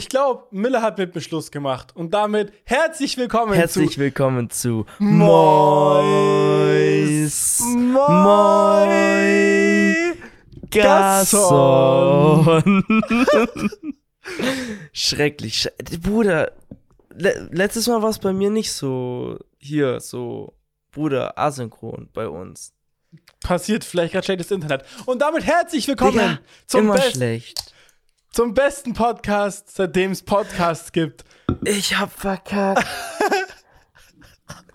Ich 0.00 0.08
glaube, 0.08 0.46
Miller 0.50 0.80
hat 0.80 0.96
mit 0.96 1.12
Beschluss 1.12 1.50
gemacht. 1.50 1.94
Und 1.94 2.14
damit 2.14 2.54
herzlich 2.64 3.18
willkommen 3.18 3.52
Herzlich 3.52 3.92
zu 3.92 4.00
willkommen 4.00 4.48
zu 4.48 4.86
Mois. 4.98 6.00
Mois 7.60 7.76
Moi 7.76 8.86
Gasson. 10.70 12.82
Schrecklich. 14.94 15.60
Schre 15.60 15.72
Bruder, 16.00 16.52
le 17.10 17.50
letztes 17.52 17.86
Mal 17.86 18.00
war 18.00 18.08
es 18.08 18.20
bei 18.20 18.32
mir 18.32 18.48
nicht 18.48 18.72
so 18.72 19.38
hier, 19.58 20.00
so, 20.00 20.54
Bruder, 20.92 21.38
asynchron 21.38 22.08
bei 22.14 22.26
uns. 22.26 22.72
Passiert 23.40 23.84
vielleicht 23.84 24.14
gerade 24.14 24.24
schlechtes 24.24 24.50
Internet. 24.50 24.82
Und 25.04 25.20
damit 25.20 25.44
herzlich 25.44 25.86
willkommen 25.86 26.12
Digga, 26.12 26.38
zum, 26.66 26.86
Immer 26.86 26.94
best 26.94 27.16
schlecht. 27.16 27.74
Zum 28.30 28.54
besten 28.54 28.94
Podcast, 28.94 29.74
seitdem 29.74 30.12
es 30.12 30.22
Podcasts 30.22 30.92
gibt. 30.92 31.24
Ich 31.64 31.98
hab 31.98 32.12
verkackt. 32.12 32.86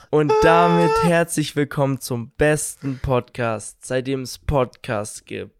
Und 0.09 0.31
damit 0.43 0.91
herzlich 1.03 1.55
willkommen 1.55 1.99
zum 1.99 2.31
besten 2.31 2.99
Podcast, 2.99 3.85
seitdem 3.85 4.21
es 4.21 4.37
Podcasts 4.37 5.25
gibt. 5.25 5.53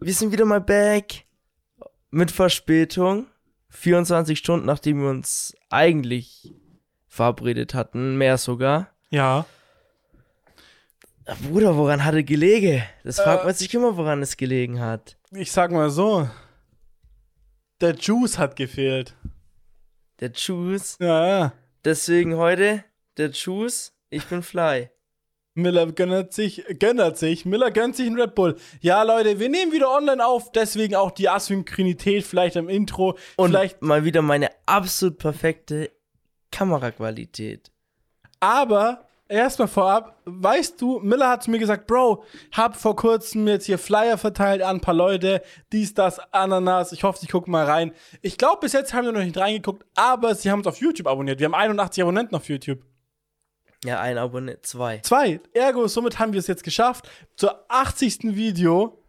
Wir 0.00 0.14
sind 0.14 0.32
wieder 0.32 0.44
mal 0.44 0.60
back. 0.60 1.24
Mit 2.10 2.30
Verspätung. 2.30 3.26
24 3.70 4.38
Stunden, 4.38 4.66
nachdem 4.66 5.02
wir 5.02 5.10
uns 5.10 5.52
eigentlich 5.70 6.54
verabredet 7.08 7.74
hatten. 7.74 8.16
Mehr 8.16 8.38
sogar. 8.38 8.90
Ja. 9.10 9.46
Bruder, 11.42 11.76
woran 11.76 12.04
hatte 12.04 12.22
gelege? 12.22 12.84
Das 13.02 13.18
fragt 13.18 13.42
Äh. 13.42 13.46
man 13.46 13.54
sich 13.54 13.74
immer, 13.74 13.96
woran 13.96 14.22
es 14.22 14.36
gelegen 14.36 14.78
hat. 14.80 15.16
Ich 15.32 15.50
sag 15.50 15.72
mal 15.72 15.90
so. 15.90 16.28
Der 17.84 17.96
Juice 17.96 18.38
hat 18.38 18.56
gefehlt. 18.56 19.14
Der 20.20 20.32
Juice. 20.32 20.96
Ja. 21.00 21.52
Deswegen 21.84 22.38
heute 22.38 22.82
der 23.18 23.28
Juice. 23.28 23.92
Ich 24.08 24.24
bin 24.24 24.42
Fly. 24.42 24.88
Miller 25.52 25.92
gönnt 25.92 26.32
sich, 26.32 26.64
gönnt 26.80 27.18
sich, 27.18 27.44
Miller 27.44 27.70
gönnt 27.70 27.94
sich 27.94 28.06
einen 28.06 28.18
Red 28.18 28.34
Bull. 28.34 28.56
Ja, 28.80 29.02
Leute, 29.02 29.38
wir 29.38 29.50
nehmen 29.50 29.70
wieder 29.70 29.90
online 29.90 30.24
auf, 30.24 30.50
deswegen 30.50 30.94
auch 30.94 31.10
die 31.10 31.28
Asynchronität 31.28 32.24
vielleicht 32.24 32.56
im 32.56 32.70
Intro. 32.70 33.18
Und 33.36 33.50
vielleicht, 33.50 33.82
mal 33.82 34.02
wieder 34.06 34.22
meine 34.22 34.48
absolut 34.64 35.18
perfekte 35.18 35.90
Kameraqualität. 36.50 37.70
aber 38.40 39.03
erstmal 39.28 39.68
vorab, 39.68 40.20
weißt 40.24 40.80
du, 40.80 41.00
Miller 41.00 41.28
hat 41.28 41.42
zu 41.42 41.50
mir 41.50 41.58
gesagt, 41.58 41.86
Bro, 41.86 42.24
hab 42.52 42.76
vor 42.76 42.96
kurzem 42.96 43.46
jetzt 43.48 43.66
hier 43.66 43.78
Flyer 43.78 44.18
verteilt 44.18 44.62
an 44.62 44.76
ein 44.76 44.80
paar 44.80 44.94
Leute, 44.94 45.42
dies, 45.72 45.94
das, 45.94 46.20
Ananas. 46.32 46.92
Ich 46.92 47.04
hoffe, 47.04 47.18
sie 47.18 47.26
gucken 47.26 47.52
mal 47.52 47.64
rein. 47.64 47.92
Ich 48.22 48.38
glaube, 48.38 48.60
bis 48.60 48.72
jetzt 48.72 48.94
haben 48.94 49.06
wir 49.06 49.12
noch 49.12 49.22
nicht 49.22 49.36
reingeguckt, 49.36 49.84
aber 49.94 50.34
sie 50.34 50.50
haben 50.50 50.60
uns 50.60 50.66
auf 50.66 50.78
YouTube 50.78 51.06
abonniert. 51.06 51.40
Wir 51.40 51.46
haben 51.46 51.54
81 51.54 52.02
Abonnenten 52.02 52.36
auf 52.36 52.48
YouTube. 52.48 52.80
Ja, 53.84 54.00
ein 54.00 54.16
Abonnent, 54.16 54.64
zwei. 54.64 54.98
Zwei. 54.98 55.40
Ergo, 55.52 55.86
somit 55.88 56.18
haben 56.18 56.32
wir 56.32 56.40
es 56.40 56.46
jetzt 56.46 56.64
geschafft, 56.64 57.08
zur 57.36 57.64
80. 57.68 58.34
Video 58.34 59.03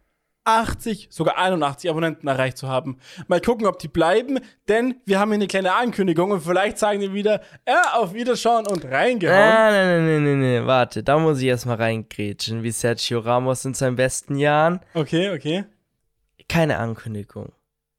80, 0.46 1.08
sogar 1.10 1.38
81 1.38 1.90
Abonnenten 1.90 2.28
erreicht 2.28 2.56
zu 2.56 2.68
haben. 2.68 2.98
Mal 3.28 3.40
gucken, 3.40 3.66
ob 3.66 3.78
die 3.78 3.88
bleiben, 3.88 4.38
denn 4.68 5.00
wir 5.04 5.18
haben 5.18 5.30
hier 5.30 5.36
eine 5.36 5.46
kleine 5.46 5.74
Ankündigung 5.74 6.30
und 6.30 6.40
vielleicht 6.40 6.78
sagen 6.78 7.00
die 7.00 7.12
wieder, 7.12 7.40
ja, 7.66 7.94
auf 7.94 8.14
Wiederschauen 8.14 8.66
und 8.66 8.84
reingehauen. 8.84 9.38
Nein, 9.38 9.72
nein, 9.72 10.06
nein, 10.06 10.24
nein, 10.24 10.40
nein, 10.40 10.66
warte, 10.66 11.02
da 11.02 11.18
muss 11.18 11.40
ich 11.40 11.46
erstmal 11.46 11.76
reingrätschen, 11.76 12.62
wie 12.62 12.70
Sergio 12.70 13.18
Ramos 13.18 13.64
in 13.64 13.74
seinen 13.74 13.96
besten 13.96 14.36
Jahren. 14.36 14.80
Okay, 14.94 15.30
okay. 15.34 15.64
Keine 16.48 16.78
Ankündigung. 16.78 17.52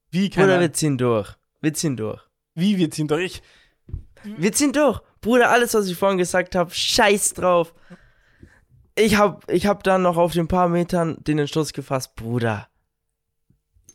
Wie, 0.09 0.30
Bruder, 0.30 0.48
keine 0.48 0.59
wir 0.62 0.73
ziehen 0.73 0.98
durch. 0.98 1.36
Wir 1.62 1.73
ziehen 1.73 1.98
durch. 1.98 2.22
Wie, 2.56 2.78
wir 2.78 2.90
ziehen 2.90 3.08
durch. 3.08 3.42
Wir 4.23 4.52
ziehen 4.52 4.73
durch. 4.73 5.02
Bruder, 5.22 5.50
alles, 5.50 5.73
was 5.73 5.88
ich 5.88 5.98
vorhin 5.98 6.18
gesagt 6.18 6.56
habe, 6.56 6.72
scheiß 6.72 7.34
drauf. 7.34 7.73
Ich 9.00 9.16
hab, 9.16 9.47
ich 9.52 9.68
hab 9.68 9.84
dann 9.84 10.02
noch 10.02 10.18
auf 10.18 10.34
den 10.34 10.47
paar 10.47 10.69
Metern 10.69 11.18
den 11.19 11.38
Entschluss 11.38 11.72
gefasst, 11.72 12.16
Bruder, 12.16 12.68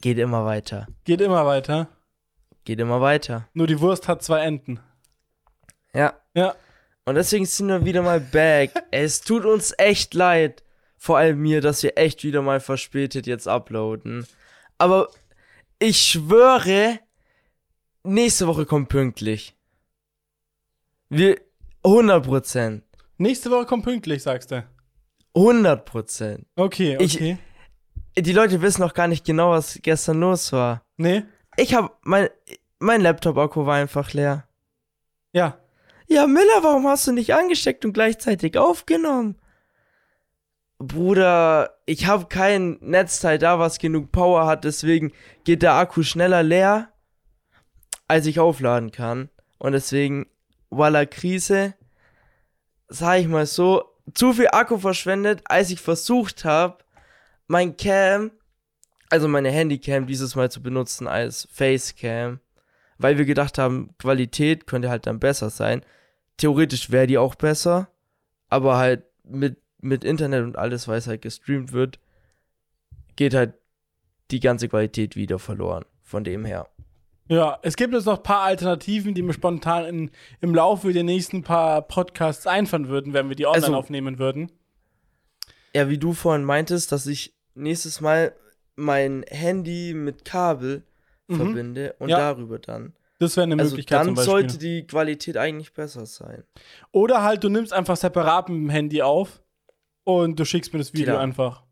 geht 0.00 0.16
immer 0.16 0.44
weiter. 0.44 0.86
Geht 1.02 1.20
immer 1.20 1.44
weiter. 1.44 1.88
Geht 2.64 2.78
immer 2.78 3.00
weiter. 3.00 3.48
Nur 3.52 3.66
die 3.66 3.80
Wurst 3.80 4.06
hat 4.06 4.22
zwei 4.22 4.44
Enden. 4.44 4.78
Ja. 5.92 6.14
Ja. 6.34 6.54
Und 7.04 7.16
deswegen 7.16 7.46
sind 7.46 7.66
wir 7.66 7.84
wieder 7.84 8.02
mal 8.02 8.20
back. 8.20 8.70
es 8.92 9.22
tut 9.22 9.44
uns 9.44 9.74
echt 9.76 10.14
leid. 10.14 10.62
Vor 10.96 11.18
allem 11.18 11.40
mir, 11.40 11.60
dass 11.60 11.82
wir 11.82 11.98
echt 11.98 12.22
wieder 12.22 12.40
mal 12.40 12.60
verspätet 12.60 13.26
jetzt 13.26 13.48
uploaden. 13.48 14.24
Aber 14.78 15.08
ich 15.80 16.00
schwöre, 16.00 17.00
nächste 18.04 18.46
Woche 18.46 18.66
kommt 18.66 18.88
pünktlich. 18.88 19.56
Wir, 21.08 21.40
100%. 21.82 22.82
Nächste 23.18 23.50
Woche 23.50 23.66
kommt 23.66 23.84
pünktlich, 23.84 24.22
sagst 24.22 24.52
du. 24.52 24.64
100%. 25.34 26.44
Okay, 26.56 26.96
Ich- 27.00 27.16
okay. 27.16 27.38
Die 28.18 28.32
Leute 28.32 28.60
wissen 28.60 28.82
noch 28.82 28.92
gar 28.92 29.08
nicht 29.08 29.24
genau, 29.24 29.50
was 29.52 29.78
gestern 29.82 30.20
los 30.20 30.52
war. 30.52 30.82
nee? 30.96 31.24
Ich 31.56 31.74
hab, 31.74 31.98
mein, 32.02 32.28
mein 32.78 33.00
Laptop-Akku 33.02 33.66
war 33.66 33.74
einfach 33.76 34.12
leer. 34.14 34.46
Ja. 35.32 35.58
Ja, 36.08 36.26
Miller, 36.26 36.62
warum 36.62 36.86
hast 36.86 37.06
du 37.06 37.12
nicht 37.12 37.34
angesteckt 37.34 37.84
und 37.84 37.92
gleichzeitig 37.92 38.56
aufgenommen? 38.58 39.38
Bruder, 40.78 41.76
ich 41.86 42.06
habe 42.06 42.26
kein 42.26 42.78
Netzteil 42.80 43.38
da, 43.38 43.58
was 43.58 43.78
genug 43.78 44.10
Power 44.12 44.46
hat, 44.46 44.64
deswegen 44.64 45.12
geht 45.44 45.62
der 45.62 45.74
Akku 45.74 46.02
schneller 46.02 46.42
leer, 46.42 46.90
als 48.08 48.26
ich 48.26 48.40
aufladen 48.40 48.90
kann. 48.90 49.28
Und 49.58 49.72
deswegen, 49.72 50.26
voila, 50.70 51.06
Krise, 51.06 51.74
sag 52.88 53.20
ich 53.20 53.28
mal 53.28 53.46
so, 53.46 53.84
zu 54.14 54.32
viel 54.32 54.48
Akku 54.52 54.78
verschwendet, 54.78 55.42
als 55.44 55.70
ich 55.70 55.80
versucht 55.80 56.44
habe, 56.44 56.78
mein 57.46 57.76
Cam, 57.76 58.30
also 59.10 59.28
meine 59.28 59.50
Handycam 59.50 60.06
dieses 60.06 60.34
Mal 60.34 60.50
zu 60.50 60.62
benutzen 60.62 61.06
als 61.06 61.48
Facecam, 61.52 62.40
weil 62.98 63.18
wir 63.18 63.24
gedacht 63.24 63.58
haben, 63.58 63.94
Qualität 63.98 64.66
könnte 64.66 64.90
halt 64.90 65.06
dann 65.06 65.20
besser 65.20 65.50
sein. 65.50 65.84
Theoretisch 66.36 66.90
wäre 66.90 67.06
die 67.06 67.18
auch 67.18 67.34
besser, 67.34 67.88
aber 68.48 68.76
halt 68.76 69.04
mit, 69.24 69.58
mit 69.80 70.04
Internet 70.04 70.44
und 70.44 70.56
alles, 70.56 70.88
es 70.88 71.06
halt 71.06 71.22
gestreamt 71.22 71.72
wird, 71.72 71.98
geht 73.16 73.34
halt 73.34 73.54
die 74.30 74.40
ganze 74.40 74.68
Qualität 74.68 75.16
wieder 75.16 75.38
verloren. 75.38 75.84
Von 76.02 76.24
dem 76.24 76.44
her. 76.44 76.68
Ja, 77.28 77.58
es 77.62 77.76
gibt 77.76 77.94
jetzt 77.94 78.04
noch 78.06 78.18
ein 78.18 78.22
paar 78.22 78.42
Alternativen, 78.42 79.14
die 79.14 79.22
mir 79.22 79.32
spontan 79.32 79.84
in, 79.86 80.10
im 80.40 80.54
Laufe 80.54 80.92
der 80.92 81.04
nächsten 81.04 81.42
paar 81.42 81.82
Podcasts 81.82 82.46
einfallen 82.46 82.88
würden, 82.88 83.12
wenn 83.12 83.28
wir 83.28 83.36
die 83.36 83.46
online 83.46 83.64
Also- 83.66 83.76
aufnehmen 83.76 84.18
würden. 84.18 84.50
Ja, 85.74 85.88
wie 85.88 85.98
du 85.98 86.12
vorhin 86.12 86.44
meintest, 86.44 86.92
dass 86.92 87.06
ich 87.06 87.34
nächstes 87.54 88.00
Mal 88.00 88.34
mein 88.76 89.24
Handy 89.28 89.94
mit 89.94 90.24
Kabel 90.24 90.82
Mhm. 91.28 91.36
verbinde 91.36 91.94
und 91.98 92.08
Ja. 92.10 92.18
darüber 92.18 92.58
dann. 92.58 92.94
Das 93.20 93.36
wäre 93.36 93.44
eine 93.44 93.54
Also 93.58 93.70
Möglichkeit 93.70 94.00
dann 94.00 94.06
zum 94.08 94.14
Beispiel. 94.16 94.30
sollte 94.32 94.58
die 94.58 94.86
Qualität 94.86 95.36
eigentlich 95.36 95.72
besser 95.72 96.04
sein. 96.06 96.42
Oder 96.90 97.22
halt, 97.22 97.44
du 97.44 97.48
nimmst 97.48 97.72
einfach 97.72 97.96
separat 97.96 98.48
mit 98.48 98.58
dem 98.58 98.68
Handy 98.70 99.00
auf 99.00 99.40
und 100.04 100.38
du 100.40 100.44
schickst 100.44 100.72
mir 100.72 100.80
das 100.80 100.92
Video 100.92 101.14
Klar. 101.14 101.20
einfach. 101.20 101.62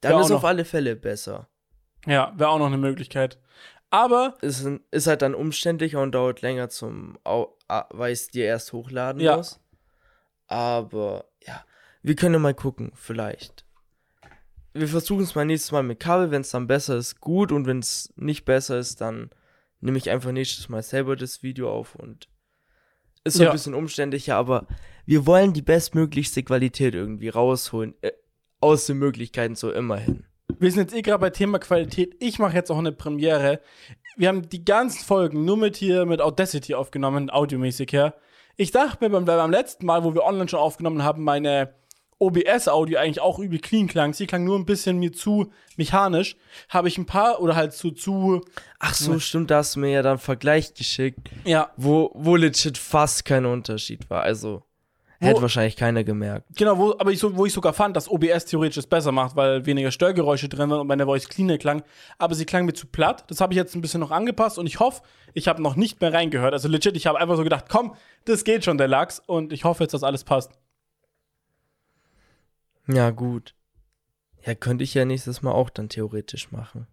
Dann 0.00 0.12
Ja, 0.12 0.18
auch 0.18 0.24
ist 0.24 0.32
auf 0.32 0.44
alle 0.44 0.64
Fälle 0.64 0.96
besser. 0.96 1.48
Ja, 2.06 2.32
wäre 2.36 2.50
auch 2.50 2.58
noch 2.58 2.66
eine 2.66 2.78
Möglichkeit. 2.78 3.38
Aber, 3.92 4.38
Ist, 4.40 4.66
ist 4.90 5.06
halt 5.06 5.20
dann 5.20 5.34
umständlicher 5.34 6.00
und 6.00 6.12
dauert 6.12 6.40
länger 6.40 6.70
zum, 6.70 7.18
weil 7.24 8.12
ich 8.12 8.20
es 8.20 8.28
dir 8.28 8.46
erst 8.46 8.72
hochladen 8.72 9.20
Ja. 9.20 9.36
muss. 9.36 9.60
Aber 10.46 11.26
ja, 11.46 11.62
wir 12.02 12.16
können 12.16 12.40
mal 12.40 12.54
gucken, 12.54 12.92
vielleicht. 12.94 13.66
Wir 14.72 14.88
versuchen 14.88 15.22
es 15.24 15.34
mal 15.34 15.44
nächstes 15.44 15.72
Mal 15.72 15.82
mit 15.82 16.00
Kabel, 16.00 16.30
wenn 16.30 16.40
es 16.40 16.50
dann 16.50 16.66
besser 16.66 16.96
ist, 16.96 17.20
gut. 17.20 17.52
Und 17.52 17.66
wenn 17.66 17.80
es 17.80 18.10
nicht 18.16 18.46
besser 18.46 18.78
ist, 18.78 19.02
dann 19.02 19.28
nehme 19.80 19.98
ich 19.98 20.08
einfach 20.08 20.32
nächstes 20.32 20.70
Mal 20.70 20.82
selber 20.82 21.14
das 21.14 21.42
Video 21.42 21.70
auf 21.70 21.94
und 21.94 22.28
ist 23.24 23.34
so 23.36 23.42
Ja. 23.42 23.50
ein 23.50 23.54
bisschen 23.54 23.74
umständlicher, 23.74 24.36
aber 24.36 24.66
wir 25.04 25.26
wollen 25.26 25.52
die 25.52 25.60
bestmöglichste 25.62 26.42
Qualität 26.42 26.94
irgendwie 26.94 27.28
rausholen. 27.28 27.94
Äh, 28.00 28.12
aus 28.60 28.86
den 28.86 28.96
Möglichkeiten 28.98 29.54
so 29.54 29.70
immerhin. 29.70 30.24
Wir 30.58 30.70
sind 30.70 30.90
jetzt 30.90 30.94
eh 30.94 31.02
gerade 31.02 31.20
bei 31.20 31.30
Thema 31.30 31.58
Qualität. 31.58 32.16
Ich 32.20 32.38
mache 32.38 32.54
jetzt 32.54 32.70
auch 32.70 32.78
eine 32.78 32.92
Premiere. 32.92 33.60
Wir 34.16 34.28
haben 34.28 34.48
die 34.48 34.64
ganzen 34.64 35.04
Folgen 35.04 35.44
nur 35.44 35.56
mit 35.56 35.76
hier 35.76 36.06
mit 36.06 36.20
Audacity 36.20 36.74
aufgenommen, 36.74 37.30
audiomäßig 37.30 37.92
her. 37.92 38.14
Ich 38.56 38.70
dachte 38.70 38.98
mir 39.00 39.10
beim, 39.10 39.24
beim 39.24 39.50
letzten 39.50 39.86
Mal, 39.86 40.04
wo 40.04 40.14
wir 40.14 40.24
online 40.24 40.48
schon 40.48 40.60
aufgenommen 40.60 41.02
haben, 41.02 41.24
meine 41.24 41.74
OBS-Audio 42.22 42.98
eigentlich 42.98 43.20
auch 43.20 43.38
übel 43.40 43.58
clean 43.58 43.88
klang. 43.88 44.14
Sie 44.14 44.26
klang 44.26 44.44
nur 44.44 44.56
ein 44.56 44.64
bisschen 44.64 44.98
mir 44.98 45.12
zu 45.12 45.50
mechanisch. 45.76 46.36
Habe 46.68 46.86
ich 46.86 46.96
ein 46.96 47.06
paar 47.06 47.40
oder 47.40 47.56
halt 47.56 47.72
zu, 47.72 47.90
zu, 47.90 48.42
Ach 48.78 48.94
so, 48.94 49.18
stimmt, 49.18 49.50
da 49.50 49.58
hast 49.58 49.74
du 49.74 49.80
mir 49.80 49.90
ja 49.90 50.02
dann 50.02 50.18
Vergleich 50.18 50.74
geschickt. 50.74 51.30
ja, 51.44 51.72
wo, 51.76 52.12
wo 52.14 52.36
legit 52.36 52.78
fast 52.78 53.24
kein 53.24 53.44
Unterschied 53.44 54.08
war. 54.08 54.22
Also, 54.22 54.62
Hätte 55.28 55.42
wahrscheinlich 55.42 55.76
keiner 55.76 56.04
gemerkt. 56.04 56.46
Genau, 56.56 56.78
wo, 56.78 56.94
aber 56.98 57.12
ich 57.12 57.18
so, 57.18 57.36
wo 57.36 57.46
ich 57.46 57.52
sogar 57.52 57.72
fand, 57.72 57.96
dass 57.96 58.10
OBS 58.10 58.46
theoretisch 58.46 58.78
es 58.78 58.86
besser 58.86 59.12
macht, 59.12 59.36
weil 59.36 59.64
weniger 59.66 59.90
Störgeräusche 59.90 60.48
drin 60.48 60.68
waren 60.70 60.80
und 60.80 60.86
meine 60.86 61.04
Voice 61.04 61.28
cleaner 61.28 61.58
klang. 61.58 61.82
Aber 62.18 62.34
sie 62.34 62.44
klang 62.44 62.64
mir 62.64 62.72
zu 62.72 62.86
platt. 62.86 63.24
Das 63.28 63.40
habe 63.40 63.52
ich 63.52 63.56
jetzt 63.56 63.74
ein 63.74 63.80
bisschen 63.80 64.00
noch 64.00 64.10
angepasst 64.10 64.58
und 64.58 64.66
ich 64.66 64.80
hoffe, 64.80 65.02
ich 65.34 65.48
habe 65.48 65.62
noch 65.62 65.76
nicht 65.76 66.00
mehr 66.00 66.12
reingehört. 66.12 66.52
Also 66.52 66.68
legit, 66.68 66.96
ich 66.96 67.06
habe 67.06 67.20
einfach 67.20 67.36
so 67.36 67.44
gedacht, 67.44 67.66
komm, 67.68 67.94
das 68.24 68.44
geht 68.44 68.64
schon, 68.64 68.78
der 68.78 68.88
Lachs. 68.88 69.22
Und 69.24 69.52
ich 69.52 69.64
hoffe 69.64 69.84
jetzt, 69.84 69.94
dass 69.94 70.02
alles 70.02 70.24
passt. 70.24 70.52
Ja, 72.88 73.10
gut. 73.10 73.54
Ja, 74.44 74.54
könnte 74.54 74.82
ich 74.82 74.94
ja 74.94 75.04
nächstes 75.04 75.42
Mal 75.42 75.52
auch 75.52 75.70
dann 75.70 75.88
theoretisch 75.88 76.50
machen. 76.50 76.88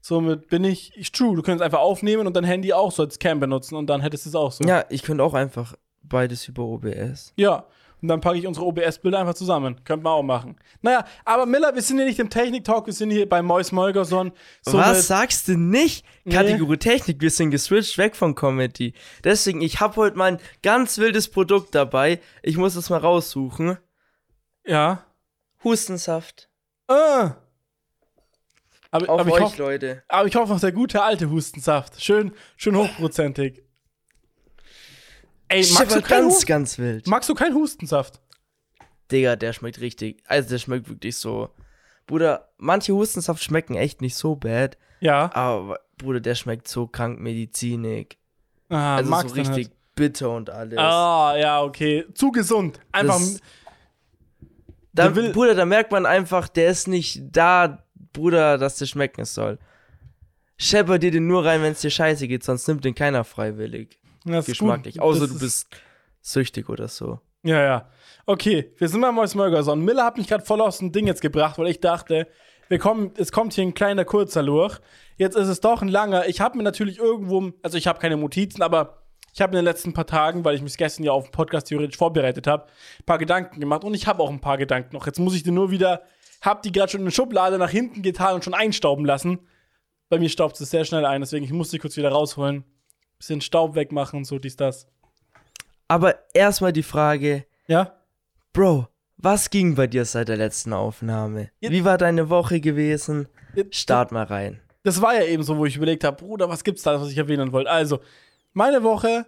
Somit 0.00 0.48
bin 0.48 0.64
ich, 0.64 0.96
ich 0.96 1.12
true. 1.12 1.36
Du 1.36 1.42
könntest 1.42 1.62
einfach 1.62 1.80
aufnehmen 1.80 2.26
und 2.26 2.34
dein 2.34 2.44
Handy 2.44 2.72
auch 2.72 2.90
so 2.90 3.02
als 3.02 3.18
Cam 3.18 3.38
benutzen 3.38 3.76
und 3.76 3.86
dann 3.88 4.00
hättest 4.00 4.24
du 4.24 4.30
es 4.30 4.34
auch 4.34 4.50
so. 4.50 4.64
Ja, 4.64 4.84
ich 4.88 5.02
könnte 5.02 5.22
auch 5.22 5.34
einfach 5.34 5.74
beides 6.02 6.48
über 6.48 6.64
OBS. 6.64 7.32
Ja. 7.36 7.66
Und 8.02 8.08
dann 8.08 8.20
packe 8.20 8.38
ich 8.38 8.46
unsere 8.46 8.64
OBS-Bilder 8.64 9.18
einfach 9.18 9.34
zusammen. 9.34 9.84
Könnte 9.84 10.04
man 10.04 10.14
auch 10.14 10.22
machen. 10.22 10.56
Naja, 10.80 11.04
aber 11.24 11.44
Miller, 11.44 11.74
wir 11.74 11.82
sind 11.82 11.98
hier 11.98 12.06
nicht 12.06 12.18
im 12.18 12.30
Technik-Talk, 12.30 12.86
wir 12.86 12.94
sind 12.94 13.10
hier 13.10 13.28
bei 13.28 13.42
Mois 13.42 13.72
Molgerson. 13.72 14.32
Was 14.64 15.06
sagst 15.06 15.48
du 15.48 15.58
nicht? 15.58 16.06
Nee. 16.24 16.34
Kategorie 16.34 16.78
Technik, 16.78 17.20
wir 17.20 17.30
sind 17.30 17.50
geswitcht 17.50 17.98
weg 17.98 18.16
von 18.16 18.34
Comedy. 18.34 18.94
Deswegen, 19.22 19.60
ich 19.60 19.80
habe 19.80 19.96
heute 19.96 20.16
mal 20.16 20.32
ein 20.32 20.38
ganz 20.62 20.96
wildes 20.96 21.28
Produkt 21.28 21.74
dabei. 21.74 22.20
Ich 22.42 22.56
muss 22.56 22.74
es 22.74 22.88
mal 22.88 23.00
raussuchen. 23.00 23.76
Ja. 24.64 25.04
Hustensaft. 25.62 26.48
Ah. 26.88 27.36
Aber, 28.90 29.08
Auf 29.08 29.20
aber, 29.20 29.28
ich 29.28 29.34
euch, 29.34 29.42
hoffe, 29.42 29.62
Leute. 29.62 30.02
aber 30.08 30.26
ich 30.26 30.34
hoffe 30.34 30.52
noch 30.52 30.60
der 30.60 30.72
gute 30.72 31.02
alte 31.02 31.30
Hustensaft. 31.30 32.02
Schön, 32.02 32.32
schön 32.56 32.76
hochprozentig. 32.76 33.62
Ey, 35.50 35.66
magst 35.74 35.96
du, 35.96 36.00
ganz, 36.02 36.42
Hu- 36.42 36.46
ganz 36.46 36.78
wild. 36.78 37.06
magst 37.06 37.28
du 37.28 37.34
keinen 37.34 37.54
Hustensaft? 37.54 38.20
Digga, 39.10 39.36
der 39.36 39.52
schmeckt 39.52 39.80
richtig. 39.80 40.22
Also, 40.26 40.48
der 40.50 40.58
schmeckt 40.58 40.88
wirklich 40.88 41.16
so. 41.16 41.50
Bruder, 42.06 42.48
manche 42.56 42.92
Hustensaft 42.94 43.42
schmecken 43.42 43.74
echt 43.74 44.00
nicht 44.00 44.14
so 44.14 44.36
bad. 44.36 44.78
Ja. 45.00 45.30
Aber, 45.34 45.80
Bruder, 45.98 46.20
der 46.20 46.34
schmeckt 46.36 46.68
so 46.68 46.86
krank 46.86 47.18
medizinig. 47.20 48.16
Ah, 48.68 48.96
Also, 48.96 49.10
so 49.28 49.34
richtig 49.34 49.70
bitter 49.96 50.30
und 50.30 50.48
alles. 50.50 50.78
Ah, 50.78 51.34
ja, 51.36 51.60
okay. 51.62 52.04
Zu 52.14 52.30
gesund. 52.30 52.78
Einfach. 52.92 53.18
Das- 53.18 53.40
Da, 54.92 55.08
Bruder, 55.08 55.54
da 55.54 55.64
merkt 55.66 55.92
man 55.92 56.04
einfach, 56.06 56.48
der 56.48 56.68
ist 56.70 56.88
nicht 56.88 57.20
da, 57.30 57.84
Bruder, 58.12 58.58
dass 58.58 58.76
der 58.76 58.86
schmecken 58.86 59.24
soll. 59.24 59.58
Schepper 60.56 60.98
dir 60.98 61.10
den 61.12 61.26
nur 61.28 61.44
rein, 61.44 61.62
wenn 61.62 61.72
es 61.72 61.80
dir 61.80 61.90
scheiße 61.90 62.26
geht, 62.28 62.42
sonst 62.44 62.66
nimmt 62.66 62.84
den 62.84 62.94
keiner 62.94 63.22
freiwillig. 63.24 63.99
Das 64.24 64.46
Geschmacklich. 64.46 64.94
gut. 64.96 65.02
Außer 65.02 65.20
Das 65.20 65.28
du 65.30 65.34
ist- 65.36 65.40
bist 65.40 65.68
süchtig 66.20 66.68
oder 66.68 66.88
so. 66.88 67.20
Ja, 67.42 67.62
ja. 67.62 67.88
Okay, 68.26 68.72
wir 68.76 68.88
sind 68.88 69.00
bei 69.00 69.10
Mois 69.12 69.34
Molgerson. 69.34 69.80
Miller 69.80 70.04
hat 70.04 70.18
mich 70.18 70.28
gerade 70.28 70.44
voll 70.44 70.60
aus 70.60 70.78
dem 70.78 70.92
Ding 70.92 71.06
jetzt 71.06 71.22
gebracht, 71.22 71.58
weil 71.58 71.68
ich 71.68 71.80
dachte, 71.80 72.28
wir 72.68 72.78
kommen, 72.78 73.12
es 73.16 73.32
kommt 73.32 73.54
hier 73.54 73.64
ein 73.64 73.74
kleiner 73.74 74.04
kurzer 74.04 74.42
Lurch. 74.42 74.78
Jetzt 75.16 75.36
ist 75.36 75.48
es 75.48 75.60
doch 75.60 75.80
ein 75.82 75.88
langer. 75.88 76.28
Ich 76.28 76.40
habe 76.40 76.56
mir 76.58 76.62
natürlich 76.62 76.98
irgendwo, 76.98 77.50
also 77.62 77.78
ich 77.78 77.86
habe 77.86 77.98
keine 77.98 78.16
Notizen, 78.16 78.62
aber 78.62 79.02
ich 79.32 79.40
habe 79.40 79.52
in 79.52 79.56
den 79.56 79.64
letzten 79.64 79.92
paar 79.94 80.06
Tagen, 80.06 80.44
weil 80.44 80.54
ich 80.54 80.62
mich 80.62 80.76
gestern 80.76 81.04
ja 81.04 81.12
auf 81.12 81.24
den 81.24 81.32
Podcast 81.32 81.68
theoretisch 81.68 81.96
vorbereitet 81.96 82.46
habe, 82.46 82.66
ein 83.00 83.04
paar 83.06 83.18
Gedanken 83.18 83.58
gemacht 83.58 83.84
und 83.84 83.94
ich 83.94 84.06
habe 84.06 84.22
auch 84.22 84.30
ein 84.30 84.40
paar 84.40 84.58
Gedanken 84.58 84.94
noch. 84.94 85.06
Jetzt 85.06 85.18
muss 85.18 85.34
ich 85.34 85.42
die 85.42 85.50
nur 85.50 85.70
wieder, 85.70 86.02
hab 86.42 86.62
die 86.62 86.72
gerade 86.72 86.90
schon 86.92 87.00
in 87.00 87.06
eine 87.06 87.12
Schublade 87.12 87.56
nach 87.58 87.70
hinten 87.70 88.02
getan 88.02 88.34
und 88.34 88.44
schon 88.44 88.54
einstauben 88.54 89.04
lassen. 89.06 89.38
Bei 90.10 90.18
mir 90.18 90.28
staubt 90.28 90.60
es 90.60 90.70
sehr 90.70 90.84
schnell 90.84 91.04
ein, 91.06 91.22
deswegen 91.22 91.44
ich 91.44 91.52
muss 91.52 91.70
die 91.70 91.78
kurz 91.78 91.96
wieder 91.96 92.10
rausholen. 92.10 92.64
Bisschen 93.20 93.42
Staub 93.42 93.74
wegmachen 93.74 94.16
und 94.20 94.24
so, 94.24 94.38
dies, 94.38 94.56
das. 94.56 94.86
Aber 95.88 96.14
erstmal 96.34 96.72
die 96.72 96.82
Frage, 96.82 97.44
Ja? 97.66 97.94
Bro, 98.54 98.88
was 99.18 99.50
ging 99.50 99.74
bei 99.74 99.86
dir 99.86 100.06
seit 100.06 100.28
der 100.28 100.38
letzten 100.38 100.72
Aufnahme? 100.72 101.50
Ja. 101.60 101.70
Wie 101.70 101.84
war 101.84 101.98
deine 101.98 102.30
Woche 102.30 102.60
gewesen? 102.60 103.28
Jetzt- 103.54 103.76
Start 103.76 104.10
mal 104.10 104.24
rein. 104.24 104.60
das 104.84 105.02
war 105.02 105.14
ja 105.14 105.24
eben 105.26 105.42
so, 105.42 105.58
wo 105.58 105.66
ich 105.66 105.76
überlegt 105.76 106.02
habe, 106.04 106.16
Bruder, 106.16 106.48
was 106.48 106.64
gibt's 106.64 106.82
da, 106.82 106.98
was 106.98 107.10
ich 107.10 107.18
erwähnen 107.18 107.52
wollte? 107.52 107.70
Also, 107.70 108.00
meine 108.54 108.82
Woche 108.82 109.26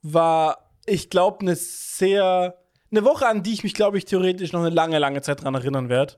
war, 0.00 0.70
ich 0.86 1.10
glaube, 1.10 1.40
eine 1.40 1.54
sehr, 1.56 2.56
eine 2.90 3.04
Woche, 3.04 3.26
an 3.26 3.42
die 3.42 3.52
ich 3.52 3.62
mich, 3.64 3.74
glaube 3.74 3.98
ich, 3.98 4.06
theoretisch 4.06 4.52
noch 4.54 4.60
eine 4.60 4.70
lange, 4.74 4.98
lange 4.98 5.20
Zeit 5.20 5.42
dran 5.44 5.54
erinnern 5.54 5.90
werde. 5.90 6.14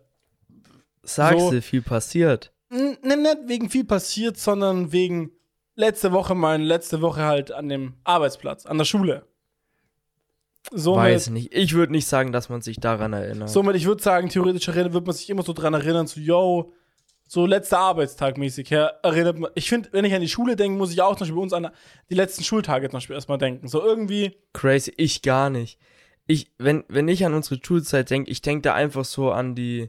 Sagst 1.02 1.40
So. 1.40 1.50
du, 1.50 1.60
viel 1.62 1.82
passiert. 1.82 2.52
Ne, 2.70 2.96
nicht 3.02 3.38
wegen 3.46 3.68
viel 3.70 3.84
passiert, 3.84 4.36
sondern 4.36 4.92
wegen 4.92 5.32
letzte 5.78 6.12
Woche, 6.12 6.34
meine 6.34 6.64
letzte 6.64 7.00
Woche 7.00 7.22
halt 7.22 7.52
an 7.52 7.68
dem 7.68 7.94
Arbeitsplatz, 8.04 8.66
an 8.66 8.78
der 8.78 8.84
Schule. 8.84 9.24
Somit, 10.70 11.04
Weiß 11.04 11.26
ich 11.28 11.32
nicht. 11.32 11.54
Ich 11.54 11.72
würde 11.72 11.92
nicht 11.92 12.06
sagen, 12.06 12.32
dass 12.32 12.48
man 12.50 12.60
sich 12.60 12.78
daran 12.78 13.14
erinnert. 13.14 13.48
somit 13.48 13.76
ich 13.76 13.86
würde 13.86 14.02
sagen, 14.02 14.28
theoretisch 14.28 14.68
erinnert, 14.68 14.92
wird 14.92 15.06
man 15.06 15.14
sich 15.14 15.30
immer 15.30 15.42
so 15.42 15.54
dran 15.54 15.72
erinnern, 15.72 16.06
so, 16.06 16.20
yo, 16.20 16.72
so 17.26 17.46
letzter 17.46 17.78
Arbeitstag 17.78 18.36
mäßig 18.36 18.70
her, 18.70 18.98
erinnert 19.02 19.38
man. 19.38 19.50
Ich 19.54 19.68
finde, 19.68 19.88
wenn 19.92 20.04
ich 20.04 20.12
an 20.12 20.20
die 20.20 20.28
Schule 20.28 20.56
denke, 20.56 20.76
muss 20.76 20.92
ich 20.92 21.00
auch 21.00 21.14
zum 21.14 21.20
Beispiel 21.20 21.36
bei 21.36 21.42
uns 21.42 21.52
an 21.52 21.70
die 22.10 22.14
letzten 22.14 22.42
Schultage 22.42 22.90
zum 22.90 22.96
Beispiel 22.96 23.14
erstmal 23.14 23.38
denken. 23.38 23.68
So 23.68 23.82
irgendwie, 23.82 24.36
Crazy, 24.52 24.92
ich 24.96 25.22
gar 25.22 25.48
nicht. 25.48 25.78
Ich, 26.26 26.52
wenn, 26.58 26.84
wenn 26.88 27.08
ich 27.08 27.24
an 27.24 27.34
unsere 27.34 27.60
Schulzeit 27.64 28.10
denke, 28.10 28.30
ich 28.30 28.42
denke 28.42 28.62
da 28.62 28.74
einfach 28.74 29.04
so 29.04 29.30
an 29.30 29.54
die, 29.54 29.88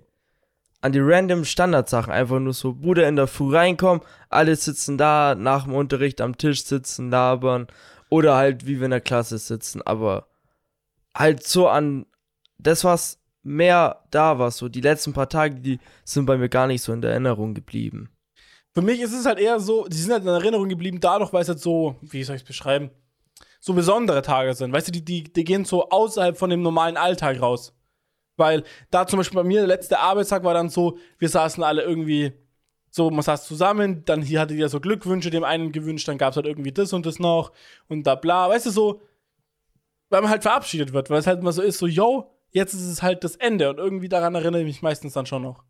an 0.82 0.92
die 0.92 1.00
random 1.00 1.46
Standardsachen. 1.46 2.12
Einfach 2.12 2.40
nur 2.40 2.54
so, 2.54 2.74
Bruder 2.74 3.08
in 3.08 3.16
der 3.16 3.28
Früh 3.28 3.56
reinkommen, 3.56 4.02
alle 4.30 4.56
sitzen 4.56 4.98
da, 4.98 5.36
nach 5.36 5.64
dem 5.64 5.74
Unterricht 5.74 6.22
am 6.22 6.38
Tisch 6.38 6.64
sitzen, 6.64 7.10
labern. 7.10 7.68
Oder 8.10 8.36
halt, 8.36 8.66
wie 8.66 8.80
wir 8.80 8.86
in 8.86 8.92
der 8.92 9.02
Klasse 9.02 9.38
sitzen. 9.38 9.82
Aber 9.84 10.28
halt 11.16 11.44
so 11.44 11.68
an, 11.68 12.06
das 12.58 12.84
was 12.84 13.20
mehr 13.44 14.04
da 14.12 14.40
war, 14.40 14.52
so 14.52 14.70
die 14.70 14.82
letzten 14.82 15.14
paar 15.14 15.30
Tage, 15.30 15.56
die 15.56 15.80
sind 16.04 16.26
bei 16.26 16.38
mir 16.38 16.50
gar 16.50 16.68
nicht 16.68 16.82
so 16.82 16.92
in 16.94 17.02
der 17.02 17.12
Erinnerung 17.12 17.54
geblieben. 17.54 18.10
Für 18.74 18.82
mich 18.82 19.02
ist 19.02 19.14
es 19.14 19.26
halt 19.26 19.40
eher 19.40 19.60
so, 19.60 19.88
die 19.88 19.98
sind 19.98 20.12
halt 20.12 20.24
in 20.24 20.30
Erinnerung 20.30 20.70
geblieben, 20.70 21.00
dadurch, 21.00 21.34
weil 21.34 21.42
es 21.42 21.50
halt 21.50 21.60
so, 21.60 21.96
wie 22.02 22.24
soll 22.24 22.36
ich 22.36 22.44
es 22.44 22.48
beschreiben, 22.48 22.92
so 23.60 23.74
besondere 23.74 24.22
Tage 24.22 24.54
sind. 24.54 24.72
Weißt 24.72 24.88
du, 24.88 24.92
die, 24.92 25.04
die, 25.04 25.24
die 25.24 25.44
gehen 25.44 25.66
so 25.66 25.90
außerhalb 25.90 26.38
von 26.38 26.50
dem 26.50 26.62
normalen 26.62 26.98
Alltag 26.98 27.42
raus. 27.42 27.74
Weil 28.40 28.64
da 28.90 29.06
zum 29.06 29.18
Beispiel 29.18 29.36
bei 29.36 29.44
mir, 29.44 29.60
der 29.60 29.68
letzte 29.68 30.00
Arbeitstag 30.00 30.44
war 30.44 30.54
dann 30.54 30.70
so, 30.70 30.98
wir 31.20 31.30
saßen 31.30 31.62
alle 31.62 31.84
irgendwie 31.84 32.32
so, 32.90 33.12
man 33.12 33.22
saß 33.22 33.46
zusammen, 33.46 34.04
dann 34.06 34.22
hier 34.24 34.40
hatte 34.40 34.54
jeder 34.56 34.70
so 34.70 34.80
Glückwünsche 34.80 35.30
dem 35.30 35.44
einen 35.44 35.72
gewünscht, 35.72 36.08
dann 36.08 36.18
gab 36.18 36.32
es 36.32 36.38
halt 36.38 36.48
irgendwie 36.48 36.72
das 36.72 36.92
und 36.94 37.06
das 37.06 37.20
noch 37.20 37.52
und 37.88 38.08
da 38.08 38.16
bla, 38.16 38.50
weißt 38.50 38.66
du, 38.66 38.72
so, 38.72 39.02
weil 40.10 40.22
man 40.22 40.32
halt 40.32 40.42
verabschiedet 40.42 40.92
wird, 40.94 41.10
weil 41.12 41.20
es 41.20 41.28
halt 41.28 41.42
immer 41.42 41.52
so 41.52 41.62
ist, 41.62 41.78
so, 41.78 41.86
yo, 41.86 42.34
jetzt 42.50 42.74
ist 42.74 42.88
es 42.88 43.04
halt 43.04 43.24
das 43.24 43.36
Ende 43.36 43.70
und 43.70 43.78
irgendwie 43.78 44.10
daran 44.10 44.34
erinnere 44.34 44.62
ich 44.62 44.68
mich 44.68 44.82
meistens 44.82 45.14
dann 45.14 45.28
schon 45.28 45.44
noch. 45.44 45.64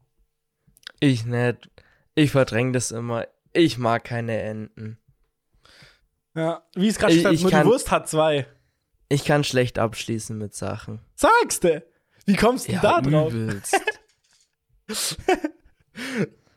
Ich 1.02 1.26
nicht. 1.26 1.70
Ich 2.16 2.32
verdränge 2.32 2.72
das 2.74 2.92
immer. 2.92 3.26
Ich 3.52 3.78
mag 3.78 4.04
keine 4.06 4.40
Enten. 4.42 4.98
Ja, 6.36 6.64
wie 6.76 6.88
es 6.88 7.00
gerade 7.00 7.20
stand, 7.20 7.36
ich 7.36 7.42
nur 7.42 7.50
die 7.52 7.58
kann- 7.58 7.68
Wurst 7.68 7.92
hat 7.92 8.08
zwei. 8.08 8.48
Ich 9.10 9.26
kann 9.26 9.44
schlecht 9.44 9.80
abschließen 9.80 10.38
mit 10.38 10.54
Sachen. 10.54 11.02
Sagst 11.16 11.64
du? 11.64 11.84
Wie 12.30 12.36
kommst 12.36 12.68
du 12.70 12.74
da 12.82 13.02
drauf? 13.02 13.34
übelst. 13.34 13.80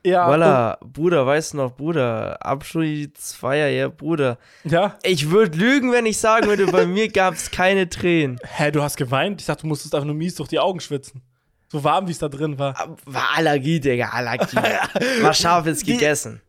Ja, 0.05 0.27
Voila, 0.27 0.77
Bruder, 0.81 1.25
weißt 1.25 1.53
du 1.53 1.57
noch, 1.57 1.75
Bruder, 1.77 2.45
Abschiedsfeier, 2.45 3.69
ja, 3.69 3.87
Bruder. 3.87 4.37
ja. 4.65 4.97
Ich 5.03 5.29
würde 5.31 5.57
lügen, 5.57 5.93
wenn 5.93 6.05
ich 6.05 6.17
sagen 6.17 6.47
würde, 6.47 6.67
bei 6.67 6.85
mir 6.85 7.07
gab 7.07 7.35
es 7.35 7.51
keine 7.51 7.87
Tränen. 7.87 8.37
Hä, 8.57 8.69
du 8.71 8.81
hast 8.83 8.97
geweint? 8.97 9.39
Ich 9.39 9.47
dachte, 9.47 9.61
du 9.61 9.67
musstest 9.67 9.95
einfach 9.95 10.05
nur 10.05 10.15
mies 10.15 10.35
durch 10.35 10.49
die 10.49 10.59
Augen 10.59 10.81
schwitzen. 10.81 11.21
So 11.69 11.85
warm, 11.85 12.07
wie 12.07 12.11
es 12.11 12.19
da 12.19 12.27
drin 12.27 12.59
war. 12.59 12.97
War 13.05 13.29
Allergie, 13.37 13.79
Digga, 13.79 14.09
Allergie. 14.09 14.57
War 15.21 15.33
scharfes 15.33 15.83
Die- 15.83 15.93
gegessen. 15.93 16.41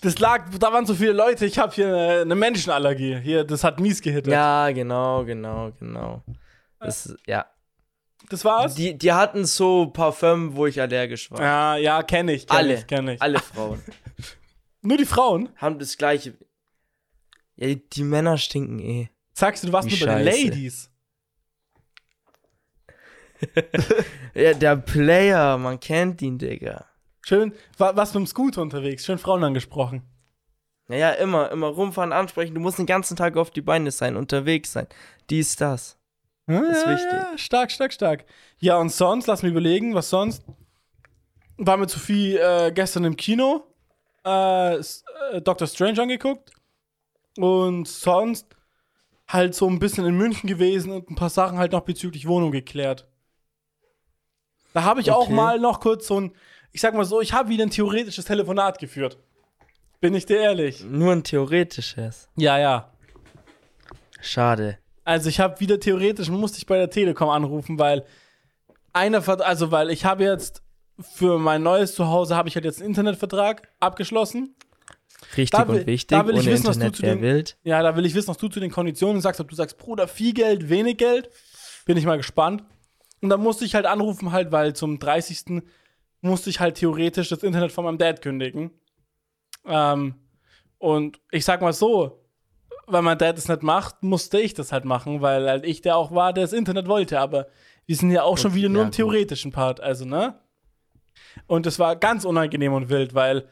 Das 0.00 0.18
lag, 0.18 0.48
da 0.58 0.72
waren 0.72 0.84
so 0.86 0.94
viele 0.94 1.12
Leute, 1.12 1.44
ich 1.46 1.58
habe 1.58 1.72
hier 1.74 1.88
eine, 1.88 2.20
eine 2.22 2.34
Menschenallergie. 2.34 3.18
Hier, 3.22 3.44
das 3.44 3.62
hat 3.62 3.78
mies 3.78 4.00
gehittet. 4.00 4.32
Ja, 4.32 4.70
genau, 4.70 5.22
genau, 5.24 5.70
genau. 5.78 6.22
Das, 6.80 7.14
ja. 7.26 7.44
Das 8.30 8.44
war's? 8.44 8.74
Die, 8.74 8.96
die 8.96 9.12
hatten 9.12 9.44
so 9.44 9.86
Parfüm, 9.86 10.56
wo 10.56 10.66
ich 10.66 10.80
allergisch 10.80 11.30
war. 11.30 11.40
ja, 11.40 11.76
ja, 11.76 12.02
kenne 12.02 12.32
ich. 12.32 12.46
Kenn 12.46 12.56
Alle. 12.56 12.74
Ich, 12.74 12.86
kenn 12.86 13.08
ich. 13.08 13.20
Alle 13.20 13.38
Frauen 13.40 13.82
Nur 14.82 14.96
die 14.96 15.04
Frauen? 15.04 15.48
haben 15.56 15.78
das 15.78 15.96
gleiche. 15.96 16.34
Ja, 17.56 17.66
die, 17.68 17.88
die 17.88 18.04
Männer 18.04 18.38
stinken 18.38 18.78
eh. 18.80 19.10
Sagst 19.34 19.62
du, 19.62 19.68
du 19.68 19.72
warst 19.72 19.90
Wie 19.90 19.96
nur 19.98 20.06
bei 20.06 20.22
den 20.22 20.26
scheiße. 20.32 20.46
Ladies? 20.48 20.90
Ja, 24.34 24.54
der 24.54 24.76
Player, 24.76 25.58
man 25.58 25.80
kennt 25.80 26.22
ihn, 26.22 26.38
Digga. 26.38 26.86
Schön, 27.22 27.52
war, 27.76 27.96
warst 27.96 28.14
mit 28.14 28.22
dem 28.22 28.26
Scooter 28.26 28.62
unterwegs, 28.62 29.04
schön 29.04 29.18
Frauen 29.18 29.44
angesprochen. 29.44 30.02
Naja, 30.88 31.10
immer, 31.10 31.50
immer 31.50 31.66
rumfahren, 31.68 32.12
ansprechen. 32.12 32.54
Du 32.54 32.60
musst 32.60 32.78
den 32.78 32.86
ganzen 32.86 33.16
Tag 33.16 33.36
auf 33.36 33.50
die 33.50 33.60
Beine 33.60 33.90
sein, 33.90 34.16
unterwegs 34.16 34.72
sein. 34.72 34.86
Dies, 35.30 35.56
das. 35.56 35.98
Ja, 36.48 36.60
ist 36.60 36.84
ja, 36.86 36.92
wichtig. 36.92 37.12
Ja, 37.12 37.38
stark, 37.38 37.70
stark, 37.70 37.92
stark. 37.92 38.24
Ja, 38.58 38.78
und 38.78 38.90
sonst, 38.90 39.26
lass 39.26 39.42
mich 39.42 39.52
überlegen, 39.52 39.94
was 39.94 40.10
sonst. 40.10 40.44
War 41.56 41.76
mit 41.76 41.90
Sophie 41.90 42.36
äh, 42.36 42.72
gestern 42.72 43.04
im 43.04 43.16
Kino, 43.16 43.64
äh, 44.24 44.74
äh, 44.76 44.82
Doctor 45.42 45.66
Strange 45.66 46.02
angeguckt. 46.02 46.50
Und 47.36 47.86
sonst 47.88 48.48
halt 49.28 49.54
so 49.54 49.68
ein 49.68 49.78
bisschen 49.78 50.04
in 50.04 50.16
München 50.16 50.48
gewesen 50.48 50.92
und 50.92 51.10
ein 51.10 51.14
paar 51.14 51.30
Sachen 51.30 51.56
halt 51.58 51.72
noch 51.72 51.82
bezüglich 51.82 52.26
Wohnung 52.26 52.50
geklärt. 52.50 53.06
Da 54.74 54.82
habe 54.84 55.00
ich 55.00 55.10
auch 55.10 55.26
Okay. 55.26 55.34
mal 55.34 55.58
noch 55.58 55.80
kurz 55.80 56.06
so 56.06 56.20
ein, 56.20 56.32
ich 56.72 56.80
sag 56.80 56.94
mal 56.94 57.04
so, 57.04 57.20
ich 57.20 57.32
habe 57.32 57.48
wieder 57.48 57.64
ein 57.64 57.70
theoretisches 57.70 58.24
Telefonat 58.24 58.78
geführt. 58.78 59.18
Bin 60.00 60.14
ich 60.14 60.26
dir 60.26 60.40
ehrlich? 60.40 60.82
Nur 60.84 61.12
ein 61.12 61.22
theoretisches. 61.22 62.28
Ja, 62.36 62.58
ja. 62.58 62.92
Schade. 64.20 64.78
Also 65.04 65.28
ich 65.28 65.40
habe 65.40 65.58
wieder 65.60 65.80
theoretisch, 65.80 66.28
musste 66.28 66.58
ich 66.58 66.66
bei 66.66 66.76
der 66.76 66.90
Telekom 66.90 67.28
anrufen, 67.28 67.78
weil 67.78 68.04
einer, 68.92 69.26
also 69.44 69.70
weil 69.70 69.90
ich 69.90 70.04
habe 70.04 70.24
jetzt 70.24 70.62
für 71.00 71.38
mein 71.38 71.62
neues 71.62 71.94
Zuhause 71.94 72.36
habe 72.36 72.48
ich 72.48 72.54
halt 72.54 72.64
jetzt 72.64 72.80
einen 72.80 72.90
Internetvertrag 72.90 73.68
abgeschlossen. 73.80 74.54
Richtig 75.36 75.50
Da 75.50 75.62
und 75.62 75.86
wichtig. 75.86 76.06
da 76.08 76.26
will 76.26 76.36
ich 76.36 76.46
wissen, 76.46 76.66
was 76.66 76.78
du 76.78 76.84
Internet 76.86 76.96
zu 76.96 77.02
den- 77.02 77.20
wild. 77.22 77.56
Ja, 77.64 77.82
da 77.82 77.96
will 77.96 78.04
ich 78.04 78.14
wissen, 78.14 78.28
was 78.28 78.36
du 78.38 78.48
zu 78.48 78.60
den 78.60 78.70
Konditionen 78.70 79.20
sagst, 79.22 79.40
ob 79.40 79.48
du 79.48 79.54
sagst, 79.56 79.78
Bruder, 79.78 80.06
viel 80.06 80.34
Geld, 80.34 80.68
wenig 80.68 80.98
Geld. 80.98 81.30
Bin 81.86 81.96
ich 81.96 82.04
mal 82.04 82.16
gespannt. 82.16 82.62
Und 83.20 83.30
dann 83.30 83.40
musste 83.40 83.64
ich 83.64 83.74
halt 83.74 83.86
anrufen, 83.86 84.32
halt, 84.32 84.52
weil 84.52 84.74
zum 84.74 84.98
30. 84.98 85.62
musste 86.20 86.50
ich 86.50 86.60
halt 86.60 86.76
theoretisch 86.76 87.28
das 87.28 87.42
Internet 87.42 87.72
von 87.72 87.84
meinem 87.84 87.98
Dad 87.98 88.20
kündigen. 88.20 88.70
Ähm, 89.64 90.16
und 90.78 91.20
ich 91.30 91.44
sag 91.44 91.60
mal 91.62 91.72
so, 91.72 92.21
weil 92.92 93.02
mein 93.02 93.18
Dad 93.18 93.38
es 93.38 93.48
nicht 93.48 93.62
macht, 93.62 94.02
musste 94.02 94.40
ich 94.40 94.54
das 94.54 94.72
halt 94.72 94.84
machen, 94.84 95.20
weil 95.20 95.48
halt 95.48 95.64
ich 95.64 95.80
der 95.80 95.96
auch 95.96 96.12
war, 96.12 96.32
der 96.32 96.44
das 96.44 96.52
Internet 96.52 96.86
wollte. 96.86 97.20
Aber 97.20 97.48
wir 97.86 97.96
sind 97.96 98.10
ja 98.10 98.22
auch 98.22 98.38
schon 98.38 98.54
wieder 98.54 98.68
nur 98.68 98.82
im 98.82 98.90
theoretischen 98.92 99.52
Part, 99.52 99.80
also, 99.80 100.04
ne? 100.04 100.38
Und 101.46 101.66
das 101.66 101.78
war 101.78 101.96
ganz 101.96 102.24
unangenehm 102.24 102.72
und 102.72 102.88
wild, 102.88 103.14
weil 103.14 103.48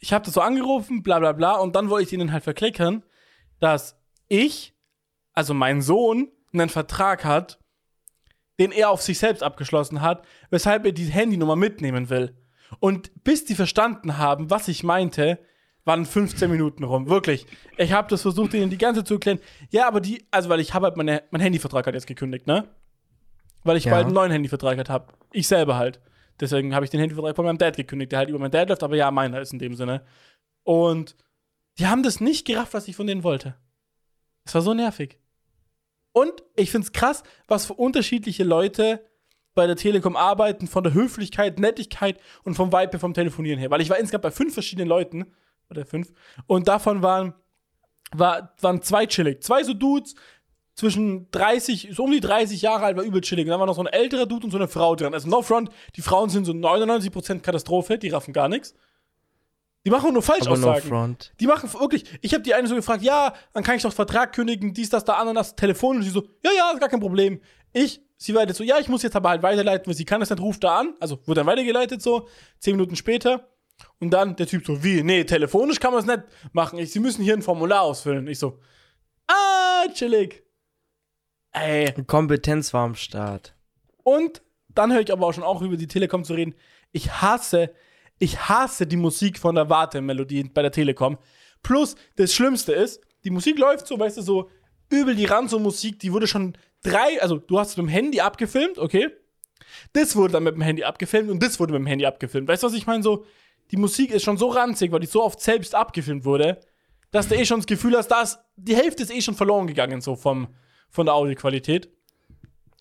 ich 0.00 0.12
habe 0.12 0.24
das 0.24 0.34
so 0.34 0.40
angerufen, 0.40 1.02
bla 1.02 1.18
bla 1.18 1.32
bla, 1.32 1.56
und 1.56 1.74
dann 1.74 1.90
wollte 1.90 2.06
ich 2.06 2.12
ihnen 2.12 2.32
halt 2.32 2.44
verklickern, 2.44 3.02
dass 3.60 3.98
ich, 4.28 4.74
also 5.32 5.54
mein 5.54 5.80
Sohn, 5.80 6.28
einen 6.52 6.68
Vertrag 6.68 7.24
hat, 7.24 7.58
den 8.58 8.70
er 8.70 8.90
auf 8.90 9.02
sich 9.02 9.18
selbst 9.18 9.42
abgeschlossen 9.42 10.00
hat, 10.00 10.24
weshalb 10.50 10.84
er 10.84 10.92
die 10.92 11.06
Handynummer 11.06 11.56
mitnehmen 11.56 12.10
will. 12.10 12.36
Und 12.78 13.24
bis 13.24 13.44
die 13.44 13.54
verstanden 13.54 14.18
haben, 14.18 14.50
was 14.50 14.68
ich 14.68 14.84
meinte, 14.84 15.38
waren 15.84 16.06
15 16.06 16.50
Minuten 16.50 16.84
rum. 16.84 17.08
Wirklich. 17.08 17.46
Ich 17.76 17.92
habe 17.92 18.08
das 18.08 18.22
versucht, 18.22 18.54
ihnen 18.54 18.70
die 18.70 18.78
ganze 18.78 19.00
Zeit 19.00 19.08
zu 19.08 19.14
erklären. 19.14 19.38
Ja, 19.70 19.86
aber 19.86 20.00
die, 20.00 20.24
also 20.30 20.48
weil 20.48 20.60
ich 20.60 20.72
habe 20.74 20.86
halt 20.86 20.96
meine, 20.96 21.22
mein 21.30 21.40
Handyvertrag 21.40 21.86
hat 21.86 21.94
jetzt 21.94 22.06
gekündigt, 22.06 22.46
ne? 22.46 22.68
Weil 23.64 23.76
ich 23.76 23.84
Ja. 23.84 23.92
bald 23.92 24.06
einen 24.06 24.14
neuen 24.14 24.30
Handyvertrag 24.32 24.76
halt 24.76 24.88
habe. 24.88 25.12
Ich 25.32 25.46
selber 25.48 25.76
halt. 25.76 26.00
Deswegen 26.40 26.74
habe 26.74 26.84
ich 26.84 26.90
den 26.90 27.00
Handyvertrag 27.00 27.36
von 27.36 27.44
meinem 27.44 27.58
Dad 27.58 27.76
gekündigt, 27.76 28.12
der 28.12 28.20
halt 28.20 28.28
über 28.28 28.38
meinen 28.38 28.50
Dad 28.50 28.68
läuft, 28.68 28.82
aber 28.82 28.96
ja, 28.96 29.10
meiner 29.10 29.40
ist 29.40 29.52
in 29.52 29.58
dem 29.58 29.74
Sinne. 29.74 30.04
Und 30.62 31.16
die 31.78 31.86
haben 31.86 32.02
das 32.02 32.20
nicht 32.20 32.46
gerafft, 32.46 32.74
was 32.74 32.88
ich 32.88 32.96
von 32.96 33.06
denen 33.06 33.22
wollte. 33.22 33.54
Es 34.44 34.54
war 34.54 34.62
so 34.62 34.74
nervig. 34.74 35.18
Und 36.12 36.32
ich 36.56 36.70
find's 36.70 36.92
krass, 36.92 37.22
was 37.48 37.66
für 37.66 37.74
unterschiedliche 37.74 38.44
Leute 38.44 39.04
bei 39.54 39.66
der 39.66 39.76
Telekom 39.76 40.16
arbeiten, 40.16 40.66
von 40.66 40.84
der 40.84 40.94
Höflichkeit, 40.94 41.58
Nettigkeit 41.58 42.18
und 42.44 42.54
vom 42.54 42.72
Vibe 42.72 42.98
vom 42.98 43.14
Telefonieren 43.14 43.58
her. 43.58 43.70
Weil 43.70 43.80
ich 43.80 43.90
war 43.90 43.98
insgesamt 43.98 44.22
bei 44.22 44.30
fünf 44.30 44.54
verschiedenen 44.54 44.88
Leuten, 44.88 45.26
oder 45.70 45.86
fünf, 45.86 46.12
und 46.46 46.68
davon 46.68 47.02
waren, 47.02 47.34
war, 48.12 48.54
waren 48.60 48.82
zwei 48.82 49.06
chillig. 49.06 49.42
Zwei 49.42 49.62
so 49.64 49.74
Dudes, 49.74 50.14
zwischen 50.74 51.30
30, 51.30 51.90
so 51.92 52.04
um 52.04 52.10
die 52.10 52.20
30 52.20 52.62
Jahre 52.62 52.84
alt, 52.84 52.96
war 52.96 53.04
übel 53.04 53.20
chillig. 53.20 53.46
Und 53.46 53.50
dann 53.50 53.60
war 53.60 53.66
noch 53.66 53.76
so 53.76 53.82
ein 53.82 53.86
älterer 53.86 54.26
Dude 54.26 54.46
und 54.46 54.50
so 54.50 54.58
eine 54.58 54.68
Frau 54.68 54.96
dran. 54.96 55.14
Also 55.14 55.28
no 55.28 55.42
front, 55.42 55.70
die 55.96 56.02
Frauen 56.02 56.30
sind 56.30 56.44
so 56.44 56.52
99% 56.52 57.40
Katastrophe, 57.40 57.98
die 57.98 58.08
raffen 58.08 58.32
gar 58.32 58.48
nichts. 58.48 58.74
Die 59.84 59.90
machen 59.90 60.12
nur 60.14 60.22
Aber 60.22 60.32
no 60.36 60.44
Falschaussagen. 60.46 60.88
front. 60.88 61.32
Die 61.40 61.46
machen 61.46 61.72
wirklich, 61.74 62.04
ich 62.22 62.32
habe 62.32 62.42
die 62.42 62.54
eine 62.54 62.66
so 62.66 62.74
gefragt, 62.74 63.02
ja, 63.02 63.34
dann 63.52 63.62
kann 63.62 63.76
ich 63.76 63.82
doch 63.82 63.92
Vertrag 63.92 64.32
kündigen, 64.32 64.72
dies, 64.72 64.88
das, 64.88 65.04
da, 65.04 65.14
Ananas, 65.14 65.54
Telefon. 65.54 65.96
Und 65.96 66.02
sie 66.02 66.10
so, 66.10 66.26
ja, 66.42 66.50
ja, 66.56 66.70
ist 66.72 66.80
gar 66.80 66.88
kein 66.88 67.00
Problem. 67.00 67.40
Ich, 67.72 68.00
sie 68.16 68.34
war 68.34 68.46
jetzt 68.46 68.56
so, 68.56 68.64
ja, 68.64 68.78
ich 68.80 68.88
muss 68.88 69.02
jetzt 69.02 69.14
aber 69.14 69.28
halt 69.28 69.42
weiterleiten, 69.42 69.86
weil 69.86 69.94
sie 69.94 70.06
kann 70.06 70.20
das 70.20 70.30
nicht, 70.30 70.40
ruft 70.40 70.64
da 70.64 70.80
an. 70.80 70.94
Also 71.00 71.18
wurde 71.26 71.40
dann 71.40 71.46
weitergeleitet 71.46 72.02
so, 72.02 72.26
zehn 72.58 72.76
Minuten 72.76 72.96
später. 72.96 73.48
Und 73.98 74.10
dann 74.10 74.36
der 74.36 74.46
Typ 74.46 74.66
so, 74.66 74.82
wie, 74.84 75.02
nee, 75.02 75.24
telefonisch 75.24 75.80
kann 75.80 75.92
man 75.92 76.00
es 76.00 76.06
nicht 76.06 76.22
machen. 76.52 76.78
Ich, 76.78 76.92
sie 76.92 77.00
müssen 77.00 77.22
hier 77.22 77.34
ein 77.34 77.42
Formular 77.42 77.82
ausfüllen. 77.82 78.26
Ich 78.28 78.38
so, 78.38 78.58
ah, 79.26 79.84
chillig. 79.92 80.42
Ey, 81.52 81.92
Kompetenz 82.06 82.74
war 82.74 82.84
am 82.84 82.94
Start. 82.94 83.54
und 84.02 84.42
dann 84.68 84.92
höre 84.92 85.00
ich 85.00 85.12
aber 85.12 85.26
auch 85.26 85.32
schon 85.32 85.44
auch 85.44 85.62
über 85.62 85.76
die 85.76 85.86
Telekom 85.86 86.24
zu 86.24 86.34
reden. 86.34 86.54
Ich 86.92 87.10
hasse, 87.22 87.72
ich 88.18 88.48
hasse 88.48 88.86
die 88.86 88.96
Musik 88.96 89.38
von 89.38 89.54
der 89.54 89.70
Wartemelodie 89.70 90.50
bei 90.52 90.62
der 90.62 90.72
Telekom. 90.72 91.18
Plus, 91.62 91.96
das 92.16 92.34
Schlimmste 92.34 92.72
ist, 92.72 93.00
die 93.24 93.30
Musik 93.30 93.58
läuft 93.58 93.86
so, 93.86 93.98
weißt 93.98 94.18
du, 94.18 94.22
so 94.22 94.50
übel 94.90 95.14
die 95.14 95.24
Ranzo-Musik, 95.24 95.98
die 96.00 96.12
wurde 96.12 96.26
schon 96.26 96.56
drei, 96.82 97.20
also 97.22 97.38
du 97.38 97.58
hast 97.58 97.70
es 97.70 97.76
mit 97.76 97.86
dem 97.86 97.88
Handy 97.88 98.20
abgefilmt, 98.20 98.78
okay? 98.78 99.08
Das 99.92 100.14
wurde 100.14 100.34
dann 100.34 100.42
mit 100.42 100.54
dem 100.54 100.60
Handy 100.60 100.84
abgefilmt 100.84 101.30
und 101.30 101.42
das 101.42 101.58
wurde 101.58 101.72
mit 101.72 101.80
dem 101.80 101.86
Handy 101.86 102.04
abgefilmt. 102.04 102.48
Weißt 102.48 102.62
du, 102.62 102.66
was 102.66 102.74
ich 102.74 102.86
meine? 102.86 103.02
So, 103.02 103.24
die 103.70 103.76
Musik 103.76 104.10
ist 104.10 104.22
schon 104.22 104.36
so 104.36 104.48
ranzig, 104.48 104.92
weil 104.92 105.00
die 105.00 105.06
so 105.06 105.22
oft 105.22 105.40
selbst 105.40 105.74
abgefilmt 105.74 106.24
wurde, 106.24 106.60
dass 107.10 107.28
du 107.28 107.36
eh 107.36 107.44
schon 107.44 107.60
das 107.60 107.66
Gefühl 107.66 107.96
hast, 107.96 108.08
dass 108.08 108.38
die 108.56 108.76
Hälfte 108.76 109.02
ist 109.02 109.12
eh 109.12 109.20
schon 109.20 109.34
verloren 109.34 109.66
gegangen, 109.66 110.00
so 110.00 110.16
vom, 110.16 110.48
von 110.90 111.06
der 111.06 111.14
Audioqualität. 111.14 111.88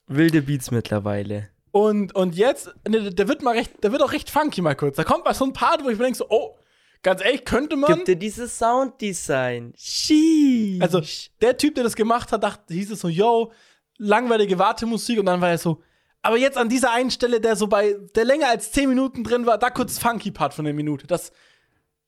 Wilde 0.07 0.41
Beats 0.41 0.71
mittlerweile. 0.71 1.49
Und, 1.71 2.13
und 2.15 2.35
jetzt, 2.35 2.73
ne, 2.87 3.11
der 3.11 3.27
wird 3.27 3.41
mal 3.41 3.55
recht, 3.55 3.83
der 3.83 3.91
wird 3.91 4.03
auch 4.03 4.11
recht 4.11 4.29
funky 4.29 4.61
mal 4.61 4.75
kurz. 4.75 4.95
Da 4.95 5.03
kommt 5.03 5.25
mal 5.25 5.33
so 5.33 5.45
ein 5.45 5.53
Part, 5.53 5.83
wo 5.83 5.89
ich 5.89 5.97
mir 5.97 6.03
denke 6.03 6.19
so, 6.19 6.27
oh, 6.29 6.55
ganz 7.01 7.23
ehrlich, 7.23 7.45
könnte 7.45 7.75
man. 7.75 7.95
Gibt 7.95 8.07
dir 8.07 8.15
dieses 8.15 8.57
Sounddesign. 8.57 9.73
Sheesh. 9.75 10.81
Also, 10.81 11.01
der 11.41 11.57
Typ, 11.57 11.75
der 11.75 11.83
das 11.83 11.95
gemacht 11.95 12.31
hat, 12.31 12.43
dachte, 12.43 12.73
hieß 12.73 12.91
es 12.91 12.99
so, 12.99 13.07
yo, 13.07 13.51
langweilige 13.97 14.59
Wartemusik. 14.59 15.19
Und 15.19 15.25
dann 15.25 15.41
war 15.41 15.49
er 15.49 15.57
so, 15.57 15.81
aber 16.23 16.37
jetzt 16.37 16.57
an 16.57 16.69
dieser 16.69 16.91
einen 16.91 17.11
Stelle, 17.11 17.41
der 17.41 17.55
so 17.55 17.67
bei, 17.67 17.95
der 18.15 18.23
länger 18.25 18.47
als 18.47 18.71
10 18.71 18.89
Minuten 18.89 19.23
drin 19.23 19.45
war, 19.45 19.57
da 19.57 19.69
kurz 19.69 19.99
funky 19.99 20.31
Part 20.31 20.53
von 20.53 20.65
der 20.65 20.73
Minute. 20.73 21.05
Das, 21.05 21.31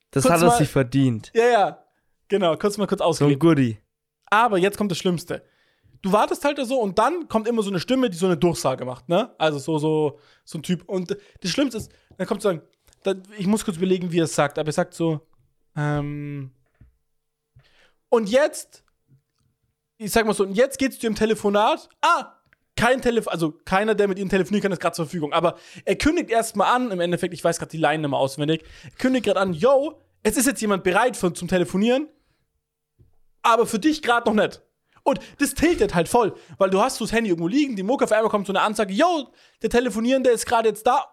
das 0.10 0.28
hat 0.30 0.42
er 0.42 0.52
sich 0.52 0.70
verdient. 0.70 1.32
ja, 1.36 1.46
ja, 1.46 1.84
genau, 2.30 2.56
kurz 2.56 2.78
mal 2.78 2.88
kurz 2.88 3.18
So 3.18 3.26
ein. 3.28 3.38
Goodie. 3.38 3.78
Aber 4.28 4.58
jetzt 4.58 4.78
kommt 4.78 4.90
das 4.90 4.98
Schlimmste. 4.98 5.44
Du 6.02 6.12
wartest 6.12 6.46
halt 6.46 6.58
da 6.58 6.66
so 6.66 6.80
und 6.80 6.98
dann 6.98 7.28
kommt 7.28 7.48
immer 7.48 7.62
so 7.62 7.70
eine 7.70 7.80
Stimme, 7.80 8.10
die 8.10 8.18
so 8.18 8.26
eine 8.26 8.38
Durchsage 8.38 8.86
macht, 8.86 9.10
ne? 9.10 9.36
Also 9.38 9.60
so, 9.60 9.78
so, 9.80 10.20
so 10.46 10.60
ein 10.60 10.64
Typ. 10.64 10.88
Und 10.88 11.18
das 11.42 11.52
Schlimmste 11.52 11.78
ist, 11.80 11.92
dann 12.18 12.26
kommt 12.26 12.42
so 12.42 12.50
ein, 12.50 12.62
ich 13.38 13.48
muss 13.48 13.66
kurz 13.66 13.78
überlegen, 13.78 14.12
wie 14.12 14.20
er 14.20 14.26
es 14.26 14.36
sagt, 14.36 14.58
aber 14.58 14.70
er 14.70 14.74
sagt 14.74 14.94
so, 14.94 15.28
ähm, 15.76 16.52
und 18.10 18.30
jetzt, 18.30 18.84
ich 19.98 20.12
sag 20.12 20.26
mal 20.26 20.34
so, 20.34 20.44
und 20.44 20.54
jetzt 20.54 20.80
geht's 20.80 20.96
zu 20.96 21.02
dem 21.02 21.16
Telefonat. 21.16 21.90
Ah, 22.02 22.34
kein 22.76 23.02
Telefon, 23.02 23.32
also 23.32 23.52
keiner, 23.52 23.96
der 23.96 24.08
mit 24.08 24.20
ihnen 24.20 24.30
telefonieren 24.30 24.64
kann, 24.64 24.72
ist 24.72 24.80
gerade 24.80 24.96
zur 24.96 25.06
Verfügung. 25.06 25.34
Aber 25.34 25.58
er 25.86 25.96
kündigt 25.96 26.30
erstmal 26.30 26.76
an, 26.76 26.92
im 26.92 27.00
Endeffekt, 27.00 27.34
ich 27.34 27.44
weiß 27.44 27.58
gerade 27.58 27.72
die 27.72 27.78
Line 27.78 28.06
immer 28.06 28.18
auswendig, 28.18 28.64
kündigt 28.98 29.26
gerade 29.26 29.40
an, 29.40 29.54
yo, 29.54 30.02
es 30.24 30.38
ist 30.38 30.46
jetzt 30.46 30.62
jemand 30.62 30.84
bereit 30.84 31.16
für, 31.16 31.34
zum 31.34 31.48
Telefonieren, 31.48 32.08
aber 33.42 33.66
für 33.66 33.80
dich 33.80 34.02
gerade 34.02 34.30
noch 34.30 34.44
nicht. 34.44 34.62
Und 35.04 35.20
das 35.38 35.54
tiltet 35.54 35.94
halt 35.94 36.10
voll, 36.10 36.36
weil 36.58 36.72
du 36.72 36.82
hast 36.82 36.98
so 36.98 37.06
das 37.06 37.12
Handy 37.12 37.30
irgendwo 37.30 37.48
liegen, 37.48 37.76
die 37.76 37.84
Mucke 37.84 38.06
auf 38.06 38.12
einmal 38.12 38.30
kommt 38.30 38.48
so 38.48 38.54
eine 38.54 38.62
Ansage, 38.62 38.92
yo, 38.92 39.32
der 39.62 39.70
Telefonierende 39.70 40.32
ist 40.32 40.48
gerade 40.48 40.68
jetzt 40.68 40.88
da, 40.88 41.06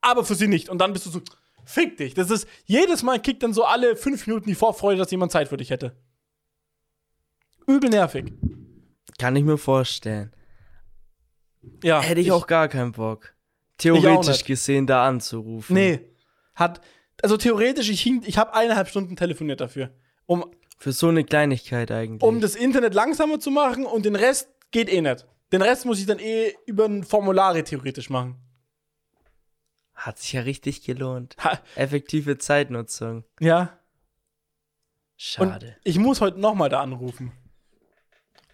aber 0.00 0.24
für 0.24 0.34
sie 0.34 0.48
nicht. 0.48 0.70
Und 0.70 0.78
dann 0.78 0.94
bist 0.94 1.04
du 1.04 1.10
so, 1.10 1.20
fick 1.66 1.98
dich. 1.98 2.14
Das 2.14 2.30
ist, 2.30 2.48
jedes 2.64 3.02
Mal 3.02 3.20
kickt 3.20 3.42
dann 3.42 3.52
so 3.52 3.64
alle 3.64 3.94
fünf 3.94 4.26
Minuten 4.26 4.48
die 4.48 4.54
Vorfreude, 4.54 4.98
dass 4.98 5.10
jemand 5.10 5.32
Zeit 5.32 5.48
für 5.48 5.58
dich 5.58 5.68
hätte. 5.68 5.94
Übel 7.66 7.90
nervig. 7.90 8.32
Kann 9.18 9.36
ich 9.36 9.44
mir 9.44 9.58
vorstellen. 9.58 10.34
Ja. 11.82 12.00
Hätte 12.00 12.20
ich, 12.20 12.32
auch 12.32 12.46
gar 12.46 12.68
keinen 12.68 12.92
Bock. 12.92 13.34
Theoretisch 13.78 14.44
gesehen, 14.44 14.86
da 14.86 15.06
anzurufen. 15.06 15.74
Nee. 15.74 16.00
Hat, 16.54 16.80
also 17.22 17.36
theoretisch, 17.36 17.88
ich, 17.90 18.02
hing- 18.02 18.22
ich 18.26 18.38
habe 18.38 18.54
eineinhalb 18.54 18.88
Stunden 18.88 19.16
telefoniert 19.16 19.60
dafür. 19.60 19.90
Um, 20.26 20.44
Für 20.78 20.92
so 20.92 21.08
eine 21.08 21.24
Kleinigkeit 21.24 21.90
eigentlich. 21.90 22.22
um 22.22 22.40
das 22.40 22.54
Internet 22.54 22.94
langsamer 22.94 23.40
zu 23.40 23.50
machen 23.50 23.86
und 23.86 24.04
den 24.04 24.16
Rest 24.16 24.48
geht 24.70 24.88
eh 24.92 25.00
nicht. 25.00 25.26
Den 25.52 25.62
Rest 25.62 25.84
muss 25.86 25.98
ich 25.98 26.06
dann 26.06 26.18
eh 26.18 26.54
über 26.66 26.84
ein 26.84 27.02
Formulare 27.04 27.64
theoretisch 27.64 28.10
machen. 28.10 28.36
Hat 29.94 30.18
sich 30.18 30.32
ja 30.32 30.42
richtig 30.42 30.82
gelohnt. 30.84 31.36
Ha, 31.42 31.58
Effektive 31.76 32.38
Zeitnutzung. 32.38 33.24
ja. 33.40 33.76
Und 35.38 35.48
Schade. 35.50 35.76
ich 35.84 35.98
muss 35.98 36.22
heute 36.22 36.40
nochmal 36.40 36.70
da 36.70 36.80
anrufen. 36.80 37.32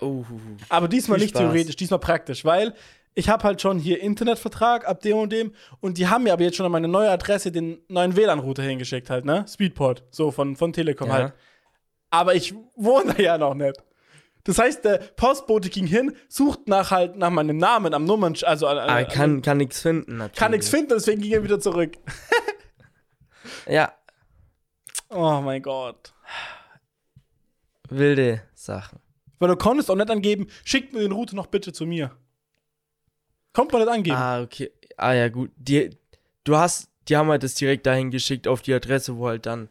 Oh. 0.00 0.24
Aber 0.68 0.88
diesmal 0.88 1.18
nicht 1.18 1.30
Spaß. 1.30 1.40
theoretisch, 1.42 1.76
diesmal 1.76 2.00
praktisch, 2.00 2.44
weil 2.44 2.74
ich 3.14 3.28
habe 3.30 3.44
halt 3.44 3.62
schon 3.62 3.78
hier 3.78 4.00
Internetvertrag 4.02 4.86
ab 4.86 5.00
dem 5.00 5.16
und 5.16 5.32
dem 5.32 5.54
und 5.80 5.96
die 5.98 6.06
haben 6.08 6.24
mir 6.24 6.32
aber 6.34 6.42
jetzt 6.42 6.56
schon 6.56 6.66
an 6.66 6.72
meine 6.72 6.88
neue 6.88 7.10
Adresse 7.10 7.50
den 7.50 7.78
neuen 7.88 8.14
WLAN-Router 8.16 8.62
hingeschickt 8.62 9.08
halt, 9.08 9.24
ne? 9.24 9.46
Speedport, 9.48 10.04
so 10.10 10.30
von, 10.30 10.54
von 10.56 10.72
Telekom 10.72 11.08
Ja. 11.08 11.14
halt. 11.14 11.32
Aber 12.10 12.34
ich 12.34 12.54
wohne 12.74 13.14
da 13.14 13.22
ja 13.22 13.38
noch 13.38 13.54
nicht. 13.54 13.82
Das 14.44 14.58
heißt, 14.58 14.84
der 14.84 14.98
Postbote 15.16 15.70
ging 15.70 15.86
hin, 15.86 16.14
sucht 16.28 16.68
nach 16.68 16.90
halt 16.92 17.16
nach 17.16 17.30
meinem 17.30 17.56
Namen 17.56 17.94
am 17.94 18.04
Nummern, 18.04 18.34
also 18.42 18.66
an, 18.68 18.78
an, 18.78 18.88
Aber 18.90 18.98
an, 18.98 19.08
kann, 19.08 19.42
kann 19.42 19.56
nichts 19.56 19.80
finden, 19.80 20.18
natürlich. 20.18 20.38
kann 20.38 20.50
nichts 20.52 20.68
finden, 20.68 20.90
deswegen 20.90 21.20
ging 21.22 21.32
er 21.32 21.42
wieder 21.42 21.58
zurück. 21.60 21.96
Ja, 23.68 23.92
Oh 25.08 25.40
mein 25.40 25.62
Gott. 25.62 26.12
wilde 27.88 28.42
Sachen. 28.54 28.98
Weil 29.38 29.48
du 29.48 29.56
konntest 29.56 29.90
auch 29.90 29.96
nicht 29.96 30.10
angeben, 30.10 30.46
schickt 30.64 30.92
mir 30.92 31.00
den 31.00 31.12
Router 31.12 31.36
noch 31.36 31.46
bitte 31.46 31.72
zu 31.72 31.86
mir. 31.86 32.12
Kommt 33.52 33.72
man 33.72 33.82
nicht 33.82 33.90
angeben. 33.90 34.16
Ah, 34.16 34.42
okay. 34.42 34.70
Ah, 34.96 35.12
ja, 35.12 35.28
gut. 35.28 35.50
Die, 35.56 35.90
du 36.44 36.56
hast, 36.56 36.88
die 37.08 37.16
haben 37.16 37.28
halt 37.28 37.42
das 37.42 37.54
direkt 37.54 37.86
dahin 37.86 38.10
geschickt 38.10 38.48
auf 38.48 38.62
die 38.62 38.74
Adresse, 38.74 39.16
wo 39.16 39.28
halt 39.28 39.46
dann 39.46 39.68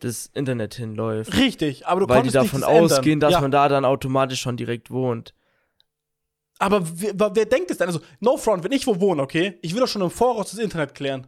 das 0.00 0.30
Internet 0.34 0.74
hinläuft. 0.74 1.36
Richtig, 1.36 1.86
aber 1.86 2.00
du 2.00 2.08
Weil 2.08 2.22
die 2.22 2.30
davon 2.30 2.60
das 2.60 2.68
ändern. 2.68 2.84
ausgehen, 2.84 3.20
dass 3.20 3.32
ja. 3.32 3.40
man 3.40 3.50
da 3.50 3.68
dann 3.68 3.84
automatisch 3.84 4.40
schon 4.40 4.56
direkt 4.56 4.90
wohnt. 4.90 5.34
Aber 6.58 6.82
wer, 7.00 7.12
wer 7.18 7.34
wer 7.34 7.46
denkt 7.46 7.70
es 7.70 7.78
denn? 7.78 7.88
Also, 7.88 8.00
no 8.20 8.36
front, 8.36 8.64
wenn 8.64 8.72
ich 8.72 8.86
wo 8.86 9.00
wohne, 9.00 9.22
okay? 9.22 9.58
Ich 9.62 9.74
will 9.74 9.80
doch 9.80 9.88
schon 9.88 10.02
im 10.02 10.10
Voraus 10.10 10.50
das 10.50 10.60
Internet 10.60 10.94
klären. 10.94 11.26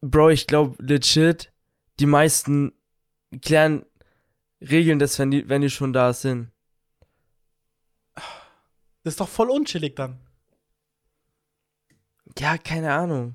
Bro, 0.00 0.30
ich 0.30 0.46
glaube 0.46 0.76
legit, 0.82 1.52
die 1.98 2.06
meisten 2.06 2.72
klären, 3.42 3.84
regeln 4.70 4.98
das, 4.98 5.18
wenn 5.18 5.30
die, 5.30 5.48
wenn 5.48 5.62
die 5.62 5.70
schon 5.70 5.92
da 5.92 6.12
sind. 6.12 6.50
Das 8.14 9.14
ist 9.14 9.20
doch 9.20 9.28
voll 9.28 9.50
unchillig 9.50 9.94
dann. 9.96 10.18
Ja, 12.38 12.58
keine 12.58 12.92
Ahnung. 12.92 13.34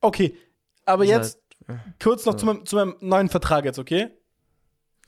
Okay, 0.00 0.36
aber 0.84 1.04
Ist 1.04 1.10
jetzt 1.10 1.38
halt- 1.68 1.80
kurz 2.02 2.24
noch 2.24 2.34
ja. 2.34 2.38
zu, 2.38 2.46
meinem, 2.46 2.66
zu 2.66 2.76
meinem 2.76 2.96
neuen 3.00 3.28
Vertrag 3.28 3.64
jetzt, 3.64 3.78
okay? 3.78 4.08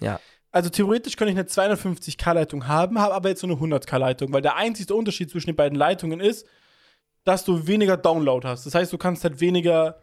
Ja. 0.01 0.21
Also 0.53 0.69
theoretisch 0.69 1.17
könnte 1.17 1.33
ich 1.33 1.39
eine 1.39 1.49
250k-Leitung 1.49 2.67
haben, 2.67 2.99
habe 2.99 3.15
aber 3.15 3.29
jetzt 3.29 3.41
so 3.41 3.47
eine 3.47 3.55
100k-Leitung, 3.57 4.33
weil 4.33 4.43
der 4.43 4.57
einzige 4.57 4.95
Unterschied 4.95 5.31
zwischen 5.31 5.47
den 5.47 5.57
beiden 5.57 5.79
Leitungen 5.79 6.19
ist, 6.21 6.45
dass 7.25 7.45
du 7.45 7.67
weniger 7.69 7.97
Download 7.97 8.47
hast. 8.47 8.67
Das 8.67 8.75
heißt, 8.75 8.93
du 8.93 8.99
kannst 8.99 9.23
halt 9.23 9.41
weniger 9.41 10.01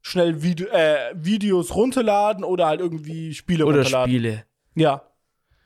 schnell 0.00 0.42
Video, 0.42 0.68
äh, 0.68 1.12
Videos 1.14 1.74
runterladen 1.74 2.44
oder 2.44 2.66
halt 2.66 2.80
irgendwie 2.80 3.34
Spiele 3.34 3.66
Oder 3.66 3.78
runterladen. 3.78 4.10
Spiele. 4.10 4.44
Ja. 4.74 5.02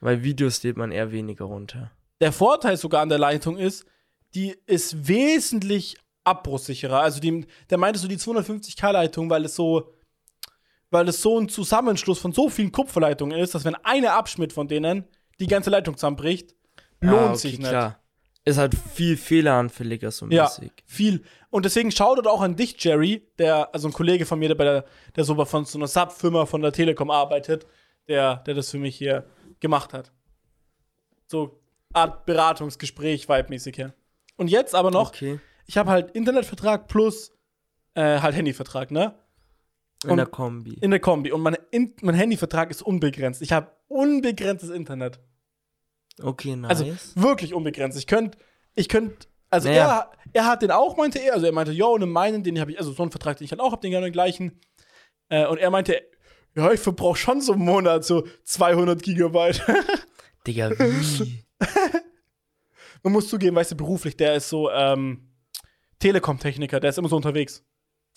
Weil 0.01 0.23
Videos 0.23 0.61
lädt 0.63 0.77
man 0.77 0.91
eher 0.91 1.11
weniger 1.11 1.45
runter. 1.45 1.91
Der 2.21 2.31
Vorteil 2.31 2.77
sogar 2.77 3.01
an 3.01 3.09
der 3.09 3.17
Leitung 3.17 3.57
ist, 3.57 3.85
die 4.33 4.55
ist 4.65 5.07
wesentlich 5.07 5.97
abbruchsicherer. 6.23 6.99
Also 7.01 7.19
die, 7.19 7.45
der 7.69 7.77
meinte 7.77 7.99
so 7.99 8.07
die 8.07 8.17
250k-Leitung, 8.17 9.29
weil 9.29 9.45
es 9.45 9.55
so, 9.55 9.93
weil 10.91 11.07
es 11.07 11.21
so 11.21 11.39
ein 11.39 11.49
Zusammenschluss 11.49 12.19
von 12.19 12.31
so 12.33 12.49
vielen 12.49 12.71
Kupferleitungen 12.71 13.37
ist, 13.37 13.55
dass 13.55 13.65
wenn 13.65 13.75
eine 13.75 14.13
Abschnitt 14.13 14.53
von 14.53 14.67
denen 14.67 15.05
die 15.39 15.47
ganze 15.47 15.69
Leitung 15.69 15.95
zusammenbricht, 15.97 16.55
lohnt 17.01 17.19
Ah, 17.19 17.25
okay, 17.29 17.37
sich 17.37 17.57
nicht. 17.59 17.69
Klar. 17.69 17.99
Ist 18.47 18.57
halt 18.59 18.75
viel 18.93 19.17
fehleranfälliger 19.17 20.11
so 20.11 20.27
Ja, 20.29 20.43
mäßig. 20.43 20.71
viel. 20.85 21.23
Und 21.49 21.65
deswegen 21.65 21.91
schaut 21.91 22.25
auch 22.27 22.41
an 22.41 22.55
dich, 22.55 22.75
Jerry, 22.83 23.27
der, 23.39 23.73
also 23.73 23.87
ein 23.87 23.93
Kollege 23.93 24.25
von 24.25 24.37
mir, 24.37 24.49
der 24.49 24.55
bei 24.55 24.63
der, 24.65 24.85
der 25.15 25.23
so 25.23 25.43
von 25.45 25.65
so 25.65 25.79
einer 25.79 25.87
Sub-Firma 25.87 26.45
von 26.45 26.61
der 26.61 26.71
Telekom 26.71 27.09
arbeitet, 27.09 27.65
der, 28.07 28.37
der 28.37 28.53
das 28.53 28.69
für 28.69 28.77
mich 28.77 28.95
hier 28.97 29.25
gemacht 29.59 29.93
hat. 29.93 30.11
So 31.27 31.59
Art 31.93 32.25
Beratungsgespräch, 32.25 33.27
vibe-mäßig 33.29 33.77
her. 33.77 33.93
Und 34.37 34.49
jetzt 34.49 34.75
aber 34.75 34.91
noch, 34.91 35.09
Okay. 35.09 35.39
ich 35.65 35.77
habe 35.77 35.89
halt 35.91 36.11
Internetvertrag 36.11 36.87
plus 36.87 37.31
äh, 37.93 38.19
halt 38.19 38.35
Handyvertrag, 38.35 38.91
ne? 38.91 39.15
In 40.03 40.11
Und- 40.11 40.17
der 40.17 40.25
Kombi. 40.25 40.73
In 40.81 40.91
der 40.91 40.99
Kombi. 40.99 41.31
Und 41.31 41.41
mein, 41.41 41.55
in, 41.71 41.93
mein 42.01 42.15
Handyvertrag 42.15 42.69
ist 42.69 42.81
unbegrenzt. 42.81 43.41
Ich 43.41 43.53
habe 43.53 43.71
unbegrenztes 43.87 44.69
Internet. 44.69 45.19
Okay, 46.21 46.55
nice. 46.55 46.69
Also 46.81 46.85
wirklich 47.15 47.53
unbegrenzt. 47.53 47.97
Ich 47.97 48.05
könnte, 48.07 48.37
ich 48.75 48.89
könnte, 48.89 49.27
also 49.49 49.69
Naja. 49.69 50.11
er, 50.33 50.41
er 50.41 50.45
hat 50.47 50.61
den 50.61 50.71
auch, 50.71 50.97
meinte 50.97 51.19
er. 51.19 51.33
Also 51.33 51.45
er 51.45 51.53
meinte, 51.53 51.71
yo, 51.71 51.93
und 51.93 52.09
meinen, 52.11 52.43
den 52.43 52.59
habe 52.59 52.71
ich, 52.71 52.77
also 52.77 52.91
so 52.91 53.01
einen 53.03 53.11
Vertrag, 53.11 53.37
den 53.37 53.45
ich 53.45 53.51
halt 53.51 53.61
auch 53.61 53.71
habe, 53.71 53.81
den 53.81 53.91
gerne 53.91 54.07
den 54.07 54.13
gleichen. 54.13 54.59
Äh, 55.29 55.47
und 55.47 55.57
er 55.57 55.69
meinte, 55.71 56.01
ja, 56.55 56.71
ich 56.71 56.79
verbrauche 56.79 57.17
schon 57.17 57.41
so 57.41 57.53
im 57.53 57.59
Monat 57.59 58.05
so 58.05 58.25
200 58.43 59.01
Gigabyte. 59.01 59.61
Digga, 60.47 60.71
wie? 60.71 61.43
Man 63.03 63.13
muss 63.13 63.27
zugeben, 63.29 63.55
weißt 63.55 63.71
du, 63.71 63.75
beruflich, 63.75 64.17
der 64.17 64.35
ist 64.35 64.49
so 64.49 64.69
ähm, 64.71 65.29
Telekom-Techniker, 65.99 66.79
der 66.79 66.89
ist 66.89 66.97
immer 66.97 67.09
so 67.09 67.15
unterwegs. 67.15 67.63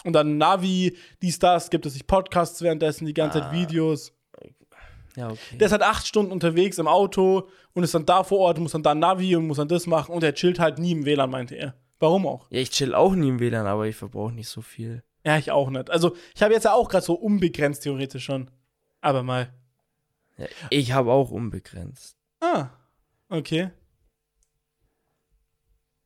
Und 0.05 0.13
dann 0.13 0.39
Navi, 0.39 0.97
dies, 1.23 1.39
das, 1.39 1.71
gibt 1.71 1.85
es 1.87 1.95
sich 1.95 2.07
Podcasts 2.07 2.63
währenddessen, 2.63 3.05
die 3.07 3.15
ganze 3.15 3.41
Zeit 3.41 3.49
Ah. 3.49 3.53
Videos. 3.53 4.13
ja, 5.17 5.29
okay. 5.31 5.59
Der 5.59 5.67
ist 5.67 5.73
halt 5.73 5.83
acht 5.83 6.07
Stunden 6.07 6.31
unterwegs 6.33 6.79
im 6.79 6.87
Auto 6.87 7.49
und 7.75 7.83
ist 7.83 7.95
dann 7.95 8.07
da 8.07 8.23
vor 8.23 8.39
Ort, 8.39 8.59
muss 8.59 8.73
dann 8.73 8.83
da 8.83 8.95
Navi 8.95 9.35
und 9.37 9.47
muss 9.47 9.57
dann 9.57 9.69
das 9.69 9.87
machen 9.87 10.15
und 10.15 10.23
er 10.23 10.35
chillt 10.35 10.59
halt 10.61 10.79
nie 10.79 10.93
im 10.93 11.05
WLAN, 11.05 11.31
meinte 11.31 11.57
er. 11.57 11.75
Warum 11.99 12.27
auch? 12.29 12.47
ja, 12.51 12.61
ich 12.61 12.71
chill 12.71 12.95
auch 12.95 13.15
nie 13.15 13.29
im 13.29 13.41
WLAN, 13.41 13.67
aber 13.67 13.87
ich 13.89 13.97
verbrauche 13.97 14.33
nicht 14.33 14.49
so 14.49 14.63
viel. 14.63 15.03
Ja, 15.25 15.37
ich 15.37 15.51
auch 15.51 15.71
nicht. 15.71 15.91
Also, 15.91 16.17
ich 16.35 16.43
habe 16.43 16.55
jetzt 16.55 16.65
ja 16.65 16.73
auch 16.73 16.89
gerade 16.89 17.05
so 17.05 17.15
unbegrenzt 17.15 17.83
theoretisch 17.83 18.25
schon. 18.25 18.51
Aber 19.01 19.23
mal. 19.23 19.53
Ja, 20.37 20.47
ich 20.71 20.93
habe 20.93 21.13
auch 21.13 21.31
unbegrenzt. 21.31 22.17
Ah, 22.41 22.71
okay. 23.29 23.71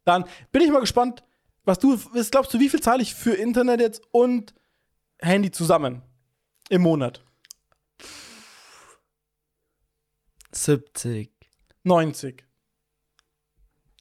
Dann 0.05 0.25
bin 0.51 0.63
ich 0.63 0.71
mal 0.71 0.81
gespannt, 0.81 1.23
was 1.65 1.79
du, 1.79 1.99
was 2.13 2.31
glaubst 2.31 2.53
du, 2.53 2.59
wie 2.59 2.69
viel 2.69 2.81
zahle 2.81 3.03
ich 3.03 3.15
für 3.15 3.35
Internet 3.35 3.81
jetzt 3.81 4.03
und 4.11 4.55
Handy 5.21 5.51
zusammen 5.51 6.03
im 6.69 6.83
Monat? 6.83 7.23
70. 10.53 11.31
90. 11.85 12.45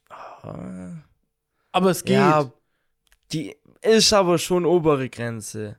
Ah. 0.08 1.02
Aber 1.72 1.90
es 1.90 2.04
geht. 2.04 2.14
Ja, 2.14 2.52
die 3.32 3.56
ist 3.82 4.12
aber 4.12 4.38
schon 4.38 4.64
obere 4.66 5.08
Grenze. 5.08 5.78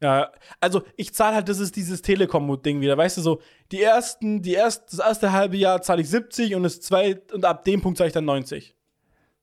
Ja, 0.00 0.30
also 0.60 0.82
ich 0.96 1.12
zahle 1.12 1.34
halt, 1.36 1.48
das 1.48 1.58
ist 1.58 1.74
dieses 1.74 2.02
Telekom-Ding 2.02 2.80
wieder, 2.80 2.96
weißt 2.96 3.16
du, 3.16 3.20
so, 3.20 3.40
die 3.72 3.82
ersten, 3.82 4.42
die 4.42 4.52
erst, 4.52 4.92
das 4.92 5.00
erste 5.00 5.32
halbe 5.32 5.56
Jahr 5.56 5.82
zahle 5.82 6.02
ich 6.02 6.08
70 6.08 6.54
und 6.54 6.62
das 6.62 6.80
zweite, 6.80 7.34
und 7.34 7.44
ab 7.44 7.64
dem 7.64 7.80
Punkt 7.82 7.98
zahle 7.98 8.06
ich 8.08 8.14
dann 8.14 8.24
90. 8.24 8.76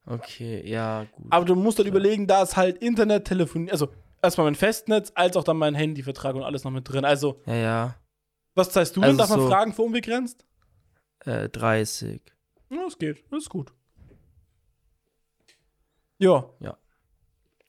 Okay, 0.06 0.62
ja, 0.66 1.06
gut. 1.12 1.26
Aber 1.30 1.44
du 1.44 1.56
musst 1.56 1.80
dann 1.80 1.88
überlegen, 1.88 2.26
da 2.26 2.42
ist 2.44 2.56
halt 2.56 2.78
Internet, 2.78 3.26
Telefon, 3.26 3.70
also 3.70 3.90
erstmal 4.22 4.46
mein 4.46 4.56
Festnetz, 4.56 5.12
als 5.16 5.36
auch 5.36 5.44
dann 5.44 5.58
mein 5.58 5.76
Handyvertrag 5.76 6.36
und 6.36 6.44
alles 6.44 6.64
noch 6.64 6.72
mit 6.72 6.88
drin. 6.88 7.04
Also, 7.04 7.42
ja, 7.46 7.56
ja. 7.56 7.96
was 8.54 8.70
zahlst 8.70 8.96
du 8.96 9.02
Also 9.02 9.12
denn? 9.12 9.18
Darf 9.18 9.30
man 9.30 9.40
so- 9.42 9.50
fragen 9.50 9.74
für 9.74 9.82
unbegrenzt? 9.82 10.46
Äh, 11.26 11.50
30. 11.50 12.22
Ja, 12.70 12.84
das 12.86 12.98
geht, 12.98 13.26
das 13.30 13.40
ist 13.44 13.50
gut. 13.50 13.74
Ja. 16.18 16.46
Ja. 16.62 16.78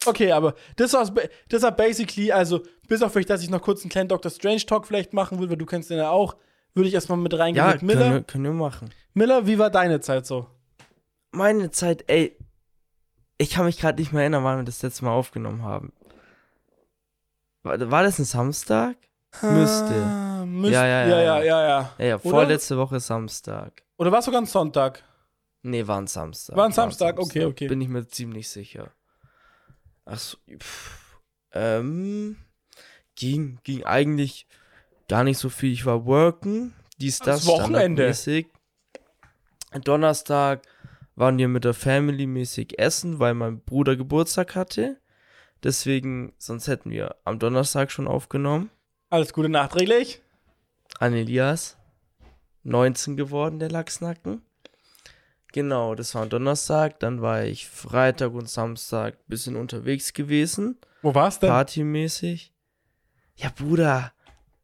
Okay, 0.06 0.32
aber 0.32 0.54
das 0.76 0.92
war, 0.92 1.10
das 1.48 1.62
war 1.62 1.72
basically, 1.72 2.32
also, 2.32 2.62
bis 2.88 3.02
auf 3.02 3.12
vielleicht, 3.12 3.30
dass 3.30 3.42
ich 3.42 3.50
noch 3.50 3.62
kurz 3.62 3.82
einen 3.82 3.90
kleinen 3.90 4.08
Dr. 4.08 4.30
Strange 4.30 4.64
Talk 4.66 4.86
vielleicht 4.86 5.12
machen 5.12 5.38
will, 5.38 5.50
weil 5.50 5.56
du 5.56 5.66
kennst 5.66 5.90
den 5.90 5.98
ja 5.98 6.10
auch, 6.10 6.36
würde 6.74 6.88
ich 6.88 6.94
erstmal 6.94 7.18
mit 7.18 7.32
reingehen 7.36 7.64
Ja, 7.64 7.72
mit 7.72 7.80
können 7.80 7.86
Miller. 7.98 8.12
wir, 8.12 8.22
können 8.22 8.44
wir 8.44 8.52
machen. 8.52 8.90
Miller, 9.14 9.46
wie 9.46 9.58
war 9.58 9.70
deine 9.70 10.00
Zeit 10.00 10.26
so? 10.26 10.46
Meine 11.32 11.70
Zeit, 11.70 12.04
ey. 12.08 12.36
Ich 13.38 13.50
kann 13.50 13.66
mich 13.66 13.78
gerade 13.78 14.00
nicht 14.00 14.12
mehr 14.12 14.22
erinnern, 14.22 14.44
wann 14.44 14.58
wir 14.58 14.64
das 14.64 14.82
letzte 14.82 15.04
Mal 15.04 15.12
aufgenommen 15.12 15.62
haben. 15.62 15.92
War, 17.62 17.90
war 17.90 18.02
das 18.02 18.18
ein 18.18 18.24
Samstag? 18.24 18.96
Müsste. 19.42 19.94
Ah, 19.94 20.44
müsste. 20.46 20.74
Ja, 20.74 20.86
ja, 20.86 21.06
ja, 21.06 21.08
ja, 21.08 21.20
ja, 21.20 21.22
ja. 21.22 21.42
ja, 21.44 21.68
ja. 21.68 21.90
Ja, 21.98 22.04
ja, 22.04 22.18
vorletzte 22.18 22.78
Woche 22.78 23.00
Samstag. 23.00 23.82
Oder 23.98 24.12
war 24.12 24.20
es 24.20 24.24
sogar 24.24 24.40
ein 24.40 24.46
Sonntag? 24.46 25.02
Nee, 25.62 25.86
war 25.86 25.98
ein 25.98 26.06
Samstag. 26.06 26.56
War 26.56 26.66
ein 26.66 26.72
Samstag, 26.72 27.18
okay, 27.18 27.44
okay. 27.44 27.68
Bin 27.68 27.80
ich 27.80 27.88
mir 27.88 28.06
ziemlich 28.06 28.48
sicher. 28.48 28.92
Achso, 30.06 30.38
pff, 30.58 31.18
ähm, 31.52 32.36
ging, 33.16 33.58
ging 33.64 33.84
eigentlich 33.84 34.46
gar 35.08 35.24
nicht 35.24 35.38
so 35.38 35.48
viel. 35.48 35.72
Ich 35.72 35.84
war 35.84 36.06
worken, 36.06 36.74
dies, 36.98 37.18
Das 37.18 37.44
das, 37.44 37.46
Wochenende. 37.46 38.14
Donnerstag 39.84 40.62
waren 41.16 41.36
wir 41.38 41.48
mit 41.48 41.64
der 41.64 41.74
Family 41.74 42.26
mäßig 42.26 42.78
essen, 42.78 43.18
weil 43.18 43.34
mein 43.34 43.60
Bruder 43.60 43.96
Geburtstag 43.96 44.54
hatte. 44.54 45.00
Deswegen, 45.62 46.34
sonst 46.38 46.68
hätten 46.68 46.90
wir 46.90 47.16
am 47.24 47.38
Donnerstag 47.38 47.90
schon 47.90 48.06
aufgenommen. 48.06 48.70
Alles 49.10 49.32
Gute 49.32 49.48
nachträglich. 49.48 50.22
An 50.98 51.14
Elias. 51.14 51.76
19 52.62 53.16
geworden, 53.16 53.58
der 53.58 53.70
Lachsnacken. 53.70 54.42
Genau, 55.52 55.94
das 55.94 56.14
war 56.14 56.26
Donnerstag. 56.26 57.00
Dann 57.00 57.22
war 57.22 57.44
ich 57.44 57.68
Freitag 57.68 58.32
und 58.32 58.48
Samstag 58.48 59.16
bisschen 59.26 59.56
unterwegs 59.56 60.12
gewesen. 60.12 60.78
Wo 61.02 61.14
war's 61.14 61.38
denn? 61.38 61.48
Partymäßig. 61.50 62.52
Ja, 63.36 63.50
Bruder, 63.56 64.12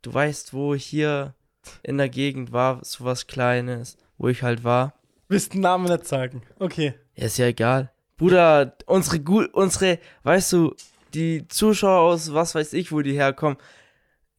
du 0.02 0.12
weißt, 0.12 0.52
wo 0.52 0.74
ich 0.74 0.84
hier 0.84 1.34
in 1.82 1.98
der 1.98 2.08
Gegend 2.08 2.52
war, 2.52 2.80
so 2.82 3.04
was 3.04 3.26
Kleines, 3.26 3.96
wo 4.18 4.28
ich 4.28 4.42
halt 4.42 4.64
war. 4.64 4.94
Willst 5.28 5.54
den 5.54 5.60
Namen 5.60 5.84
nicht 5.84 6.06
sagen? 6.06 6.42
Okay. 6.58 6.94
Ja, 7.14 7.26
ist 7.26 7.38
ja 7.38 7.46
egal. 7.46 7.90
Bruder, 8.16 8.76
unsere, 8.86 9.48
unsere, 9.48 9.98
weißt 10.22 10.52
du, 10.52 10.74
die 11.14 11.46
Zuschauer 11.48 12.00
aus 12.00 12.32
was 12.32 12.54
weiß 12.54 12.72
ich, 12.74 12.92
wo 12.92 13.00
die 13.00 13.14
herkommen, 13.14 13.58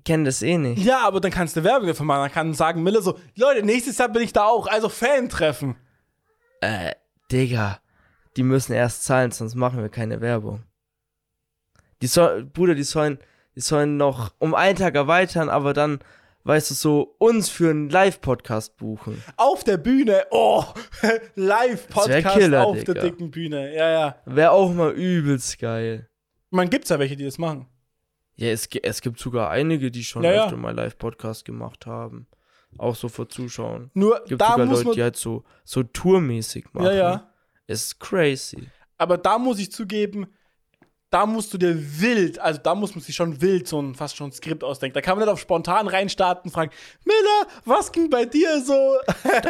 kennen 0.06 0.26
das 0.26 0.42
eh 0.42 0.58
nicht. 0.58 0.84
Ja, 0.84 1.06
aber 1.06 1.20
dann 1.20 1.32
kannst 1.32 1.56
du 1.56 1.64
Werbung 1.64 1.88
dafür 1.88 2.06
machen. 2.06 2.22
Dann 2.22 2.32
kann 2.32 2.54
sagen 2.54 2.84
Miller 2.84 3.02
so, 3.02 3.18
Leute, 3.36 3.64
nächstes 3.64 3.98
Jahr 3.98 4.10
bin 4.10 4.22
ich 4.22 4.34
da 4.34 4.46
auch. 4.46 4.68
Also 4.68 4.90
Fan-Treffen. 4.90 5.76
Äh, 6.64 6.96
Digga, 7.32 7.80
die 8.38 8.44
müssen 8.44 8.74
erst 8.74 9.04
zahlen, 9.04 9.32
sonst 9.32 9.56
machen 9.56 9.82
wir 9.82 9.90
keine 9.90 10.22
Werbung. 10.22 10.64
Die 12.02 12.08
soll, 12.08 12.46
Bruder, 12.46 12.74
die 12.76 12.84
sollen, 12.84 13.20
die 13.56 13.62
sollen 13.62 13.98
noch 13.98 14.34
um 14.40 14.56
einen 14.56 14.78
Tag 14.78 14.96
erweitern, 14.96 15.50
aber 15.50 15.74
dann 15.74 16.00
weißt 16.46 16.70
du, 16.72 16.74
so 16.74 17.16
uns 17.20 17.50
für 17.50 17.70
einen 17.70 17.90
Live-Podcast 17.90 18.78
buchen. 18.78 19.22
Auf 19.38 19.64
der 19.64 19.78
Bühne, 19.78 20.26
oh, 20.32 20.64
Live-Podcast 21.36 22.54
auf 22.54 22.78
Digga. 22.78 22.94
der 22.94 23.04
dicken 23.04 23.32
Bühne. 23.32 23.76
Ja, 23.76 23.90
ja. 23.90 24.16
Wäre 24.26 24.52
auch 24.52 24.74
mal 24.74 24.92
übelst 24.92 25.60
geil. 25.60 26.10
Man 26.50 26.70
gibt's 26.70 26.90
ja 26.90 27.00
welche, 27.00 27.16
die 27.16 27.26
das 27.26 27.38
machen. 27.38 27.68
Ja, 28.36 28.50
es, 28.50 28.68
es 28.82 29.02
gibt 29.02 29.20
sogar 29.20 29.50
einige, 29.52 29.92
die 29.92 30.04
schon 30.04 30.24
Ja, 30.24 30.32
ja. 30.32 30.44
öfter 30.46 30.58
mal 30.58 30.74
Live-Podcast 30.76 31.46
gemacht 31.46 31.86
haben. 31.86 32.28
Auch 32.78 32.96
so 32.96 33.10
vor 33.10 33.30
Zuschauern. 33.30 33.92
Nur 33.94 34.22
Gibt 34.28 34.42
da 34.42 34.52
sogar 34.52 34.66
muss 34.66 34.78
Leute, 34.80 34.88
man. 34.88 34.96
die 34.96 35.04
halt 35.04 35.16
so, 35.16 35.44
so 35.64 35.84
tourmäßig 35.84 36.66
machen. 36.74 36.86
Ja, 36.88 36.94
ja. 36.94 37.30
Ist 37.68 38.00
crazy. 38.00 38.68
Aber 38.98 39.18
da 39.18 39.38
muss 39.38 39.60
ich 39.60 39.72
zugeben, 39.72 40.28
da 41.10 41.26
musst 41.28 41.54
du 41.54 41.58
dir 41.60 41.76
wild, 42.02 42.40
also 42.40 42.60
da 42.64 42.74
muss 42.74 42.96
man 42.96 43.04
sich 43.04 43.16
schon 43.16 43.40
wild 43.40 43.68
so 43.68 43.80
ein 43.80 43.94
fast 43.94 44.18
schon 44.18 44.30
ein 44.30 44.32
Skript 44.32 44.64
ausdenken. 44.64 44.96
Da 44.96 45.02
kann 45.02 45.16
man 45.18 45.26
nicht 45.26 45.32
auf 45.34 45.40
spontan 45.40 45.88
reinstarten 45.88 46.50
und 46.50 46.54
fragen, 46.54 46.72
Miller, 47.06 47.48
was 47.66 47.92
ging 47.92 48.10
bei 48.10 48.26
dir 48.26 48.62
so? 48.64 48.98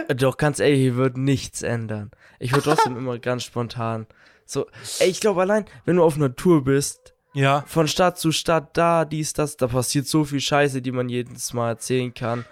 Doch, 0.16 0.36
ganz 0.38 0.60
ehrlich, 0.60 0.80
hier 0.80 0.96
wird 0.98 1.16
nichts 1.18 1.62
ändern. 1.62 2.12
Ich 2.40 2.52
würde 2.52 2.64
trotzdem 2.64 2.98
immer 2.98 3.18
ganz 3.20 3.44
spontan. 3.44 4.08
So, 4.46 4.66
ey, 5.00 5.10
ich 5.10 5.22
glaube 5.22 5.40
allein, 5.42 5.66
wenn 5.86 5.96
du 5.96 6.04
auf 6.04 6.18
einer 6.18 6.36
Tour 6.36 6.66
bist, 6.66 7.14
Ja. 7.34 7.64
von 7.66 7.88
Stadt 7.88 8.20
zu 8.20 8.34
Stadt, 8.34 8.76
da, 8.76 9.06
dies, 9.06 9.32
das, 9.32 9.56
da 9.56 9.68
passiert 9.68 10.06
so 10.06 10.26
viel 10.26 10.42
Scheiße, 10.42 10.82
die 10.82 10.92
man 10.92 11.08
jedes 11.08 11.54
Mal 11.54 11.70
erzählen 11.70 12.14
kann. 12.14 12.44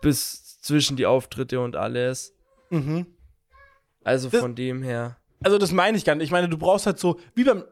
Bis 0.00 0.60
zwischen 0.60 0.96
die 0.96 1.06
Auftritte 1.06 1.60
und 1.60 1.76
alles. 1.76 2.34
Mhm. 2.70 3.06
Also 4.04 4.28
Das- 4.28 4.40
von 4.40 4.54
dem 4.54 4.82
her. 4.82 5.16
Also 5.42 5.56
das 5.58 5.72
meine 5.72 5.96
ich 5.96 6.04
gar 6.04 6.14
nicht. 6.14 6.24
Ich 6.26 6.30
meine, 6.32 6.48
du 6.48 6.58
brauchst 6.58 6.86
halt 6.86 6.98
so, 6.98 7.18
wie 7.34 7.44
beim 7.44 7.64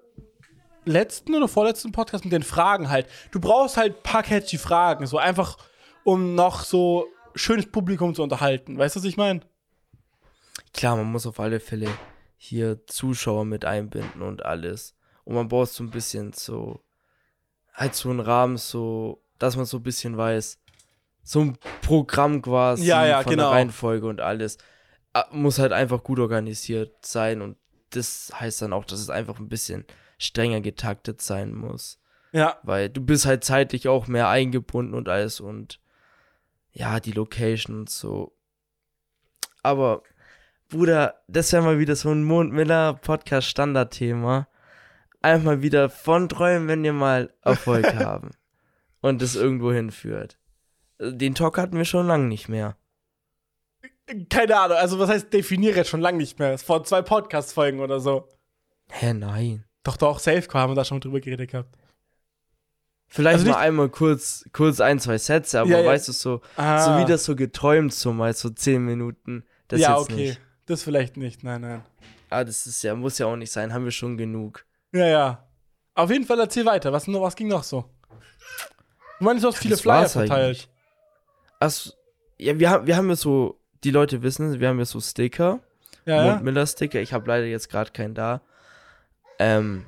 letzten 0.84 1.34
oder 1.34 1.48
vorletzten 1.48 1.92
Podcast 1.92 2.24
mit 2.24 2.32
den 2.32 2.42
Fragen 2.42 2.88
halt. 2.88 3.06
Du 3.30 3.40
brauchst 3.40 3.76
halt 3.76 3.96
ein 3.96 4.02
paar 4.02 4.22
catchy 4.22 4.56
Fragen, 4.56 5.06
so 5.06 5.18
einfach, 5.18 5.58
um 6.04 6.34
noch 6.34 6.64
so 6.64 7.06
schönes 7.34 7.66
Publikum 7.70 8.14
zu 8.14 8.22
unterhalten. 8.22 8.78
Weißt 8.78 8.96
du, 8.96 9.00
was 9.00 9.04
ich 9.04 9.18
meine? 9.18 9.40
Klar, 10.72 10.96
man 10.96 11.06
muss 11.12 11.26
auf 11.26 11.40
alle 11.40 11.60
Fälle 11.60 11.88
hier 12.36 12.86
Zuschauer 12.86 13.44
mit 13.44 13.64
einbinden 13.64 14.22
und 14.22 14.44
alles. 14.46 14.94
Und 15.24 15.34
man 15.34 15.48
braucht 15.48 15.70
so 15.70 15.84
ein 15.84 15.90
bisschen 15.90 16.32
so, 16.32 16.80
halt 17.74 17.94
so 17.94 18.08
einen 18.10 18.20
Rahmen, 18.20 18.56
so, 18.56 19.22
dass 19.38 19.56
man 19.56 19.66
so 19.66 19.76
ein 19.78 19.82
bisschen 19.82 20.16
weiß, 20.16 20.58
so 21.28 21.40
ein 21.40 21.58
Programm 21.82 22.40
quasi 22.40 22.86
Ja, 22.86 23.06
ja, 23.06 23.22
von 23.22 23.32
genau. 23.32 23.50
der 23.50 23.52
Reihenfolge 23.52 24.06
und 24.06 24.22
alles. 24.22 24.56
Ah, 25.12 25.26
Muss 25.30 25.58
halt 25.58 25.72
einfach 25.72 26.02
gut 26.02 26.18
organisiert 26.20 27.04
sein 27.04 27.42
und 27.42 27.58
das 27.90 28.32
heißt 28.34 28.62
dann 28.62 28.72
auch, 28.72 28.86
dass 28.86 28.98
es 28.98 29.10
einfach 29.10 29.38
ein 29.38 29.50
bisschen 29.50 29.84
strenger 30.16 30.62
getaktet 30.62 31.20
sein 31.20 31.54
muss. 31.54 32.00
Ja. 32.32 32.56
Weil 32.62 32.88
du 32.88 33.02
bist 33.02 33.26
halt 33.26 33.44
zeitlich 33.44 33.88
auch 33.88 34.06
mehr 34.06 34.28
eingebunden 34.28 34.94
und 34.94 35.10
alles 35.10 35.40
und 35.40 35.80
ja, 36.72 36.98
die 36.98 37.12
Location 37.12 37.80
und 37.80 37.90
so. 37.90 38.34
Aber, 39.62 40.02
Bruder, 40.70 41.20
das 41.28 41.52
wäre 41.52 41.62
mal 41.62 41.78
wieder 41.78 41.94
so 41.94 42.10
ein 42.10 42.24
Mondmiller 42.24 42.94
Podcast 42.94 43.48
Standardthema. 43.48 44.48
Einfach 45.20 45.44
mal 45.44 45.62
wieder 45.62 45.90
von 45.90 46.30
träumen, 46.30 46.68
wenn 46.68 46.82
wir 46.82 46.94
mal 46.94 47.34
Erfolg 47.42 47.94
haben. 47.96 48.30
Und 49.02 49.20
das 49.20 49.36
irgendwo 49.36 49.72
hinführt. 49.72 50.37
Den 51.00 51.34
Talk 51.34 51.58
hatten 51.58 51.76
wir 51.76 51.84
schon 51.84 52.06
lange 52.06 52.24
nicht 52.26 52.48
mehr. 52.48 52.76
Keine 54.30 54.58
Ahnung, 54.58 54.78
also 54.78 54.98
was 54.98 55.10
heißt 55.10 55.32
definiere 55.32 55.76
jetzt 55.76 55.90
schon 55.90 56.00
lange 56.00 56.18
nicht 56.18 56.38
mehr. 56.38 56.56
Vor 56.58 56.82
zwei 56.84 57.02
Podcast-Folgen 57.02 57.80
oder 57.80 58.00
so. 58.00 58.26
Hä, 58.90 59.12
nein. 59.12 59.64
Doch, 59.84 59.96
doch, 59.96 60.18
Safecore 60.18 60.62
haben 60.62 60.70
wir 60.70 60.74
da 60.76 60.84
schon 60.84 61.00
drüber 61.00 61.20
geredet 61.20 61.50
gehabt. 61.50 61.76
Vielleicht 63.06 63.38
Also 63.40 63.50
mal 63.50 63.58
einmal 63.58 63.88
kurz, 63.88 64.44
kurz 64.52 64.80
ein, 64.80 64.98
zwei 64.98 65.18
Sätze, 65.18 65.60
aber 65.60 65.70
Ja, 65.70 65.80
ja. 65.80 65.86
weißt 65.90 66.08
du, 66.08 66.12
so, 66.12 66.40
Ah. 66.56 66.78
so 66.80 66.98
wie 67.02 67.10
das 67.10 67.24
so 67.24 67.36
geträumt, 67.36 67.92
so 67.94 68.12
mal 68.12 68.34
so 68.34 68.50
zehn 68.50 68.84
Minuten. 68.84 69.44
Das 69.68 69.80
ja, 69.80 69.96
okay. 69.98 70.14
nicht. 70.14 70.40
Das 70.66 70.82
vielleicht 70.82 71.16
nicht, 71.16 71.44
nein, 71.44 71.62
nein. 71.62 71.84
Ah, 72.30 72.44
das 72.44 72.66
ist 72.66 72.82
ja, 72.82 72.94
muss 72.94 73.16
ja 73.18 73.26
auch 73.26 73.36
nicht 73.36 73.50
sein, 73.52 73.72
haben 73.72 73.84
wir 73.84 73.90
schon 73.92 74.18
genug. 74.18 74.66
Ja, 74.92 75.06
ja. 75.06 75.48
Auf 75.94 76.10
jeden 76.10 76.26
Fall 76.26 76.38
erzähl 76.40 76.66
weiter. 76.66 76.92
Was, 76.92 77.08
was 77.08 77.36
ging 77.36 77.48
noch 77.48 77.62
so? 77.64 77.84
Du 79.18 79.24
meinst, 79.24 79.42
du 79.44 79.48
hast 79.48 79.58
viele 79.58 79.76
Flyer 79.76 80.08
verteilt. 80.08 80.30
eigentlich. 80.32 80.68
Ach, 81.60 81.72
ja, 82.38 82.58
wir 82.58 82.70
haben, 82.70 82.86
wir 82.86 82.96
haben 82.96 83.08
ja 83.08 83.16
so, 83.16 83.60
die 83.84 83.90
Leute 83.90 84.22
wissen, 84.22 84.60
wir 84.60 84.68
haben 84.68 84.78
ja 84.78 84.84
so 84.84 85.00
Sticker, 85.00 85.60
Ja, 86.04 86.24
ja. 86.24 86.32
Mundmiller-Sticker. 86.32 87.00
Ich 87.00 87.12
habe 87.12 87.28
leider 87.28 87.46
jetzt 87.46 87.68
gerade 87.68 87.90
keinen 87.90 88.14
da. 88.14 88.42
Ähm, 89.38 89.86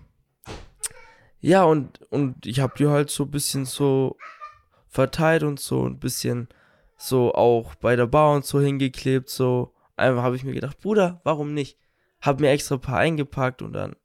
ja, 1.40 1.64
und, 1.64 2.00
und 2.11 2.46
ich 2.46 2.61
habe 2.61 2.74
die 2.76 2.87
halt 2.87 3.11
so 3.11 3.24
ein 3.24 3.30
bisschen 3.30 3.64
so 3.64 4.16
verteilt 4.88 5.42
und 5.42 5.59
so 5.61 5.87
ein 5.87 5.98
bisschen 5.98 6.48
so 6.96 7.35
auch 7.35 7.74
bei 7.76 7.96
der 7.96 8.06
Bar 8.06 8.35
und 8.35 8.44
so 8.44 8.61
hingeklebt. 8.61 9.30
So 9.30 9.72
einfach 9.96 10.22
habe 10.22 10.37
ich 10.37 10.44
mir 10.44 10.52
gedacht, 10.52 10.78
Bruder, 10.80 11.20
warum 11.24 11.54
nicht? 11.54 11.78
Hab 12.20 12.40
mir 12.40 12.50
extra 12.50 12.74
ein 12.74 12.80
paar 12.80 12.98
eingepackt 12.98 13.62
und 13.62 13.72
dann 13.72 13.96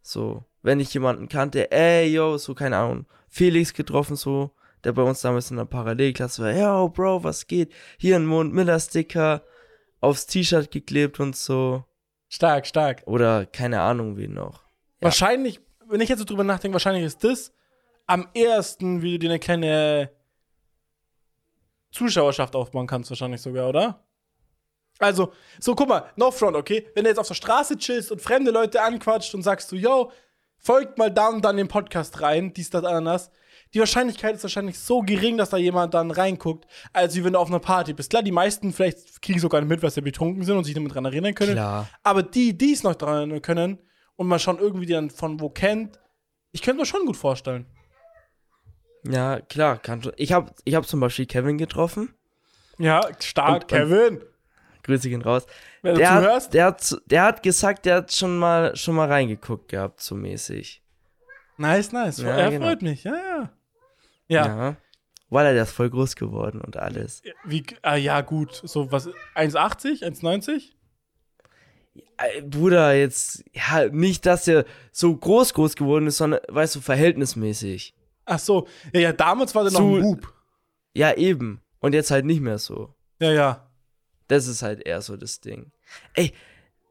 so, 0.00 0.44
wenn 0.62 0.80
ich 0.80 0.94
jemanden 0.94 1.28
kannte, 1.28 1.70
ey, 1.70 2.06
yo, 2.06 2.38
so, 2.38 2.54
keine 2.54 2.78
Ahnung, 2.78 3.06
Felix 3.28 3.74
getroffen, 3.74 4.16
so, 4.16 4.52
der 4.84 4.92
bei 4.92 5.02
uns 5.02 5.20
damals 5.20 5.50
in 5.50 5.56
der 5.56 5.64
Parallelklasse 5.64 6.42
war, 6.42 6.52
yo, 6.52 6.88
Bro, 6.88 7.24
was 7.24 7.46
geht? 7.46 7.72
Hier 7.98 8.16
ein 8.16 8.26
Mond 8.26 8.52
Miller 8.52 8.78
Sticker 8.78 9.42
aufs 10.00 10.26
T-Shirt 10.26 10.70
geklebt 10.70 11.20
und 11.20 11.36
so. 11.36 11.84
Stark, 12.28 12.66
stark. 12.66 13.02
Oder 13.06 13.46
keine 13.46 13.80
Ahnung, 13.80 14.16
wie 14.16 14.28
noch. 14.28 14.62
Ja. 15.00 15.06
Wahrscheinlich, 15.06 15.60
wenn 15.86 16.00
ich 16.00 16.08
jetzt 16.08 16.18
so 16.18 16.24
drüber 16.24 16.44
nachdenke, 16.44 16.74
wahrscheinlich 16.74 17.04
ist 17.04 17.24
das 17.24 17.52
am 18.06 18.28
ersten, 18.34 19.02
wie 19.02 19.12
du 19.12 19.18
dir 19.20 19.30
eine 19.30 19.38
kleine 19.38 20.10
Zuschauerschaft 21.90 22.54
aufbauen 22.54 22.86
kannst, 22.86 23.10
wahrscheinlich 23.10 23.40
sogar, 23.40 23.68
oder? 23.68 24.04
Also, 24.98 25.32
so 25.60 25.74
guck 25.74 25.88
mal, 25.88 26.10
no 26.16 26.30
front, 26.30 26.56
okay? 26.56 26.86
Wenn 26.94 27.04
du 27.04 27.10
jetzt 27.10 27.18
auf 27.18 27.28
der 27.28 27.34
Straße 27.34 27.76
chillst 27.78 28.10
und 28.10 28.20
fremde 28.20 28.50
Leute 28.50 28.82
anquatscht 28.82 29.34
und 29.34 29.42
sagst 29.42 29.70
du, 29.70 29.76
yo, 29.76 30.10
folgt 30.58 30.98
mal 30.98 31.10
da 31.10 31.28
und 31.28 31.44
dann 31.44 31.56
den 31.56 31.68
Podcast 31.68 32.20
rein, 32.20 32.52
dies, 32.52 32.70
das, 32.70 32.84
ananas. 32.84 33.30
Die 33.74 33.80
Wahrscheinlichkeit 33.80 34.34
ist 34.34 34.42
wahrscheinlich 34.42 34.78
so 34.78 35.02
gering, 35.02 35.36
dass 35.36 35.50
da 35.50 35.58
jemand 35.58 35.92
dann 35.92 36.10
reinguckt, 36.10 36.66
als 36.92 37.14
wie 37.14 37.24
wenn 37.24 37.34
du 37.34 37.38
auf 37.38 37.48
einer 37.48 37.58
Party 37.58 37.92
bist. 37.92 38.08
Klar, 38.10 38.22
die 38.22 38.32
meisten 38.32 38.72
vielleicht 38.72 39.20
kriegen 39.20 39.38
sogar 39.40 39.60
nicht 39.60 39.68
mit, 39.68 39.82
was 39.82 39.94
sie 39.94 40.00
betrunken 40.00 40.42
sind 40.42 40.56
und 40.56 40.64
sich 40.64 40.74
damit 40.74 40.94
dran 40.94 41.04
erinnern 41.04 41.34
können. 41.34 41.52
Klar. 41.52 41.88
Aber 42.02 42.22
die, 42.22 42.56
die 42.56 42.72
es 42.72 42.82
noch 42.82 42.94
daran 42.94 43.16
erinnern 43.16 43.42
können 43.42 43.78
und 44.16 44.26
man 44.26 44.38
schon 44.38 44.58
irgendwie 44.58 44.86
die 44.86 44.94
dann 44.94 45.10
von 45.10 45.38
wo 45.40 45.50
kennt, 45.50 46.00
ich 46.50 46.62
könnte 46.62 46.80
mir 46.80 46.86
schon 46.86 47.04
gut 47.04 47.16
vorstellen. 47.18 47.66
Ja, 49.04 49.40
klar, 49.40 49.78
kann 49.78 50.02
schon. 50.02 50.12
Ich 50.16 50.32
habe 50.32 50.50
ich 50.64 50.74
hab 50.74 50.86
zum 50.86 51.00
Beispiel 51.00 51.26
Kevin 51.26 51.58
getroffen. 51.58 52.14
Ja, 52.78 53.02
stark, 53.20 53.62
und- 53.62 53.68
Kevin. 53.68 54.22
Grüße 54.88 55.08
gehen 55.08 55.22
raus. 55.22 55.46
Wenn 55.82 55.94
du 55.94 56.00
Der 56.00 56.08
zuhörst. 56.08 56.46
hat, 56.48 56.54
der, 56.54 56.64
hat, 56.64 56.96
der 57.06 57.22
hat 57.22 57.42
gesagt, 57.42 57.84
der 57.86 57.96
hat 57.96 58.12
schon 58.12 58.36
mal, 58.38 58.74
schon 58.74 58.94
mal 58.96 59.06
reingeguckt 59.08 59.68
gehabt, 59.68 60.00
so 60.00 60.14
mäßig. 60.16 60.82
Nice, 61.58 61.92
nice. 61.92 62.18
Ja, 62.18 62.30
er 62.30 62.50
genau. 62.50 62.66
freut 62.66 62.82
mich, 62.82 63.04
ja, 63.04 63.14
ja. 63.14 63.50
Ja, 64.28 64.46
Ja. 64.46 64.76
Weil 65.30 65.44
er 65.46 65.52
der 65.52 65.64
ist 65.64 65.72
voll 65.72 65.90
groß 65.90 66.16
geworden 66.16 66.62
und 66.62 66.78
alles. 66.78 67.22
wie, 67.44 67.62
ah, 67.82 67.96
ja, 67.96 68.22
gut. 68.22 68.62
So 68.64 68.90
was, 68.90 69.08
1,80, 69.34 70.02
1,90? 70.02 70.70
Ey, 72.16 72.42
Bruder, 72.42 72.94
jetzt, 72.94 73.44
ja, 73.52 73.88
nicht, 73.88 74.24
dass 74.24 74.48
er 74.48 74.64
so 74.90 75.14
groß 75.14 75.52
groß 75.54 75.76
geworden 75.76 76.06
ist, 76.06 76.16
sondern, 76.16 76.40
weißt 76.48 76.76
du, 76.76 76.80
verhältnismäßig. 76.80 77.94
Ach 78.24 78.38
so, 78.38 78.66
ja, 78.92 79.00
ja, 79.00 79.12
damals 79.12 79.54
war 79.54 79.64
der 79.64 79.72
noch 79.72 79.80
Zu- 79.80 79.96
ein 79.96 80.02
Bub. 80.02 80.32
Ja, 80.94 81.12
eben. 81.14 81.60
Und 81.80 81.94
jetzt 81.94 82.10
halt 82.10 82.24
nicht 82.24 82.40
mehr 82.40 82.58
so. 82.58 82.94
Ja, 83.20 83.30
ja. 83.32 83.67
Das 84.28 84.46
ist 84.46 84.62
halt 84.62 84.86
eher 84.86 85.00
so 85.02 85.16
das 85.16 85.40
Ding. 85.40 85.72
Ey, 86.14 86.32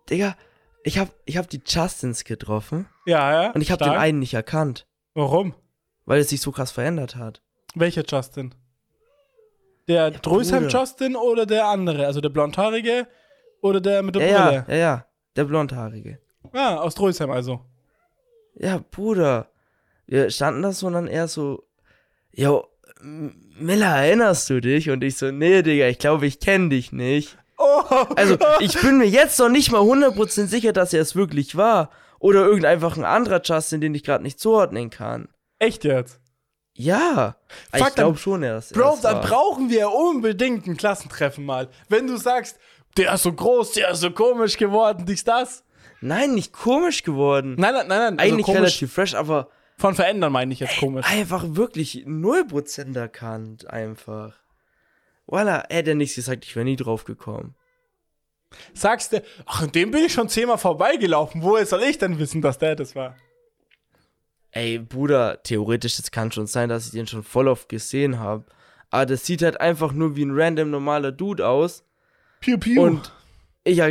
Digga, 0.10 0.36
ich 0.84 0.98
hab, 1.00 1.10
ich 1.26 1.38
hab 1.38 1.50
die 1.50 1.62
Justins 1.66 2.24
getroffen 2.24 2.88
Ja, 3.06 3.44
ja. 3.44 3.52
und 3.52 3.62
ich 3.62 3.72
hab 3.72 3.80
den 3.80 3.86
stark. 3.90 4.00
einen 4.00 4.20
nicht 4.20 4.34
erkannt, 4.34 4.88
Warum? 5.14 5.54
weil 6.06 6.20
es 6.20 6.30
sich 6.30 6.42
so 6.42 6.52
krass 6.52 6.72
verändert 6.72 7.16
hat. 7.16 7.42
Welcher 7.76 8.04
Justin? 8.08 8.56
Der 9.88 10.12
Drösheim 10.12 10.64
Bruder. 10.64 10.80
Justin 10.80 11.16
oder 11.16 11.46
der 11.46 11.68
andere? 11.68 12.06
Also 12.06 12.20
der 12.22 12.30
blondhaarige 12.30 13.08
oder 13.62 13.80
der 13.82 14.04
mit 14.04 14.16
der 14.16 14.28
Ja, 14.28 14.46
Brille? 14.50 14.66
ja, 14.68 14.74
ja, 14.74 14.78
ja, 14.80 15.06
der 15.36 15.44
blondhaarige. 15.46 16.20
Ah, 16.54 16.76
aus 16.78 16.96
Drösheim 16.96 17.30
also. 17.32 17.62
Ja, 18.56 18.80
Bruder. 18.92 19.50
Wir 20.06 20.30
standen 20.32 20.62
da 20.64 20.72
so 20.72 20.88
und 20.88 20.94
dann 20.94 21.08
eher 21.08 21.28
so, 21.28 21.64
M- 23.02 23.47
Miller, 23.60 23.96
erinnerst 23.96 24.50
du 24.50 24.60
dich? 24.62 24.90
Und 24.90 25.04
ich 25.04 25.18
so, 25.18 25.32
nee, 25.32 25.62
Digga, 25.62 25.88
ich 25.88 26.00
glaube, 26.00 26.26
ich 26.28 26.40
kenne 26.40 26.70
dich 26.70 26.92
nicht. 26.92 27.38
Oh, 27.58 27.82
Also, 28.16 28.38
ich 28.60 28.80
bin 28.82 28.98
mir 28.98 29.08
jetzt 29.08 29.40
noch 29.40 29.50
nicht 29.50 29.72
mal 29.72 29.82
100% 29.82 30.46
sicher, 30.48 30.74
dass 30.74 30.94
er 30.94 31.02
es 31.02 31.16
wirklich 31.16 31.56
war. 31.56 31.90
Oder 32.20 32.46
irgend 32.46 32.66
einfach 32.66 32.98
ein 32.98 33.06
anderer 33.06 33.42
Justin, 33.44 33.82
den 33.82 33.94
ich 33.96 34.04
gerade 34.04 34.24
nicht 34.24 34.40
zuordnen 34.40 34.90
kann. 34.90 35.28
Echt 35.60 35.84
jetzt? 35.84 36.20
Ja. 36.74 37.36
Fuck, 37.74 37.88
ich 37.90 37.96
glaube 37.96 38.18
schon, 38.18 38.44
er 38.44 38.60
ist 38.60 38.74
Bro, 38.74 39.00
dann 39.02 39.16
war. 39.16 39.22
brauchen 39.22 39.70
wir 39.70 39.92
unbedingt 39.92 40.68
ein 40.68 40.78
Klassentreffen 40.78 41.46
mal. 41.46 41.70
Wenn 41.90 42.06
du 42.08 42.18
sagst, 42.18 42.58
der 42.98 43.14
ist 43.14 43.24
so 43.24 43.34
groß, 43.34 43.74
der 43.74 43.90
ist 43.92 44.02
so 44.02 44.12
komisch 44.12 44.58
geworden, 44.58 45.06
dies, 45.08 45.24
das. 45.24 45.64
Nein, 46.02 46.36
nicht 46.36 46.54
komisch 46.54 47.02
geworden. 47.04 47.56
Nein, 47.58 47.74
nein, 47.74 47.88
nein, 47.88 48.00
nein. 48.00 48.20
also 48.20 48.34
Eigentlich 48.34 48.46
komisch. 48.46 48.60
relativ 48.62 48.94
fresh, 48.94 49.16
aber, 49.16 49.50
Von 49.78 49.94
verändern 49.94 50.32
meine 50.32 50.54
ich 50.54 50.60
jetzt 50.60 50.80
komisch. 50.80 51.06
Einfach 51.08 51.44
wirklich 51.50 52.06
0% 52.06 52.98
erkannt, 52.98 53.70
einfach. 53.70 54.34
Voila, 55.28 55.66
hätte 55.70 55.92
er 55.92 55.96
nichts 55.96 56.16
gesagt, 56.16 56.46
ich 56.46 56.56
wäre 56.56 56.66
nie 56.66 56.76
drauf 56.76 57.04
gekommen. 57.04 57.54
Sagst 58.74 59.14
du, 59.14 59.22
ach, 59.46 59.64
in 59.64 59.72
dem 59.72 59.92
bin 59.92 60.06
ich 60.06 60.14
schon 60.14 60.30
zehnmal 60.30 60.58
vorbeigelaufen. 60.58 61.44
Woher 61.44 61.66
soll 61.66 61.84
ich 61.84 61.98
denn 61.98 62.18
wissen, 62.18 62.42
dass 62.42 62.58
der 62.58 62.76
das 62.76 62.96
war? 62.96 63.16
Ey, 64.52 64.80
Bruder, 64.80 65.44
theoretisch, 65.44 65.98
das 65.98 66.10
kann 66.10 66.32
schon 66.32 66.48
sein, 66.48 66.70
dass 66.70 66.86
ich 66.86 66.92
den 66.92 67.06
schon 67.06 67.24
voll 67.24 67.48
oft 67.48 67.70
gesehen 67.70 68.20
habe. 68.20 68.46
Aber 68.90 69.06
das 69.06 69.26
sieht 69.26 69.44
halt 69.44 69.60
einfach 69.62 69.92
nur 69.92 70.16
wie 70.16 70.24
ein 70.24 70.32
random 70.32 70.72
normaler 70.72 71.12
Dude 71.12 71.46
aus. 71.46 71.84
Piu, 72.40 72.58
piu. 72.58 72.82
Und 72.82 73.12
ich 73.64 73.82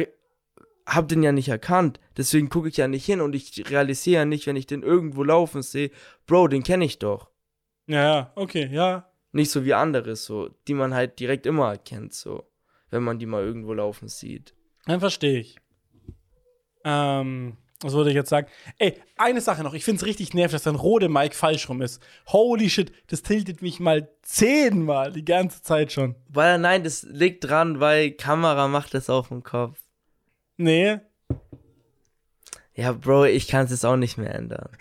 ja- 0.87 0.95
hab 0.95 1.09
den 1.09 1.23
ja 1.23 1.33
nicht 1.33 1.49
erkannt. 1.49 2.01
Deswegen 2.17 2.49
gucke 2.49 2.69
ich 2.69 2.77
ja 2.77 2.89
nicht 2.89 3.05
hin 3.05 3.21
und 3.21 3.35
ich 3.35 3.69
realisiere 3.71 4.21
ja 4.21 4.25
nicht, 4.25 4.47
wenn 4.47 4.57
ich 4.57 4.67
den 4.67 4.83
irgendwo 4.83 5.23
laufen 5.25 5.63
sehe, 5.63 5.91
Bro, 6.27 6.49
den 6.49 6.63
kenne 6.63 6.85
ich 6.85 6.99
doch. 6.99 7.31
ja, 7.87 8.03
ja, 8.03 8.33
okay, 8.37 8.69
ja. 8.73 9.11
Nicht 9.33 9.51
so 9.51 9.65
wie 9.65 9.75
andere, 9.75 10.17
so, 10.17 10.49
die 10.67 10.75
man 10.75 10.95
halt 10.95 11.19
direkt 11.21 11.45
immer 11.47 11.71
erkennt, 11.71 12.15
so. 12.15 12.45
Wenn 12.91 13.03
man 13.03 13.19
die 13.19 13.27
mal 13.27 13.45
irgendwo 13.45 13.75
laufen 13.75 14.09
sieht. 14.09 14.55
Dann 14.87 15.01
verstehe 15.01 15.41
ich. 15.41 15.57
Ähm, 16.85 17.57
was 17.81 17.93
wollte 17.93 18.11
ich 18.11 18.17
jetzt 18.17 18.31
sagen? 18.31 18.49
Ey, 18.79 18.95
eine 19.17 19.41
Sache 19.41 19.63
noch. 19.63 19.75
Ich 19.75 19.85
finde 19.85 20.01
es 20.01 20.07
richtig 20.07 20.33
nervig, 20.33 20.53
dass 20.53 20.63
dein 20.63 20.77
rote 20.77 21.09
Mic 21.09 21.35
falsch 21.35 21.69
rum 21.69 21.83
ist. 21.83 22.03
Holy 22.29 22.71
shit, 22.71 22.93
das 23.09 23.23
tiltet 23.23 23.61
mich 23.61 23.81
mal 23.81 24.09
zehnmal 24.23 25.13
die 25.13 25.25
ganze 25.25 25.63
Zeit 25.63 25.93
schon. 25.93 26.15
Weil, 26.29 26.59
nein, 26.59 26.85
das 26.85 27.03
liegt 27.03 27.45
dran, 27.45 27.81
weil 27.81 28.13
Kamera 28.13 28.69
macht 28.69 28.95
das 28.95 29.11
auf 29.11 29.29
dem 29.29 29.43
Kopf. 29.43 29.79
Nee. 30.57 30.99
Ja, 32.75 32.93
Bro, 32.93 33.25
ich 33.27 33.49
kann 33.49 33.65
es 33.65 33.71
jetzt 33.71 33.85
auch 33.87 33.97
nicht 33.97 34.17
mehr 34.19 34.35
ändern. 34.35 34.69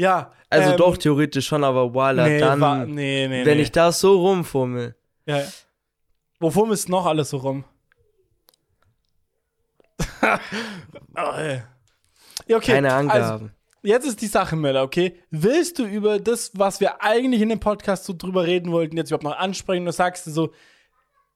Ja. 0.00 0.32
Also 0.48 0.70
ähm, 0.70 0.76
doch, 0.76 0.96
theoretisch 0.96 1.48
schon, 1.48 1.64
aber 1.64 1.92
voila, 1.92 2.26
nee, 2.28 2.38
dann, 2.38 2.60
wa- 2.60 2.84
nee, 2.86 3.26
nee, 3.28 3.44
wenn 3.44 3.56
nee. 3.56 3.62
ich 3.64 3.72
da 3.72 3.90
so 3.90 4.16
rumfummel. 4.20 4.94
Ja. 5.26 5.42
Wovon 6.38 6.70
ist 6.70 6.88
noch 6.88 7.04
alles 7.04 7.30
so 7.30 7.38
rum? 7.38 7.64
oh, 11.16 11.32
ey. 11.36 11.62
Ja, 12.46 12.56
okay. 12.56 12.72
Keine 12.74 12.94
Also, 12.94 13.10
Angaben. 13.10 13.52
jetzt 13.82 14.06
ist 14.06 14.22
die 14.22 14.26
Sache, 14.28 14.54
Mella, 14.56 14.82
okay? 14.84 15.20
Willst 15.30 15.78
du 15.80 15.84
über 15.84 16.18
das, 16.20 16.52
was 16.54 16.80
wir 16.80 17.02
eigentlich 17.02 17.42
in 17.42 17.48
dem 17.48 17.60
Podcast 17.60 18.04
so 18.04 18.12
drüber 18.16 18.44
reden 18.46 18.70
wollten, 18.72 18.96
jetzt 18.96 19.10
überhaupt 19.10 19.24
noch 19.24 19.36
ansprechen? 19.36 19.84
Du 19.84 19.92
sagst 19.92 20.24
so, 20.26 20.52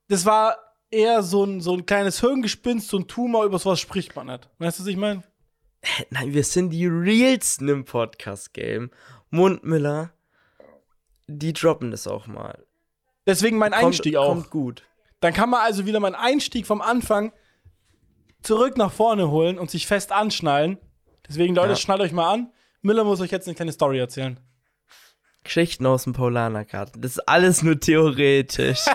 das 0.09 0.25
war 0.25 0.57
eher 0.93 1.23
so 1.23 1.45
ein, 1.45 1.61
so 1.61 1.75
ein 1.75 1.87
kleines 1.87 2.21
Hirngespinst, 2.21 2.89
so 2.89 2.99
ein 2.99 3.09
Tumor, 3.09 3.45
über 3.45 3.59
sowas 3.59 3.81
spricht 3.81 4.15
man 4.15 4.27
nicht. 4.29 4.49
Weißt 4.59 4.79
du, 4.79 4.83
was 4.83 4.89
ich 4.89 4.97
meine? 4.97 5.23
Nein, 6.11 6.33
wir 6.33 6.45
sind 6.45 6.71
die 6.71 6.87
realsten 6.87 7.69
im 7.69 7.85
Podcast-Game. 7.85 8.91
Mundmiller, 9.31 10.13
die 11.27 11.53
droppen 11.53 11.91
das 11.91 12.07
auch 12.07 12.27
mal. 12.27 12.65
Deswegen 13.27 13.57
mein 13.59 13.73
Einstieg 13.75 14.17
auch. 14.17 14.29
Kommt 14.29 14.51
gut. 14.51 14.83
Dann 15.21 15.33
kann 15.33 15.51
man 15.51 15.61
also 15.63 15.87
wieder 15.87 16.01
meinen 16.01 16.15
Einstieg 16.15 16.67
vom 16.67 16.81
Anfang 16.83 17.33
zurück 18.43 18.77
nach 18.77 18.93
vorne 18.93 19.31
holen 19.31 19.59
und 19.59 19.71
sich 19.71 19.87
fest 19.87 20.13
anschnallen. 20.13 20.79
Deswegen, 21.29 21.55
Leute, 21.55 21.71
Ja. 21.71 21.77
schnallt 21.77 22.01
euch 22.01 22.13
mal 22.13 22.33
an. 22.33 22.53
Miller 22.83 23.05
muss 23.05 23.21
euch 23.21 23.31
jetzt 23.31 23.47
eine 23.47 23.55
kleine 23.55 23.73
Story 23.73 23.99
erzählen. 23.99 24.39
Geschichten 25.45 25.87
aus 25.87 26.05
dem 26.05 26.13
Paulanergarten. 26.13 27.01
Das 27.01 27.13
ist 27.13 27.29
alles 27.29 27.63
nur 27.63 27.79
theoretisch. 27.81 28.85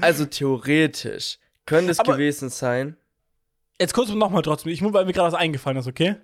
also 0.00 0.24
theoretisch. 0.26 1.38
Könnte 1.64 1.90
es 1.90 1.98
Aber- 2.00 2.12
gewesen 2.12 2.48
sein. 2.50 2.96
Jetzt 3.80 3.92
kurz 3.92 4.08
nochmal 4.10 4.42
trotzdem. 4.42 4.72
Ich 4.72 4.80
muss, 4.80 4.92
weil 4.92 5.04
mir 5.04 5.12
gerade 5.12 5.32
was 5.32 5.38
eingefallen 5.38 5.76
ist, 5.78 5.86
okay? 5.86 6.16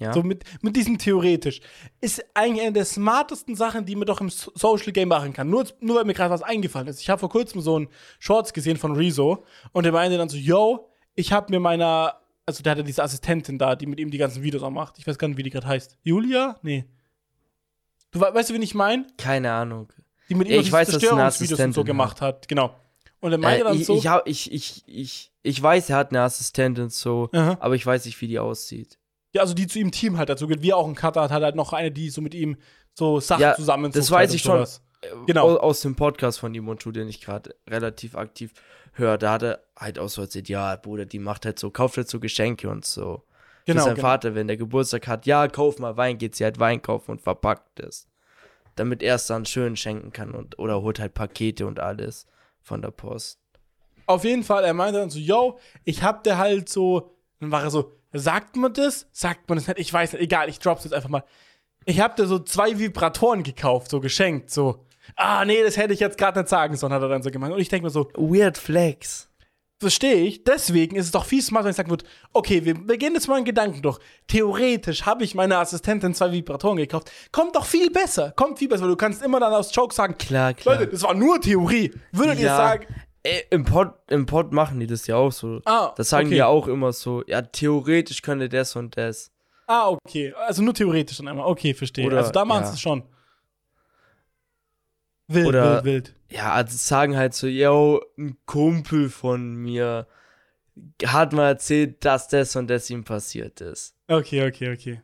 Ja. 0.00 0.12
So 0.12 0.22
mit, 0.22 0.44
mit 0.62 0.76
diesem 0.76 0.96
theoretisch. 0.98 1.60
Ist 2.00 2.24
eigentlich 2.34 2.62
eine 2.62 2.72
der 2.72 2.84
smartesten 2.84 3.54
Sachen, 3.56 3.84
die 3.84 3.96
man 3.96 4.06
doch 4.06 4.20
im 4.20 4.30
So- 4.30 4.52
Social 4.54 4.92
Game 4.92 5.08
machen 5.08 5.32
kann. 5.32 5.48
Nur, 5.50 5.66
nur 5.80 5.96
weil 5.96 6.04
mir 6.04 6.14
gerade 6.14 6.30
was 6.32 6.42
eingefallen 6.42 6.86
ist. 6.88 7.00
Ich 7.00 7.10
habe 7.10 7.18
vor 7.20 7.28
kurzem 7.28 7.60
so 7.60 7.76
einen 7.76 7.88
Shorts 8.18 8.52
gesehen 8.52 8.76
von 8.76 8.92
Rezo 8.96 9.44
und 9.72 9.82
der 9.84 9.92
meinte 9.92 10.16
dann 10.18 10.28
so, 10.28 10.36
yo, 10.36 10.88
ich 11.14 11.32
habe 11.32 11.50
mir 11.52 11.58
meiner, 11.60 12.20
also 12.46 12.62
der 12.62 12.72
hatte 12.72 12.84
diese 12.84 13.02
Assistentin 13.02 13.58
da, 13.58 13.74
die 13.76 13.86
mit 13.86 13.98
ihm 14.00 14.10
die 14.10 14.18
ganzen 14.18 14.42
Videos 14.42 14.62
auch 14.62 14.70
macht. 14.70 14.98
Ich 14.98 15.06
weiß 15.06 15.18
gar 15.18 15.26
nicht, 15.28 15.36
wie 15.36 15.42
die 15.42 15.50
gerade 15.50 15.66
heißt. 15.66 15.98
Julia? 16.02 16.56
Nee. 16.62 16.84
Du 18.12 18.20
we- 18.20 18.32
weißt 18.34 18.50
du, 18.50 18.54
wen 18.54 18.62
ich 18.62 18.74
meine? 18.74 19.06
Keine 19.16 19.52
Ahnung. 19.52 19.92
Die 20.28 20.34
mit 20.36 20.48
ihm 20.48 20.54
Ja, 20.54 20.60
ich 20.60 20.70
weiß, 20.72 20.88
eine 20.90 20.98
Zerstörungsvideos 20.98 21.60
und 21.60 21.72
so 21.74 21.84
gemacht 21.84 22.20
hat. 22.20 22.46
Genau. 22.48 22.74
Und 23.20 23.32
er 23.32 23.38
meinte 23.38 23.62
Äh, 23.62 23.64
dann 23.64 23.76
ich, 23.76 23.86
so, 23.86 23.96
ich, 23.96 24.06
ich, 24.26 24.52
ich, 24.52 24.84
ich, 24.86 25.32
ich 25.42 25.62
weiß, 25.62 25.90
er 25.90 25.96
hat 25.96 26.10
eine 26.10 26.22
Assistentin 26.22 26.88
so, 26.88 27.30
Aha. 27.32 27.56
aber 27.60 27.74
ich 27.74 27.84
weiß 27.84 28.04
nicht, 28.04 28.20
wie 28.20 28.28
die 28.28 28.38
aussieht. 28.38 28.98
ja, 29.34 29.42
also 29.42 29.54
die 29.54 29.66
zu 29.66 29.78
ihm 29.78 29.90
Team 29.90 30.18
halt 30.18 30.28
dazu 30.28 30.46
geht, 30.46 30.62
wie 30.62 30.70
er 30.70 30.76
auch 30.76 30.86
ein 30.88 30.94
Cutter 30.94 31.22
hat, 31.22 31.30
hat 31.30 31.42
halt 31.42 31.56
noch 31.56 31.72
eine, 31.72 31.90
die 31.90 32.10
so 32.10 32.20
mit 32.20 32.34
ihm 32.34 32.56
so 32.94 33.20
Sachen 33.20 33.42
Ja, 33.42 33.54
zusammen 33.54 33.90
das 33.92 34.10
weiß 34.10 34.34
ich 34.34 34.42
schon. 34.42 34.66
Genau. 35.26 35.48
Aus, 35.48 35.58
aus 35.60 35.80
dem 35.82 35.94
Podcast 35.94 36.40
von 36.40 36.52
ihm 36.54 36.68
und 36.68 36.84
du, 36.84 36.90
den 36.90 37.08
ich 37.08 37.20
gerade 37.20 37.54
relativ 37.68 38.16
aktiv 38.16 38.52
höre, 38.94 39.16
da 39.16 39.32
hat 39.32 39.42
er 39.44 39.62
halt 39.76 39.98
auch 39.98 40.08
so 40.08 40.22
erzählt, 40.22 40.48
ja, 40.48 40.74
Bruder, 40.76 41.06
die 41.06 41.20
macht 41.20 41.44
halt 41.46 41.58
so, 41.58 41.70
kauft 41.70 41.96
halt 41.96 42.08
so 42.08 42.18
Geschenke 42.18 42.68
und 42.68 42.84
so. 42.84 43.22
Genau, 43.64 43.80
Für 43.80 43.84
seinen 43.84 43.94
genau. 43.96 44.08
Vater, 44.08 44.34
wenn 44.34 44.48
der 44.48 44.56
Geburtstag 44.56 45.06
hat, 45.06 45.26
ja, 45.26 45.46
kauf 45.46 45.78
mal 45.78 45.96
Wein, 45.96 46.18
geht 46.18 46.34
sie 46.34 46.42
halt 46.42 46.58
Wein 46.58 46.82
kaufen 46.82 47.12
und 47.12 47.20
verpackt 47.20 47.78
es. 47.80 48.08
Damit 48.74 49.02
er 49.02 49.16
es 49.16 49.26
dann 49.26 49.44
schön 49.46 49.76
schenken 49.76 50.10
kann 50.12 50.32
und 50.32 50.58
oder 50.58 50.82
holt 50.82 50.98
halt 50.98 51.14
Pakete 51.14 51.66
und 51.66 51.78
alles 51.78 52.26
von 52.68 52.82
der 52.82 52.90
Post. 52.90 53.40
Auf 54.06 54.24
jeden 54.24 54.44
Fall, 54.44 54.64
er 54.64 54.74
meinte 54.74 55.00
dann 55.00 55.10
so, 55.10 55.18
yo, 55.18 55.58
ich 55.84 56.02
hab 56.02 56.22
dir 56.24 56.38
halt 56.38 56.68
so, 56.68 57.14
dann 57.40 57.50
war 57.50 57.62
er 57.62 57.70
so, 57.70 57.92
sagt 58.12 58.56
man 58.56 58.72
das? 58.72 59.08
Sagt 59.12 59.48
man 59.48 59.58
das 59.58 59.66
nicht? 59.66 59.78
Ich 59.78 59.92
weiß 59.92 60.12
nicht, 60.12 60.22
egal, 60.22 60.48
ich 60.48 60.58
drop's 60.60 60.84
jetzt 60.84 60.94
einfach 60.94 61.08
mal. 61.08 61.24
Ich 61.84 62.00
hab 62.00 62.16
dir 62.16 62.26
so 62.26 62.38
zwei 62.38 62.78
Vibratoren 62.78 63.42
gekauft, 63.42 63.90
so 63.90 64.00
geschenkt, 64.00 64.50
so. 64.50 64.84
Ah, 65.16 65.44
nee, 65.44 65.62
das 65.62 65.76
hätte 65.76 65.94
ich 65.94 66.00
jetzt 66.00 66.18
gerade 66.18 66.38
nicht 66.38 66.48
sagen 66.48 66.76
sollen, 66.76 66.92
hat 66.92 67.02
er 67.02 67.08
dann 67.08 67.22
so 67.22 67.30
gemeint. 67.30 67.52
Und 67.54 67.60
ich 67.60 67.68
denke 67.68 67.84
mir 67.84 67.90
so, 67.90 68.08
Weird 68.14 68.58
Flex. 68.58 69.27
Verstehe 69.80 70.16
ich, 70.26 70.44
deswegen 70.44 70.96
ist 70.96 71.06
es 71.06 71.10
doch 71.12 71.24
viel 71.24 71.42
smarter, 71.42 71.66
wenn 71.66 71.70
ich 71.70 71.76
sagen 71.76 71.90
würde, 71.90 72.04
okay, 72.32 72.64
wir, 72.64 72.76
wir 72.88 72.96
gehen 72.98 73.14
jetzt 73.14 73.28
mal 73.28 73.36
einen 73.36 73.44
Gedanken 73.44 73.80
durch. 73.82 73.98
Theoretisch 74.26 75.06
habe 75.06 75.24
ich 75.24 75.34
meiner 75.34 75.58
Assistentin 75.58 76.14
zwei 76.14 76.32
Vibratoren 76.32 76.76
gekauft. 76.76 77.10
Kommt 77.32 77.54
doch 77.56 77.64
viel 77.64 77.90
besser, 77.90 78.32
kommt 78.32 78.58
viel 78.58 78.68
besser, 78.68 78.82
weil 78.82 78.90
du 78.90 78.96
kannst 78.96 79.22
immer 79.22 79.40
dann 79.40 79.52
aus 79.52 79.74
Joke 79.74 79.94
sagen, 79.94 80.16
Klar, 80.18 80.54
klar. 80.54 80.76
Leute, 80.76 80.88
das 80.90 81.02
war 81.02 81.14
nur 81.14 81.40
Theorie. 81.40 81.92
Würdet 82.12 82.38
ihr 82.38 82.46
Ja. 82.46 82.56
sagen, 82.56 82.86
Ey, 83.24 83.42
im, 83.50 83.64
Pod, 83.64 83.88
Im 84.08 84.26
Pod 84.26 84.52
machen 84.52 84.78
die 84.78 84.86
das 84.86 85.06
ja 85.08 85.16
auch 85.16 85.32
so. 85.32 85.60
Ah, 85.64 85.92
das 85.96 86.08
sagen 86.08 86.26
okay. 86.26 86.34
die 86.34 86.38
ja 86.38 86.46
auch 86.46 86.68
immer 86.68 86.92
so. 86.92 87.24
Ja, 87.26 87.42
theoretisch 87.42 88.22
könnte 88.22 88.48
das 88.48 88.76
und 88.76 88.96
das. 88.96 89.32
Ah, 89.66 89.88
okay. 89.90 90.32
Also 90.46 90.62
nur 90.62 90.72
theoretisch 90.72 91.18
dann 91.18 91.28
einmal. 91.28 91.46
Okay, 91.46 91.74
verstehe. 91.74 92.06
Oder- 92.06 92.18
also 92.18 92.30
da 92.30 92.44
machen 92.44 92.64
sie 92.64 92.70
ja. 92.70 92.74
es 92.74 92.80
schon. 92.80 93.02
Wild, 95.28 95.46
Oder- 95.46 95.84
wild, 95.84 95.84
wild. 95.84 96.14
Ja, 96.30 96.52
also 96.52 96.76
sagen 96.76 97.16
halt 97.16 97.34
so, 97.34 97.46
yo, 97.46 98.02
ein 98.18 98.36
Kumpel 98.46 99.08
von 99.10 99.54
mir 99.56 100.06
hat 101.04 101.32
mal 101.32 101.48
erzählt, 101.48 102.04
dass 102.04 102.28
das 102.28 102.54
und 102.56 102.68
das 102.68 102.88
ihm 102.90 103.04
passiert 103.04 103.60
ist. 103.60 103.94
Okay, 104.08 104.46
okay, 104.46 104.72
okay. 104.72 105.02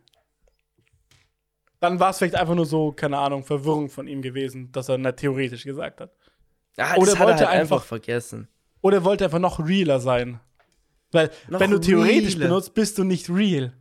Dann 1.81 2.01
war 2.01 2.11
es 2.11 2.19
vielleicht 2.19 2.35
einfach 2.37 2.55
nur 2.55 2.67
so, 2.67 2.93
keine 2.93 3.19
Ahnung, 3.19 3.45
Verwirrung 3.45 3.91
von 3.91 4.07
ihm 4.09 4.23
gewesen, 4.23 4.73
dass 4.73 4.89
er 4.89 4.99
nicht 4.99 5.17
theoretisch 5.19 5.65
gesagt 5.65 6.01
hat. 6.01 6.13
Ja, 6.77 6.97
Oder 6.97 7.13
hat 7.13 7.21
er 7.21 7.27
wollte 7.27 7.39
halt 7.47 7.49
einfach, 7.61 7.77
einfach- 7.77 7.85
vergessen. 7.85 8.49
Oder 8.81 8.99
er 8.99 9.05
wollte 9.05 9.25
einfach 9.25 9.39
noch 9.39 9.59
realer 9.67 10.01
sein. 10.01 10.41
Weil, 11.13 11.31
Noch 11.49 11.61
wenn 11.61 11.71
du 11.71 11.79
theoretisch 11.79 12.35
realer. 12.37 12.49
benutzt, 12.49 12.75
bist 12.75 12.99
du 12.99 13.05
nicht 13.05 13.29
real. 13.31 13.73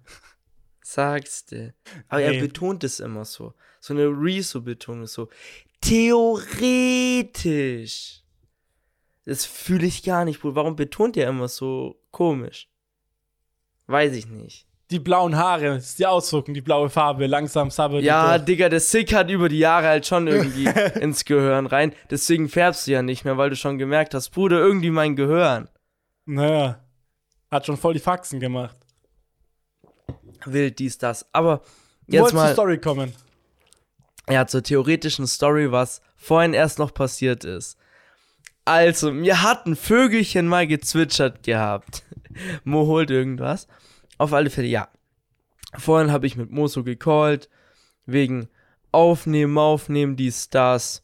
Sagst 0.82 1.52
du. 1.52 1.74
Aber 2.08 2.22
Nee. 2.22 2.36
er 2.38 2.42
betont 2.42 2.84
es 2.84 3.00
immer 3.00 3.26
so. 3.26 3.54
So 3.80 3.94
eine 3.94 4.06
Rezo-Betonung 4.08 5.08
so. 5.08 5.30
Theoretisch. 5.84 8.22
Das 9.26 9.46
fühle 9.46 9.88
ich 9.88 10.04
gar 10.04 10.26
nicht, 10.26 10.42
Bruder. 10.42 10.56
Warum 10.56 10.76
betont 10.76 11.18
er 11.18 11.30
immer 11.30 11.48
so 11.48 11.96
komisch? 12.12 12.70
Weiß 13.88 14.14
ich 14.14 14.28
nicht. 14.28 14.68
Die 14.92 15.00
blauen 15.00 15.38
Haare, 15.38 15.76
das 15.76 15.90
ist 15.90 16.00
die 16.00 16.06
Ausdruckung, 16.06 16.54
die 16.54 16.62
blaue 16.62 16.90
Farbe, 16.90 17.26
langsam 17.26 17.72
sabbert. 17.72 18.04
Ja, 18.04 18.38
die 18.38 18.46
Digga, 18.46 18.70
der 18.70 18.80
Sick 18.80 19.14
hat 19.14 19.30
über 19.30 19.50
die 19.50 19.60
Jahre 19.60 19.88
halt 19.88 20.06
schon 20.06 20.28
irgendwie 20.28 20.66
ins 21.00 21.26
Gehirn 21.26 21.66
rein. 21.66 21.94
Deswegen 22.10 22.50
färbst 22.50 22.86
du 22.86 22.92
ja 22.92 23.02
nicht 23.02 23.26
mehr, 23.26 23.38
weil 23.38 23.50
du 23.50 23.56
schon 23.56 23.78
gemerkt 23.78 24.14
hast, 24.14 24.30
Bruder, 24.30 24.60
irgendwie 24.60 24.92
mein 24.92 25.16
Gehirn. 25.16 25.70
Naja. 26.26 26.80
Hat 27.50 27.66
schon 27.66 27.78
voll 27.78 27.94
die 27.94 28.00
Faxen 28.00 28.40
gemacht. 28.40 28.76
Wild, 30.46 30.80
dies, 30.80 30.98
das. 30.98 31.26
Aber 31.34 31.62
Du 32.08 32.18
jetzt 32.18 32.30
zur 32.30 32.40
mal 32.40 32.54
Story 32.54 32.80
kommen. 32.80 33.14
Ja, 34.30 34.48
zur 34.48 34.64
theoretischen 34.64 35.28
Story, 35.28 35.72
was 35.72 36.02
vorhin 36.16 36.54
erst 36.54 36.80
noch 36.80 36.94
passiert 36.94 37.44
ist. 37.44 37.78
Also, 38.66 39.12
mir 39.12 39.42
hat 39.44 39.66
ein 39.66 39.76
Vögelchen 39.76 40.48
mal 40.48 40.66
gezwitschert 40.68 41.44
gehabt. 41.44 42.04
Mo 42.64 42.88
holt 42.88 43.12
irgendwas. 43.12 43.68
Auf 44.18 44.32
alle 44.34 44.50
Fälle, 44.50 44.68
ja. 44.68 44.88
Vorhin 45.78 46.12
habe 46.12 46.28
ich 46.28 46.38
mit 46.38 46.52
Mo 46.52 46.68
so 46.68 46.84
gecallt, 46.84 47.50
wegen 48.06 48.48
Aufnehmen, 48.92 49.58
Aufnehmen, 49.58 50.16
dies, 50.16 50.50
das. 50.50 51.04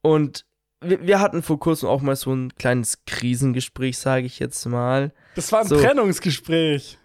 Und 0.00 0.44
wir, 0.80 1.06
wir 1.06 1.20
hatten 1.20 1.42
vor 1.42 1.60
kurzem 1.60 1.88
auch 1.88 2.02
mal 2.02 2.16
so 2.16 2.32
ein 2.34 2.54
kleines 2.56 3.04
Krisengespräch, 3.06 3.98
sage 3.98 4.26
ich 4.26 4.38
jetzt 4.40 4.64
mal. 4.66 5.12
Das 5.36 5.52
war 5.52 5.60
ein 5.60 5.68
So. 5.68 5.76
Trennungsgespräch. 5.80 6.98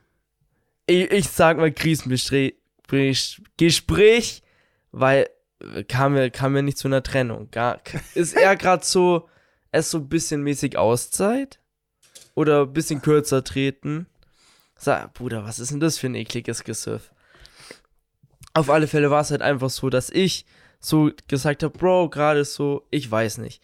ich, 0.87 1.11
ich 1.11 1.27
sag 1.29 1.57
mal 1.57 1.71
Krisengespräch, 1.71 2.55
Gespräch, 3.57 4.41
weil 4.99 5.29
äh, 5.59 5.83
kam 5.83 6.13
mir, 6.13 6.29
kam 6.29 6.53
mir 6.53 6.63
nicht 6.63 6.77
zu 6.77 6.87
einer 6.87 7.03
Trennung. 7.03 7.49
Gar, 7.51 7.81
ist 8.15 8.33
eher 8.33 8.55
gerade 8.55 8.85
so, 8.85 9.29
es 9.71 9.91
so 9.91 9.99
ein 9.99 10.09
bisschen 10.09 10.43
mäßig 10.43 10.77
Auszeit 10.77 11.59
oder 12.35 12.63
ein 12.63 12.73
bisschen 12.73 13.01
kürzer 13.01 13.43
treten. 13.43 14.07
Sag, 14.77 15.13
Bruder, 15.13 15.43
was 15.43 15.59
ist 15.59 15.71
denn 15.71 15.79
das 15.79 15.97
für 15.97 16.07
ein 16.07 16.15
ekliges 16.15 16.63
Gesüff? 16.63 17.11
Auf 18.53 18.69
alle 18.69 18.87
Fälle 18.87 19.11
war 19.11 19.21
es 19.21 19.31
halt 19.31 19.41
einfach 19.41 19.69
so, 19.69 19.89
dass 19.89 20.09
ich 20.09 20.45
so 20.79 21.11
gesagt 21.27 21.63
habe, 21.63 21.77
Bro, 21.77 22.09
gerade 22.09 22.45
so, 22.45 22.85
ich 22.91 23.09
weiß 23.09 23.39
nicht. 23.39 23.61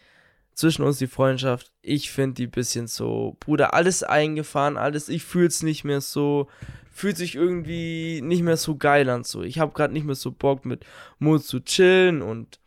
Zwischen 0.55 0.83
uns 0.83 0.99
die 0.99 1.07
Freundschaft, 1.07 1.71
ich 1.81 2.11
finde 2.11 2.35
die 2.35 2.47
bisschen 2.47 2.87
so, 2.87 3.37
Bruder, 3.39 3.73
alles 3.73 4.03
eingefahren, 4.03 4.77
alles, 4.77 5.09
ich 5.09 5.23
fühl's 5.23 5.63
nicht 5.63 5.83
mehr 5.83 6.01
so, 6.01 6.47
fühlt 6.93 7.17
sich 7.17 7.35
irgendwie 7.35 8.21
nicht 8.21 8.43
mehr 8.43 8.55
so 8.55 8.77
geil 8.77 9.09
an 9.09 9.23
so. 9.23 9.41
Ich 9.41 9.59
habe 9.59 9.73
gerade 9.73 9.93
nicht 9.93 10.05
mehr 10.05 10.15
so 10.15 10.31
Bock 10.31 10.63
mit 10.63 10.85
Mo 11.19 11.39
zu 11.39 11.59
chillen 11.59 12.21
und 12.21 12.59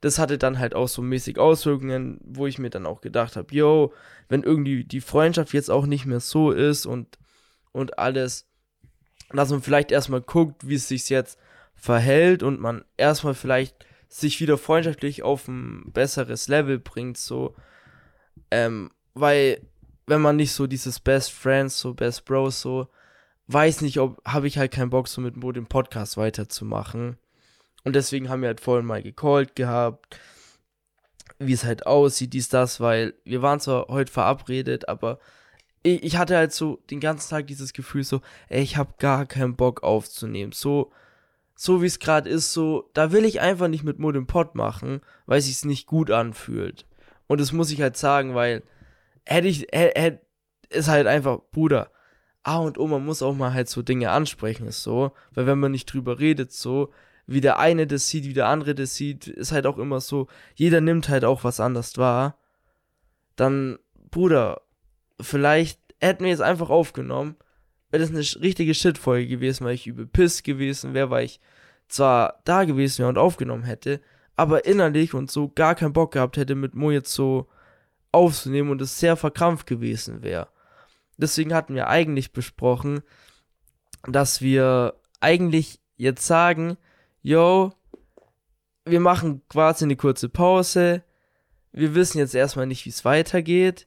das 0.00 0.18
hatte 0.18 0.38
dann 0.38 0.58
halt 0.58 0.74
auch 0.74 0.88
so 0.88 1.02
mäßig 1.02 1.38
Auswirkungen, 1.38 2.20
wo 2.24 2.46
ich 2.46 2.58
mir 2.58 2.70
dann 2.70 2.86
auch 2.86 3.00
gedacht 3.00 3.34
habe, 3.34 3.52
yo, 3.52 3.92
wenn 4.28 4.44
irgendwie 4.44 4.84
die 4.84 5.00
Freundschaft 5.00 5.52
jetzt 5.52 5.70
auch 5.70 5.86
nicht 5.86 6.06
mehr 6.06 6.20
so 6.20 6.52
ist 6.52 6.86
und 6.86 7.18
und 7.72 7.98
alles, 7.98 8.48
dass 9.30 9.50
man 9.50 9.60
vielleicht 9.60 9.92
erstmal 9.92 10.22
guckt, 10.22 10.66
wie 10.66 10.76
es 10.76 10.88
sich 10.88 11.08
jetzt 11.10 11.38
verhält 11.74 12.42
und 12.42 12.60
man 12.60 12.84
erstmal 12.96 13.34
vielleicht 13.34 13.84
sich 14.08 14.40
wieder 14.40 14.56
freundschaftlich 14.56 15.24
auf 15.24 15.48
ein 15.48 15.92
besseres 15.92 16.48
Level 16.48 16.78
bringt, 16.78 17.18
so, 17.18 17.54
ähm, 18.50 18.92
weil 19.12 19.60
wenn 20.06 20.22
man 20.22 20.36
nicht 20.36 20.52
so 20.52 20.66
dieses 20.66 21.00
Best 21.00 21.32
Friends, 21.32 21.80
so 21.80 21.92
Best 21.92 22.24
Bros, 22.24 22.60
so, 22.60 22.88
weiß 23.48 23.80
nicht, 23.80 23.98
ob, 24.00 24.20
habe 24.24 24.46
ich 24.46 24.58
halt 24.58 24.72
keinen 24.72 24.90
Bock, 24.90 25.08
so 25.08 25.20
mit 25.20 25.36
Mo 25.36 25.52
den 25.52 25.66
Podcast 25.66 26.16
weiterzumachen. 26.16 27.16
Und 27.84 27.94
deswegen 27.94 28.28
haben 28.28 28.42
wir 28.42 28.48
halt 28.48 28.60
vorhin 28.60 28.86
mal 28.86 29.02
gecallt 29.02 29.54
gehabt, 29.54 30.18
wie 31.38 31.52
es 31.52 31.64
halt 31.64 31.86
aussieht, 31.86 32.32
dies, 32.32 32.48
das, 32.48 32.80
weil 32.80 33.14
wir 33.24 33.42
waren 33.42 33.60
zwar 33.60 33.88
heute 33.88 34.10
verabredet, 34.10 34.88
aber 34.88 35.18
ich, 35.82 36.02
ich 36.02 36.16
hatte 36.16 36.36
halt 36.36 36.52
so 36.52 36.82
den 36.90 37.00
ganzen 37.00 37.30
Tag 37.30 37.46
dieses 37.46 37.72
Gefühl 37.72 38.04
so, 38.04 38.20
ey, 38.48 38.62
ich 38.62 38.76
habe 38.76 38.94
gar 38.98 39.26
keinen 39.26 39.56
Bock 39.56 39.82
aufzunehmen. 39.82 40.52
So, 40.52 40.90
so 41.54 41.82
wie 41.82 41.86
es 41.86 41.98
gerade 41.98 42.28
ist, 42.28 42.52
so, 42.52 42.90
da 42.94 43.12
will 43.12 43.24
ich 43.24 43.40
einfach 43.40 43.68
nicht 43.68 43.84
mit 43.84 43.98
Mo 43.98 44.10
den 44.12 44.26
Pod 44.26 44.54
machen, 44.54 45.00
weil 45.26 45.38
es 45.38 45.46
sich 45.46 45.64
nicht 45.64 45.86
gut 45.86 46.10
anfühlt. 46.10 46.86
Und 47.28 47.40
das 47.40 47.52
muss 47.52 47.70
ich 47.70 47.80
halt 47.80 47.96
sagen, 47.96 48.34
weil 48.34 48.62
hätte 49.24 49.48
ich, 49.48 49.66
hätte, 49.72 50.00
hätte, 50.00 50.26
ist 50.70 50.88
halt 50.88 51.06
einfach, 51.06 51.38
Bruder, 51.52 51.90
A 52.46 52.58
und 52.58 52.78
O, 52.78 52.86
man 52.86 53.04
muss 53.04 53.22
auch 53.22 53.34
mal 53.34 53.52
halt 53.52 53.68
so 53.68 53.82
Dinge 53.82 54.10
ansprechen, 54.10 54.68
ist 54.68 54.84
so, 54.84 55.10
weil 55.34 55.46
wenn 55.46 55.58
man 55.58 55.72
nicht 55.72 55.92
drüber 55.92 56.20
redet, 56.20 56.52
so, 56.52 56.92
wie 57.26 57.40
der 57.40 57.58
eine 57.58 57.88
das 57.88 58.08
sieht, 58.08 58.24
wie 58.24 58.34
der 58.34 58.46
andere 58.46 58.76
das 58.76 58.94
sieht, 58.94 59.26
ist 59.26 59.50
halt 59.50 59.66
auch 59.66 59.78
immer 59.78 60.00
so, 60.00 60.28
jeder 60.54 60.80
nimmt 60.80 61.08
halt 61.08 61.24
auch 61.24 61.42
was 61.42 61.58
anders 61.58 61.98
wahr. 61.98 62.38
Dann, 63.34 63.78
Bruder, 64.12 64.62
vielleicht 65.20 65.80
hätten 66.00 66.24
wir 66.24 66.32
es 66.32 66.40
einfach 66.40 66.70
aufgenommen, 66.70 67.34
wäre 67.90 68.02
das 68.02 68.10
eine 68.10 68.42
richtige 68.42 68.74
Shit-Folge 68.74 69.26
gewesen, 69.26 69.64
weil 69.64 69.74
ich 69.74 69.88
übel 69.88 70.06
piss 70.06 70.44
gewesen 70.44 70.94
wäre, 70.94 71.10
weil 71.10 71.24
ich 71.24 71.40
zwar 71.88 72.42
da 72.44 72.62
gewesen 72.62 73.00
wäre 73.00 73.08
und 73.08 73.18
aufgenommen 73.18 73.64
hätte, 73.64 74.00
aber 74.36 74.66
innerlich 74.66 75.14
und 75.14 75.32
so 75.32 75.48
gar 75.48 75.74
keinen 75.74 75.92
Bock 75.92 76.12
gehabt 76.12 76.36
hätte, 76.36 76.54
mit 76.54 76.76
Mo 76.76 76.92
jetzt 76.92 77.12
so 77.12 77.48
aufzunehmen 78.12 78.70
und 78.70 78.80
es 78.80 79.00
sehr 79.00 79.16
verkrampft 79.16 79.66
gewesen 79.66 80.22
wäre. 80.22 80.46
Deswegen 81.16 81.54
hatten 81.54 81.74
wir 81.74 81.88
eigentlich 81.88 82.32
besprochen, 82.32 83.02
dass 84.06 84.40
wir 84.40 84.94
eigentlich 85.20 85.80
jetzt 85.96 86.26
sagen, 86.26 86.76
yo, 87.22 87.72
wir 88.84 89.00
machen 89.00 89.42
quasi 89.48 89.84
eine 89.84 89.96
kurze 89.96 90.28
Pause. 90.28 91.02
Wir 91.72 91.94
wissen 91.94 92.18
jetzt 92.18 92.34
erstmal 92.34 92.66
nicht, 92.66 92.84
wie 92.86 92.90
es 92.90 93.04
weitergeht. 93.04 93.86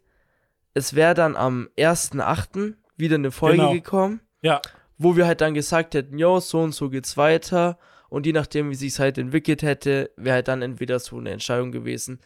Es 0.74 0.94
wäre 0.94 1.14
dann 1.14 1.36
am 1.36 1.70
1.8. 1.78 2.76
wieder 2.98 3.16
eine 3.16 3.32
Folge 3.32 3.58
genau. 3.58 3.74
gekommen. 3.74 4.22
Ja. 4.42 4.62
Wo 4.98 5.16
wir 5.16 5.26
halt 5.26 5.42
dann 5.42 5.54
gesagt 5.54 5.94
hätten, 5.94 6.18
yo, 6.18 6.40
so 6.40 6.60
und 6.60 6.74
so 6.74 6.90
geht's 6.90 7.16
weiter. 7.16 7.80
Und 8.10 8.26
je 8.26 8.34
nachdem, 8.34 8.70
wie 8.70 8.76
sich 8.76 9.00
halt 9.00 9.18
entwickelt 9.18 9.62
hätte, 9.62 10.12
wäre 10.18 10.36
halt 10.36 10.48
dann 10.48 10.62
entweder 10.62 11.00
so 11.00 11.18
eine 11.18 11.30
Entscheidung 11.30 11.72
gewesen. 11.72 12.20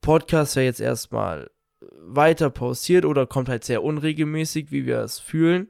Podcast 0.00 0.56
wäre 0.56 0.66
jetzt 0.66 0.80
erstmal 0.80 1.50
weiter 1.98 2.50
pausiert 2.50 3.04
oder 3.04 3.26
kommt 3.26 3.48
halt 3.48 3.64
sehr 3.64 3.82
unregelmäßig, 3.82 4.70
wie 4.70 4.86
wir 4.86 4.98
es 5.00 5.18
fühlen. 5.18 5.68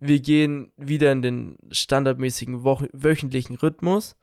Wir 0.00 0.20
gehen 0.20 0.72
wieder 0.76 1.12
in 1.12 1.22
den 1.22 1.58
standardmäßigen 1.70 2.64
Wochen, 2.64 2.88
wöchentlichen 2.92 3.56
Rhythmus, 3.56 4.16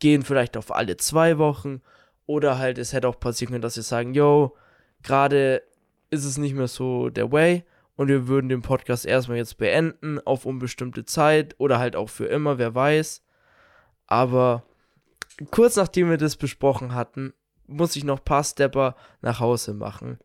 gehen 0.00 0.22
vielleicht 0.22 0.56
auf 0.56 0.74
alle 0.74 0.96
zwei 0.96 1.38
Wochen 1.38 1.80
oder 2.26 2.58
halt 2.58 2.78
es 2.78 2.92
hätte 2.92 3.08
auch 3.08 3.18
passieren 3.18 3.52
können, 3.52 3.62
dass 3.62 3.76
wir 3.76 3.82
sagen, 3.82 4.14
yo, 4.14 4.56
gerade 5.02 5.62
ist 6.10 6.24
es 6.24 6.38
nicht 6.38 6.54
mehr 6.54 6.68
so 6.68 7.10
der 7.10 7.32
Way 7.32 7.64
und 7.96 8.08
wir 8.08 8.28
würden 8.28 8.48
den 8.48 8.62
Podcast 8.62 9.06
erstmal 9.06 9.38
jetzt 9.38 9.58
beenden 9.58 10.20
auf 10.20 10.46
unbestimmte 10.46 11.04
Zeit 11.04 11.54
oder 11.58 11.78
halt 11.78 11.96
auch 11.96 12.08
für 12.08 12.26
immer, 12.26 12.58
wer 12.58 12.74
weiß. 12.74 13.22
Aber 14.06 14.62
kurz 15.50 15.76
nachdem 15.76 16.10
wir 16.10 16.16
das 16.16 16.36
besprochen 16.36 16.94
hatten, 16.94 17.32
muss 17.66 17.96
ich 17.96 18.04
noch 18.04 18.18
ein 18.18 18.24
paar 18.24 18.44
Stepper 18.44 18.96
nach 19.20 19.40
Hause 19.40 19.74
machen. 19.74 20.18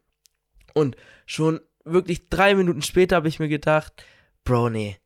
Und 0.74 0.96
schon 1.26 1.60
wirklich 1.86 2.30
drei 2.30 2.56
Minuten 2.56 2.82
später 2.82 3.16
habe 3.16 3.28
ich 3.28 3.40
mir 3.40 3.50
gedacht, 3.50 3.94
Bro, 4.44 4.70
nee, 4.70 4.98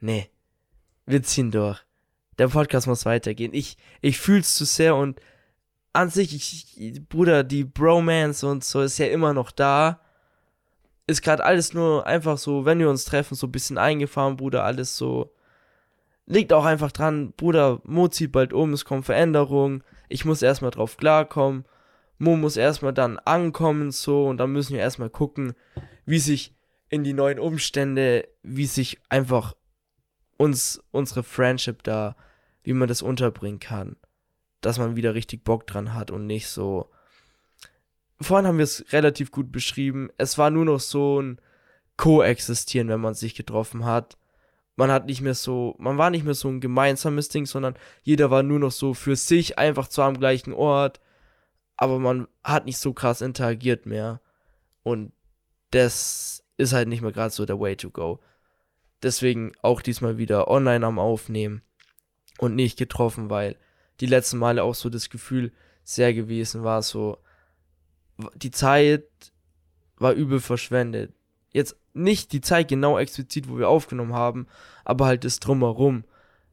nee, 0.00 0.28
wir 1.06 1.22
ziehen 1.22 1.50
durch. 1.50 1.80
Der 2.38 2.48
Podcast 2.48 2.86
muss 2.86 3.04
weitergehen. 3.04 3.54
Ich, 3.54 3.76
ich 4.00 4.18
fühl's 4.18 4.54
zu 4.54 4.64
sehr 4.64 4.96
und 4.96 5.20
an 5.92 6.08
sich, 6.08 6.34
ich, 6.76 7.08
Bruder, 7.08 7.44
die 7.44 7.64
Bromance 7.64 8.46
und 8.46 8.64
so 8.64 8.80
ist 8.80 8.98
ja 8.98 9.06
immer 9.06 9.34
noch 9.34 9.50
da. 9.50 10.00
Ist 11.06 11.22
gerade 11.22 11.44
alles 11.44 11.74
nur 11.74 12.06
einfach 12.06 12.38
so, 12.38 12.64
wenn 12.64 12.78
wir 12.78 12.88
uns 12.88 13.04
treffen, 13.04 13.34
so 13.34 13.46
ein 13.46 13.52
bisschen 13.52 13.76
eingefahren, 13.76 14.36
Bruder, 14.36 14.64
alles 14.64 14.96
so. 14.96 15.34
Liegt 16.26 16.52
auch 16.52 16.64
einfach 16.64 16.92
dran, 16.92 17.32
Bruder, 17.32 17.80
Mo 17.84 18.08
zieht 18.08 18.32
bald 18.32 18.52
um, 18.52 18.72
es 18.72 18.84
kommt 18.84 19.04
Veränderungen. 19.04 19.82
Ich 20.08 20.24
muss 20.24 20.40
erstmal 20.40 20.70
drauf 20.70 20.96
klarkommen. 20.96 21.64
Mo 22.18 22.36
muss 22.36 22.56
erstmal 22.56 22.92
dann 22.92 23.18
ankommen, 23.18 23.90
so, 23.90 24.28
und 24.28 24.38
dann 24.38 24.52
müssen 24.52 24.74
wir 24.74 24.80
erstmal 24.80 25.10
gucken, 25.10 25.54
wie 26.04 26.18
sich 26.18 26.54
in 26.88 27.04
die 27.04 27.14
neuen 27.14 27.38
Umstände, 27.38 28.28
wie 28.42 28.66
sich 28.66 29.00
einfach 29.08 29.54
uns, 30.36 30.82
unsere 30.90 31.22
Friendship 31.22 31.82
da, 31.82 32.16
wie 32.62 32.72
man 32.72 32.88
das 32.88 33.02
unterbringen 33.02 33.60
kann. 33.60 33.96
Dass 34.60 34.78
man 34.78 34.96
wieder 34.96 35.14
richtig 35.14 35.42
Bock 35.42 35.66
dran 35.66 35.94
hat 35.94 36.10
und 36.10 36.26
nicht 36.26 36.48
so. 36.48 36.90
Vorhin 38.20 38.46
haben 38.46 38.58
wir 38.58 38.64
es 38.64 38.84
relativ 38.92 39.30
gut 39.30 39.50
beschrieben. 39.50 40.10
Es 40.18 40.38
war 40.38 40.50
nur 40.50 40.64
noch 40.64 40.80
so 40.80 41.20
ein 41.20 41.40
Koexistieren, 41.96 42.88
wenn 42.88 43.00
man 43.00 43.14
sich 43.14 43.34
getroffen 43.34 43.84
hat. 43.84 44.16
Man 44.76 44.90
hat 44.90 45.06
nicht 45.06 45.20
mehr 45.20 45.34
so, 45.34 45.74
man 45.78 45.98
war 45.98 46.10
nicht 46.10 46.24
mehr 46.24 46.34
so 46.34 46.48
ein 46.48 46.60
gemeinsames 46.60 47.28
Ding, 47.28 47.46
sondern 47.46 47.74
jeder 48.02 48.30
war 48.30 48.42
nur 48.42 48.58
noch 48.58 48.72
so 48.72 48.94
für 48.94 49.16
sich 49.16 49.58
einfach 49.58 49.88
zwar 49.88 50.08
am 50.08 50.18
gleichen 50.18 50.52
Ort, 50.52 51.00
aber 51.76 51.98
man 51.98 52.28
hat 52.44 52.64
nicht 52.64 52.78
so 52.78 52.92
krass 52.92 53.20
interagiert 53.20 53.86
mehr. 53.86 54.20
Und 54.82 55.12
das 55.70 56.44
ist 56.56 56.72
halt 56.72 56.88
nicht 56.88 57.02
mehr 57.02 57.12
gerade 57.12 57.32
so 57.32 57.44
der 57.46 57.58
Way 57.58 57.76
to 57.76 57.90
go. 57.90 58.20
Deswegen 59.02 59.52
auch 59.62 59.80
diesmal 59.80 60.18
wieder 60.18 60.48
online 60.48 60.86
am 60.86 60.98
Aufnehmen 60.98 61.62
und 62.38 62.54
nicht 62.54 62.78
getroffen, 62.78 63.30
weil 63.30 63.56
die 64.00 64.06
letzten 64.06 64.38
Male 64.38 64.62
auch 64.62 64.74
so 64.74 64.90
das 64.90 65.10
Gefühl 65.10 65.52
sehr 65.84 66.14
gewesen 66.14 66.62
war, 66.62 66.82
so 66.82 67.18
die 68.34 68.50
Zeit 68.50 69.04
war 69.96 70.12
übel 70.12 70.40
verschwendet. 70.40 71.12
Jetzt 71.52 71.76
nicht 71.94 72.32
die 72.32 72.40
Zeit 72.40 72.68
genau 72.68 72.98
explizit, 72.98 73.48
wo 73.48 73.58
wir 73.58 73.68
aufgenommen 73.68 74.14
haben, 74.14 74.46
aber 74.84 75.06
halt 75.06 75.24
das 75.24 75.40
drumherum 75.40 76.04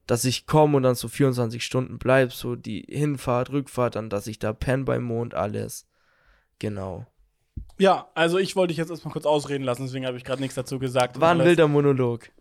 dass 0.09 0.25
ich 0.25 0.47
komme 0.47 0.75
und 0.75 0.81
dann 0.81 0.95
so 0.95 1.07
24 1.07 1.63
Stunden 1.63 1.99
bleib, 1.99 2.33
so 2.33 2.55
die 2.55 2.83
Hinfahrt, 2.89 3.51
Rückfahrt, 3.51 3.95
dann, 3.95 4.09
dass 4.09 4.25
ich 4.25 4.39
da 4.39 4.53
penne 4.53 4.83
beim 4.83 5.03
Mond, 5.03 5.35
alles. 5.35 5.87
Genau. 6.57 7.05
Ja, 7.77 8.09
also 8.15 8.39
ich 8.39 8.55
wollte 8.55 8.69
dich 8.69 8.77
jetzt 8.77 8.89
erstmal 8.89 9.13
kurz 9.13 9.27
ausreden 9.27 9.63
lassen, 9.63 9.83
deswegen 9.83 10.07
habe 10.07 10.17
ich 10.17 10.23
gerade 10.23 10.41
nichts 10.41 10.55
dazu 10.55 10.79
gesagt. 10.79 11.21
War 11.21 11.35
ein 11.35 11.43
wilder 11.43 11.67
Monolog. 11.67 12.31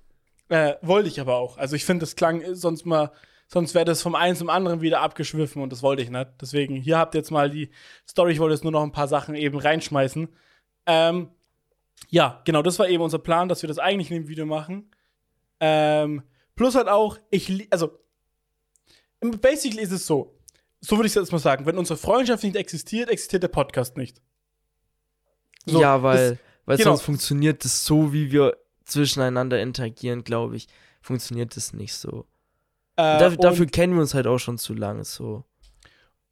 Äh, 0.49 0.77
wollte 0.81 1.11
ich 1.11 1.21
aber 1.21 1.37
auch. 1.37 1.59
Also 1.59 1.77
ich 1.77 1.85
finde, 1.85 2.05
das 2.05 2.17
klang 2.17 2.43
sonst 2.55 2.87
mal, 2.87 3.13
sonst 3.49 3.75
wäre 3.75 3.85
das 3.85 4.01
vom 4.01 4.15
einen 4.15 4.35
zum 4.35 4.49
anderen 4.49 4.81
wieder 4.81 5.03
abgeschwiffen 5.03 5.61
und 5.61 5.71
das 5.71 5.83
wollte 5.83 6.01
ich 6.01 6.09
nicht. 6.09 6.29
Deswegen, 6.41 6.75
hier 6.75 6.97
habt 6.97 7.15
ihr 7.15 7.19
jetzt 7.19 7.31
mal 7.31 7.51
die 7.51 7.69
Story, 8.09 8.33
ich 8.33 8.39
wollte 8.39 8.55
jetzt 8.55 8.65
nur 8.65 8.73
noch 8.73 8.83
ein 8.83 8.93
paar 8.93 9.09
Sachen 9.09 9.35
eben 9.35 9.59
reinschmeißen. 9.59 10.27
Ähm, 10.87 11.29
ja, 12.09 12.41
genau, 12.47 12.63
das 12.63 12.79
war 12.79 12.89
eben 12.89 13.03
unser 13.03 13.19
Plan, 13.19 13.51
dass 13.51 13.61
wir 13.61 13.69
das 13.69 13.79
eigentlich 13.79 14.11
in 14.11 14.23
dem 14.23 14.29
Video 14.29 14.47
machen. 14.47 14.91
Ähm, 15.61 16.23
Plus 16.59 16.75
halt 16.75 16.89
auch, 16.89 17.19
ich, 17.31 17.69
also, 17.71 18.01
basically 19.21 19.81
ist 19.81 19.93
es 19.93 20.05
so, 20.09 20.37
so 20.81 20.97
würde 20.97 21.07
ich 21.07 21.13
es 21.13 21.15
jetzt 21.15 21.31
mal 21.31 21.39
sagen, 21.39 21.67
wenn 21.67 21.79
unsere 21.79 21.97
Freundschaft 21.97 22.43
nicht 22.43 22.57
existiert, 22.57 23.09
existiert 23.09 23.45
der 23.45 23.49
Podcast 23.49 23.97
nicht. 23.97 24.21
So, 25.67 25.81
ja, 25.81 26.03
weil, 26.03 26.31
das, 26.31 26.39
weil 26.67 26.77
genau. 26.79 26.91
sonst 26.91 27.03
funktioniert 27.03 27.65
das 27.65 27.85
so, 27.85 28.13
wie 28.13 28.33
wir 28.33 28.57
zwischeneinander 28.85 29.63
interagieren, 29.63 30.25
glaube 30.25 30.57
ich, 30.57 30.67
funktioniert 31.01 31.57
das 31.57 31.75
nicht 31.75 31.95
so. 31.95 32.27
Äh, 32.97 33.21
dafür, 33.21 33.39
dafür 33.39 33.67
kennen 33.67 33.95
wir 33.95 34.01
uns 34.01 34.15
halt 34.15 34.27
auch 34.27 34.39
schon 34.39 34.59
zu 34.59 34.75
lange 34.75 35.05
so. 35.05 35.45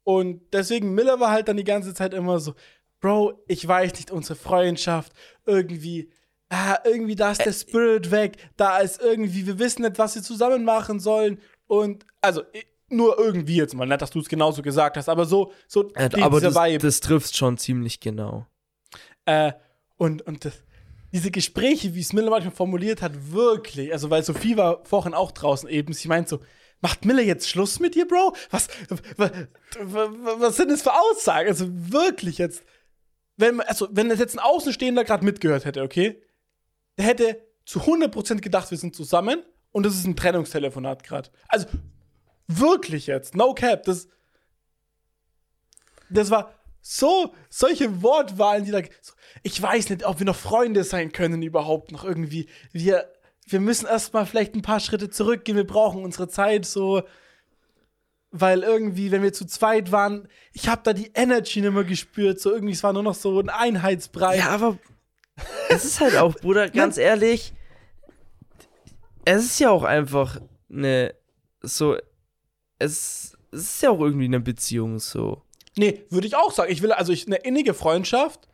und 0.03 0.41
deswegen, 0.51 0.93
Miller 0.93 1.21
war 1.21 1.31
halt 1.31 1.47
dann 1.47 1.55
die 1.55 1.63
ganze 1.63 1.93
Zeit 1.93 2.13
immer 2.13 2.41
so, 2.41 2.53
Bro, 2.99 3.45
ich 3.47 3.65
weiß 3.65 3.93
nicht, 3.93 4.11
unsere 4.11 4.37
Freundschaft, 4.37 5.13
irgendwie, 5.45 6.11
ah, 6.49 6.77
irgendwie 6.85 7.15
da 7.15 7.31
ist 7.31 7.45
der 7.45 7.53
Spirit 7.53 8.11
weg, 8.11 8.37
da 8.57 8.79
ist 8.79 9.01
irgendwie, 9.01 9.45
wir 9.45 9.59
wissen 9.59 9.81
nicht, 9.83 9.97
was 9.99 10.15
wir 10.15 10.23
zusammen 10.23 10.63
machen 10.63 10.99
sollen. 10.99 11.39
Und, 11.67 12.05
also, 12.21 12.43
nur 12.89 13.19
irgendwie 13.19 13.57
jetzt 13.57 13.73
mal, 13.75 13.85
nicht, 13.85 14.01
dass 14.01 14.11
du 14.11 14.19
es 14.19 14.29
genauso 14.29 14.61
gesagt 14.61 14.95
hast, 14.97 15.09
aber 15.09 15.25
so, 15.25 15.51
so 15.67 15.83
die- 15.83 16.21
aber 16.21 16.39
das, 16.39 16.55
Vibe. 16.55 16.77
das 16.79 17.01
trifft 17.01 17.35
schon 17.35 17.57
ziemlich 17.57 17.99
genau. 17.99 18.45
Äh, 19.25 19.51
und 19.97 20.21
und 20.21 20.45
das, 20.45 20.53
diese 21.11 21.31
Gespräche, 21.31 21.95
wie 21.95 21.99
es 21.99 22.13
Miller 22.13 22.29
manchmal 22.29 22.53
formuliert 22.53 23.01
hat, 23.01 23.31
wirklich, 23.31 23.91
also 23.91 24.09
weil 24.09 24.23
Sophie 24.23 24.55
war 24.55 24.85
vorhin 24.85 25.13
auch 25.13 25.31
draußen 25.31 25.67
eben, 25.67 25.91
sie 25.91 26.07
meint 26.07 26.29
so, 26.29 26.39
macht 26.79 27.03
Miller 27.05 27.23
jetzt 27.23 27.49
Schluss 27.49 27.79
mit 27.79 27.95
dir, 27.95 28.07
Bro? 28.07 28.35
Was, 28.51 28.67
was, 29.17 29.31
was 30.39 30.55
sind 30.55 30.71
das 30.71 30.81
für 30.81 30.93
Aussagen? 30.93 31.49
Also 31.49 31.65
wirklich 31.69 32.37
jetzt, 32.37 32.63
wenn, 33.35 33.59
also, 33.61 33.87
wenn 33.91 34.09
das 34.09 34.19
jetzt 34.19 34.35
ein 34.37 34.43
Außenstehender 34.43 35.03
gerade 35.03 35.25
mitgehört 35.25 35.65
hätte, 35.65 35.81
okay, 35.81 36.21
der 36.97 37.05
hätte 37.05 37.41
zu 37.65 37.81
100% 37.81 38.41
gedacht, 38.41 38.71
wir 38.71 38.77
sind 38.77 38.95
zusammen 38.95 39.43
und 39.71 39.85
das 39.85 39.95
ist 39.95 40.05
ein 40.05 40.15
Trennungstelefonat 40.15 41.03
gerade. 41.03 41.29
Also 41.47 41.67
wirklich 42.47 43.07
jetzt, 43.07 43.35
no 43.35 43.53
cap, 43.53 43.83
das, 43.83 44.07
das 46.09 46.31
war 46.31 46.53
so, 46.89 47.33
solche 47.49 48.01
Wortwahlen, 48.01 48.63
die 48.63 48.71
da. 48.71 48.79
Ich 49.43 49.61
weiß 49.61 49.89
nicht, 49.89 50.05
ob 50.05 50.19
wir 50.19 50.25
noch 50.25 50.37
Freunde 50.37 50.85
sein 50.85 51.11
können 51.11 51.41
überhaupt 51.41 51.91
noch 51.91 52.05
irgendwie. 52.05 52.47
Wir, 52.71 53.11
wir 53.45 53.59
müssen 53.59 53.87
erstmal 53.87 54.25
vielleicht 54.25 54.55
ein 54.55 54.61
paar 54.61 54.79
Schritte 54.79 55.09
zurückgehen. 55.09 55.57
Wir 55.57 55.67
brauchen 55.67 56.05
unsere 56.05 56.29
Zeit 56.29 56.65
so. 56.65 57.03
Weil 58.31 58.63
irgendwie, 58.63 59.11
wenn 59.11 59.21
wir 59.21 59.33
zu 59.33 59.45
zweit 59.45 59.91
waren, 59.91 60.29
ich 60.53 60.69
habe 60.69 60.81
da 60.83 60.93
die 60.93 61.11
Energy 61.13 61.59
nicht 61.59 61.73
mehr 61.73 61.83
gespürt. 61.83 62.39
So 62.39 62.51
irgendwie, 62.51 62.73
es 62.73 62.83
war 62.83 62.93
nur 62.93 63.03
noch 63.03 63.15
so 63.15 63.37
ein 63.37 63.49
Einheitsbrei. 63.49 64.37
Ja, 64.37 64.49
aber 64.49 64.77
es 65.69 65.85
ist 65.85 65.99
halt 65.99 66.15
auch, 66.15 66.35
Bruder, 66.35 66.69
ganz 66.69 66.97
ehrlich, 66.97 67.53
es 69.25 69.43
ist 69.43 69.59
ja 69.59 69.69
auch 69.69 69.83
einfach 69.83 70.39
eine, 70.69 71.13
so, 71.61 71.97
es, 72.79 73.37
es 73.51 73.61
ist 73.61 73.83
ja 73.83 73.89
auch 73.89 73.99
irgendwie 73.99 74.25
eine 74.25 74.39
Beziehung 74.39 74.99
so. 74.99 75.43
Nee, 75.75 76.05
würde 76.09 76.27
ich 76.27 76.35
auch 76.35 76.51
sagen. 76.51 76.71
Ich 76.71 76.81
will 76.81 76.91
also 76.91 77.13
ich, 77.13 77.27
eine 77.27 77.37
innige 77.37 77.73
Freundschaft 77.73 78.47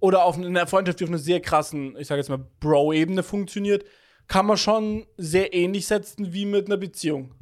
oder 0.00 0.24
auf 0.24 0.36
eine 0.36 0.66
Freundschaft, 0.66 1.00
die 1.00 1.04
auf 1.04 1.10
einer 1.10 1.18
sehr 1.18 1.40
krassen, 1.40 1.96
ich 1.96 2.08
sage 2.08 2.20
jetzt 2.20 2.28
mal, 2.28 2.44
Bro-Ebene 2.60 3.22
funktioniert, 3.22 3.84
kann 4.26 4.46
man 4.46 4.56
schon 4.56 5.06
sehr 5.16 5.54
ähnlich 5.54 5.86
setzen 5.86 6.32
wie 6.32 6.44
mit 6.44 6.66
einer 6.66 6.76
Beziehung. 6.76 7.34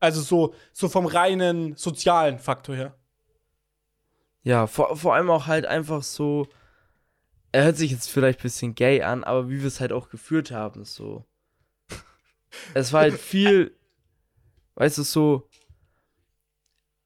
Also 0.00 0.20
so, 0.20 0.54
so 0.72 0.88
vom 0.88 1.06
reinen 1.06 1.76
sozialen 1.76 2.38
Faktor 2.38 2.74
her. 2.74 2.94
Ja, 4.42 4.66
vor, 4.66 4.96
vor 4.96 5.14
allem 5.14 5.30
auch 5.30 5.46
halt 5.46 5.66
einfach 5.66 6.02
so, 6.02 6.48
er 7.52 7.64
hört 7.64 7.76
sich 7.76 7.90
jetzt 7.90 8.10
vielleicht 8.10 8.40
ein 8.40 8.42
bisschen 8.42 8.74
gay 8.74 9.02
an, 9.02 9.24
aber 9.24 9.48
wie 9.48 9.60
wir 9.60 9.66
es 9.66 9.80
halt 9.80 9.92
auch 9.92 10.10
geführt 10.10 10.50
haben, 10.50 10.84
so. 10.84 11.24
Es 12.74 12.92
war 12.92 13.02
halt 13.02 13.18
viel, 13.18 13.76
weißt 14.76 14.98
du, 14.98 15.02
so, 15.02 15.48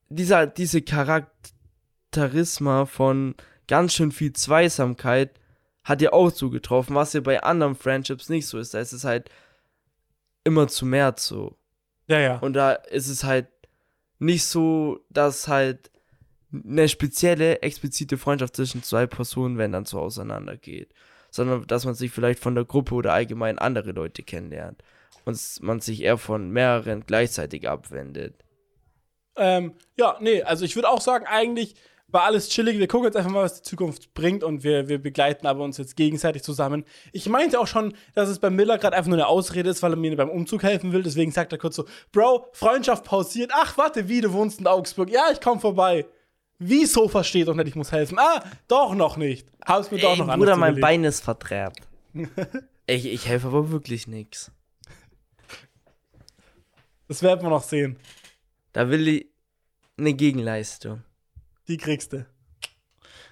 dieser, 0.09 0.47
diese 0.47 0.83
Charakterisma 0.83 2.87
von 2.87 3.35
ganz 3.67 3.95
schön 3.95 4.13
viel 4.13 4.33
Zweisamkeit 4.33 5.39
hat 5.85 6.01
ja 6.01 6.13
auch 6.13 6.31
zugetroffen, 6.31 6.95
was 6.95 7.13
ja 7.13 7.21
bei 7.21 7.43
anderen 7.43 7.75
Friendships 7.75 8.29
nicht 8.29 8.47
so 8.47 8.59
ist. 8.59 8.75
Da 8.75 8.81
ist 8.81 8.93
es 8.93 9.05
halt 9.05 9.31
immer 10.45 10.69
zu 10.69 10.87
mehr 10.87 11.15
so. 11.17 11.57
Ja, 12.07 12.21
ja. 12.21 12.39
Und 12.39 12.55
da 12.55 12.73
ist 12.73 13.09
es 13.09 13.25
halt 13.25 13.49
nicht 14.19 14.45
so, 14.45 15.01
dass 15.11 15.49
halt 15.49 15.91
eine 16.53 16.89
spezielle, 16.89 17.63
explizite 17.63 18.19
Freundschaft 18.19 18.57
zwischen 18.57 18.83
zwei 18.83 19.07
Personen, 19.07 19.59
wenn 19.59 19.73
dann 19.73 19.85
so 19.85 19.99
auseinandergeht. 19.99 20.93
Sondern 21.31 21.67
dass 21.67 21.85
man 21.85 21.95
sich 21.95 22.11
vielleicht 22.11 22.41
von 22.41 22.55
der 22.55 22.65
Gruppe 22.65 22.95
oder 22.95 23.13
allgemein 23.13 23.59
andere 23.59 23.93
Leute 23.93 24.23
kennenlernt. 24.23 24.83
Und 25.25 25.41
man 25.61 25.81
sich 25.81 26.03
eher 26.03 26.19
von 26.19 26.51
mehreren 26.51 27.05
gleichzeitig 27.07 27.69
abwendet. 27.69 28.35
Ähm, 29.37 29.75
ja, 29.97 30.17
nee, 30.21 30.43
also 30.43 30.65
ich 30.65 30.77
würde 30.77 30.91
auch 30.91 31.01
sagen, 31.01 31.27
eigentlich 31.27 31.75
war 32.13 32.25
alles 32.25 32.49
chillig. 32.49 32.79
Wir 32.79 32.87
gucken 32.87 33.07
jetzt 33.07 33.17
einfach 33.17 33.31
mal, 33.31 33.45
was 33.45 33.63
die 33.63 33.69
Zukunft 33.69 34.13
bringt 34.15 34.45
und 34.45 34.63
wir, 34.63 34.89
wir 34.89 35.01
begleiten 35.01 35.47
aber 35.47 35.65
uns 35.65 35.79
jetzt 35.79 35.97
gegenseitig 35.97 36.43
zusammen. 36.43 36.85
Ich 37.13 37.29
meinte 37.29 37.59
auch 37.59 37.67
schon, 37.67 37.95
dass 38.15 38.29
es 38.29 38.39
bei 38.39 38.51
Miller 38.51 38.79
gerade 38.79 38.97
einfach 38.97 39.09
nur 39.09 39.17
eine 39.19 39.27
Ausrede 39.27 39.71
ist, 39.71 39.83
weil 39.83 39.93
er 39.93 39.97
mir 39.97 40.15
beim 40.17 40.29
Umzug 40.29 40.63
helfen 40.63 40.93
will. 40.93 41.03
Deswegen 41.03 41.33
sagt 41.33 41.53
er 41.53 41.59
kurz 41.59 41.77
so: 41.77 41.87
Bro, 42.13 42.49
Freundschaft 42.53 43.05
pausiert. 43.05 43.51
Ach, 43.55 43.79
warte, 43.79 44.09
wie, 44.09 44.21
du 44.21 44.33
wohnst 44.33 44.61
in 44.61 44.67
Augsburg. 44.67 45.11
Ja, 45.11 45.31
ich 45.33 45.41
komm 45.41 45.61
vorbei. 45.61 46.07
Wieso 46.65 47.09
versteht 47.09 47.49
doch 47.49 47.55
nicht, 47.55 47.69
ich 47.69 47.75
muss 47.75 47.93
helfen? 47.93 48.19
Ah, 48.19 48.45
doch 48.69 48.95
noch 48.95 49.17
nicht. 49.17 49.49
Hab's 49.65 49.91
mir 49.91 49.99
doch 49.99 50.13
Ey, 50.13 50.19
noch 50.19 50.29
anders 50.29 50.39
Bruder, 50.39 50.57
mein. 50.57 50.81
Bein 50.81 51.05
ist 51.05 51.21
verdreht. 51.21 51.73
ich, 52.87 53.07
ich 53.07 53.27
helfe 53.27 53.49
aber 53.49 53.71
wirklich 53.71 54.07
nix. 54.07 54.51
Das 57.09 57.23
werden 57.23 57.43
wir 57.43 57.51
noch 57.51 57.63
sehen. 57.63 57.99
Da 58.73 58.89
will 58.89 59.07
ich 59.09 59.27
eine 59.99 60.15
Gegenleistung. 60.15 61.03
Die 61.69 61.77
kriegst 61.77 62.13
du. 62.13 62.27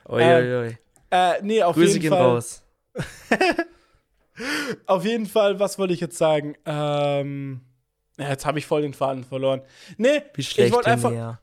Uiuiui. 0.08 0.76
Äh, 1.10 1.42
nee, 1.42 1.62
auf 1.62 1.74
Grüße 1.74 1.92
jeden 1.92 2.02
gehen 2.02 2.10
Fall. 2.10 2.22
raus. 2.22 2.62
Auf 4.86 5.04
jeden 5.04 5.26
Fall, 5.26 5.60
was 5.60 5.78
wollte 5.78 5.92
ich 5.94 6.00
jetzt 6.00 6.16
sagen? 6.16 6.54
Ähm, 6.64 7.60
ja, 8.18 8.30
jetzt 8.30 8.46
habe 8.46 8.58
ich 8.58 8.66
voll 8.66 8.82
den 8.82 8.94
Faden 8.94 9.24
verloren. 9.24 9.62
Nee, 9.96 10.22
Wie 10.34 10.40
ich 10.40 10.50
schlecht 10.50 10.72
wollte 10.72 10.86
denn 10.86 10.94
einfach, 10.94 11.10
mehr. 11.10 11.40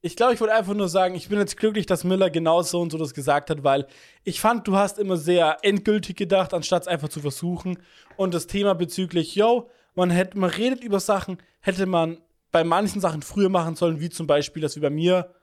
Ich 0.00 0.14
glaube, 0.16 0.34
ich 0.34 0.40
wollte 0.40 0.54
einfach 0.54 0.74
nur 0.74 0.88
sagen, 0.88 1.14
ich 1.16 1.28
bin 1.28 1.38
jetzt 1.38 1.56
glücklich, 1.56 1.86
dass 1.86 2.04
Miller 2.04 2.30
genau 2.30 2.62
so 2.62 2.80
und 2.80 2.92
so 2.92 2.98
das 2.98 3.14
gesagt 3.14 3.50
hat, 3.50 3.64
weil 3.64 3.86
ich 4.22 4.40
fand, 4.40 4.66
du 4.68 4.76
hast 4.76 4.98
immer 4.98 5.16
sehr 5.16 5.58
endgültig 5.62 6.16
gedacht, 6.16 6.54
anstatt 6.54 6.82
es 6.82 6.88
einfach 6.88 7.08
zu 7.08 7.20
versuchen. 7.20 7.78
Und 8.16 8.32
das 8.34 8.46
Thema 8.46 8.74
bezüglich, 8.74 9.34
yo, 9.34 9.68
man 9.94 10.10
hätte, 10.10 10.38
man 10.38 10.50
redet 10.50 10.84
über 10.84 11.00
Sachen, 11.00 11.38
hätte 11.60 11.86
man 11.86 12.20
bei 12.52 12.62
manchen 12.64 13.00
Sachen 13.00 13.22
früher 13.22 13.48
machen 13.48 13.74
sollen, 13.74 14.00
wie 14.00 14.08
zum 14.08 14.26
Beispiel, 14.26 14.62
dass 14.62 14.76
wir 14.76 14.82
bei 14.82 14.90
mir 14.90 15.34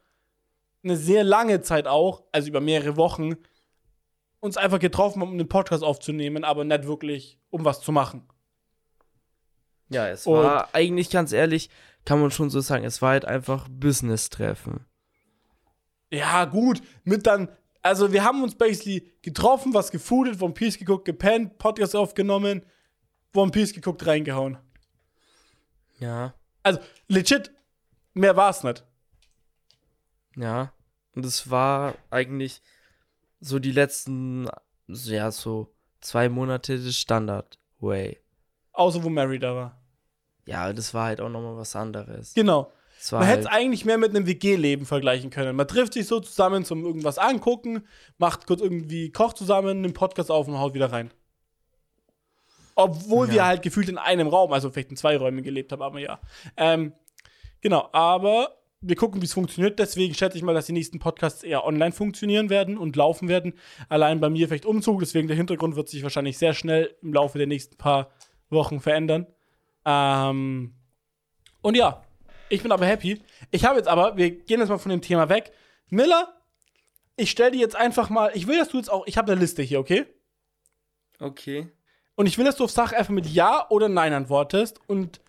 eine 0.83 0.95
sehr 0.95 1.23
lange 1.23 1.61
Zeit 1.61 1.87
auch, 1.87 2.23
also 2.31 2.47
über 2.47 2.61
mehrere 2.61 2.95
Wochen, 2.95 3.35
uns 4.39 4.55
einfach 4.57 4.79
getroffen 4.79 5.21
haben, 5.21 5.29
um 5.29 5.33
einen 5.39 5.49
Podcast 5.49 5.83
aufzunehmen, 5.83 6.43
aber 6.43 6.63
nicht 6.63 6.87
wirklich, 6.87 7.39
um 7.49 7.65
was 7.65 7.81
zu 7.81 7.91
machen. 7.91 8.27
Ja, 9.89 10.07
es 10.07 10.25
Und- 10.25 10.35
war 10.35 10.69
eigentlich 10.73 11.09
ganz 11.09 11.31
ehrlich, 11.33 11.69
kann 12.05 12.21
man 12.21 12.31
schon 12.31 12.49
so 12.49 12.61
sagen, 12.61 12.85
es 12.85 13.01
war 13.01 13.11
halt 13.11 13.25
einfach 13.25 13.67
Business-Treffen. 13.69 14.85
Ja, 16.11 16.45
gut, 16.45 16.81
mit 17.03 17.25
dann, 17.27 17.49
also 17.81 18.13
wir 18.13 18.23
haben 18.23 18.43
uns 18.43 18.55
basically 18.55 19.11
getroffen, 19.21 19.73
was 19.73 19.91
gefoodet, 19.91 20.41
One 20.41 20.53
Piece 20.53 20.77
geguckt, 20.77 21.05
gepennt, 21.05 21.57
Podcast 21.57 21.95
aufgenommen, 21.95 22.63
One 23.33 23.51
Piece 23.51 23.73
geguckt, 23.73 24.05
reingehauen. 24.05 24.57
Ja, 25.99 26.33
Also, 26.63 26.79
legit, 27.07 27.51
mehr 28.13 28.35
war's 28.35 28.63
nicht. 28.63 28.85
ja. 30.35 30.71
Und 31.13 31.25
es 31.25 31.49
war 31.49 31.95
eigentlich 32.09 32.61
so 33.39 33.57
die 33.57 33.71
letzten, 33.71 34.49
ja, 34.87 35.31
so 35.31 35.73
zwei 36.01 36.27
Monate 36.27 36.77
des 36.77 36.97
Standard-Way. 36.99 38.19
Außer 38.73 39.01
wo 39.01 39.09
Mary 39.09 39.39
da 39.39 39.55
war. 39.55 39.81
Ja, 40.45 40.71
das 40.73 40.93
war 40.93 41.05
halt 41.05 41.21
auch 41.21 41.29
nochmal 41.29 41.57
was 41.57 41.75
anderes. 41.75 42.33
Genau. 42.33 42.71
Man 43.11 43.23
hätte 43.23 43.41
es 43.41 43.45
halt, 43.47 43.55
eigentlich 43.55 43.85
mehr 43.85 43.97
mit 43.97 44.15
einem 44.15 44.25
WG-Leben 44.25 44.85
vergleichen 44.85 45.29
können. 45.29 45.55
Man 45.55 45.67
trifft 45.67 45.93
sich 45.93 46.07
so 46.07 46.19
zusammen 46.19 46.65
zum 46.65 46.83
irgendwas 46.85 47.17
angucken, 47.17 47.83
macht 48.17 48.47
kurz 48.47 48.61
irgendwie, 48.61 49.11
kocht 49.11 49.37
zusammen, 49.37 49.81
nimmt 49.81 49.93
Podcast 49.95 50.31
auf 50.31 50.47
und 50.47 50.57
haut 50.57 50.73
wieder 50.73 50.91
rein. 50.91 51.11
Obwohl 52.75 53.29
wir 53.29 53.35
Ja. 53.37 53.45
halt 53.45 53.61
gefühlt 53.61 53.89
in 53.89 53.97
einem 53.97 54.27
Raum, 54.27 54.51
also 54.51 54.69
vielleicht 54.69 54.89
in 54.89 54.97
zwei 54.97 55.17
Räumen 55.17 55.43
gelebt 55.43 55.71
haben, 55.71 55.81
aber 55.81 55.99
ja. 55.99 56.19
Ähm, 56.57 56.93
genau, 57.61 57.89
aber 57.93 58.57
wir 58.81 58.95
gucken, 58.95 59.21
wie 59.21 59.25
es 59.25 59.33
funktioniert. 59.33 59.79
Deswegen 59.79 60.13
schätze 60.13 60.37
ich 60.37 60.43
mal, 60.43 60.53
dass 60.53 60.65
die 60.65 60.73
nächsten 60.73 60.99
Podcasts 60.99 61.43
eher 61.43 61.65
online 61.65 61.91
funktionieren 61.91 62.49
werden 62.49 62.77
und 62.77 62.95
laufen 62.95 63.27
werden. 63.29 63.53
Allein 63.87 64.19
bei 64.19 64.29
mir 64.29 64.47
vielleicht 64.47 64.65
Umzug, 64.65 64.99
deswegen 64.99 65.27
der 65.27 65.37
Hintergrund 65.37 65.75
wird 65.75 65.89
sich 65.89 66.03
wahrscheinlich 66.03 66.37
sehr 66.37 66.53
schnell 66.53 66.95
im 67.01 67.13
Laufe 67.13 67.37
der 67.37 67.47
nächsten 67.47 67.77
paar 67.77 68.09
Wochen 68.49 68.79
verändern. 68.79 69.25
Ähm, 69.85 70.73
und 71.61 71.77
ja, 71.77 72.03
ich 72.49 72.61
bin 72.61 72.71
aber 72.71 72.85
happy. 72.85 73.21
Ich 73.51 73.65
habe 73.65 73.77
jetzt 73.77 73.87
aber, 73.87 74.17
wir 74.17 74.31
gehen 74.31 74.59
jetzt 74.59 74.69
mal 74.69 74.77
von 74.77 74.91
dem 74.91 75.01
Thema 75.01 75.29
weg. 75.29 75.51
Miller, 75.89 76.35
ich 77.15 77.31
stelle 77.31 77.51
dir 77.51 77.59
jetzt 77.59 77.75
einfach 77.75 78.09
mal, 78.09 78.31
ich 78.33 78.47
will, 78.47 78.57
dass 78.57 78.69
du 78.69 78.77
jetzt 78.77 78.91
auch, 78.91 79.07
ich 79.07 79.17
habe 79.17 79.31
eine 79.31 79.41
Liste 79.41 79.61
hier, 79.61 79.79
okay? 79.79 80.05
okay. 81.19 81.71
Und 82.15 82.27
ich 82.27 82.37
will, 82.37 82.45
dass 82.45 82.55
du 82.55 82.63
auf 82.63 82.71
Sache 82.71 82.95
einfach 82.97 83.13
mit 83.13 83.27
Ja 83.27 83.67
oder 83.69 83.89
Nein 83.89 84.13
antwortest. 84.13 84.79
Und 84.87 85.21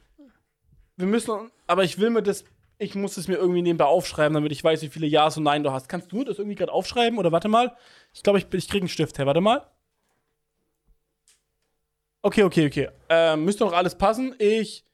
wir 0.97 1.07
müssen, 1.07 1.51
aber 1.67 1.85
ich 1.85 1.99
will 1.99 2.11
mir 2.11 2.23
das, 2.23 2.45
ich 2.79 2.95
muss 2.95 3.17
es 3.17 3.29
mir 3.29 3.37
irgendwie 3.37 3.63
nebenbei 3.63 3.87
aufschreiben, 3.87 4.35
damit 4.35 4.53
ich 4.53 4.63
weiß, 4.63 4.83
wie 4.83 4.89
viele 4.89 5.07
Ja's 5.07 5.37
und 5.37 5.45
Nein 5.45 5.63
du 5.63 5.73
hast. 5.73 5.89
Kannst 5.89 6.13
du 6.13 6.25
das 6.25 6.39
irgendwie 6.39 6.57
gerade 6.57 6.73
aufschreiben? 6.73 7.19
Oder 7.19 7.33
warte 7.33 7.49
mal. 7.49 7.77
Ich 8.13 8.23
glaube, 8.23 8.39
ich, 8.39 8.47
ich 8.53 8.69
kriege 8.69 8.83
einen 8.83 8.89
Stift 8.89 9.19
her. 9.19 9.27
Warte 9.27 9.41
mal. 9.41 9.67
Okay, 12.27 12.43
okay, 12.43 12.67
okay. 12.67 12.89
Ähm, 13.09 13.45
müsste 13.45 13.63
noch 13.63 13.73
alles 13.73 13.95
passen. 13.95 14.35
Ich, 14.41 14.85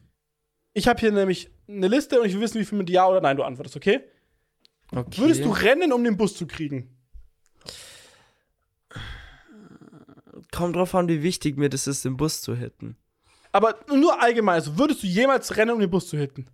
ich 0.74 0.86
habe 0.86 1.00
hier 1.00 1.10
nämlich 1.12 1.50
eine 1.66 1.88
Liste 1.88 2.20
und 2.20 2.26
ich 2.26 2.34
will 2.34 2.42
wissen, 2.42 2.60
wie 2.60 2.64
viel 2.66 2.76
mit 2.76 2.90
Ja 2.90 3.08
oder 3.08 3.22
Nein 3.22 3.38
du 3.38 3.42
antwortest, 3.42 3.74
okay? 3.74 4.02
Okay. 4.90 5.16
Würdest 5.16 5.42
du 5.42 5.48
rennen, 5.48 5.94
um 5.94 6.04
den 6.04 6.18
Bus 6.18 6.36
zu 6.36 6.46
kriegen? 6.46 6.94
Kommt 10.50 10.76
drauf 10.76 10.94
an, 10.94 11.08
wie 11.08 11.22
wichtig 11.22 11.56
mir 11.56 11.70
das 11.70 11.86
ist, 11.86 12.04
den 12.04 12.18
Bus 12.18 12.42
zu 12.42 12.54
hitten. 12.54 12.96
Aber 13.50 13.76
nur 13.88 14.20
allgemein, 14.20 14.56
also 14.56 14.76
würdest 14.76 15.02
du 15.02 15.06
jemals 15.06 15.56
rennen, 15.56 15.70
um 15.70 15.80
den 15.80 15.88
Bus 15.88 16.08
zu 16.08 16.18
hitten? 16.18 16.48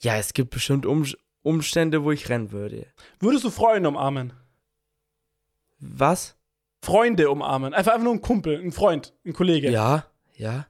Ja, 0.00 0.16
es 0.16 0.32
gibt 0.32 0.48
bestimmt 0.48 0.86
um 0.86 1.04
Umstände, 1.42 2.02
wo 2.02 2.12
ich 2.12 2.30
rennen 2.30 2.50
würde. 2.50 2.86
Würdest 3.20 3.44
du 3.44 3.50
Freunde 3.50 3.90
umarmen? 3.90 4.32
Was? 5.80 6.34
Freunde 6.80 7.28
umarmen. 7.28 7.74
Einfach, 7.74 7.92
einfach 7.92 8.04
nur 8.04 8.14
ein 8.14 8.22
Kumpel, 8.22 8.58
ein 8.58 8.72
Freund, 8.72 9.12
ein 9.26 9.34
Kollege. 9.34 9.70
Ja, 9.70 10.06
ja. 10.36 10.66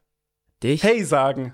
Dich? 0.63 0.83
Hey 0.83 1.05
sagen. 1.05 1.53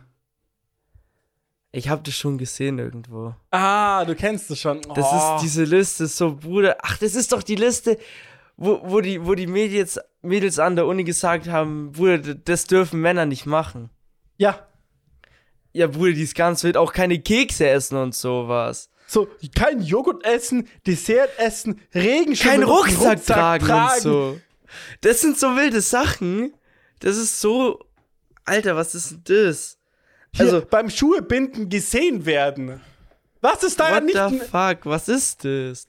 Ich 1.73 1.89
habe 1.89 2.03
das 2.05 2.15
schon 2.17 2.37
gesehen 2.39 2.79
irgendwo. 2.79 3.35
Ah, 3.51 4.05
du 4.05 4.15
kennst 4.15 4.51
es 4.51 4.61
schon. 4.61 4.81
Das 4.95 5.07
Oh. 5.11 5.37
ist 5.37 5.43
diese 5.43 5.65
Liste, 5.65 6.07
so 6.07 6.35
Bruder. 6.37 6.77
Ach, 6.83 6.97
das 6.99 7.15
ist 7.15 7.33
doch 7.33 7.43
die 7.45 7.55
Liste, 7.55 7.97
wo, 8.57 8.81
wo 8.85 9.01
die, 9.01 9.25
wo 9.25 9.35
die 9.35 9.47
Mädels, 9.47 9.99
Mädels 10.23 10.59
an 10.59 10.75
der 10.77 10.87
Uni 10.87 11.05
gesagt 11.05 11.49
haben, 11.49 11.93
Bruder, 11.93 12.35
das 12.35 12.65
dürfen 12.65 13.01
Männer 13.01 13.25
nicht 13.27 13.47
machen. 13.47 13.91
Ja. 14.37 14.67
Ja, 15.73 15.87
Bruder, 15.87 16.13
die 16.13 16.23
ist 16.23 16.35
ganz 16.35 16.65
wild, 16.65 16.77
auch 16.77 16.93
keine 16.93 17.21
Kekse 17.21 17.69
essen 17.69 17.97
und 17.97 18.15
sowas. 18.17 18.91
So, 19.07 19.29
kein 19.55 19.81
Joghurt 19.83 20.25
essen, 20.25 20.69
Dessert 20.87 21.31
essen, 21.39 21.81
Regenschirm 21.95 22.51
Kein 22.53 22.61
benutzen, 22.61 22.97
Rucksack, 22.97 23.25
tragen, 23.27 23.65
und 23.95 24.01
so. 24.03 24.41
Das 25.01 25.21
sind 25.21 25.39
so 25.39 25.57
wilde 25.57 25.81
Sachen. 25.81 26.55
Das 27.01 27.17
ist 27.17 27.41
so. 27.41 27.85
Alter, 28.51 28.77
was 28.77 28.95
ist 28.95 29.11
denn 29.11 29.23
das? 29.47 29.79
Hier, 30.33 30.45
Also- 30.47 30.63
beim 30.69 30.91
Schuhe 30.91 31.23
binden 31.23 31.69
gesehen 31.69 32.25
werden. 32.27 32.81
Was 33.41 33.63
ist 33.63 33.81
da 33.81 33.89
ja 33.89 33.97
What 33.97 34.05
nicht. 34.05 34.43
the 34.43 34.49
fuck? 34.51 34.79
Was 34.85 35.09
ist 35.09 35.45
das? 35.45 35.87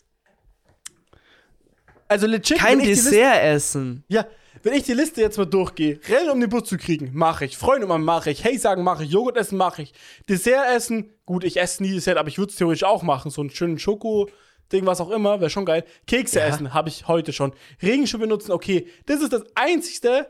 Also 2.07 2.28
legit, 2.28 2.57
Kein 2.57 2.80
die 2.80 2.88
Liste, 2.88 3.12
Dessert 3.12 3.43
essen. 3.43 4.03
Ja, 4.09 4.26
wenn 4.64 4.74
ich 4.74 4.84
die 4.84 4.93
Liste 4.93 5.22
jetzt 5.22 5.38
mal 5.38 5.45
durchgehe, 5.45 5.99
rennen 6.09 6.30
um 6.30 6.39
den 6.39 6.49
Bus 6.49 6.66
zu 6.68 6.78
kriegen, 6.78 7.12
mache 7.14 7.45
ich. 7.45 7.57
Freunde 7.57 7.86
umarmen, 7.86 8.05
mache 8.05 8.32
ich. 8.32 8.43
Hey 8.43 8.57
sagen, 8.57 8.84
mache 8.84 9.03
ich. 9.05 9.12
Joghurt 9.12 9.38
essen, 9.38 9.57
mache 9.57 9.82
ich. 9.84 9.93
Dessert 10.30 10.68
essen, 10.76 11.09
gut, 11.26 11.43
ich 11.43 11.57
esse 11.57 11.82
nie 11.84 11.91
Dessert, 11.93 12.18
aber 12.18 12.28
ich 12.30 12.38
würde 12.38 12.51
es 12.51 12.57
theoretisch 12.57 12.84
auch 12.84 13.01
machen. 13.03 13.32
So 13.32 13.41
einen 13.41 13.49
schönen 13.49 13.80
Schoko-Ding, 13.80 14.86
was 14.86 14.99
auch 15.01 15.09
immer, 15.09 15.39
wäre 15.39 15.49
schon 15.49 15.66
geil. 15.66 15.86
Kekse 16.05 16.39
Ja. 16.39 16.47
essen, 16.47 16.74
habe 16.74 16.89
ich 16.89 17.07
heute 17.07 17.32
schon. 17.34 17.53
Regenschirm 17.82 18.22
benutzen, 18.22 18.51
okay. 18.51 18.88
Das 19.05 19.22
ist 19.22 19.32
das 19.34 19.43
Einzigste. 19.55 20.28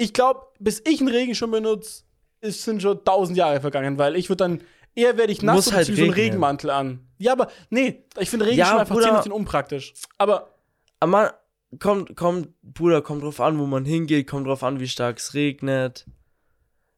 Ich 0.00 0.14
glaube, 0.14 0.46
bis 0.58 0.80
ich 0.86 1.00
einen 1.00 1.10
Regenschirm 1.10 1.50
benutze, 1.50 2.04
sind 2.40 2.80
schon 2.80 3.04
tausend 3.04 3.36
Jahre 3.36 3.60
vergangen, 3.60 3.98
weil 3.98 4.16
ich 4.16 4.30
würde 4.30 4.44
dann. 4.44 4.62
Eher 4.94 5.18
werde 5.18 5.30
ich 5.30 5.42
nass 5.42 5.68
und 5.68 5.74
halt 5.74 5.86
ziehe 5.86 5.96
so 5.96 6.02
einen. 6.04 6.12
Regenmantel 6.12 6.70
an. 6.70 7.06
Ja, 7.18 7.32
aber 7.32 7.48
nee, 7.68 8.02
ich 8.18 8.30
finde 8.30 8.46
Regenschirm 8.46 8.76
Ja, 8.76 8.80
einfach 8.80 8.94
Bruder. 8.94 9.20
ziemlich 9.20 9.30
unpraktisch. 9.32 9.92
Aber 10.16 10.54
Aber 11.00 11.34
kommt, 11.78 12.16
kommt, 12.16 12.48
Bruder, 12.62 13.02
kommt 13.02 13.22
drauf 13.22 13.40
an, 13.40 13.58
wo 13.58 13.66
man 13.66 13.84
hingeht, 13.84 14.26
kommt 14.26 14.46
drauf 14.46 14.62
an, 14.62 14.80
wie 14.80 14.88
stark 14.88 15.18
es 15.18 15.34
regnet. 15.34 16.06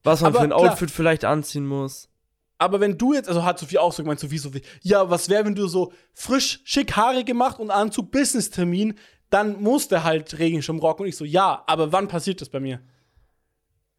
Was 0.04 0.20
man 0.20 0.28
Aber 0.28 0.38
für 0.38 0.44
ein 0.44 0.50
klar. 0.58 0.72
Outfit 0.72 0.90
vielleicht 0.90 1.24
anziehen 1.24 1.66
muss. 1.66 2.08
Aber 2.58 2.78
wenn 2.78 2.96
du 2.96 3.12
jetzt, 3.14 3.28
also 3.28 3.44
hat 3.44 3.58
Sophie 3.58 3.78
auch 3.78 3.92
so 3.92 4.04
gemeint, 4.04 4.20
Sophie, 4.20 4.38
Sophie, 4.38 4.62
ja, 4.82 5.10
was 5.10 5.28
wäre, 5.28 5.44
wenn 5.44 5.56
du 5.56 5.66
so 5.66 5.92
frisch, 6.14 6.60
schick 6.64 6.92
Haare 6.96 7.24
gemacht 7.24 7.58
und 7.58 7.70
Anzug, 7.72 8.12
Business-Termin, 8.12 8.94
dann 9.28 9.60
musst 9.60 9.90
du 9.90 10.02
halt 10.04 10.38
Regenschirm 10.38 10.78
rocken. 10.78 11.02
Und 11.02 11.08
ich 11.08 11.16
so, 11.16 11.24
ja, 11.24 11.64
aber 11.66 11.92
wann 11.92 12.06
passiert 12.06 12.40
das 12.40 12.48
bei 12.48 12.60
mir? 12.60 12.80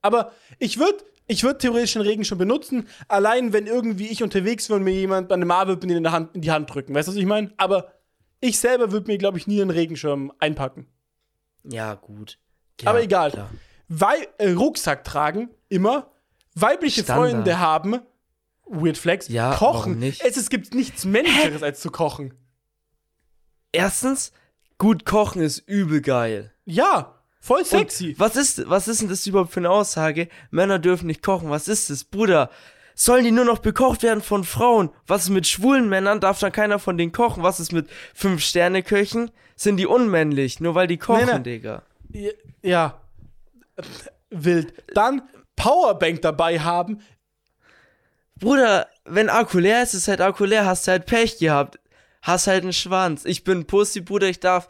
Aber 0.03 0.31
ich 0.59 0.77
würde 0.77 1.03
ich 1.25 1.43
würd 1.43 1.61
theoretisch 1.61 1.95
einen 1.95 2.05
Regenschirm 2.05 2.37
benutzen, 2.37 2.87
allein 3.07 3.53
wenn 3.53 3.65
irgendwie 3.65 4.07
ich 4.07 4.21
unterwegs 4.21 4.69
wäre 4.69 4.77
und 4.77 4.83
mir 4.83 4.91
jemand 4.93 5.29
bei 5.29 5.35
einem 5.35 5.47
Marvel 5.47 5.79
in, 5.89 6.11
Hand, 6.11 6.35
in 6.35 6.41
die 6.41 6.51
Hand 6.51 6.73
drücken. 6.73 6.93
Weißt 6.93 7.07
du, 7.07 7.13
was 7.13 7.17
ich 7.17 7.25
meine? 7.25 7.51
Aber 7.57 7.93
ich 8.41 8.59
selber 8.59 8.91
würde 8.91 9.07
mir, 9.07 9.17
glaube 9.17 9.37
ich, 9.37 9.47
nie 9.47 9.61
einen 9.61 9.71
Regenschirm 9.71 10.33
einpacken. 10.39 10.87
Ja, 11.63 11.95
gut. 11.95 12.39
Ja, 12.81 12.89
Aber 12.89 13.01
egal. 13.01 13.31
klar. 13.31 13.49
Wei 13.87 14.27
äh, 14.37 14.51
Rucksack 14.51 15.05
tragen, 15.05 15.49
immer. 15.69 16.11
Weibliche 16.55 17.03
Standard. 17.03 17.31
Freunde 17.31 17.59
haben. 17.59 17.99
Weird 18.65 18.97
Flex. 18.97 19.27
Ja, 19.29 19.55
kochen. 19.55 20.01
Es, 20.03 20.19
es 20.19 20.49
gibt 20.49 20.73
nichts 20.73 21.05
Männlicheres 21.05 21.63
als 21.63 21.79
zu 21.79 21.89
kochen. 21.89 22.33
Erstens, 23.71 24.33
gut 24.77 25.05
kochen 25.05 25.41
ist 25.41 25.59
übel 25.59 26.01
geil. 26.01 26.53
Ja, 26.65 27.22
voll 27.43 27.59
Und 27.59 27.67
sexy. 27.67 28.15
Was 28.17 28.35
ist, 28.35 28.69
was 28.69 28.87
ist 28.87 29.01
denn 29.01 29.09
das 29.09 29.27
überhaupt 29.27 29.51
für 29.51 29.59
eine 29.59 29.69
Aussage? 29.69 30.29
Männer 30.49 30.79
dürfen 30.79 31.07
nicht 31.07 31.21
kochen. 31.21 31.49
Was 31.49 31.67
ist 31.67 31.89
das, 31.89 32.03
Bruder? 32.03 32.49
Sollen 32.95 33.23
die 33.23 33.31
nur 33.31 33.45
noch 33.45 33.59
bekocht 33.59 34.03
werden 34.03 34.21
von 34.21 34.43
Frauen? 34.43 34.89
Was 35.07 35.23
ist 35.23 35.29
mit 35.29 35.47
schwulen 35.47 35.89
Männern? 35.89 36.19
Darf 36.19 36.39
dann 36.39 36.51
keiner 36.51 36.79
von 36.79 36.97
denen 36.97 37.11
kochen? 37.11 37.43
Was 37.43 37.59
ist 37.59 37.73
mit 37.73 37.89
Fünf-Sterne-Köchen? 38.13 39.31
Sind 39.55 39.77
die 39.77 39.87
unmännlich, 39.87 40.59
nur 40.59 40.75
weil 40.75 40.87
die 40.87 40.97
kochen, 40.97 41.41
nee. 41.43 41.57
Digga? 41.57 41.83
Ja. 42.61 43.01
Wild. 44.29 44.73
Dann 44.93 45.23
Powerbank 45.55 46.21
dabei 46.21 46.59
haben. 46.59 47.01
Bruder, 48.39 48.87
wenn 49.05 49.29
Akku 49.29 49.59
leer 49.59 49.83
ist, 49.83 49.93
ist 49.93 50.07
halt 50.07 50.21
Akku 50.21 50.45
leer, 50.45 50.65
hast 50.65 50.87
du 50.87 50.91
halt 50.91 51.05
Pech 51.05 51.37
gehabt. 51.39 51.79
Hast 52.21 52.47
halt 52.47 52.63
einen 52.63 52.73
Schwanz. 52.73 53.25
Ich 53.25 53.43
bin 53.43 53.65
Pussy, 53.65 54.01
Bruder, 54.01 54.27
ich 54.27 54.39
darf 54.39 54.69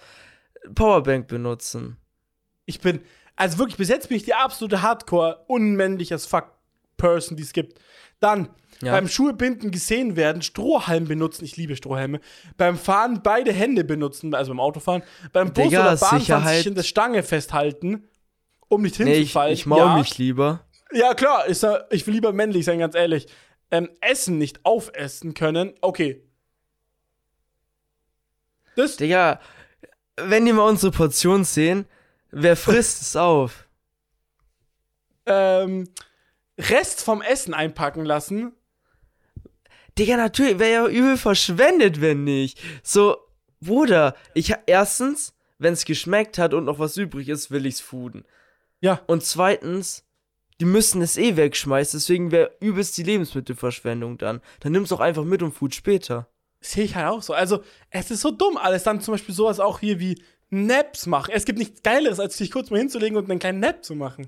Powerbank 0.73 1.27
benutzen. 1.27 1.97
Ich 2.65 2.79
bin, 2.79 3.01
also 3.35 3.57
wirklich, 3.57 3.77
bis 3.77 3.89
jetzt 3.89 4.09
bin 4.09 4.17
ich 4.17 4.23
die 4.23 4.33
absolute 4.33 4.81
Hardcore, 4.81 5.43
unmännlich 5.47 6.13
as 6.13 6.25
fuck 6.25 6.51
Person, 6.97 7.35
die 7.37 7.43
es 7.43 7.53
gibt. 7.53 7.79
Dann 8.19 8.49
Ja. 8.81 8.93
beim 8.93 9.07
Schuhebinden 9.07 9.71
gesehen 9.71 10.15
werden, 10.15 10.41
Strohhalm 10.41 11.05
benutzen. 11.07 11.43
Ich 11.43 11.57
liebe 11.57 11.75
Strohhalme. 11.75 12.19
Beim 12.57 12.77
Fahren 12.77 13.21
beide 13.23 13.51
Hände 13.51 13.83
benutzen, 13.83 14.33
also 14.35 14.51
beim 14.51 14.59
Autofahren. 14.59 15.03
Beim 15.33 15.51
Bus 15.53 15.65
Digga, 15.65 15.79
oder 15.81 15.89
Bahnfahren 15.91 16.19
Sicherheit. 16.19 16.57
sich 16.57 16.67
in 16.67 16.75
der 16.75 16.83
Stange 16.83 17.23
festhalten, 17.23 18.07
um 18.69 18.81
nicht 18.81 18.99
Nee, 18.99 19.11
ich, 19.11 19.17
hinzufallen. 19.17 19.53
ich 19.53 19.65
maul 19.65 19.79
ja. 19.79 19.97
mich 19.97 20.17
lieber. 20.17 20.65
Ja, 20.93 21.13
klar, 21.15 21.45
ist, 21.47 21.65
ich 21.89 22.05
will 22.07 22.13
lieber 22.13 22.31
männlich 22.33 22.65
sein, 22.65 22.79
ganz 22.79 22.95
ehrlich. 22.95 23.27
Ähm, 23.71 23.89
Essen 24.01 24.37
nicht 24.37 24.63
aufessen 24.63 25.33
können, 25.33 25.73
okay. 25.81 26.21
Das, 28.75 28.97
Digga, 28.97 29.39
wenn 30.17 30.45
die 30.45 30.53
mal 30.53 30.67
unsere 30.67 30.91
Portion 30.91 31.43
sehen, 31.43 31.85
wer 32.33 32.55
frisst 32.55 33.01
es 33.01 33.15
auf? 33.15 33.67
ähm, 35.25 35.87
Rest 36.57 37.01
vom 37.01 37.21
Essen 37.21 37.53
einpacken 37.53 38.05
lassen. 38.05 38.53
Digga, 39.97 40.17
natürlich, 40.17 40.59
wäre 40.59 40.71
ja 40.71 40.87
übel 40.87 41.17
verschwendet, 41.17 42.01
wenn 42.01 42.23
nicht. 42.23 42.59
So, 42.81 43.17
Bruder, 43.61 44.15
ich 44.33 44.53
erstens, 44.65 45.35
wenn 45.59 45.73
es 45.73 45.85
geschmeckt 45.85 46.37
hat 46.37 46.53
und 46.53 46.65
noch 46.65 46.79
was 46.79 46.97
übrig 46.97 47.29
ist, 47.29 47.51
will 47.51 47.65
ich's 47.65 47.79
fooden. 47.79 48.25
Ja. 48.81 49.01
Und 49.07 49.23
zweitens, 49.23 50.03
die 50.59 50.65
müssen 50.65 51.01
es 51.01 51.17
eh 51.17 51.35
wegschmeißen, 51.35 51.99
deswegen 51.99 52.31
wäre 52.31 52.51
übelst 52.59 52.97
die 52.97 53.03
Lebensmittelverschwendung 53.03 54.17
dann. 54.17 54.41
Dann 54.59 54.71
nimm's 54.71 54.89
doch 54.89 54.99
einfach 54.99 55.23
mit 55.23 55.41
und 55.41 55.53
food 55.53 55.73
später. 55.75 56.27
Sehe 56.59 56.85
ich 56.85 56.95
halt 56.95 57.07
auch 57.07 57.21
so. 57.21 57.33
Also, 57.33 57.63
es 57.89 58.09
ist 58.09 58.21
so 58.21 58.31
dumm 58.31 58.57
alles. 58.57 58.83
Dann 58.83 59.01
zum 59.01 59.13
Beispiel 59.13 59.35
sowas 59.35 59.59
auch 59.59 59.79
hier 59.79 59.99
wie 59.99 60.21
Naps 60.53 61.07
machen. 61.07 61.31
Es 61.33 61.45
gibt 61.45 61.57
nichts 61.57 61.81
Geileres, 61.81 62.19
als 62.19 62.37
sich 62.37 62.51
kurz 62.51 62.69
mal 62.69 62.77
hinzulegen 62.77 63.17
und 63.17 63.29
einen 63.29 63.39
kleinen 63.39 63.59
Nap 63.59 63.83
zu 63.83 63.95
machen. 63.95 64.27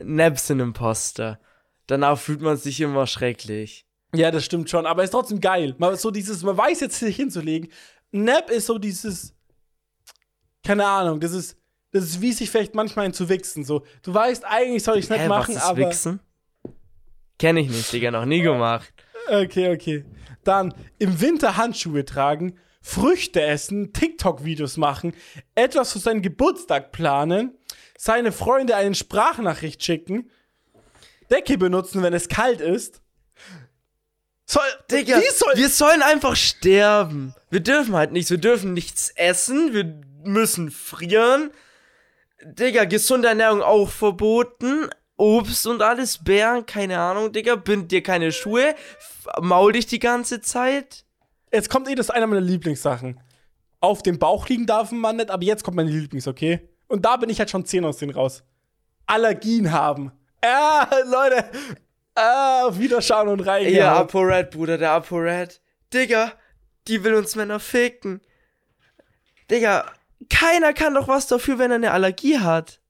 Naps 0.00 0.46
sind 0.46 0.60
Imposter. 0.60 1.40
Danach 1.88 2.18
fühlt 2.18 2.40
man 2.40 2.56
sich 2.56 2.80
immer 2.80 3.08
schrecklich. 3.08 3.84
Ja, 4.14 4.30
das 4.30 4.44
stimmt 4.44 4.70
schon, 4.70 4.86
aber 4.86 5.02
ist 5.02 5.10
trotzdem 5.10 5.40
geil. 5.40 5.74
Mal 5.78 5.96
so 5.96 6.12
dieses, 6.12 6.44
man 6.44 6.56
weiß 6.56 6.80
jetzt 6.80 7.00
sich 7.00 7.16
hinzulegen. 7.16 7.70
Nap 8.12 8.50
ist 8.50 8.66
so 8.66 8.78
dieses, 8.78 9.34
keine 10.62 10.86
Ahnung, 10.86 11.18
das 11.18 11.32
ist, 11.32 11.58
das 11.90 12.04
ist 12.04 12.20
wie 12.20 12.32
sich 12.32 12.48
vielleicht 12.50 12.76
manchmal 12.76 13.06
ein 13.06 13.12
zu 13.12 13.28
wichsen. 13.28 13.64
So, 13.64 13.84
du 14.02 14.14
weißt, 14.14 14.44
eigentlich 14.44 14.84
soll 14.84 14.98
ich 14.98 15.06
es 15.06 15.10
nicht 15.10 15.22
Hä, 15.22 15.28
machen, 15.28 15.54
was 15.54 15.62
ist 15.62 15.68
aber. 15.68 15.78
Wichsen? 15.78 16.20
Kenn 17.38 17.56
ich 17.56 17.68
nicht, 17.68 17.92
Digga, 17.92 18.12
noch 18.12 18.24
nie 18.26 18.42
gemacht. 18.42 18.92
Okay, 19.28 19.74
okay. 19.74 20.04
Dann 20.44 20.72
im 20.98 21.20
Winter 21.20 21.56
Handschuhe 21.56 22.04
tragen, 22.04 22.58
Früchte 22.86 23.40
essen, 23.40 23.94
TikTok-Videos 23.94 24.76
machen, 24.76 25.14
etwas 25.54 25.94
für 25.94 25.98
seinen 25.98 26.20
Geburtstag 26.20 26.92
planen, 26.92 27.56
seine 27.96 28.30
Freunde 28.30 28.76
eine 28.76 28.94
Sprachnachricht 28.94 29.82
schicken, 29.82 30.30
Decke 31.30 31.56
benutzen, 31.56 32.02
wenn 32.02 32.12
es 32.12 32.28
kalt 32.28 32.60
ist. 32.60 33.00
Soll, 34.44 34.62
Digga, 34.90 35.18
soll, 35.34 35.54
wir 35.56 35.70
sollen 35.70 36.02
einfach 36.02 36.36
sterben. 36.36 37.34
Wir 37.48 37.60
dürfen 37.60 37.94
halt 37.94 38.12
nichts. 38.12 38.30
Wir 38.30 38.38
dürfen 38.38 38.74
nichts 38.74 39.08
essen. 39.16 39.72
Wir 39.72 40.00
müssen 40.22 40.70
frieren. 40.70 41.50
Digga, 42.42 42.84
gesunde 42.84 43.28
Ernährung 43.28 43.62
auch 43.62 43.88
verboten. 43.88 44.90
Obst 45.16 45.66
und 45.66 45.80
alles, 45.80 46.22
Bären, 46.22 46.66
keine 46.66 46.98
Ahnung, 46.98 47.32
Digga. 47.32 47.54
Bind 47.54 47.90
dir 47.90 48.02
keine 48.02 48.30
Schuhe. 48.30 48.74
Maul 49.40 49.72
dich 49.72 49.86
die 49.86 50.00
ganze 50.00 50.42
Zeit. 50.42 51.03
Jetzt 51.54 51.70
kommt 51.70 51.88
eh 51.88 51.94
das 51.94 52.10
einer 52.10 52.26
meiner 52.26 52.40
Lieblingssachen. 52.40 53.20
Auf 53.80 54.02
dem 54.02 54.18
Bauch 54.18 54.48
liegen 54.48 54.66
darf 54.66 54.90
man 54.92 55.16
nicht, 55.16 55.30
aber 55.30 55.44
jetzt 55.44 55.62
kommt 55.62 55.76
mein 55.76 55.86
Lieblings, 55.86 56.26
okay? 56.26 56.68
Und 56.88 57.04
da 57.04 57.16
bin 57.16 57.30
ich 57.30 57.38
halt 57.38 57.50
schon 57.50 57.64
10 57.64 57.84
aus 57.84 57.98
denen 57.98 58.12
raus. 58.12 58.42
Allergien 59.06 59.70
haben. 59.72 60.10
Ah, 60.42 60.88
Leute. 61.06 61.44
Ah, 62.14 62.70
wieder 62.72 63.00
schauen 63.02 63.28
und 63.28 63.40
rein. 63.40 63.72
Ja, 63.72 63.96
ApoRed, 63.98 64.50
Bruder, 64.50 64.78
der 64.78 64.92
ApoRed. 64.92 65.60
Digga, 65.92 66.32
die 66.88 67.02
will 67.04 67.14
uns 67.14 67.36
Männer 67.36 67.60
ficken. 67.60 68.20
Digga, 69.50 69.86
keiner 70.30 70.72
kann 70.72 70.94
doch 70.94 71.08
was 71.08 71.26
dafür, 71.26 71.58
wenn 71.58 71.70
er 71.70 71.76
eine 71.76 71.90
Allergie 71.92 72.38
hat. 72.38 72.80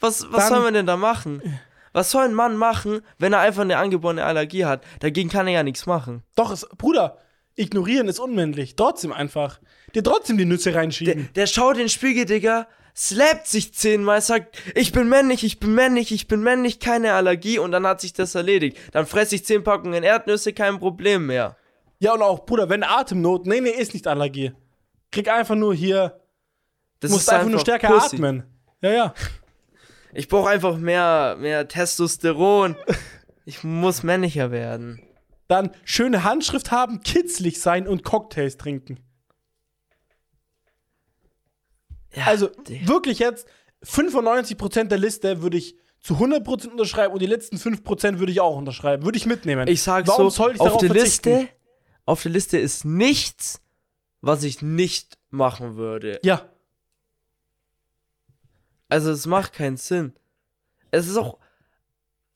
Was, 0.00 0.30
was 0.32 0.44
Dann- 0.44 0.54
soll 0.54 0.62
man 0.62 0.74
denn 0.74 0.86
da 0.86 0.96
machen? 0.96 1.60
Was 1.92 2.10
soll 2.10 2.24
ein 2.24 2.34
Mann 2.34 2.56
machen, 2.56 3.02
wenn 3.18 3.32
er 3.32 3.38
einfach 3.40 3.62
eine 3.62 3.76
angeborene 3.76 4.24
Allergie 4.24 4.64
hat? 4.64 4.82
Dagegen 5.00 5.28
kann 5.30 5.46
er 5.46 5.52
ja 5.52 5.62
nichts 5.62 5.86
machen. 5.86 6.24
Doch, 6.34 6.50
es, 6.50 6.66
Bruder, 6.76 7.18
ignorieren 7.56 8.08
ist 8.08 8.18
unmännlich. 8.20 8.76
Trotzdem 8.76 9.12
einfach. 9.12 9.60
Dir 9.94 10.02
trotzdem 10.02 10.38
die 10.38 10.44
Nüsse 10.44 10.70
Der, 10.72 10.80
reinschieben. 10.80 11.28
der 11.34 11.46
schaut 11.46 11.74
in 11.74 11.80
den 11.84 11.88
Spiegel, 11.88 12.24
Digga, 12.24 12.66
slappt 12.96 13.46
sich 13.46 13.74
zehnmal, 13.74 14.20
sagt, 14.20 14.56
ich 14.74 14.92
bin 14.92 15.08
männlich, 15.08 15.44
ich 15.44 15.58
bin 15.60 15.74
männlich, 15.74 16.12
ich 16.12 16.28
bin 16.28 16.42
männlich, 16.42 16.80
keine 16.80 17.12
Allergie 17.14 17.58
und 17.58 17.72
dann 17.72 17.86
hat 17.86 18.00
sich 18.00 18.12
das 18.12 18.34
erledigt. 18.34 18.76
Dann 18.92 19.06
fresse 19.06 19.34
ich 19.36 19.44
zehn 19.44 19.62
Packungen 19.64 20.02
Erdnüsse, 20.02 20.52
kein 20.52 20.78
Problem 20.78 21.26
mehr. 21.26 21.56
Ja, 21.98 22.12
und 22.14 22.22
auch, 22.22 22.44
Bruder, 22.44 22.68
wenn 22.68 22.82
Atemnot. 22.82 23.46
Nee, 23.46 23.60
nee, 23.60 23.70
ist 23.70 23.94
nicht 23.94 24.06
Allergie. 24.06 24.52
Krieg 25.10 25.28
einfach 25.28 25.54
nur 25.54 25.74
hier. 25.74 26.20
Das 27.00 27.10
Du 27.10 27.16
musst 27.16 27.30
einfach, 27.30 27.48
nur 27.48 27.60
stärker 27.60 27.88
Pussy. 27.88 28.16
atmen. 28.16 28.42
Ja, 28.80 28.92
ja. 28.92 29.14
Ich 30.12 30.28
brauche 30.28 30.48
einfach 30.50 30.76
mehr, 30.76 31.36
mehr 31.38 31.66
Testosteron. 31.68 32.76
Ich 33.44 33.62
muss 33.64 34.02
männlicher 34.02 34.50
werden. 34.50 35.00
Dann 35.48 35.70
schöne 35.84 36.24
Handschrift 36.24 36.70
haben, 36.70 37.00
kitzlig 37.02 37.60
sein 37.60 37.86
und 37.86 38.02
Cocktails 38.02 38.56
trinken. 38.56 38.98
Ja, 42.14 42.26
Also 42.26 42.48
Digga. 42.48 42.88
wirklich 42.88 43.18
jetzt 43.18 43.46
95% 43.84 44.84
der 44.84 44.98
Liste 44.98 45.42
würde 45.42 45.56
ich 45.58 45.76
zu 46.00 46.14
100% 46.14 46.68
unterschreiben 46.68 47.12
und 47.14 47.20
die 47.20 47.26
letzten 47.26 47.56
5% 47.56 48.18
würde 48.18 48.30
ich 48.32 48.40
auch 48.40 48.56
unterschreiben. 48.56 49.04
Würde 49.04 49.16
ich 49.16 49.26
mitnehmen. 49.26 49.66
ich 49.68 49.82
sag 49.82 50.06
Warum 50.06 50.30
so, 50.30 50.44
soll 50.44 50.54
ich 50.54 50.60
auf 50.60 50.76
der? 50.78 50.90
Liste, 50.90 51.48
auf 52.04 52.22
der 52.22 52.30
Liste 52.32 52.58
ist 52.58 52.84
nichts, 52.84 53.60
was 54.20 54.42
ich 54.42 54.62
nicht 54.62 55.18
machen 55.30 55.76
würde. 55.76 56.20
Ja. 56.22 56.48
Also 58.88 59.10
es 59.10 59.26
macht 59.26 59.54
keinen 59.54 59.76
Sinn. 59.76 60.12
Es 60.90 61.08
ist 61.08 61.16
auch, 61.16 61.38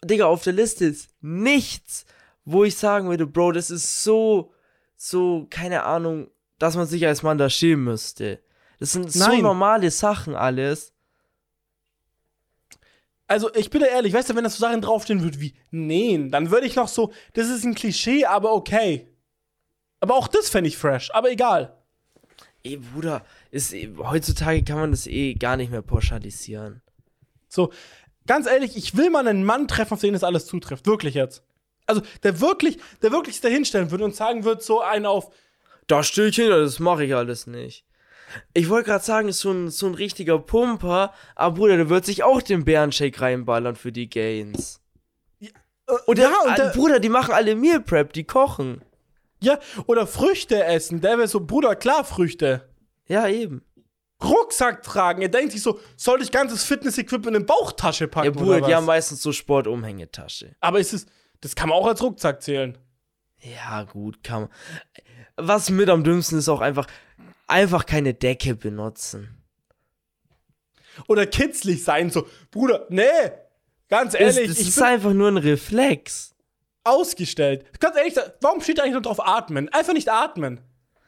Digga, 0.04 0.26
auf 0.26 0.42
der 0.42 0.54
Liste 0.54 0.86
ist 0.86 1.11
nichts, 1.20 2.06
wo 2.51 2.64
ich 2.64 2.76
sagen 2.76 3.11
würde, 3.11 3.26
Bro, 3.26 3.53
das 3.53 3.70
ist 3.70 4.03
so, 4.03 4.53
so, 4.96 5.46
keine 5.51 5.82
Ahnung, 5.84 6.30
dass 6.59 6.76
man 6.76 6.86
sich 6.86 7.07
als 7.07 7.22
Mann 7.22 7.36
da 7.36 7.51
schämen 7.51 7.84
müsste. 7.84 8.40
Das 8.80 8.92
sind 8.92 9.12
so 9.12 9.26
Nein. 9.28 9.42
normale 9.42 9.90
Sachen 9.90 10.34
alles. 10.34 10.94
Also 13.26 13.55
ich 13.55 13.68
bin 13.68 13.82
da 13.82 13.86
ehrlich, 13.86 14.14
weißt 14.14 14.30
du, 14.30 14.34
wenn 14.34 14.44
da 14.44 14.51
so 14.51 14.61
Sachen 14.61 14.80
draufstehen 14.80 15.22
würden 15.22 15.42
wie 15.42 15.55
nähen, 15.70 16.30
dann 16.30 16.51
würde 16.51 16.66
ich 16.66 16.74
noch 16.74 16.88
so, 16.88 17.12
das 17.34 17.51
ist 17.51 17.64
ein 17.64 17.74
Klischee, 17.74 18.24
aber 18.24 18.55
okay. 18.55 19.14
Aber 20.01 20.14
auch 20.14 20.26
das 20.26 20.49
fände 20.49 20.68
ich 20.68 20.78
fresh, 20.78 21.11
aber 21.12 21.30
egal. 21.30 21.76
Ey, 22.62 22.78
Bruder, 22.78 23.26
ist, 23.51 23.74
heutzutage 23.99 24.64
kann 24.64 24.78
man 24.78 24.90
das 24.92 25.07
eh 25.07 25.34
gar 25.34 25.59
nicht 25.59 25.70
mehr 25.70 25.82
pauschalisieren. 25.82 26.80
So, 27.46 27.72
ganz 28.26 28.46
ehrlich, 28.46 28.74
ich 28.74 28.96
will 28.96 29.11
mal 29.11 29.28
einen 29.28 29.44
Mann 29.44 29.68
treffen, 29.68 29.92
auf 29.92 30.01
den 30.01 30.14
das 30.14 30.24
alles 30.24 30.46
zutrifft. 30.46 30.86
Wirklich 30.86 31.14
jetzt. 31.14 31.42
Also, 31.89 32.03
der 32.22 32.41
wirklich, 32.41 32.78
der 33.03 33.11
wirklich 33.11 33.34
sich 33.36 33.43
da 33.43 33.49
hinstellen 33.49 33.91
würde 33.91 34.05
und 34.05 34.14
sagen 34.14 34.45
würde, 34.45 34.62
so 34.62 34.80
einen 34.80 35.07
auf, 35.07 35.30
Da 35.89 36.03
stehe 36.03 36.28
ich 36.28 36.36
hinter, 36.36 36.61
das 36.61 36.78
mache 36.78 37.05
ich 37.05 37.14
alles 37.14 37.47
nicht. 37.47 37.84
Ich 38.53 38.68
wollte 38.68 38.91
gerade 38.91 39.05
sagen, 39.05 39.28
ist 39.28 39.41
so 39.41 39.51
ein, 39.51 39.70
so 39.70 39.86
ein 39.86 39.95
richtiger 39.95 40.39
Pumper, 40.39 41.14
aber 41.34 41.57
Bruder, 41.57 41.76
der 41.78 41.89
wird 41.89 42.05
sich 42.05 42.22
auch 42.22 42.43
den 42.43 42.64
Bärenshake 42.66 43.18
reinballern 43.20 43.74
für 43.74 43.91
die 43.91 44.11
Gains. 44.11 44.82
äh, 45.41 45.47
Und, 46.07 46.18
ja, 46.18 46.28
der, 46.28 46.43
und 46.45 46.51
ah, 46.51 46.55
der, 46.57 46.68
Bruder, 46.70 47.01
die 47.01 47.09
machen 47.09 47.32
alle 47.32 47.55
Meal 47.57 47.80
Prep, 47.80 48.12
die 48.12 48.24
kochen. 48.24 48.82
ja, 49.41 49.59
oder 49.86 50.07
Früchte 50.07 50.62
essen. 50.62 51.01
Der 51.01 51.16
wäre 51.16 51.26
so, 51.28 51.41
Bruder, 51.41 51.74
klar, 51.74 52.05
Früchte. 52.05 52.68
Ja, 53.07 53.26
eben. 53.28 53.62
Rucksack 54.22 54.82
tragen. 54.82 55.22
Er 55.22 55.28
denkt 55.28 55.53
sich 55.53 55.62
so, 55.62 55.80
soll 55.97 56.20
ich 56.20 56.30
ganzes 56.32 56.64
Fitness-Equipment 56.64 57.34
in 57.36 57.47
Bauchtasche 57.47 58.09
packen? 58.09 58.26
Ja, 58.26 58.30
Bruder, 58.32 58.51
oder 58.51 58.61
die 58.66 58.72
was? 58.72 58.74
haben 58.74 58.84
meistens 58.86 59.22
so 59.22 59.32
Sportumhängetasche. 59.32 60.55
Aber 60.61 60.80
ist 60.80 60.93
es, 60.93 61.07
das 61.41 61.55
kann 61.55 61.68
man 61.68 61.78
auch 61.78 61.86
als 61.86 62.03
Rucksack 62.03 62.43
zählen. 62.43 62.76
Ja, 63.41 63.84
gut, 63.84 64.22
kann 64.24 64.43
man. 64.43 64.51
Was 65.36 65.70
mit 65.70 65.89
am 65.89 66.03
dümmsten 66.05 66.39
ist 66.39 66.49
auch 66.49 66.61
einfach, 66.61 66.86
einfach 67.47 67.86
keine 67.86 68.14
Decke 68.14 68.55
benutzen. 68.57 69.34
Oder 71.07 71.26
kitzlig 71.26 71.84
sein, 71.84 72.11
so, 72.11 72.26
Bruder, 72.51 72.86
nee, 72.91 73.05
ganz 73.89 74.12
Das, 74.12 74.20
ehrlich, 74.20 74.49
das 74.51 74.59
ich 74.59 74.68
ist 74.68 74.82
einfach 74.82 75.12
nur 75.12 75.28
ein 75.28 75.36
Reflex. 75.36 76.34
ausgestellt. 76.82 77.64
Ganz 77.80 77.97
ehrlich, 77.97 78.14
warum 78.41 78.61
steht 78.61 78.78
da 78.78 78.82
eigentlich 78.82 78.95
noch 78.95 79.03
drauf 79.03 79.24
atmen? 79.24 79.68
Einfach 79.68 79.93
nicht 79.93 80.09
atmen. 80.11 80.61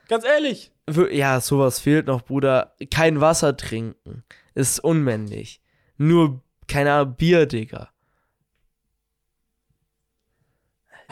Ganz 0.09 0.25
ehrlich. 0.25 0.71
Ja, 1.11 1.41
sowas 1.41 1.79
fehlt 1.81 2.07
noch, 2.07 2.23
Bruder. 2.23 2.75
Kein 2.93 3.21
Wasser 3.21 3.57
trinken. 3.57 4.25
Ist 4.55 4.79
unmännlich. 4.81 5.61
Nur, 5.97 6.43
keine 6.69 6.93
Ahnung, 6.93 7.15
Bier, 7.17 7.47
Digga. 7.47 7.91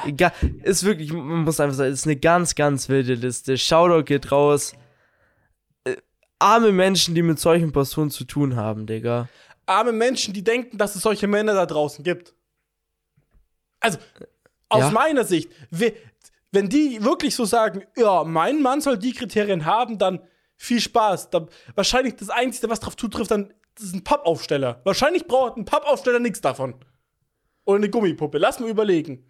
Egal, 0.06 0.32
ist 0.62 0.84
wirklich, 0.84 1.12
man 1.12 1.44
muss 1.44 1.60
einfach 1.60 1.76
sagen, 1.76 1.92
ist 1.92 2.06
eine 2.06 2.16
ganz, 2.16 2.54
ganz 2.54 2.88
wilde 2.88 3.14
Liste. 3.14 3.56
Shoutout 3.58 4.04
geht 4.04 4.30
raus. 4.32 4.74
Äh, 5.84 5.96
arme 6.38 6.72
Menschen, 6.72 7.14
die 7.14 7.22
mit 7.22 7.38
solchen 7.38 7.72
Personen 7.72 8.10
zu 8.10 8.24
tun 8.24 8.56
haben, 8.56 8.86
Digga. 8.86 9.28
Arme 9.66 9.92
Menschen, 9.92 10.32
die 10.34 10.42
denken, 10.44 10.78
dass 10.78 10.94
es 10.96 11.02
solche 11.02 11.26
Männer 11.26 11.54
da 11.54 11.66
draußen 11.66 12.02
gibt. 12.04 12.34
Also, 13.80 13.98
aus 14.68 14.80
Ja. 14.84 14.90
meiner 14.90 15.24
Sicht, 15.24 15.50
we- 15.70 15.94
wenn 16.52 16.68
die 16.68 17.02
wirklich 17.04 17.34
so 17.34 17.44
sagen, 17.44 17.84
ja, 17.96 18.24
mein 18.24 18.62
Mann 18.62 18.80
soll 18.80 18.98
die 18.98 19.12
Kriterien 19.12 19.64
haben, 19.66 19.98
dann 19.98 20.20
viel 20.56 20.80
Spaß. 20.80 21.30
Da, 21.30 21.46
wahrscheinlich 21.74 22.16
das 22.16 22.30
Einzige, 22.30 22.70
was 22.70 22.80
drauf 22.80 22.96
zutrifft, 22.96 23.30
dann 23.30 23.52
ist 23.78 23.94
ein 23.94 24.02
Pappaufsteller. 24.02 24.80
Wahrscheinlich 24.84 25.26
braucht 25.26 25.56
ein 25.56 25.64
Pappaufsteller 25.64 26.18
nichts 26.18 26.40
davon. 26.40 26.74
Oder 27.64 27.76
eine 27.76 27.90
Gummipuppe. 27.90 28.38
Lass 28.38 28.58
mal 28.58 28.68
überlegen. 28.70 29.27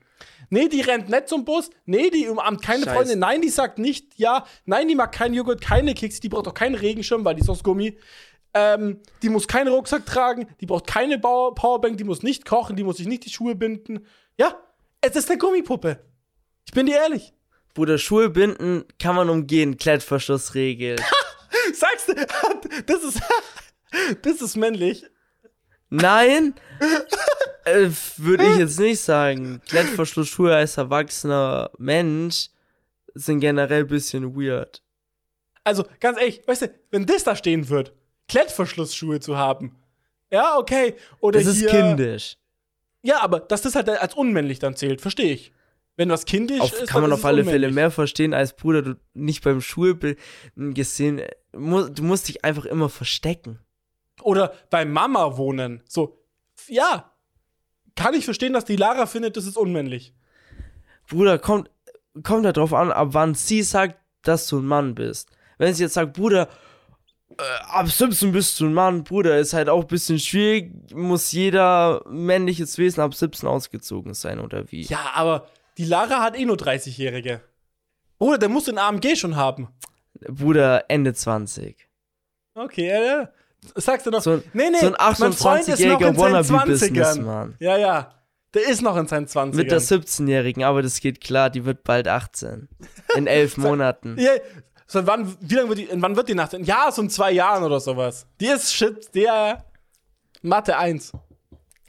Nee, 0.50 0.68
die 0.68 0.80
rennt 0.80 1.08
nicht 1.08 1.28
zum 1.28 1.44
Bus. 1.44 1.70
Nee, 1.84 2.10
die 2.10 2.28
umarmt 2.28 2.62
keine 2.62 2.84
Scheiße. 2.84 2.96
Freundin. 2.96 3.18
Nein, 3.18 3.42
die 3.42 3.48
sagt 3.48 3.78
nicht 3.78 4.18
ja. 4.18 4.44
Nein, 4.64 4.88
die 4.88 4.94
mag 4.94 5.12
keinen 5.12 5.34
Joghurt, 5.34 5.60
keine 5.60 5.94
Kekse. 5.94 6.20
Die 6.20 6.28
braucht 6.28 6.48
auch 6.48 6.54
keinen 6.54 6.74
Regenschirm, 6.74 7.24
weil 7.24 7.34
die 7.34 7.42
ist 7.42 7.50
aus 7.50 7.62
Gummi. 7.62 7.98
Ähm, 8.54 9.00
die 9.22 9.28
muss 9.28 9.46
keinen 9.46 9.68
Rucksack 9.68 10.06
tragen. 10.06 10.46
Die 10.60 10.66
braucht 10.66 10.86
keine 10.86 11.18
Powerbank. 11.18 11.98
Die 11.98 12.04
muss 12.04 12.22
nicht 12.22 12.44
kochen. 12.44 12.76
Die 12.76 12.84
muss 12.84 12.96
sich 12.96 13.06
nicht 13.06 13.24
die 13.24 13.30
Schuhe 13.30 13.54
binden. 13.54 14.06
Ja, 14.38 14.56
es 15.00 15.16
ist 15.16 15.30
eine 15.30 15.38
Gummipuppe. 15.38 16.00
Ich 16.66 16.72
bin 16.72 16.86
dir 16.86 16.96
ehrlich. 16.96 17.32
Bruder, 17.74 17.98
Schuhe 17.98 18.30
binden 18.30 18.84
kann 18.98 19.14
man 19.14 19.28
umgehen. 19.28 19.76
Klettverschlussregel. 19.76 20.96
Sagst 21.72 22.08
du, 22.08 22.14
das 22.86 23.02
ist, 23.02 23.20
das 24.22 24.42
ist 24.42 24.56
männlich. 24.56 25.04
Nein, 25.90 26.54
äh, 27.64 27.88
würde 28.16 28.44
ich 28.44 28.56
jetzt 28.58 28.78
nicht 28.78 29.00
sagen. 29.00 29.60
Klettverschlussschuhe 29.68 30.54
als 30.54 30.76
erwachsener 30.76 31.70
Mensch 31.78 32.50
sind 33.14 33.40
generell 33.40 33.82
ein 33.82 33.88
bisschen 33.88 34.36
weird. 34.36 34.82
Also, 35.64 35.84
ganz 36.00 36.18
ehrlich, 36.18 36.42
weißt 36.46 36.62
du, 36.62 36.74
wenn 36.90 37.06
das 37.06 37.24
da 37.24 37.36
stehen 37.36 37.68
wird, 37.68 37.92
Klettverschlussschuhe 38.28 39.20
zu 39.20 39.36
haben. 39.36 39.76
Ja, 40.30 40.56
okay. 40.58 40.94
Oder 41.20 41.38
Das 41.40 41.48
ist 41.48 41.58
hier, 41.58 41.68
kindisch. 41.68 42.36
Ja, 43.02 43.20
aber 43.20 43.40
dass 43.40 43.62
das 43.62 43.74
halt 43.74 43.88
als 43.88 44.14
unmännlich 44.14 44.58
dann 44.58 44.76
zählt, 44.76 45.00
verstehe 45.00 45.32
ich. 45.32 45.52
Wenn 45.96 46.10
was 46.10 46.26
kindisch 46.26 46.60
Auf, 46.60 46.72
ist, 46.72 46.88
kann 46.88 47.02
man 47.02 47.12
auf 47.12 47.20
ist 47.20 47.24
alle 47.24 47.42
Fälle 47.44 47.56
unmännlich. 47.56 47.74
mehr 47.74 47.90
verstehen 47.90 48.32
als 48.34 48.54
Bruder, 48.54 48.82
du 48.82 48.94
nicht 49.14 49.42
beim 49.42 49.60
Schulbilden 49.60 50.74
gesehen. 50.74 51.22
Du 51.52 52.02
musst 52.02 52.28
dich 52.28 52.44
einfach 52.44 52.66
immer 52.66 52.88
verstecken. 52.88 53.58
Oder 54.22 54.52
bei 54.70 54.84
Mama 54.84 55.36
wohnen. 55.36 55.82
So, 55.88 56.18
ja. 56.68 57.12
Kann 57.94 58.14
ich 58.14 58.24
verstehen, 58.24 58.52
dass 58.52 58.64
die 58.64 58.76
Lara 58.76 59.06
findet, 59.06 59.36
das 59.36 59.46
ist 59.46 59.56
unmännlich. 59.56 60.14
Bruder, 61.08 61.38
kommt, 61.38 61.70
kommt 62.22 62.44
da 62.44 62.52
drauf 62.52 62.72
an, 62.72 62.92
ab 62.92 63.08
wann 63.12 63.34
sie 63.34 63.62
sagt, 63.62 63.98
dass 64.22 64.46
du 64.46 64.58
ein 64.58 64.66
Mann 64.66 64.94
bist. 64.94 65.30
Wenn 65.58 65.74
sie 65.74 65.82
jetzt 65.82 65.94
sagt, 65.94 66.12
Bruder, 66.12 66.48
äh, 67.38 67.42
ab 67.68 67.88
17 67.88 68.30
bist 68.32 68.60
du 68.60 68.66
ein 68.66 68.74
Mann, 68.74 69.04
Bruder, 69.04 69.38
ist 69.38 69.52
halt 69.52 69.68
auch 69.68 69.82
ein 69.82 69.86
bisschen 69.88 70.18
schwierig, 70.18 70.72
muss 70.92 71.32
jeder 71.32 72.02
männliches 72.08 72.78
Wesen 72.78 73.00
ab 73.00 73.14
17 73.14 73.48
ausgezogen 73.48 74.14
sein, 74.14 74.38
oder 74.38 74.70
wie? 74.70 74.82
Ja, 74.82 75.12
aber 75.14 75.48
die 75.76 75.84
Lara 75.84 76.22
hat 76.22 76.38
eh 76.38 76.44
nur 76.44 76.56
30-Jährige. 76.56 77.40
Oder 78.18 78.38
der 78.38 78.48
muss 78.48 78.64
den 78.64 78.78
AMG 78.78 79.16
schon 79.16 79.36
haben. 79.36 79.68
Bruder, 80.28 80.84
Ende 80.88 81.14
20. 81.14 81.88
Okay, 82.54 82.88
ja, 82.88 83.00
ja. 83.00 83.32
Sagst 83.74 84.06
du 84.06 84.10
noch? 84.10 84.22
So 84.22 84.42
nee, 84.52 84.70
nee, 84.70 84.78
so 84.78 84.94
ein 84.94 85.14
mein 85.18 85.32
Freund 85.32 85.68
ist 85.68 85.80
noch 85.80 86.00
28-jähriger 86.00 86.08
in 86.08 86.16
seinen 86.16 86.34
20ern. 86.34 86.48
Wannabe-Businessman. 86.52 87.56
Ja, 87.58 87.76
ja. 87.76 88.14
Der 88.54 88.66
ist 88.66 88.82
noch 88.82 88.96
in 88.96 89.06
seinen 89.06 89.26
20ern. 89.26 89.56
Mit 89.56 89.70
der 89.70 89.80
17-Jährigen, 89.80 90.64
aber 90.64 90.82
das 90.82 91.00
geht 91.00 91.20
klar, 91.20 91.50
die 91.50 91.64
wird 91.64 91.84
bald 91.84 92.08
18. 92.08 92.68
In 93.16 93.26
elf 93.26 93.56
Monaten. 93.56 94.16
Ja, 94.18 94.30
so 94.86 95.06
wann, 95.06 95.36
wie 95.40 95.54
lange 95.54 95.68
wird 95.68 95.78
die, 95.78 95.88
wann 95.92 96.16
wird 96.16 96.28
die 96.28 96.34
Nacht? 96.34 96.54
Ja, 96.54 96.90
so 96.90 97.02
in 97.02 97.10
zwei 97.10 97.32
Jahren 97.32 97.62
oder 97.62 97.78
sowas. 97.78 98.26
Die 98.40 98.46
ist 98.46 98.72
shit, 98.72 99.14
der 99.14 99.64
Mathe 100.40 100.78
1. 100.78 101.12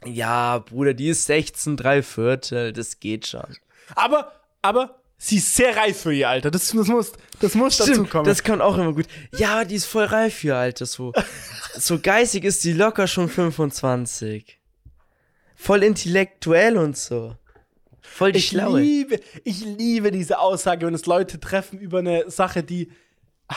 Ja, 0.04 0.58
Bruder, 0.58 0.92
die 0.92 1.08
ist 1.08 1.24
16, 1.26 1.76
drei 1.76 2.02
Viertel, 2.02 2.72
das 2.72 3.00
geht 3.00 3.26
schon. 3.26 3.56
Aber, 3.94 4.32
aber 4.60 4.99
sie 5.22 5.36
ist 5.36 5.54
sehr 5.54 5.76
reif 5.76 6.00
für 6.00 6.12
ihr 6.12 6.28
Alter. 6.28 6.50
Das, 6.50 6.68
das 6.72 6.88
muss, 6.88 7.12
das 7.40 7.54
muss 7.54 7.76
dazu 7.76 7.92
Stimmt, 7.92 8.10
kommen. 8.10 8.24
das 8.24 8.42
kommt 8.42 8.62
auch 8.62 8.76
immer 8.76 8.92
gut. 8.94 9.06
Ja, 9.36 9.64
die 9.64 9.74
ist 9.76 9.84
voll 9.84 10.04
reif 10.04 10.34
für 10.36 10.46
ihr 10.48 10.56
Alter, 10.56 10.86
so. 10.86 11.12
so 11.76 11.98
geistig 12.00 12.44
ist 12.44 12.64
die 12.64 12.72
locker 12.72 13.06
schon 13.06 13.28
25. 13.28 14.58
Voll 15.54 15.82
intellektuell 15.82 16.78
und 16.78 16.96
so. 16.96 17.36
Voll 18.00 18.32
die 18.32 18.38
ich 18.38 18.48
Schlaue. 18.48 18.80
liebe, 18.80 19.20
ich 19.44 19.60
liebe 19.64 20.10
diese 20.10 20.38
Aussage, 20.38 20.86
wenn 20.86 20.94
es 20.94 21.04
Leute 21.06 21.38
treffen 21.38 21.78
über 21.78 21.98
eine 21.98 22.30
Sache, 22.30 22.62
die. 22.62 22.90
Ah. 23.48 23.54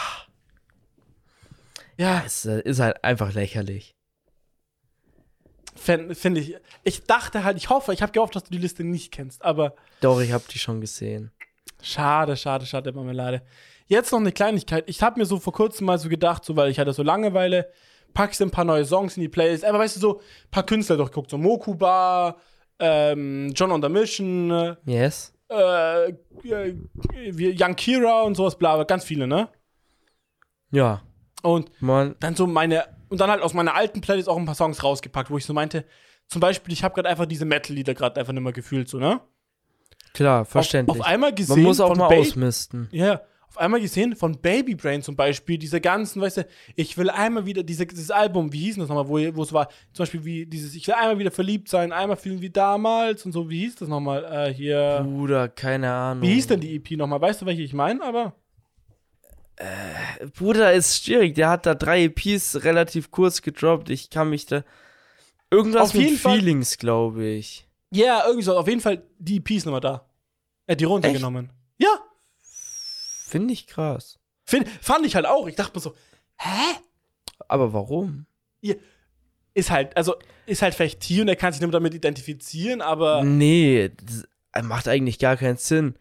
Ja, 1.97 2.23
Es 2.25 2.45
äh, 2.45 2.59
ist 2.61 2.79
halt 2.79 3.03
einfach 3.03 3.33
lächerlich. 3.33 3.95
finde 5.75 6.15
find 6.15 6.37
ich. 6.37 6.55
Ich 6.83 7.03
dachte 7.05 7.43
halt, 7.43 7.57
ich 7.57 7.69
hoffe, 7.69 7.93
ich 7.93 8.01
habe 8.01 8.11
gehofft, 8.11 8.35
dass 8.35 8.43
du 8.43 8.51
die 8.51 8.57
Liste 8.57 8.83
nicht 8.83 9.11
kennst, 9.11 9.43
aber 9.43 9.75
Doch, 10.01 10.19
ich 10.19 10.31
hab 10.31 10.47
die 10.47 10.59
schon 10.59 10.81
gesehen. 10.81 11.31
Schade, 11.83 12.35
schade, 12.37 12.65
schade, 12.65 12.91
Marmelade. 12.93 13.41
Jetzt 13.87 14.11
noch 14.11 14.19
eine 14.19 14.31
Kleinigkeit. 14.31 14.85
Ich 14.87 15.01
habe 15.03 15.19
mir 15.19 15.25
so 15.25 15.39
vor 15.39 15.53
kurzem 15.53 15.85
mal 15.85 15.99
so 15.99 16.09
gedacht, 16.09 16.43
so 16.45 16.55
weil 16.55 16.71
ich 16.71 16.79
hatte 16.79 16.93
so 16.93 17.03
Langeweile, 17.03 17.69
packst 18.13 18.41
ein 18.41 18.51
paar 18.51 18.63
neue 18.65 18.85
Songs 18.85 19.17
in 19.17 19.21
die 19.21 19.29
Playlist. 19.29 19.65
Aber 19.65 19.79
weißt 19.79 19.97
du, 19.97 19.99
so 19.99 20.19
ein 20.19 20.51
paar 20.51 20.65
Künstler 20.65 20.97
durchguckt, 20.97 21.29
so 21.29 21.37
Mokuba, 21.37 22.37
ähm, 22.79 23.51
John 23.55 23.71
on 23.71 23.81
the 23.81 23.89
Mission, 23.89 24.75
Yes? 24.85 25.33
äh, 25.49 26.09
äh, 26.09 26.75
wie 27.31 27.55
Young 27.61 27.75
Kira 27.75 28.21
und 28.23 28.35
sowas, 28.35 28.57
bla, 28.57 28.75
bla, 28.75 28.83
ganz 28.85 29.03
viele, 29.03 29.27
ne? 29.27 29.49
Ja. 30.71 31.01
Und 31.43 31.69
Man, 31.81 32.15
dann 32.19 32.35
so 32.35 32.47
meine, 32.47 32.85
und 33.09 33.19
dann 33.19 33.29
halt 33.29 33.41
aus 33.41 33.53
meiner 33.53 33.75
alten 33.75 33.99
Playlist 34.01 34.29
auch 34.29 34.37
ein 34.37 34.45
paar 34.45 34.55
Songs 34.55 34.81
rausgepackt, 34.83 35.29
wo 35.29 35.37
ich 35.37 35.45
so 35.45 35.53
meinte, 35.53 35.85
zum 36.27 36.39
Beispiel, 36.39 36.73
ich 36.73 36.83
habe 36.83 36.95
gerade 36.95 37.09
einfach 37.09 37.25
diese 37.25 37.45
Metal-Lieder 37.45 37.93
gerade 37.93 38.19
einfach 38.19 38.31
nicht 38.33 38.41
mehr 38.41 38.53
gefühlt, 38.53 38.87
so, 38.87 38.97
ne? 38.97 39.19
Klar, 40.13 40.45
verständlich. 40.45 40.99
Auf, 40.99 41.01
auf 41.01 41.07
einmal 41.07 41.33
gesehen. 41.33 41.55
Man 41.57 41.63
muss 41.63 41.79
auch 41.79 41.95
mal 41.95 42.07
Ba- 42.07 42.15
ausmisten. 42.15 42.87
Ja, 42.91 43.21
auf 43.47 43.57
einmal 43.59 43.81
gesehen 43.81 44.15
von 44.15 44.39
Baby 44.41 44.73
Brain 44.73 45.03
zum 45.03 45.15
Beispiel, 45.15 45.57
diese 45.59 45.79
ganzen, 45.79 46.21
weißt 46.21 46.37
du, 46.37 46.47
ich 46.75 46.97
will 46.97 47.09
einmal 47.11 47.45
wieder, 47.45 47.61
diese, 47.61 47.85
dieses 47.85 48.09
Album, 48.09 48.51
wie 48.51 48.61
hieß 48.61 48.77
das 48.77 48.89
nochmal, 48.89 49.07
wo, 49.07 49.35
wo 49.35 49.43
es 49.43 49.53
war, 49.53 49.67
zum 49.91 50.03
Beispiel 50.03 50.25
wie 50.25 50.45
dieses, 50.47 50.73
ich 50.73 50.87
will 50.87 50.95
einmal 50.95 51.19
wieder 51.19 51.29
verliebt 51.29 51.69
sein, 51.69 51.91
einmal 51.91 52.17
fühlen 52.17 52.41
wie 52.41 52.49
damals 52.49 53.25
und 53.25 53.31
so, 53.31 53.49
wie 53.51 53.59
hieß 53.59 53.75
das 53.75 53.89
nochmal, 53.89 54.23
äh, 54.25 54.51
hier, 54.53 55.01
Bruder, 55.07 55.49
keine 55.49 55.91
Ahnung. 55.91 56.23
wie 56.23 56.33
hieß 56.33 56.47
denn 56.47 56.61
die 56.61 56.75
EP 56.75 56.91
nochmal, 56.97 57.21
weißt 57.21 57.41
du, 57.43 57.45
welche 57.45 57.61
ich 57.61 57.73
meine, 57.73 58.01
aber, 58.03 58.33
Bruder 60.35 60.73
ist 60.73 61.03
schwierig. 61.05 61.35
Der 61.35 61.49
hat 61.49 61.65
da 61.65 61.75
drei 61.75 62.03
EPs 62.05 62.63
relativ 62.63 63.11
kurz 63.11 63.41
gedroppt. 63.41 63.89
Ich 63.91 64.09
kann 64.09 64.29
mich 64.29 64.45
da. 64.45 64.63
Irgendwas 65.51 65.89
Auf 65.89 65.93
mit 65.93 66.09
Feelings, 66.17 66.77
glaube 66.79 67.23
ich. 67.25 67.67
Ja, 67.93 68.05
yeah, 68.05 68.25
irgendwie 68.25 68.43
so, 68.43 68.57
auf 68.57 68.67
jeden 68.67 68.81
Fall, 68.81 69.03
die 69.19 69.37
EP 69.37 69.51
ist 69.51 69.65
nochmal 69.65 69.81
da. 69.81 70.05
Er 70.65 70.73
hat 70.73 70.79
die 70.79 70.85
runtergenommen. 70.85 71.51
Ja, 71.77 71.99
Finde 73.27 73.53
ich 73.53 73.65
krass. 73.67 74.19
find, 74.45 74.67
fand 74.81 75.05
ich 75.05 75.15
halt 75.15 75.25
auch, 75.25 75.47
ich 75.47 75.55
dachte 75.55 75.75
mir 75.75 75.81
so, 75.81 75.95
hä? 76.37 76.75
Aber 77.47 77.73
warum? 77.73 78.25
Ist 79.55 79.71
halt, 79.71 79.95
also, 79.97 80.15
ist 80.45 80.61
halt 80.61 80.73
vielleicht 80.73 80.99
Tier 80.99 81.23
und 81.23 81.27
er 81.27 81.35
kann 81.35 81.51
sich 81.51 81.61
mehr 81.61 81.71
damit 81.71 81.93
identifizieren, 81.93 82.81
aber, 82.81 83.23
Nee, 83.23 83.91
das 84.03 84.63
macht 84.63 84.87
eigentlich 84.87 85.19
gar 85.19 85.37
keinen 85.37 85.57
Sinn. 85.57 85.95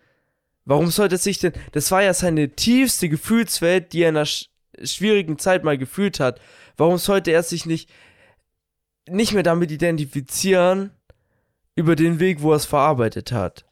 Warum 0.64 0.90
sollte 0.90 1.16
sich 1.18 1.38
denn. 1.38 1.52
Das 1.72 1.90
war 1.90 2.02
ja 2.02 2.14
seine 2.14 2.50
tiefste 2.50 3.08
Gefühlswelt, 3.08 3.92
die 3.92 4.02
er 4.02 4.10
in 4.10 4.16
einer 4.16 4.26
sch 4.26 4.48
schwierigen 4.84 5.38
Zeit 5.38 5.64
mal 5.64 5.76
gefühlt 5.76 6.20
hat. 6.20 6.40
Warum 6.76 6.98
sollte 6.98 7.30
er 7.30 7.42
sich 7.42 7.66
nicht. 7.66 7.90
nicht 9.08 9.32
mehr 9.32 9.42
damit 9.42 9.70
identifizieren, 9.70 10.92
über 11.74 11.96
den 11.96 12.20
Weg, 12.20 12.42
wo 12.42 12.52
er 12.52 12.56
es 12.56 12.66
verarbeitet 12.66 13.32
hat? 13.32 13.64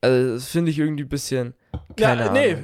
Also, 0.00 0.34
das 0.34 0.48
finde 0.48 0.70
ich 0.70 0.78
irgendwie 0.78 1.04
ein 1.04 1.08
bisschen. 1.08 1.54
Keine 1.96 2.24
ja, 2.24 2.30
Ahnung. 2.30 2.42
nee. 2.42 2.56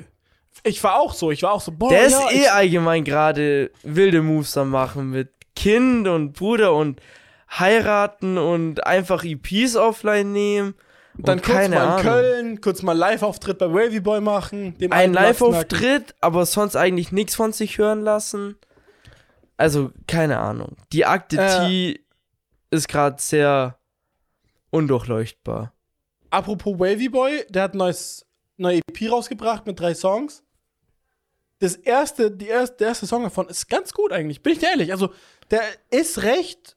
Ich 0.63 0.83
war 0.85 0.99
auch 1.01 1.13
so, 1.13 1.31
ich 1.31 1.43
war 1.43 1.53
auch 1.53 1.61
so, 1.61 1.73
boah, 1.73 1.91
Der 1.91 2.07
ist 2.07 2.13
ja, 2.13 2.31
eh 2.31 2.41
ich, 2.43 2.53
allgemein 2.53 3.05
gerade 3.05 3.71
wilde 3.83 4.23
Moves 4.23 4.57
am 4.57 4.71
machen 4.71 5.11
mit 5.11 5.31
Kind 5.57 6.07
und 6.09 6.33
Bruder 6.33 6.75
und 6.75 7.01
heiraten 7.51 8.39
und 8.39 8.87
einfach 8.87 9.25
EPs 9.25 9.77
offline 9.77 10.33
nehmen. 10.33 10.75
Dann 11.17 11.39
und 11.39 11.45
kurz 11.45 11.57
keine 11.57 11.77
mal 11.77 11.83
in 11.85 11.91
Ahnung. 11.91 12.03
Köln, 12.03 12.61
kurz 12.61 12.83
mal 12.83 12.97
Live-Auftritt 12.97 13.59
bei 13.59 13.73
Wavy 13.73 14.01
Boy 14.01 14.21
machen. 14.21 14.77
Dem 14.79 14.93
Ein. 14.93 15.13
Live-Auftritt, 15.13 16.15
aber 16.21 16.47
sonst 16.47 16.77
eigentlich 16.77 17.13
nichts 17.13 17.35
von 17.35 17.53
sich 17.53 17.79
hören 17.79 18.01
lassen. 18.03 18.57
Also, 19.57 19.93
keine 20.09 20.39
Ahnung. 20.39 20.77
Die 20.93 21.05
Akte 21.05 21.37
Äh. 21.37 21.69
T 21.69 22.04
ist 22.75 22.89
gerade 22.89 23.17
sehr 23.21 23.79
undurchleuchtbar. 24.71 25.73
Apropos 26.31 26.79
Wavy 26.79 27.09
Boy, 27.09 27.45
der 27.49 27.63
hat 27.63 27.75
ein 27.75 27.79
neues, 27.79 28.27
neue 28.57 28.79
EP 28.79 29.11
rausgebracht 29.11 29.67
mit 29.67 29.79
drei 29.79 29.95
Songs. 29.95 30.43
Das 31.61 31.77
erste, 31.77 32.31
die 32.31 32.49
erste, 32.49 32.77
der 32.79 32.89
erste 32.89 33.07
Song 33.07 33.23
davon 33.23 33.49
ist 33.49 33.69
ganz 33.69 33.93
gut 33.93 34.13
eigentlich, 34.13 34.43
bin 34.43 34.53
ich 34.53 34.59
dir 34.59 34.71
ehrlich. 34.71 34.93
Also, 34.93 35.11
der 35.51 35.63
ist 35.91 36.23
recht, 36.23 36.77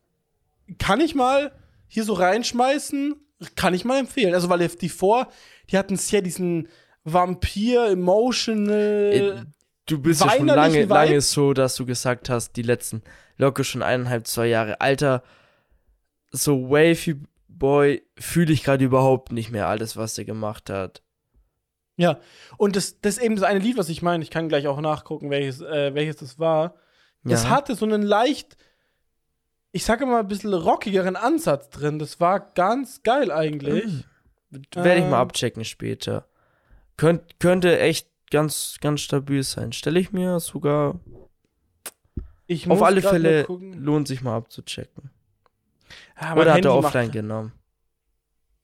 kann 0.78 1.02
ich 1.02 1.16
mal 1.16 1.52
hier 1.88 2.04
so 2.04 2.14
reinschmeißen, 2.14 3.16
kann 3.56 3.74
ich 3.74 3.84
mal 3.84 4.00
empfehlen. 4.00 4.34
Also, 4.36 4.50
weil 4.50 4.68
die 4.68 4.90
vor, 4.90 5.30
die 5.72 5.78
hatten 5.78 5.96
sehr 5.96 6.22
diesen 6.22 6.68
Vampir, 7.04 7.88
emotional. 7.88 9.12
Äh, 9.14 9.46
Du 9.88 10.02
bist 10.02 10.22
ja 10.22 10.30
schon 10.32 10.48
lange, 10.48 10.84
lange 10.84 11.22
so, 11.22 11.54
dass 11.54 11.76
du 11.76 11.86
gesagt 11.86 12.30
hast, 12.30 12.58
die 12.58 12.62
letzten 12.62 13.02
locker 13.38 13.64
schon 13.64 13.82
eineinhalb, 13.82 14.28
zwei 14.28 14.48
Jahre. 14.48 14.82
Alter, 14.82 15.24
so 16.32 16.70
Wavy 16.70 17.18
Boy 17.48 18.04
fühle 18.20 18.54
ich 18.54 18.64
gerade 18.64 18.86
überhaupt 18.86 19.32
nicht 19.32 19.52
mehr 19.52 19.68
alles, 19.68 19.98
was 19.98 20.18
er 20.18 20.26
gemacht 20.26 20.70
hat. 20.70 21.02
Ja, 21.96 22.20
und 22.58 22.76
das, 22.76 23.02
das 23.02 23.18
ist 23.18 23.24
eben 23.24 23.36
das 23.36 23.44
eine 23.44 23.60
Lied, 23.60 23.78
was 23.78 23.90
ich 23.90 24.04
meine. 24.04 24.24
Ich 24.24 24.30
kann 24.30 24.48
gleich 24.50 24.68
auch 24.68 24.80
nachgucken, 24.82 25.32
welches, 25.32 25.62
äh, 25.62 25.96
welches 25.96 26.18
das 26.18 26.38
war. 26.38 26.76
Das 27.24 27.44
Ja. 27.46 27.50
hatte 27.50 27.76
so 27.76 27.86
einen 27.86 28.04
leicht, 28.04 28.56
ich 29.72 29.84
sage 29.84 30.06
mal, 30.06 30.20
ein 30.20 30.28
bisschen 30.28 30.54
rockigeren 30.54 31.16
Ansatz 31.16 31.70
drin. 31.72 31.98
Das 31.98 32.20
war 32.20 32.40
ganz 32.54 33.02
geil 33.02 33.32
eigentlich. 33.32 34.06
Werde 34.52 34.96
ich 35.00 35.06
mal 35.06 35.08
Ähm. 35.08 35.14
abchecken 35.16 35.66
später. 35.66 36.28
Könnt, 36.98 37.40
könnte 37.40 37.80
echt 37.80 38.08
ganz, 38.30 38.78
ganz 38.80 39.02
stabil 39.02 39.42
sein. 39.42 39.72
Stelle 39.74 40.00
ich 40.00 40.12
mir 40.12 40.40
sogar. 40.40 41.00
Ich 42.46 42.70
Auf 42.70 42.84
alle 42.84 43.02
Fälle 43.02 43.46
lohnt 43.48 44.08
sich 44.08 44.22
mal 44.22 44.36
abzuchecken. 44.38 45.10
Mein 46.20 46.38
Oder 46.38 46.52
hat 46.52 46.56
Handy 46.58 46.68
er 46.70 46.76
macht- 46.76 46.86
offline 46.86 47.12
genommen? 47.12 47.52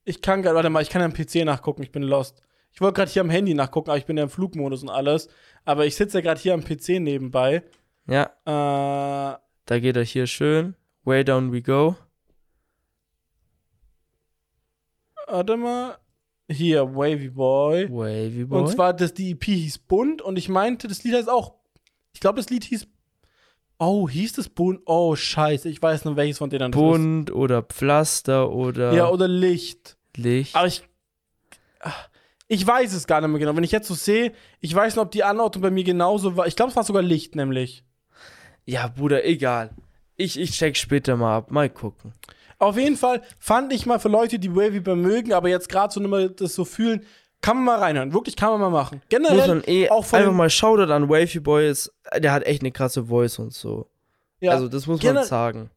Ich 0.06 0.22
kann 0.22 0.42
gerade, 0.42 0.56
warte 0.56 0.70
mal, 0.70 0.82
ich 0.82 0.90
kann 0.90 1.02
am 1.02 1.14
PC 1.14 1.46
nachgucken, 1.46 1.82
ich 1.84 1.92
bin 1.92 2.04
lost. 2.04 2.42
Ich 2.74 2.82
wollte 2.82 2.96
gerade 2.98 3.12
hier 3.12 3.22
am 3.22 3.30
Handy 3.30 3.54
nachgucken, 3.54 3.90
aber 3.92 3.98
ich 3.98 4.06
bin 4.06 4.18
ja 4.18 4.24
im 4.24 4.30
Flugmodus 4.30 4.82
und 4.84 4.90
alles. 4.90 5.30
Aber 5.64 5.86
ich 5.86 5.96
sitze 5.96 6.18
ja 6.18 6.22
gerade 6.22 6.42
hier 6.42 6.54
am 6.54 6.64
PC 6.64 7.00
nebenbei. 7.00 7.64
Ja, 8.08 8.24
Äh, 8.46 9.38
da 9.66 9.80
geht 9.80 9.96
er 9.96 10.04
hier 10.04 10.28
schön. 10.28 10.76
Way 11.04 11.24
down 11.24 11.54
we 11.54 11.62
go. 11.62 11.96
warte 15.28 15.58
mal. 15.58 15.98
Hier, 16.50 16.94
Wavy 16.96 17.30
Boy. 17.30 17.90
Wavy 17.90 18.46
Boy. 18.46 18.60
Und 18.62 18.68
zwar, 18.70 18.94
das, 18.94 19.14
die 19.14 19.32
EP 19.32 19.44
hieß 19.46 19.80
Bunt 19.80 20.22
und 20.22 20.38
ich 20.38 20.50
meinte, 20.50 20.88
das 20.88 21.04
Lied 21.04 21.16
heißt 21.16 21.30
auch. 21.30 21.56
Ich 22.14 22.20
glaube, 22.20 22.38
das 22.38 22.50
Lied 22.50 22.64
hieß. 22.66 22.88
Oh, 23.86 24.08
hieß 24.08 24.34
das 24.34 24.50
Bunt? 24.50 24.82
Oh, 24.86 25.16
scheiße, 25.16 25.68
ich 25.70 25.82
weiß 25.82 26.06
nur, 26.06 26.16
welches 26.16 26.38
von 26.38 26.50
denen 26.50 26.72
das 26.72 26.80
Bunt 26.80 27.32
oder 27.32 27.62
Pflaster 27.64 28.52
oder 28.52 28.92
ist. 28.92 28.96
Ja, 28.96 29.10
oder 29.10 29.28
Licht. 29.28 29.98
Licht. 30.16 30.56
Aber 30.56 30.68
ich. 30.68 30.84
ach, 31.80 32.10
Ich 32.48 32.66
weiß 32.66 32.94
es 32.94 33.08
gar 33.08 33.20
nicht 33.22 33.30
mehr 33.30 33.40
genau. 33.40 33.56
Wenn 33.56 33.64
ich 33.64 33.72
jetzt 33.72 33.88
so 33.88 33.94
sehe, 33.94 34.32
ich 34.60 34.74
weiß 34.74 34.96
nicht, 34.96 35.02
ob 35.04 35.12
die 35.12 35.24
Anordnung 35.24 35.62
bei 35.64 35.72
mir 35.72 35.84
genauso 35.84 36.38
war. 36.38 36.48
Ich 36.48 36.56
glaube, 36.56 36.70
es 36.70 36.76
war 36.76 36.84
sogar 36.84 37.02
Licht, 37.02 37.36
nämlich. 37.36 37.84
Ja, 38.66 38.88
Bruder, 38.88 39.26
egal. 39.26 39.72
Ich, 40.16 40.40
ich 40.40 40.52
check 40.52 40.78
später 40.78 41.18
mal 41.18 41.38
ab. 41.38 41.52
Mal 41.52 41.70
gucken. 41.70 42.14
Auf 42.60 42.78
jeden 42.78 42.96
Fall 42.96 43.22
fand 43.40 43.74
ich 43.74 43.86
mal 43.86 44.00
für 44.00 44.10
Leute, 44.10 44.40
die 44.40 44.56
Wavy 44.56 44.80
mögen, 44.96 45.34
aber 45.34 45.50
jetzt 45.50 45.68
gerade 45.68 45.94
so 45.94 46.00
nicht 46.00 46.10
mehr 46.10 46.30
das 46.30 46.56
so 46.56 46.64
fühlen, 46.64 47.06
kann 47.44 47.58
man 47.58 47.66
mal 47.66 47.78
reinhören. 47.80 48.14
Wirklich 48.14 48.36
kann 48.36 48.50
man 48.52 48.60
mal 48.62 48.70
machen. 48.72 49.02
Generell 49.10 49.38
Muss 49.38 49.48
man 49.48 49.64
eh 49.68 49.90
auch 49.90 50.04
von 50.06 50.20
einfach 50.20 50.32
mal 50.34 50.50
Shoutout 50.50 50.92
an 50.92 51.10
Wavy 51.10 51.40
Boy 51.40 51.70
ist, 51.70 51.94
der 52.18 52.32
hat 52.32 52.44
echt 52.48 52.62
eine 52.64 52.72
krasse 52.72 53.06
Voice 53.06 53.38
und 53.38 53.54
so. 53.54 53.88
ja, 54.40 54.52
Also 54.54 54.68
das 54.68 54.88
muss 54.88 55.04
man 55.04 55.16
Gener- 55.18 55.24
sagen. 55.26 55.70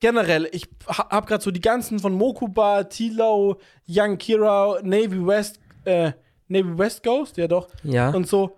generell, 0.00 0.48
ich 0.52 0.68
ha- 0.86 1.08
hab 1.10 1.26
gerade 1.26 1.42
so 1.42 1.50
die 1.50 1.60
ganzen 1.60 1.98
von 1.98 2.12
Mokuba, 2.12 2.84
Tilo, 2.84 3.58
Young 3.88 4.18
Kira, 4.18 4.78
Navy 4.82 5.26
West, 5.26 5.58
äh, 5.84 6.12
Navy 6.48 6.76
West 6.78 7.02
Ghost, 7.02 7.36
ja 7.36 7.46
doch, 7.48 7.68
Ja. 7.82 8.10
und 8.10 8.26
so. 8.28 8.56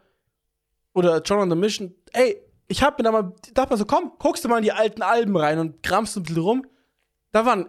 Oder 0.95 1.23
John 1.23 1.39
on 1.41 1.51
the 1.51 1.57
Mission. 1.57 1.95
Ey, 2.13 2.37
ich 2.69 2.83
hab 2.83 2.99
mir 2.99 3.05
da 3.05 3.13
mal, 3.13 3.33
dachte 3.55 3.71
mal 3.71 3.77
so, 3.77 3.85
komm, 3.85 4.13
guckst 4.19 4.45
du 4.45 4.49
mal 4.49 4.59
in 4.59 4.65
die 4.65 4.73
alten 4.73 5.03
Alben 5.03 5.37
rein 5.37 5.59
und 5.59 5.83
kramst 5.83 6.17
ein 6.17 6.23
bisschen 6.25 6.43
rum. 6.43 6.67
Da 7.33 7.45
waren, 7.47 7.69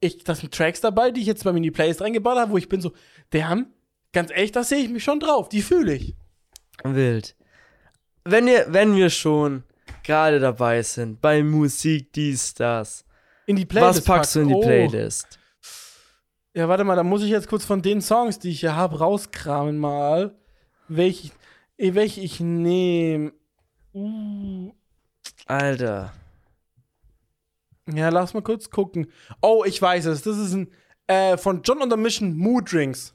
ich, 0.00 0.24
das 0.24 0.40
sind 0.40 0.52
Tracks 0.54 0.80
dabei, 0.80 1.10
die 1.10 1.20
ich 1.20 1.26
jetzt 1.26 1.44
bei 1.44 1.52
mir 1.52 1.58
in 1.58 1.62
die 1.62 1.70
Playlist 1.70 2.00
reingebaut 2.02 2.36
habe, 2.38 2.50
wo 2.52 2.56
ich 2.58 2.68
bin 2.68 2.80
so, 2.80 2.92
damn, 3.30 3.66
ganz 4.12 4.30
ehrlich, 4.30 4.52
da 4.52 4.64
sehe 4.64 4.78
ich 4.78 4.90
mich 4.90 5.04
schon 5.04 5.20
drauf, 5.20 5.48
die 5.48 5.62
fühle 5.62 5.94
ich. 5.94 6.14
Wild. 6.84 7.36
Wenn 8.24 8.46
wir, 8.46 8.66
wenn 8.68 8.94
wir 8.96 9.10
schon 9.10 9.64
gerade 10.02 10.40
dabei 10.40 10.82
sind, 10.82 11.20
bei 11.20 11.42
Musik, 11.42 12.12
dies, 12.12 12.54
das, 12.54 13.04
In 13.46 13.56
die 13.56 13.66
Playlist. 13.66 14.00
Was 14.00 14.04
packst 14.04 14.36
du 14.36 14.40
in 14.40 14.48
die. 14.48 14.54
Oh. 14.54 14.60
Playlist? 14.60 15.38
Ja, 16.54 16.68
warte 16.68 16.84
mal, 16.84 16.96
da 16.96 17.02
muss 17.02 17.22
ich 17.22 17.30
jetzt 17.30 17.48
kurz 17.48 17.64
von 17.64 17.80
den 17.80 18.00
Songs, 18.00 18.38
die 18.38 18.50
ich 18.50 18.60
hier 18.60 18.74
habe, 18.74 18.98
rauskramen 18.98 19.78
mal. 19.78 20.34
Welche, 20.88 21.30
eh, 21.78 21.94
welche 21.94 22.20
ich 22.20 22.40
nehme. 22.40 23.32
Uh. 23.94 24.72
Alter. 25.46 26.12
Ja, 27.92 28.08
lass 28.08 28.34
mal 28.34 28.42
kurz 28.42 28.70
gucken. 28.70 29.10
Oh, 29.40 29.64
ich 29.64 29.80
weiß 29.80 30.06
es. 30.06 30.22
Das 30.22 30.38
ist 30.38 30.54
ein 30.54 30.72
äh, 31.06 31.36
von 31.36 31.62
John 31.62 31.82
on 31.82 31.90
the 31.90 31.96
Mission 31.96 32.36
Mood 32.36 32.72
Drinks. 32.72 33.14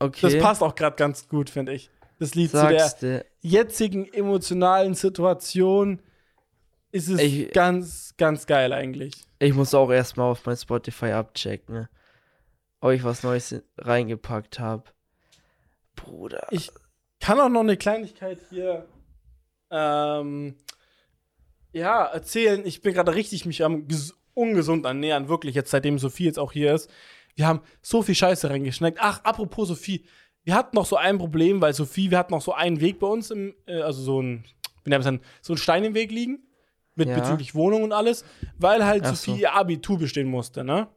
Okay. 0.00 0.18
Das 0.22 0.38
passt 0.38 0.62
auch 0.62 0.74
gerade 0.74 0.96
ganz 0.96 1.28
gut, 1.28 1.48
finde 1.50 1.72
ich. 1.74 1.90
Das 2.18 2.34
Lied 2.34 2.50
Sagst 2.50 3.00
zu 3.00 3.06
der 3.06 3.26
jetzigen 3.40 4.12
emotionalen 4.12 4.94
Situation 4.94 6.02
ist 6.92 7.08
es 7.08 7.20
Ich- 7.20 7.52
ganz, 7.52 8.14
ganz 8.16 8.46
geil 8.46 8.72
eigentlich. 8.72 9.24
Ich 9.38 9.54
muss 9.54 9.72
auch 9.74 9.90
erstmal 9.90 10.30
auf 10.32 10.44
mein 10.44 10.56
Spotify 10.56 11.12
abchecken, 11.12 11.74
ne? 11.74 11.88
ob 12.80 12.90
ich 12.92 13.04
was 13.04 13.22
Neues 13.22 13.62
reingepackt 13.78 14.58
habe. 14.58 14.84
Bruder. 15.96 16.46
Ich 16.50 16.70
kann 17.20 17.38
auch 17.40 17.48
noch 17.50 17.60
eine 17.60 17.76
Kleinigkeit 17.76 18.38
hier 18.50 18.86
ähm, 19.70 20.56
ja, 21.72 22.04
erzählen. 22.06 22.62
Ich 22.66 22.80
bin 22.82 22.94
gerade 22.94 23.14
richtig 23.14 23.44
mich 23.46 23.62
am 23.64 23.86
ges- 23.86 24.14
ungesund 24.34 24.84
ernähren, 24.86 25.28
wirklich, 25.28 25.54
jetzt 25.54 25.70
seitdem 25.70 25.98
Sophie 25.98 26.24
jetzt 26.24 26.38
auch 26.38 26.52
hier 26.52 26.74
ist. 26.74 26.90
Wir 27.36 27.46
haben 27.46 27.60
so 27.82 28.02
viel 28.02 28.14
Scheiße 28.14 28.50
reingeschneckt. 28.50 28.98
Ach, 29.00 29.22
apropos 29.24 29.68
Sophie, 29.68 30.04
wir 30.44 30.54
hatten 30.54 30.76
noch 30.76 30.86
so 30.86 30.96
ein 30.96 31.18
Problem, 31.18 31.60
weil 31.60 31.72
Sophie, 31.74 32.10
wir 32.10 32.18
hatten 32.18 32.32
noch 32.32 32.42
so 32.42 32.52
einen 32.54 32.80
Weg 32.80 32.98
bei 32.98 33.06
uns 33.06 33.30
im, 33.30 33.54
äh, 33.66 33.80
also 33.82 34.02
so 34.02 34.20
ein, 34.22 34.44
wie 34.84 34.90
nennt 34.90 35.04
man 35.04 35.20
so 35.42 35.52
ein 35.54 35.56
Stein 35.58 35.84
im 35.84 35.94
Weg 35.94 36.10
liegen. 36.10 36.40
Mit 36.96 37.08
Ja. 37.08 37.18
bezüglich 37.20 37.54
Wohnung 37.54 37.84
und 37.84 37.92
alles, 37.92 38.24
weil 38.58 38.84
halt 38.84 39.04
Ach 39.04 39.14
Sophie 39.14 39.30
so. 39.32 39.36
ihr 39.38 39.54
Abitur 39.54 39.98
bestehen 39.98 40.26
musste, 40.28 40.64
ne? 40.64 40.88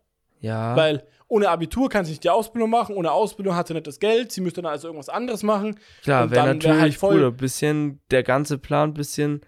ja. 0.42 0.76
Weil 0.76 1.08
ohne 1.30 1.50
Abitur 1.50 1.88
kann 1.90 2.04
sie 2.04 2.12
nicht 2.12 2.24
die 2.24 2.30
Ausbildung 2.30 2.70
machen, 2.72 2.96
ohne 2.96 3.12
Ausbildung 3.12 3.56
hat 3.56 3.68
sie 3.68 3.74
nicht 3.74 3.88
das 3.88 4.00
Geld, 4.00 4.32
sie 4.32 4.42
müsste 4.42 4.62
dann 4.62 4.72
also 4.72 4.88
irgendwas 4.88 5.08
anderes 5.10 5.44
machen. 5.44 5.80
Klar, 6.04 6.30
wäre 6.32 6.36
dann 6.48 6.48
wär 6.48 6.54
natürlich 6.56 6.82
halt 6.82 6.94
voll- 6.96 7.14
Bruder, 7.16 7.32
bisschen, 7.32 8.02
der 8.12 8.24
ganze 8.24 8.58
Plan 8.58 8.94
bisschen 8.94 9.42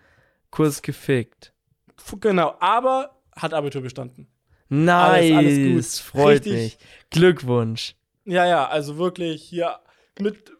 kurz 0.51 0.81
gefickt. 0.81 1.51
Genau, 2.21 2.53
aber 2.59 3.21
hat 3.35 3.53
Abitur 3.53 3.81
bestanden. 3.81 4.27
Nice, 4.69 5.31
alles 5.31 6.01
gut. 6.01 6.05
freut 6.05 6.45
Richtig. 6.45 6.53
mich. 6.53 6.77
Glückwunsch. 7.09 7.95
Ja, 8.25 8.45
ja, 8.45 8.67
also 8.67 8.97
wirklich 8.97 9.43
hier 9.43 9.79
mit 10.19 10.51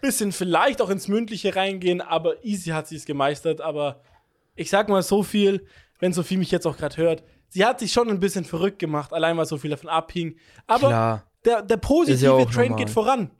bisschen 0.00 0.32
vielleicht 0.32 0.80
auch 0.80 0.90
ins 0.90 1.08
Mündliche 1.08 1.56
reingehen, 1.56 2.00
aber 2.00 2.44
easy 2.44 2.70
hat 2.70 2.86
sie 2.88 2.96
es 2.96 3.04
gemeistert. 3.04 3.60
Aber 3.60 4.00
ich 4.54 4.70
sag 4.70 4.88
mal 4.88 5.02
so 5.02 5.22
viel, 5.22 5.66
wenn 5.98 6.12
Sophie 6.12 6.36
mich 6.36 6.50
jetzt 6.50 6.66
auch 6.66 6.76
gerade 6.76 6.96
hört, 6.96 7.22
sie 7.48 7.64
hat 7.64 7.80
sich 7.80 7.92
schon 7.92 8.08
ein 8.08 8.20
bisschen 8.20 8.44
verrückt 8.44 8.78
gemacht, 8.78 9.12
allein 9.12 9.36
weil 9.36 9.46
so 9.46 9.58
viel 9.58 9.70
davon 9.70 9.88
abhing. 9.88 10.38
Aber 10.66 10.88
Klar. 10.88 11.30
der, 11.44 11.62
der 11.62 11.76
positive 11.76 12.38
ja 12.38 12.44
Train 12.44 12.70
normal. 12.70 12.84
geht 12.84 12.90
voran. 12.90 13.30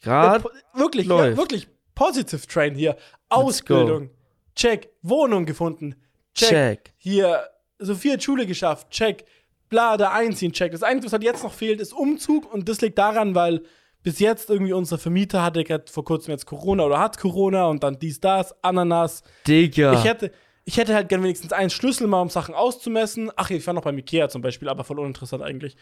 Gerade 0.00 0.44
wirklich, 0.74 1.06
ja, 1.06 1.16
läuft. 1.16 1.36
wirklich 1.36 1.68
positive 1.94 2.46
Train 2.46 2.74
hier. 2.74 2.96
Ausbildung, 3.28 4.10
check. 4.54 4.90
Wohnung 5.02 5.44
gefunden, 5.44 5.96
check. 6.34 6.48
check. 6.48 6.94
Hier, 6.98 7.48
Sophie 7.78 8.12
hat 8.12 8.22
Schule 8.22 8.46
geschafft, 8.46 8.90
check. 8.90 9.24
Bla, 9.68 9.96
da 9.96 10.12
einziehen, 10.12 10.52
check. 10.52 10.72
Das 10.72 10.82
Einzige, 10.82 11.06
was 11.06 11.12
halt 11.12 11.24
jetzt 11.24 11.42
noch 11.44 11.52
fehlt, 11.52 11.80
ist 11.80 11.92
Umzug 11.92 12.52
und 12.52 12.68
das 12.68 12.80
liegt 12.80 12.98
daran, 12.98 13.34
weil 13.34 13.62
bis 14.02 14.18
jetzt 14.18 14.48
irgendwie 14.48 14.72
unser 14.72 14.96
Vermieter 14.96 15.42
hatte 15.42 15.64
gerade 15.64 15.84
vor 15.90 16.04
kurzem 16.04 16.30
jetzt 16.30 16.46
Corona 16.46 16.84
oder 16.84 16.98
hat 16.98 17.18
Corona 17.18 17.66
und 17.66 17.82
dann 17.82 17.98
dies, 17.98 18.20
das, 18.20 18.54
Ananas. 18.62 19.22
Digga. 19.46 19.92
Ich 19.92 20.04
hätte, 20.04 20.32
ich 20.64 20.76
hätte 20.76 20.94
halt 20.94 21.08
gern 21.08 21.22
wenigstens 21.22 21.52
einen 21.52 21.70
Schlüssel 21.70 22.06
mal, 22.06 22.20
um 22.20 22.30
Sachen 22.30 22.54
auszumessen. 22.54 23.30
Ach, 23.36 23.50
ich 23.50 23.66
war 23.66 23.74
noch 23.74 23.82
beim 23.82 23.98
Ikea 23.98 24.28
zum 24.28 24.42
Beispiel, 24.42 24.68
aber 24.68 24.84
voll 24.84 24.98
uninteressant 24.98 25.42
eigentlich. 25.42 25.76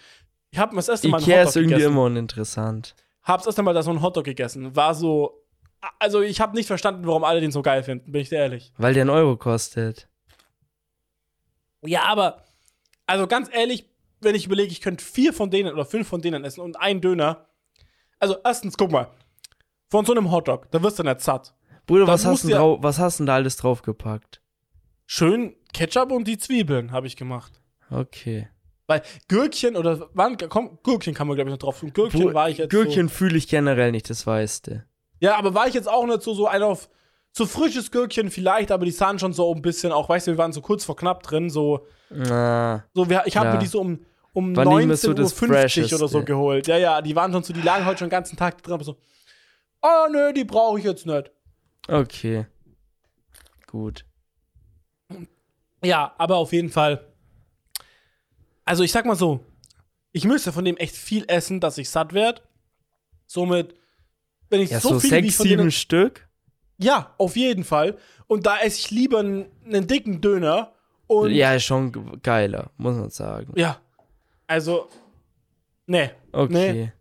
Ich 0.51 0.59
habe 0.59 0.75
das 0.75 0.89
erste 0.89 1.09
Mal 1.09 1.21
Ikea 1.21 1.43
ist 1.43 1.57
irgendwie 1.57 1.75
gegessen. 1.75 1.93
immer 1.93 2.05
uninteressant. 2.05 2.95
Hab's 3.23 3.45
das 3.45 3.53
erste 3.53 3.63
Mal 3.63 3.75
da 3.75 3.83
so 3.83 3.91
einen 3.91 4.03
Hotdog 4.03 4.25
gegessen. 4.25 4.75
War 4.75 4.95
so. 4.95 5.43
Also, 5.99 6.23
ich 6.23 6.41
habe 6.41 6.57
nicht 6.57 6.67
verstanden, 6.67 7.07
warum 7.07 7.25
alle 7.25 7.41
den 7.41 7.53
so 7.53 7.63
geil 7.63 7.83
finden, 7.83 8.11
bin 8.11 8.23
ich 8.23 8.29
dir 8.29 8.39
ehrlich. 8.39 8.73
Weil 8.79 8.95
der 8.95 9.03
einen 9.03 9.11
Euro 9.11 9.37
kostet. 9.37 10.09
Ja, 11.87 12.05
aber. 12.05 12.43
Also, 13.07 13.27
ganz 13.27 13.49
ehrlich, 13.53 13.89
wenn 14.21 14.35
ich 14.35 14.47
überlege, 14.47 14.73
ich 14.73 14.81
könnte 14.81 15.05
vier 15.05 15.33
von 15.33 15.51
denen 15.51 15.73
oder 15.73 15.85
fünf 15.85 16.09
von 16.09 16.21
denen 16.21 16.45
essen 16.45 16.61
und 16.61 16.81
einen 16.81 17.01
Döner. 17.01 17.47
Also, 18.19 18.37
erstens, 18.45 18.77
guck 18.77 18.91
mal. 18.91 19.09
Von 19.89 20.05
so 20.05 20.13
einem 20.13 20.31
Hotdog, 20.33 20.71
da 20.73 20.83
wirst 20.83 20.99
du 20.99 21.05
nicht 21.05 21.21
satt. 21.21 21.55
Bruder, 21.87 22.07
was 22.09 22.25
hast, 22.27 22.43
du 22.45 22.49
ja- 22.49 22.59
drau- 22.59 22.83
was 22.83 22.99
hast 22.99 23.19
du 23.19 23.23
denn 23.23 23.27
da 23.29 23.35
alles 23.37 23.57
draufgepackt? 23.57 24.43
Schön 25.07 25.55
Ketchup 25.73 26.11
und 26.11 26.27
die 26.27 26.39
Zwiebeln 26.39 26.91
habe 26.91 27.07
ich 27.07 27.17
gemacht. 27.17 27.61
Okay. 27.91 28.49
Weil 28.89 29.03
Gürkchen 29.29 29.77
oder. 29.77 30.09
Wann, 30.15 30.37
komm, 30.49 30.79
Gürkchen 30.83 31.15
kann 31.15 31.29
man, 31.29 31.37
glaube 31.37 31.51
ich, 31.51 31.53
noch 31.55 31.59
drauf 31.61 31.79
tun. 31.81 31.93
Gürkchen 31.93 32.21
Bu- 32.23 32.35
war 32.35 32.51
ich 32.51 32.59
jetzt. 32.59 32.71
Gürkchen 32.71 33.09
fühle 33.09 33.37
ich 33.39 33.47
generell 33.47 33.93
nicht, 33.93 34.11
das 34.11 34.27
weißt 34.27 34.67
du. 34.67 34.71
So, 34.75 34.81
ja, 35.21 35.37
aber 35.37 35.55
war 35.55 35.69
ich 35.69 35.75
jetzt 35.75 35.89
auch 35.89 36.05
nicht 36.07 36.23
so, 36.23 36.35
so 36.35 36.49
ein 36.49 36.63
auf. 36.63 36.89
So 37.37 37.45
frisches 37.45 37.91
Gürkchen 37.91 38.31
vielleicht, 38.31 38.71
aber 38.73 38.87
die 38.87 38.91
sahen 38.91 39.19
schon 39.19 39.35
so 39.35 39.55
ein 39.55 39.61
bisschen 39.61 39.93
auch, 39.93 40.09
weißt 40.09 40.27
du, 40.27 40.31
wir 40.31 40.39
waren 40.39 40.55
so 40.55 40.63
kurz 40.63 40.87
vor 40.87 40.97
knapp 40.97 41.23
drin, 41.23 41.51
so. 41.51 41.87
Na, 42.09 42.85
So, 42.95 43.11
wir, 43.11 43.25
ich 43.27 43.37
habe 43.37 43.49
Ja. 43.49 43.53
mir 43.53 43.59
die 43.59 43.67
so 43.67 43.81
um, 43.81 44.07
um 44.33 44.57
War 44.57 44.65
nicht 44.65 44.87
mehr 44.87 44.97
so 44.97 45.11
19.50 45.11 45.15
das 45.15 45.33
Uhr 45.33 45.43
oder 45.45 46.09
so 46.09 46.19
Fresheste. 46.19 46.25
geholt. 46.25 46.67
Ja, 46.67 46.79
ja, 46.79 47.03
die 47.03 47.15
waren 47.15 47.31
schon 47.33 47.43
so, 47.43 47.53
die 47.53 47.61
lagen 47.61 47.85
heute 47.85 47.99
schon 47.99 48.07
den 48.07 48.13
ganzen 48.13 48.39
Tag 48.39 48.63
drin, 48.63 48.73
aber 48.73 48.85
so, 48.85 48.97
oh 49.83 50.07
nö, 50.11 50.33
die 50.33 50.45
brauche 50.45 50.79
ich 50.79 50.87
jetzt 50.87 51.05
nicht. 51.05 51.31
okay. 51.89 52.47
Gut. 53.67 54.07
Ja, 55.85 56.15
aber 56.17 56.37
auf 56.37 56.53
jeden 56.55 56.71
Fall. 56.71 57.05
Also 58.65 58.83
ich 58.83 58.93
sag 58.93 59.05
mal 59.05 59.15
so, 59.15 59.41
ich 60.13 60.25
müsste 60.25 60.53
von 60.53 60.65
dem 60.65 60.79
echt 60.79 60.97
viel 60.97 61.27
essen, 61.29 61.61
dass 61.61 61.77
ich 61.77 61.91
satt 61.91 62.15
werde. 62.15 62.41
Somit, 63.27 63.75
wenn 64.49 64.63
ich 64.63 64.71
Ja, 64.71 64.81
so, 64.81 64.95
so, 64.95 65.01
viel 65.01 65.11
wie 65.11 65.25
sechs, 65.25 65.37
von 65.37 65.45
sieben 65.45 65.59
denen, 65.59 65.71
Stück? 65.71 66.26
Ja, 66.79 67.15
auf 67.19 67.37
jeden 67.37 67.65
Fall. 67.65 67.97
Und 68.27 68.47
da 68.47 68.59
esse 68.59 68.79
ich 68.81 68.91
lieber 68.91 69.21
einen, 69.21 69.47
einen 69.65 69.87
dicken 69.87 70.21
Döner. 70.21 70.73
Und 71.07 71.31
Ja, 71.31 71.55
ist 71.55 71.65
schon 71.65 71.93
ge- 71.93 72.03
geiler, 72.23 72.71
muss 72.77 72.97
man 72.97 73.11
sagen. 73.11 73.53
ja. 73.57 73.79
Also, 74.49 74.89
nee. 75.87 76.11
Okay. 76.33 76.73
Nee. 76.73 76.93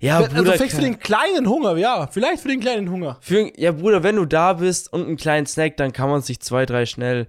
Ja, 0.00 0.16
also 0.18 0.34
Bruder, 0.34 0.52
vielleicht 0.54 0.74
für 0.76 0.80
den 0.80 0.98
kleinen 0.98 1.46
Hunger, 1.46 1.76
ja. 1.76 2.06
Vielleicht 2.06 2.40
für 2.42 2.48
den 2.48 2.60
kleinen 2.60 2.90
Hunger. 2.90 3.18
für, 3.20 3.50
ja, 3.60 3.72
Bruder, 3.72 4.02
wenn 4.02 4.16
du 4.16 4.24
da 4.24 4.54
bist 4.54 4.90
und 4.92 5.06
einen 5.06 5.16
kleinen 5.18 5.46
Snack, 5.46 5.76
dann 5.76 5.92
kann 5.92 6.08
man 6.08 6.22
sich 6.22 6.40
zwei, 6.40 6.64
drei 6.64 6.86
schnell 6.86 7.28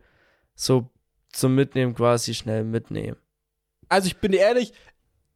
so 0.55 0.89
zum 1.33 1.55
Mitnehmen 1.55 1.93
quasi 1.95 2.33
schnell 2.33 2.63
mitnehmen. 2.63 3.17
Also 3.89 4.07
ich 4.07 4.17
bin 4.17 4.31
ehrlich, 4.31 4.71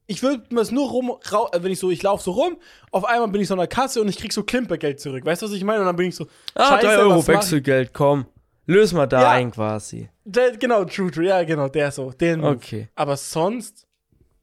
ich 0.07 0.21
würde 0.23 0.43
mir 0.53 0.61
es 0.61 0.71
nur 0.71 0.89
rum, 0.89 1.09
äh, 1.51 1.63
wenn 1.63 1.71
ich 1.71 1.79
so, 1.79 1.89
ich 1.91 2.03
laufe 2.03 2.23
so 2.23 2.31
rum, 2.31 2.57
auf 2.91 3.05
einmal 3.05 3.27
bin 3.29 3.41
ich 3.41 3.47
so 3.47 3.53
an 3.53 3.59
der 3.59 3.67
Kasse 3.67 4.01
und 4.01 4.07
ich 4.07 4.17
krieg 4.17 4.31
so 4.33 4.43
Klimpergeld 4.43 4.99
zurück. 4.99 5.25
Weißt 5.25 5.41
du, 5.41 5.47
was 5.47 5.53
ich 5.53 5.63
meine? 5.63 5.79
Und 5.79 5.85
dann 5.87 5.95
bin 5.95 6.07
ich 6.09 6.15
so, 6.15 6.27
Ah, 6.53 6.69
Scheiße, 6.69 6.85
drei 6.87 6.97
Euro? 6.97 7.27
Wechselgeld, 7.27 7.93
komm. 7.93 8.25
Löse 8.67 8.95
mal 8.95 9.05
da 9.07 9.21
Ja. 9.21 9.31
ein 9.31 9.51
quasi. 9.51 10.09
Der, 10.23 10.57
genau, 10.57 10.85
true, 10.85 11.11
true, 11.11 11.25
ja, 11.25 11.43
genau, 11.43 11.67
der 11.69 11.91
so, 11.91 12.11
den 12.11 12.39
Move. 12.41 12.51
Okay. 12.55 12.89
Aber 12.95 13.15
sonst, 13.17 13.85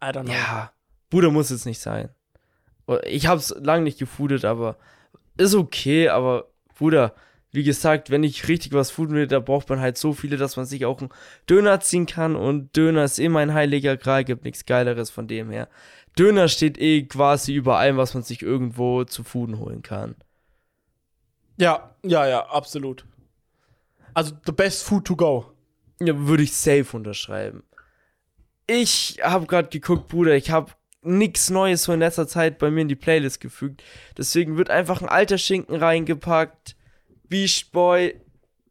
I 0.03 0.07
don't 0.09 0.25
know. 0.25 0.33
Ja, 0.33 0.73
Bruder 1.11 1.31
muss 1.31 1.51
jetzt 1.51 1.67
nicht 1.67 1.81
sein. 1.81 2.09
Ich 3.05 3.27
hab's 3.27 3.55
lange 3.61 3.85
nicht 3.85 3.99
gefoodet, 3.99 4.45
aber 4.45 4.77
ist 5.39 5.55
okay, 5.55 6.09
aber 6.09 6.49
Bruder, 6.77 7.15
wie 7.53 7.63
gesagt, 7.63 8.11
wenn 8.11 8.25
ich 8.25 8.49
richtig 8.49 8.73
was 8.73 8.91
fooden 8.91 9.15
will, 9.15 9.27
da 9.27 9.39
braucht 9.39 9.69
man 9.69 9.81
halt 9.81 9.99
so 9.99 10.15
viele, 10.15 10.39
dass 10.39 10.57
man 10.57 10.65
sich 10.65 10.87
auch 10.87 11.01
einen 11.01 11.11
Döner 11.49 11.81
ziehen 11.81 12.07
kann 12.07 12.35
und 12.35 12.75
Döner 12.77 13.05
ist 13.05 13.19
immer 13.19 13.41
ein 13.41 13.53
heiliger 13.53 13.99
Gral, 13.99 14.25
gibt 14.25 14.45
nichts 14.45 14.65
geileres 14.65 15.11
von 15.11 15.29
dem 15.29 15.51
her. 15.51 15.69
Döner 16.19 16.49
steht 16.49 16.79
eh 16.79 17.05
quasi 17.05 17.55
über 17.55 17.77
allem, 17.77 17.99
was 17.99 18.15
man 18.15 18.23
sich 18.23 18.43
irgendwo 18.43 19.05
zu 19.05 19.23
fooden 19.23 19.59
holen 19.59 19.83
kann. 19.83 20.17
Ja, 21.59 21.95
ja, 22.03 22.27
ja, 22.27 22.47
absolut. 22.47 23.05
Also, 24.15 24.35
the 24.47 24.53
best 24.53 24.85
food 24.85 25.05
to 25.05 25.17
go. 25.17 25.53
Ja, 26.01 26.15
würde 26.27 26.43
ich 26.43 26.55
safe 26.55 26.97
unterschreiben. 26.97 27.63
Ich 28.67 29.19
habe 29.23 29.47
gerade 29.47 29.69
geguckt, 29.69 30.09
Bruder, 30.09 30.35
ich 30.35 30.51
habe 30.51 30.73
nix 31.03 31.51
Neues 31.51 31.85
so 31.85 31.93
in 31.93 32.01
letzter 32.01 32.27
Zeit 32.27 32.59
bei 32.59 32.71
mir 32.71 32.83
in 32.83 32.89
die 32.89 32.97
Playlist 32.97 33.41
gefügt. 33.41 33.83
Deswegen 34.17 34.57
wird 34.57 34.71
einfach 34.71 35.03
ein 35.03 35.09
alter 35.09 35.39
Schinken 35.39 35.77
reingepackt. 35.77 36.77
Beach 37.33 37.71
Boy. 37.73 38.21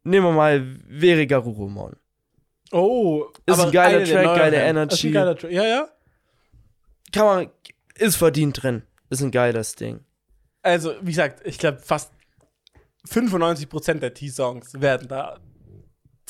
Nehmen 0.04 0.26
wir 0.26 0.32
mal 0.32 0.64
Verigarurumon. 0.88 1.96
Oh, 2.70 3.26
Ist 3.44 3.58
ein 3.58 3.72
geiler 3.72 4.04
Track, 4.04 4.36
geile 4.36 4.56
Ist 4.56 4.62
Energy. 4.62 5.06
ein 5.08 5.12
geiler 5.12 5.36
Track. 5.36 5.50
Ja, 5.50 5.64
ja. 5.64 5.88
Kann 7.12 7.26
man, 7.26 7.50
ist 7.96 8.16
verdient 8.16 8.62
drin. 8.62 8.82
Ist 9.10 9.20
ein 9.20 9.32
geiles 9.32 9.74
Ding. 9.74 10.04
Also, 10.62 10.94
wie 11.02 11.10
gesagt, 11.10 11.44
ich 11.44 11.58
glaube, 11.58 11.78
fast 11.78 12.12
95% 13.08 13.94
der 13.94 14.14
T-Songs 14.14 14.80
werden 14.80 15.08
da 15.08 15.40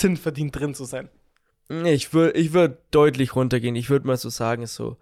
sind 0.00 0.18
verdient 0.18 0.58
drin 0.58 0.74
zu 0.74 0.84
sein. 0.86 1.10
Ich 1.68 2.12
würde 2.14 2.38
ich 2.38 2.54
würd 2.54 2.78
deutlich 2.90 3.36
runtergehen. 3.36 3.76
Ich 3.76 3.90
würde 3.90 4.06
mal 4.06 4.16
so 4.16 4.30
sagen, 4.30 4.66
so 4.66 4.96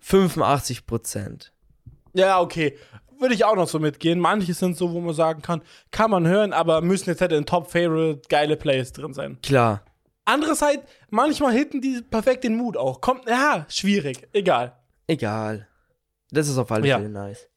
85 0.00 0.84
Prozent. 0.84 1.52
Ja, 2.12 2.40
okay. 2.40 2.76
Würde 3.22 3.34
ich 3.36 3.44
auch 3.44 3.54
noch 3.54 3.68
so 3.68 3.78
mitgehen. 3.78 4.18
Manche 4.18 4.52
sind 4.52 4.76
so, 4.76 4.92
wo 4.92 5.00
man 5.00 5.14
sagen 5.14 5.42
kann, 5.42 5.62
kann 5.92 6.10
man 6.10 6.26
hören, 6.26 6.52
aber 6.52 6.80
müssen 6.80 7.08
jetzt 7.08 7.20
halt 7.20 7.30
in 7.30 7.46
Top 7.46 7.70
Favorite 7.70 8.22
geile 8.28 8.56
Plays 8.56 8.92
drin 8.92 9.14
sein. 9.14 9.38
Klar. 9.42 9.82
Andererseits, 10.24 10.82
manchmal 11.08 11.52
hitten 11.52 11.80
die 11.80 12.02
perfekt 12.02 12.42
den 12.42 12.56
Mut 12.56 12.76
auch. 12.76 13.00
Kommt, 13.00 13.28
ja, 13.28 13.64
schwierig. 13.68 14.26
Egal. 14.32 14.76
Egal. 15.06 15.68
Das 16.32 16.48
ist 16.48 16.58
auf 16.58 16.72
alle 16.72 16.86
Ja. 16.86 16.96
Fälle 16.96 17.10
nice. 17.10 17.48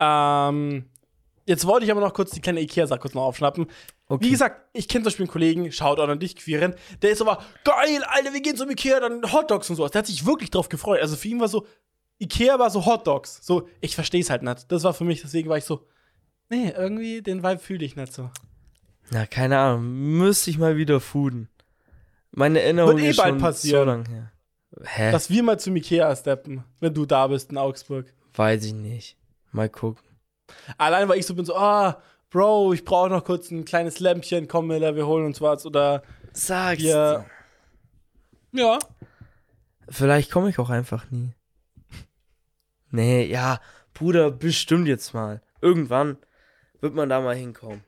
Ähm, 0.00 0.84
jetzt 1.46 1.66
wollte 1.66 1.86
ich 1.86 1.90
aber 1.90 2.02
noch 2.02 2.12
kurz 2.12 2.32
die 2.32 2.40
kleine 2.42 2.60
Ikea-Sache 2.60 3.00
kurz 3.00 3.14
noch 3.14 3.22
aufschnappen. 3.22 3.66
Okay. 4.06 4.26
Wie 4.26 4.30
gesagt, 4.30 4.68
ich 4.74 4.86
kenne 4.86 5.02
zum 5.04 5.10
Beispiel 5.10 5.24
einen 5.24 5.32
Kollegen, 5.32 5.72
schaut 5.72 5.98
auch 5.98 6.08
an 6.08 6.18
dich, 6.18 6.36
Quirin, 6.36 6.74
der 7.00 7.10
ist 7.10 7.22
aber, 7.22 7.42
geil, 7.64 8.04
Alter, 8.06 8.34
wir 8.34 8.42
gehen 8.42 8.56
zum 8.56 8.68
Ikea, 8.68 9.00
dann 9.00 9.32
Hotdogs 9.32 9.70
und 9.70 9.76
sowas. 9.76 9.92
Der 9.92 10.00
hat 10.00 10.06
sich 10.06 10.26
wirklich 10.26 10.50
drauf 10.50 10.68
gefreut. 10.68 11.00
Also 11.00 11.16
für 11.16 11.28
ihn 11.28 11.40
war 11.40 11.48
so, 11.48 11.66
Ikea 12.18 12.58
war 12.58 12.70
so 12.70 12.84
Hotdogs. 12.86 13.40
So, 13.42 13.68
ich 13.80 13.94
verstehe 13.94 14.20
es 14.20 14.30
halt 14.30 14.42
nicht. 14.42 14.70
Das 14.70 14.84
war 14.84 14.94
für 14.94 15.04
mich, 15.04 15.22
deswegen 15.22 15.48
war 15.48 15.58
ich 15.58 15.64
so, 15.64 15.86
nee, 16.48 16.70
irgendwie 16.70 17.22
den 17.22 17.42
Vibe 17.42 17.58
fühle 17.58 17.84
ich 17.84 17.96
nicht 17.96 18.12
so. 18.12 18.30
Na, 19.10 19.26
keine 19.26 19.58
Ahnung. 19.58 20.18
Müsste 20.18 20.50
ich 20.50 20.58
mal 20.58 20.76
wieder 20.76 21.00
fooden. 21.00 21.48
Meine 22.30 22.60
Erinnerung 22.60 22.96
Wird 22.96 23.06
eh 23.06 23.10
ist 23.10 23.16
bald 23.16 23.30
schon 23.30 23.38
passieren. 23.38 23.80
so 23.80 23.84
lang 23.84 24.06
her. 24.06 24.32
Hä? 24.84 25.12
Dass 25.12 25.30
wir 25.30 25.42
mal 25.42 25.58
zum 25.58 25.76
Ikea 25.76 26.14
steppen, 26.16 26.64
wenn 26.80 26.94
du 26.94 27.06
da 27.06 27.26
bist 27.28 27.50
in 27.50 27.58
Augsburg. 27.58 28.12
Weiß 28.34 28.64
ich 28.64 28.74
nicht. 28.74 29.16
Mal 29.52 29.68
gucken. 29.68 30.04
Allein, 30.78 31.08
weil 31.08 31.18
ich 31.18 31.26
so 31.26 31.34
bin, 31.34 31.44
so, 31.44 31.54
ah, 31.54 32.02
Bro, 32.30 32.72
ich 32.72 32.84
brauche 32.84 33.08
noch 33.10 33.24
kurz 33.24 33.52
ein 33.52 33.64
kleines 33.64 34.00
Lämpchen, 34.00 34.48
komm, 34.48 34.66
Miller, 34.66 34.96
wir 34.96 35.06
holen 35.06 35.26
uns 35.26 35.40
was. 35.40 35.64
Oder, 35.64 36.02
Sag's. 36.32 36.82
Ja. 36.82 37.24
ja, 38.50 38.78
Vielleicht 39.88 40.32
komme 40.32 40.50
ich 40.50 40.58
auch 40.58 40.70
einfach 40.70 41.10
nie. 41.12 41.32
Nee, 42.94 43.24
ja, 43.26 43.60
Bruder, 43.92 44.30
bestimmt 44.30 44.86
jetzt 44.86 45.14
mal. 45.14 45.42
Irgendwann 45.60 46.16
wird 46.80 46.94
man 46.94 47.08
da 47.08 47.20
mal 47.20 47.34
hinkommen. 47.34 47.82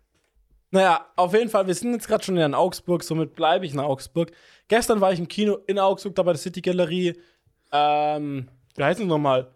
Naja, 0.72 1.06
auf 1.14 1.32
jeden 1.32 1.48
Fall, 1.48 1.66
wir 1.68 1.74
sind 1.74 1.92
jetzt 1.92 2.08
gerade 2.08 2.24
schon 2.24 2.36
in 2.36 2.54
Augsburg, 2.54 3.04
somit 3.04 3.34
bleibe 3.34 3.64
ich 3.64 3.72
in 3.72 3.78
Augsburg. 3.78 4.32
Gestern 4.68 5.00
war 5.00 5.12
ich 5.12 5.20
im 5.20 5.28
Kino 5.28 5.58
in 5.66 5.78
Augsburg, 5.78 6.14
da 6.16 6.22
bei 6.24 6.32
der 6.32 6.40
City 6.40 6.60
Galerie. 6.60 7.14
Ähm, 7.70 8.48
wie 8.74 8.82
heißt 8.82 9.00
es 9.00 9.06
nochmal? 9.06 9.52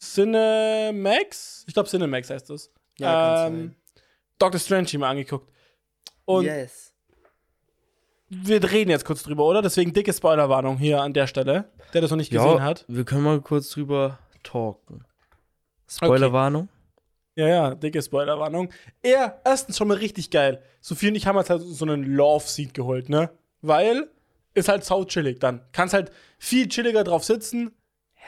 Cinemax? 0.00 1.64
Ich 1.66 1.74
glaube, 1.74 1.88
Cinemax 1.88 2.30
heißt 2.30 2.48
das. 2.48 2.70
ähm, 3.00 3.74
Doctor 4.38 4.58
Strange 4.58 4.98
mal 4.98 5.10
angeguckt. 5.10 5.52
Und 6.24 6.44
yes. 6.44 6.94
wir 8.28 8.62
reden 8.70 8.90
jetzt 8.90 9.04
kurz 9.04 9.22
drüber, 9.22 9.44
oder? 9.44 9.60
Deswegen 9.60 9.92
dicke 9.92 10.12
Spoilerwarnung 10.12 10.78
hier 10.78 11.02
an 11.02 11.12
der 11.12 11.26
Stelle, 11.26 11.70
der 11.92 12.00
das 12.00 12.10
noch 12.10 12.16
nicht 12.16 12.30
gesehen 12.30 12.56
Ja, 12.56 12.62
hat. 12.62 12.84
wir 12.88 13.04
können 13.04 13.22
mal 13.22 13.40
kurz 13.42 13.68
drüber 13.70 14.18
talken. 14.44 15.04
Spoilerwarnung? 15.88 16.68
Ja, 17.36 17.48
ja, 17.48 17.74
dicke 17.74 18.00
Spoilerwarnung. 18.00 18.70
Er, 19.02 19.40
erstens 19.44 19.76
schon 19.76 19.88
mal 19.88 19.96
richtig 19.96 20.30
geil. 20.30 20.62
Sophie 20.80 21.08
und 21.08 21.16
ich 21.16 21.26
haben 21.26 21.36
jetzt 21.36 21.50
halt 21.50 21.62
so 21.62 21.84
einen 21.84 22.04
Love-Seat 22.04 22.74
geholt, 22.74 23.08
ne? 23.08 23.30
Weil 23.60 24.08
ist 24.54 24.68
halt 24.68 24.84
sau 24.84 25.04
chillig 25.04 25.40
dann. 25.40 25.60
Kannst 25.72 25.94
halt 25.94 26.12
viel 26.38 26.68
chilliger 26.68 27.02
drauf 27.02 27.24
sitzen. 27.24 27.72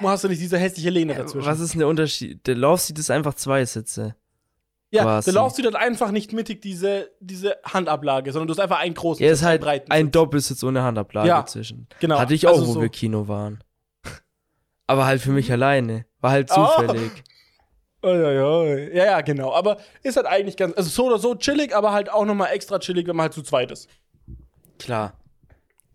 Du 0.00 0.08
hast 0.08 0.24
du 0.24 0.28
nicht 0.28 0.42
diese 0.42 0.58
hässliche 0.58 0.90
Lehne 0.90 1.14
dazwischen. 1.14 1.46
Was 1.46 1.60
ist 1.60 1.72
denn 1.72 1.78
der 1.78 1.88
Unterschied? 1.88 2.44
Der 2.46 2.56
Love 2.56 2.78
Seat 2.80 2.98
ist 2.98 3.10
einfach 3.10 3.34
zwei 3.34 3.64
Sitze. 3.64 4.16
ja, 4.90 5.04
quasi? 5.04 5.30
der 5.30 5.40
Love-Seat 5.40 5.66
hat 5.66 5.76
einfach 5.76 6.10
nicht 6.10 6.32
mittig 6.32 6.60
diese, 6.60 7.10
diese 7.20 7.56
Handablage, 7.64 8.32
sondern 8.32 8.48
du 8.48 8.54
hast 8.54 8.60
einfach 8.60 8.80
einen 8.80 8.94
großen 8.94 9.24
Er 9.24 9.32
ist 9.32 9.42
halt 9.44 9.62
breiten 9.62 9.90
ein 9.92 10.06
Sitz. 10.06 10.12
Doppelsitz 10.12 10.64
ohne 10.64 10.82
Handablage 10.82 11.28
Ja, 11.28 11.46
zwischen. 11.46 11.86
Genau. 12.00 12.18
Hatte 12.18 12.34
ich 12.34 12.46
auch, 12.48 12.54
Also 12.54 12.66
wo 12.66 12.72
so. 12.72 12.80
wir 12.82 12.88
Kino 12.88 13.28
waren. 13.28 13.62
Aber 14.86 15.06
halt 15.06 15.20
für 15.20 15.32
mich 15.32 15.50
alleine. 15.50 16.06
War 16.20 16.30
halt 16.32 16.50
Oh. 16.54 16.66
zufällig. 16.66 17.10
Oi, 18.02 18.24
oi, 18.24 18.40
oi. 18.40 18.90
Ja, 18.96 19.04
ja, 19.06 19.20
genau. 19.20 19.52
Aber 19.52 19.78
ist 20.02 20.16
halt 20.16 20.26
eigentlich 20.26 20.56
ganz, 20.56 20.76
also 20.76 20.88
so 20.88 21.06
oder 21.06 21.18
so 21.18 21.34
chillig, 21.34 21.74
aber 21.74 21.92
halt 21.92 22.10
auch 22.10 22.24
nochmal 22.24 22.52
extra 22.52 22.78
chillig, 22.78 23.06
wenn 23.08 23.16
man 23.16 23.24
halt 23.24 23.32
zu 23.34 23.42
zweit 23.42 23.70
ist. 23.70 23.88
Klar. 24.78 25.14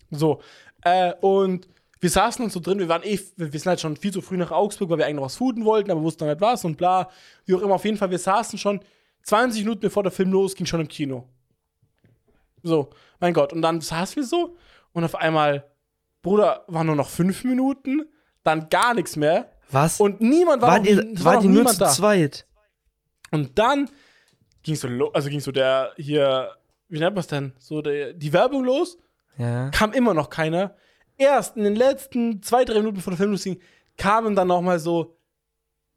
So. 0.10 0.42
Äh, 0.84 1.14
und 1.22 1.68
wir 2.02 2.10
saßen 2.10 2.44
uns 2.44 2.54
so 2.54 2.60
drin, 2.60 2.80
wir 2.80 2.90
waren 2.90 3.04
eh, 3.04 3.20
wir 3.38 3.52
sind 3.52 3.68
halt 3.68 3.80
schon 3.80 3.96
viel 3.96 4.12
zu 4.12 4.22
früh 4.22 4.36
nach 4.36 4.52
Augsburg, 4.52 4.90
weil 4.90 4.98
wir 4.98 5.06
eigentlich 5.06 5.18
noch 5.18 5.24
was 5.26 5.36
fooden 5.38 5.64
wollten, 5.64 5.92
aber 5.92 6.02
wussten 6.02 6.26
noch 6.26 6.32
nicht 6.34 6.42
was 6.42 6.66
und 6.66 6.76
bla. 6.78 7.10
Wie 7.46 7.54
auch 7.54 7.62
immer, 7.62 7.76
auf 7.76 7.86
jeden 7.86 7.98
Fall, 7.98 8.10
wir 8.10 8.20
saßen 8.20 8.58
schon 8.60 8.82
20 9.24 9.62
Minuten 9.64 9.82
bevor 9.82 10.02
der 10.04 10.12
Film 10.12 10.32
losging, 10.32 10.66
schon 10.66 10.82
im 10.82 10.88
Kino. 10.88 11.30
So, 12.64 12.90
mein 13.20 13.34
Gott. 13.34 13.54
Und 13.54 13.62
dann 13.62 13.82
saßen 13.82 14.16
wir 14.18 14.24
so 14.24 14.58
und 14.94 15.04
auf 15.04 15.16
einmal, 15.16 15.66
Bruder, 16.24 16.66
waren 16.68 16.88
nur 16.88 16.96
noch 16.96 17.10
fünf 17.10 17.44
Minuten, 17.44 18.04
dann 18.44 18.70
gar 18.70 18.94
nichts 18.94 19.16
mehr. 19.16 19.52
Was? 19.72 20.00
Und 20.00 20.20
niemand 20.22 20.62
war, 20.62 20.70
war 20.72 20.78
noch, 20.80 20.86
die, 20.86 20.92
es 20.92 21.24
war 21.24 21.36
noch 21.36 21.42
die 21.42 21.48
nur 21.48 21.58
niemand 21.60 21.78
zu 21.78 21.86
zweit? 21.86 22.46
und 23.32 23.58
dann 23.58 23.90
ging 24.64 24.76
so, 24.76 24.88
also 25.14 25.30
ging 25.30 25.40
so 25.40 25.52
der 25.52 25.94
hier, 25.98 26.52
wie 26.90 27.00
nennt 27.00 27.16
man 27.16 27.22
es 27.22 27.28
denn? 27.28 27.54
So 27.58 27.82
der, 27.82 28.14
die 28.14 28.34
Werbung 28.34 28.64
los, 28.66 28.98
Ja. 29.38 29.70
kam 29.70 29.94
immer 29.94 30.14
noch 30.14 30.30
keiner. 30.30 30.76
Erst 31.18 31.56
in 31.56 31.64
den 31.64 31.76
letzten 31.76 32.42
zwei, 32.44 32.66
drei 32.66 32.76
Minuten 32.80 33.00
vor 33.00 33.12
der 33.12 33.18
Film 33.18 33.32
losging, 33.32 33.62
kamen 33.98 34.36
dann 34.36 34.48
noch 34.50 34.62
mal 34.62 34.80
so 34.80 35.18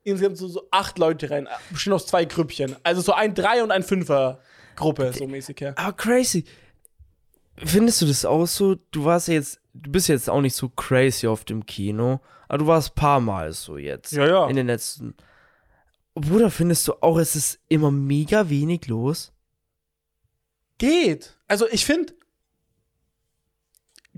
insgesamt 0.03 0.36
so, 0.36 0.47
so 0.49 0.68
acht 0.70 0.99
Leute 0.99 1.30
rein, 1.30 1.49
bestimmt 1.70 1.95
aus 1.95 2.07
zwei 2.07 2.24
Grüppchen. 2.26 2.76
Also 2.82 3.01
so 3.01 3.12
ein 3.14 3.34
Drei- 3.34 3.62
und 3.62 3.70
ein 3.70 3.82
Fünfer-Gruppe, 3.82 5.12
so 5.14 5.26
mäßig 5.26 5.61
her. 5.61 5.74
Aber 5.76 5.92
crazy. 5.95 6.45
Findest 7.57 8.02
du 8.02 8.07
das 8.07 8.24
auch 8.24 8.46
so? 8.46 8.76
Du 8.90 9.05
warst 9.05 9.28
ja 9.28 9.34
jetzt, 9.34 9.61
du 9.74 9.90
bist 9.90 10.09
jetzt 10.09 10.28
auch 10.28 10.40
nicht 10.40 10.57
so 10.57 10.68
crazy 10.68 11.26
auf 11.26 11.44
dem 11.44 11.64
Kino, 11.66 12.20
aber 12.48 12.59
du 12.59 12.66
warst 12.66 12.92
ein 12.92 12.94
paar 12.94 13.20
Mal 13.20 13.52
so 13.52 13.78
jetzt. 13.78 14.12
Ja, 14.12 14.26
ja. 14.26 14.48
In 14.48 14.57
den 14.57 14.66
letzten. 14.66 15.14
Bruder, 16.14 16.50
findest 16.50 16.86
du 16.88 16.94
auch, 17.00 17.18
es 17.18 17.34
ist 17.34 17.61
immer 17.68 17.90
mega 17.90 18.48
wenig 18.48 18.86
los? 18.86 19.32
Geht. 20.78 21.36
Also 21.48 21.66
ich 21.70 21.84
finde, 21.84 22.14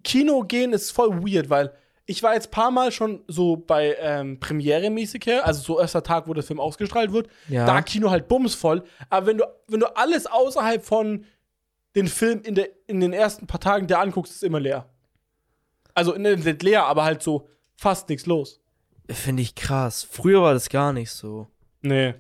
Kino 0.03 0.43
gehen 0.43 0.73
ist 0.73 0.91
voll 0.91 1.23
weird, 1.23 1.51
weil 1.51 1.73
ich 2.07 2.23
war 2.23 2.35
jetzt 2.35 2.51
paar 2.51 2.71
Mal 2.71 2.93
schon 2.93 3.25
so 3.27 3.57
bei 3.57 3.97
ähm, 3.99 4.39
Premiere 4.39 4.91
mäßig 4.91 5.27
her, 5.27 5.45
also 5.45 5.61
so 5.61 5.81
erster 5.81 6.03
Tag, 6.03 6.29
wo 6.29 6.35
der 6.35 6.45
Film 6.45 6.61
ausgestrahlt 6.61 7.13
wird. 7.13 7.29
Ja. 7.49 7.67
Da 7.67 7.83
Kino 7.83 8.11
halt 8.11 8.29
bumsvoll. 8.29 8.85
Aber 9.11 9.27
wenn 9.27 9.39
du, 9.39 9.45
wenn 9.67 9.81
du 9.81 9.97
alles 9.97 10.27
außerhalb 10.27 10.85
von 10.85 11.25
den 11.97 12.09
Film 12.09 12.43
in, 12.43 12.55
der, 12.55 12.69
in 12.87 13.01
den 13.01 13.13
ersten 13.13 13.47
paar 13.47 13.61
Tagen 13.61 13.87
der 13.87 14.01
anguckst, 14.01 14.33
ist 14.33 14.45
immer 14.45 14.61
leer. 14.61 14.89
Also 15.95 16.13
ne, 16.13 16.37
nicht 16.37 16.63
leer, 16.63 16.85
aber 16.85 17.05
halt 17.05 17.23
so 17.23 17.49
fast 17.75 18.09
nichts 18.11 18.27
los. 18.27 18.61
Finde 19.11 19.43
ich 19.43 19.55
krass. 19.55 20.07
Früher 20.09 20.43
war 20.43 20.53
das 20.53 20.69
gar 20.69 20.93
nicht 20.93 21.11
so. 21.11 21.49
Nee. 21.81 22.15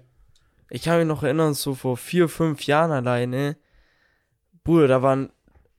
Ich 0.70 0.82
kann 0.82 0.98
mich 0.98 1.06
noch 1.06 1.22
erinnern, 1.22 1.54
so 1.54 1.74
vor 1.74 1.96
vier, 1.96 2.28
fünf 2.28 2.64
Jahren 2.66 2.90
alleine. 2.90 3.56
Bruder, 4.64 4.88
da 4.88 5.02
waren 5.02 5.30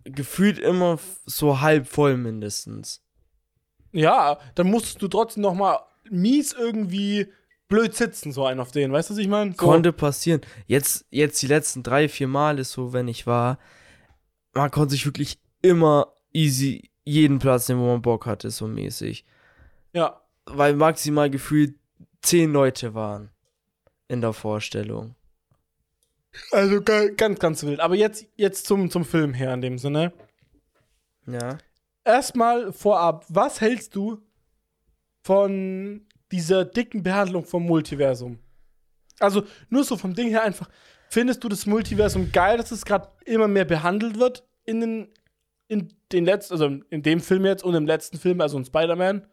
gefühlt 0.04 0.60
immer 0.60 1.00
so 1.26 1.60
halb 1.60 1.88
voll 1.88 2.18
mindestens. 2.18 3.04
Ja, 3.92 4.38
dann 4.56 4.68
musstest 4.68 5.02
du 5.02 5.08
trotzdem 5.08 5.42
noch 5.42 5.56
mal 5.56 5.80
mies 6.10 6.54
irgendwie 6.54 7.28
blöd 7.68 7.96
sitzen, 7.96 8.32
so 8.32 8.46
einen 8.46 8.60
auf 8.60 8.72
den. 8.72 8.92
Weißt 8.92 9.10
du, 9.10 9.14
was 9.16 9.20
ich 9.20 9.28
meine? 9.28 9.52
So. 9.52 9.58
Konnte 9.58 9.92
passieren. 9.92 10.42
Jetzt, 10.68 11.06
jetzt 11.10 11.42
die 11.42 11.48
letzten 11.48 11.84
drei, 11.84 12.08
vier 12.08 12.28
Male 12.28 12.64
so, 12.64 12.94
wenn 12.94 13.08
ich 13.08 13.28
war, 13.28 13.58
man 14.54 14.72
konnte 14.72 14.92
sich 14.92 15.06
wirklich 15.06 15.40
immer 15.62 16.14
easy 16.34 16.90
jeden 17.04 17.40
Platz 17.40 17.70
nehmen, 17.70 17.82
wo 17.82 17.88
man 17.88 18.02
Bock 18.02 18.26
hatte, 18.26 18.50
so 18.52 18.68
mäßig. 18.68 19.26
Ja. 19.94 20.22
Weil 20.46 20.76
maximal 20.76 21.30
gefühlt 21.30 21.76
zehn 22.22 22.52
Leute 22.52 22.94
waren 22.94 23.30
in 24.08 24.22
der 24.22 24.34
Vorstellung. 24.34 25.16
Also 26.52 26.82
ga- 26.82 27.08
ganz, 27.10 27.40
ganz 27.40 27.64
wild. 27.64 27.80
Aber 27.80 27.96
jetzt, 27.96 28.26
jetzt 28.36 28.66
zum, 28.66 28.92
zum 28.92 29.06
Film 29.06 29.34
her 29.34 29.54
in 29.54 29.62
dem 29.62 29.78
Sinne. 29.78 30.14
Ja. 31.26 31.58
Erstmal 32.04 32.72
vorab, 32.72 33.26
was 33.30 33.60
hältst 33.60 33.96
du 33.96 34.22
von 35.24 36.06
dieser 36.32 36.64
dicken 36.66 37.04
Behandlung 37.04 37.44
vom 37.46 37.66
Multiversum? 37.66 38.40
Also 39.20 39.44
nur 39.70 39.84
so 39.84 39.98
vom 39.98 40.14
Ding 40.14 40.30
her 40.30 40.44
einfach. 40.44 40.70
Findest 41.10 41.44
du 41.44 41.50
das 41.50 41.66
Multiversum 41.66 42.32
geil, 42.32 42.58
dass 42.58 42.72
es 42.72 42.86
gerade 42.86 43.10
immer 43.26 43.48
mehr 43.48 43.66
behandelt 43.66 44.20
wird 44.20 44.44
in 44.64 44.82
den, 44.82 45.08
in 45.68 45.94
den 46.12 46.26
letzten, 46.26 46.54
also 46.54 46.66
in 46.90 47.04
dem 47.04 47.22
Film 47.22 47.46
jetzt 47.46 47.64
und 47.64 47.76
im 47.76 47.86
letzten 47.86 48.18
Film, 48.18 48.42
also 48.42 48.58
in 48.58 48.66
Spider-Man? 48.66 49.26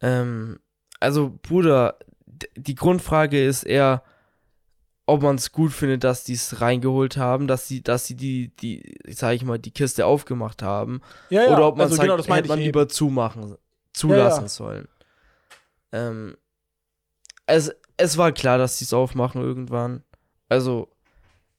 Ähm, 0.00 0.60
also, 1.00 1.36
Bruder, 1.42 1.98
die 2.56 2.74
Grundfrage 2.74 3.44
ist 3.44 3.64
eher, 3.64 4.02
ob 5.06 5.22
man 5.22 5.36
es 5.36 5.52
gut 5.52 5.72
findet, 5.72 6.04
dass 6.04 6.24
die 6.24 6.34
es 6.34 6.60
reingeholt 6.60 7.16
haben, 7.16 7.46
dass 7.48 7.66
sie, 7.66 7.82
dass 7.82 8.06
sie 8.06 8.14
die, 8.14 8.54
die, 8.56 8.94
sag 9.08 9.34
ich 9.34 9.44
mal, 9.44 9.58
die 9.58 9.70
Kiste 9.70 10.06
aufgemacht 10.06 10.62
haben. 10.62 11.00
Ja, 11.30 11.44
ja. 11.44 11.56
Oder 11.56 11.68
ob 11.68 11.76
man 11.76 11.84
also 11.84 11.96
sagt, 11.96 12.08
genau, 12.08 12.36
hätte 12.36 12.48
man 12.48 12.58
lieber 12.58 12.88
zumachen, 12.88 13.56
zulassen 13.92 14.44
ja. 14.44 14.48
sollen. 14.48 14.88
Ähm, 15.92 16.36
es, 17.46 17.74
es 17.98 18.16
war 18.16 18.32
klar, 18.32 18.56
dass 18.58 18.78
sie 18.78 18.84
es 18.86 18.92
aufmachen 18.94 19.42
irgendwann. 19.42 20.02
Also, 20.48 20.88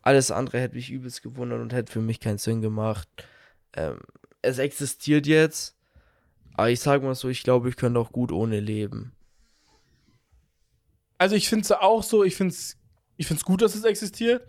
alles 0.02 0.32
andere 0.32 0.60
hätte 0.60 0.76
mich 0.76 0.90
übelst 0.90 1.22
gewundert 1.22 1.62
und 1.62 1.74
hätte 1.74 1.92
für 1.92 2.02
mich 2.02 2.20
keinen 2.20 2.38
Sinn 2.40 2.62
gemacht. 2.62 3.08
Ähm, 3.74 4.00
es 4.42 4.58
existiert 4.58 5.28
jetzt, 5.28 5.78
aber 6.56 6.70
ich 6.72 6.80
sag 6.80 7.04
mal 7.04 7.14
so, 7.14 7.30
ich 7.30 7.44
glaube, 7.44 7.70
ich 7.70 7.76
könnte 7.76 8.00
auch 8.00 8.12
gut 8.12 8.32
ohne 8.32 8.60
leben. 8.60 9.14
Also 11.18 11.36
ich 11.36 11.50
finde 11.50 11.64
es 11.64 11.72
auch 11.72 12.02
so, 12.04 12.24
ich 12.24 12.36
finde 12.36 12.54
es 12.54 12.78
ich 13.18 13.28
find's 13.28 13.44
gut, 13.44 13.62
dass 13.62 13.76
es 13.76 13.84
existiert, 13.84 14.48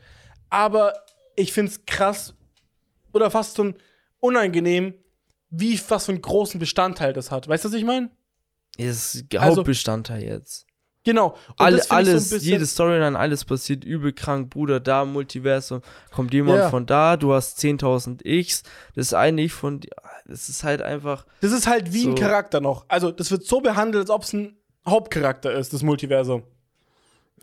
aber 0.49 0.95
ich 1.34 1.53
finde 1.53 1.72
es 1.72 1.84
krass 1.84 2.34
oder 3.12 3.28
fast 3.32 3.55
so 3.57 3.64
ein 3.64 3.74
unangenehm, 4.20 4.95
wie 5.51 5.80
was 5.88 6.07
für 6.07 6.12
einen 6.12 6.22
großen 6.22 6.61
Bestandteil 6.61 7.12
das 7.12 7.32
hat. 7.32 7.49
Weißt 7.49 7.64
du, 7.64 7.68
was 7.68 7.74
ich 7.74 7.84
meine? 7.84 8.11
Das 8.78 9.16
ist 9.16 9.36
Also- 9.36 9.57
Hauptbestandteil 9.57 10.22
jetzt. 10.22 10.66
Genau. 11.05 11.34
All, 11.57 11.78
so 11.80 11.90
ein 11.90 11.96
alles, 11.96 12.28
bisschen- 12.30 12.53
jede 12.53 12.66
Storyline, 12.66 13.18
alles 13.18 13.44
passiert 13.46 13.84
übel 13.84 14.12
krank, 14.12 14.51
Bruder, 14.51 14.80
da 14.80 15.05
Multiversum, 15.07 15.80
kommt 16.11 16.34
jemand 16.34 16.59
Ja. 16.59 16.68
von 16.70 16.84
da, 16.84 17.16
du 17.16 17.32
hast 17.32 17.59
10.000 17.59 18.20
X, 18.24 18.62
das 18.94 19.14
eine 19.14 19.40
Ich 19.42 19.53
von 19.53 19.80
das 20.26 20.48
ist 20.48 20.62
halt 20.62 20.82
einfach, 20.82 21.26
Das 21.40 21.53
ist 21.53 21.66
halt 21.66 21.92
wie 21.92 22.05
ein 22.07 22.16
So. 22.16 22.22
Charakter 22.22 22.61
noch. 22.61 22.84
Also, 22.88 23.11
das 23.11 23.30
wird 23.30 23.44
so 23.44 23.61
behandelt, 23.61 24.03
als 24.03 24.11
ob 24.11 24.22
es 24.24 24.32
ein 24.34 24.57
Hauptcharakter 24.86 25.53
ist, 25.53 25.72
das 25.72 25.82
Multiversum. 25.82 26.42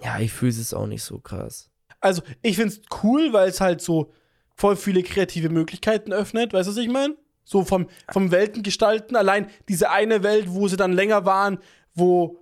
ja, 0.03 0.20
ich 0.20 0.32
fühle 0.32 0.51
es 0.51 0.74
auch 0.74 0.86
nicht 0.88 1.03
so 1.03 1.18
krass. 1.20 1.70
Also, 1.99 2.22
ich 2.43 2.55
find's 2.58 2.82
cool, 3.03 3.34
weil 3.34 3.49
es 3.49 3.60
halt 3.60 3.82
so 3.82 4.14
voll 4.55 4.76
viele 4.76 5.01
kreative 5.03 5.49
Möglichkeiten 5.49 6.14
öffnet. 6.14 6.53
Weißt 6.53 6.68
du, 6.68 6.72
was 6.72 6.78
ich 6.78 6.89
meine? 6.89 7.16
So 7.43 7.64
vom, 7.66 7.88
vom 8.12 8.30
Weltengestalten. 8.32 9.16
Allein 9.18 9.47
diese 9.68 9.89
eine 9.89 10.22
Welt, 10.24 10.45
wo 10.49 10.68
sie 10.68 10.78
dann 10.78 10.93
länger 10.93 11.26
waren, 11.26 11.58
wo 11.95 12.38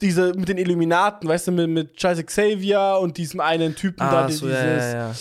diese 0.00 0.32
mit 0.34 0.48
den 0.48 0.58
Illuminaten, 0.58 1.28
weißt 1.28 1.48
du, 1.48 1.52
mit, 1.52 1.68
mit 1.68 1.96
Charles 1.96 2.24
Xavier 2.24 2.98
und 3.00 3.16
diesem 3.16 3.40
einen 3.40 3.74
Typen 3.74 3.98
da, 3.98 4.24
Ah, 4.24 4.26
die- 4.26 4.32
so, 4.34 4.46
dieses. 4.46 4.60
ja, 4.62 4.76
ja, 4.92 5.08
ja. 5.08 5.14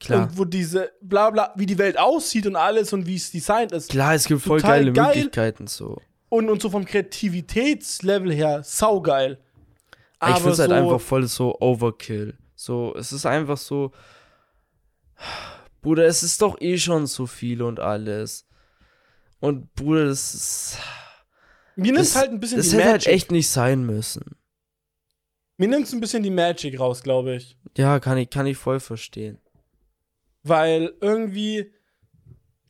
Klar. 0.00 0.22
Und 0.24 0.36
wo 0.38 0.44
diese, 0.44 0.92
bla 1.00 1.30
bla, 1.30 1.52
wie 1.56 1.64
die 1.66 1.78
Welt 1.78 1.98
aussieht 1.98 2.46
und 2.46 2.56
alles 2.56 2.92
und 2.92 3.06
wie 3.06 3.16
es 3.16 3.30
designt 3.30 3.72
ist. 3.72 3.90
Klar, 3.90 4.14
es 4.14 4.24
gibt 4.26 4.42
voll 4.42 4.60
geile 4.60 4.92
geil. 4.92 5.14
Möglichkeiten 5.14 5.66
so. 5.66 6.00
Und, 6.28 6.50
und 6.50 6.60
so 6.60 6.68
vom 6.68 6.84
Kreativitätslevel 6.84 8.32
her 8.32 8.62
saugeil. 8.64 9.38
Aber 10.18 10.32
ich 10.32 10.36
finde 10.38 10.52
es 10.52 10.58
halt 10.58 10.70
so- 10.70 10.76
einfach 10.76 11.00
voll 11.00 11.26
so 11.26 11.58
Overkill. 11.60 12.34
So, 12.54 12.94
es 12.98 13.12
ist 13.12 13.24
einfach 13.24 13.56
so. 13.56 13.92
Bruder, 15.80 16.04
es 16.06 16.22
ist 16.22 16.40
doch 16.42 16.60
eh 16.60 16.76
schon 16.78 17.06
so 17.06 17.26
viel 17.26 17.62
und 17.62 17.78
alles. 17.80 18.46
Und 19.40 19.74
Bruder, 19.74 20.06
das 20.06 20.34
ist. 20.34 20.78
Mir 21.76 21.92
nimmt 21.92 21.98
Das, 21.98 22.16
halt 22.16 22.30
ein 22.30 22.40
bisschen 22.40 22.58
das 22.58 22.68
die 22.70 22.76
hätte 22.76 22.84
Magic. 22.90 23.06
halt 23.06 23.14
echt 23.16 23.30
nicht 23.32 23.48
sein 23.48 23.84
müssen. 23.84 24.36
Mir 25.56 25.68
nimmt 25.68 25.92
ein 25.92 26.00
bisschen 26.00 26.22
die 26.22 26.30
Magic 26.30 26.78
raus, 26.78 27.02
glaube 27.02 27.36
ich. 27.36 27.56
Ja, 27.76 28.00
kann 28.00 28.18
ich, 28.18 28.30
kann 28.30 28.46
ich 28.46 28.56
voll 28.56 28.80
verstehen. 28.80 29.38
Weil 30.42 30.92
irgendwie. 31.00 31.72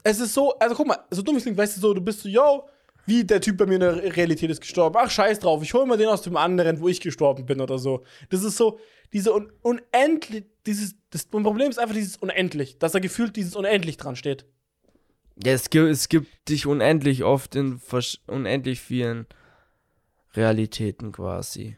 Es 0.02 0.20
ist 0.20 0.34
so, 0.34 0.52
also 0.58 0.74
guck 0.74 0.86
mal, 0.86 0.98
so 1.10 1.22
dumm 1.22 1.36
es 1.36 1.42
klingt, 1.44 1.56
weißt 1.56 1.78
du 1.78 1.80
so, 1.80 1.94
du 1.94 2.00
bist 2.02 2.20
so, 2.20 2.28
yo, 2.28 2.68
wie 3.06 3.24
der 3.24 3.40
Typ 3.40 3.56
bei 3.56 3.64
mir 3.64 3.74
in 3.76 3.80
der 3.80 4.16
Realität 4.16 4.50
ist 4.50 4.60
gestorben. 4.60 4.96
Ach, 4.98 5.10
scheiß 5.10 5.38
drauf, 5.38 5.62
ich 5.62 5.72
hole 5.72 5.86
mal 5.86 5.96
den 5.96 6.08
aus 6.08 6.20
dem 6.20 6.36
anderen, 6.36 6.78
wo 6.80 6.88
ich 6.88 7.00
gestorben 7.00 7.46
bin 7.46 7.60
oder 7.62 7.78
so. 7.78 8.04
Das 8.28 8.44
ist 8.44 8.58
so, 8.58 8.78
diese 9.14 9.32
un 9.32 9.50
unendlich, 9.62 10.44
dieses, 10.66 10.94
das 11.08 11.24
Problem 11.24 11.70
ist 11.70 11.78
einfach 11.78 11.94
dieses 11.94 12.18
unendlich, 12.18 12.78
dass 12.78 12.92
da 12.92 12.98
gefühlt 12.98 13.34
dieses 13.36 13.56
unendlich 13.56 13.96
dran 13.96 14.14
steht. 14.14 14.44
Ja, 15.42 15.52
es 15.52 15.70
gibt, 15.70 15.86
es 15.88 16.08
gibt 16.08 16.48
dich 16.48 16.66
unendlich 16.66 17.24
oft 17.24 17.54
in 17.56 17.80
unendlich 18.26 18.80
vielen 18.80 19.26
Realitäten 20.34 21.12
quasi. 21.12 21.76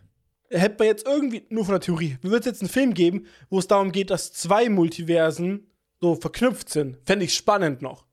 hätte 0.51 0.77
man 0.79 0.89
jetzt 0.89 1.07
irgendwie, 1.07 1.45
nur 1.49 1.65
von 1.65 1.73
der 1.73 1.81
Theorie, 1.81 2.19
wird 2.23 2.41
es 2.41 2.47
jetzt 2.47 2.63
einen 2.63 2.69
Film 2.69 2.95
geben, 2.95 3.27
wo 3.51 3.59
es 3.59 3.67
darum 3.67 3.93
geht, 3.93 4.11
dass 4.11 4.33
zwei 4.33 4.69
Multiversen 4.69 5.67
so 6.01 6.15
verknüpft 6.15 6.69
sind. 6.69 6.99
Fände 7.05 7.25
ich 7.25 7.35
spannend 7.35 7.83
noch. 7.83 8.05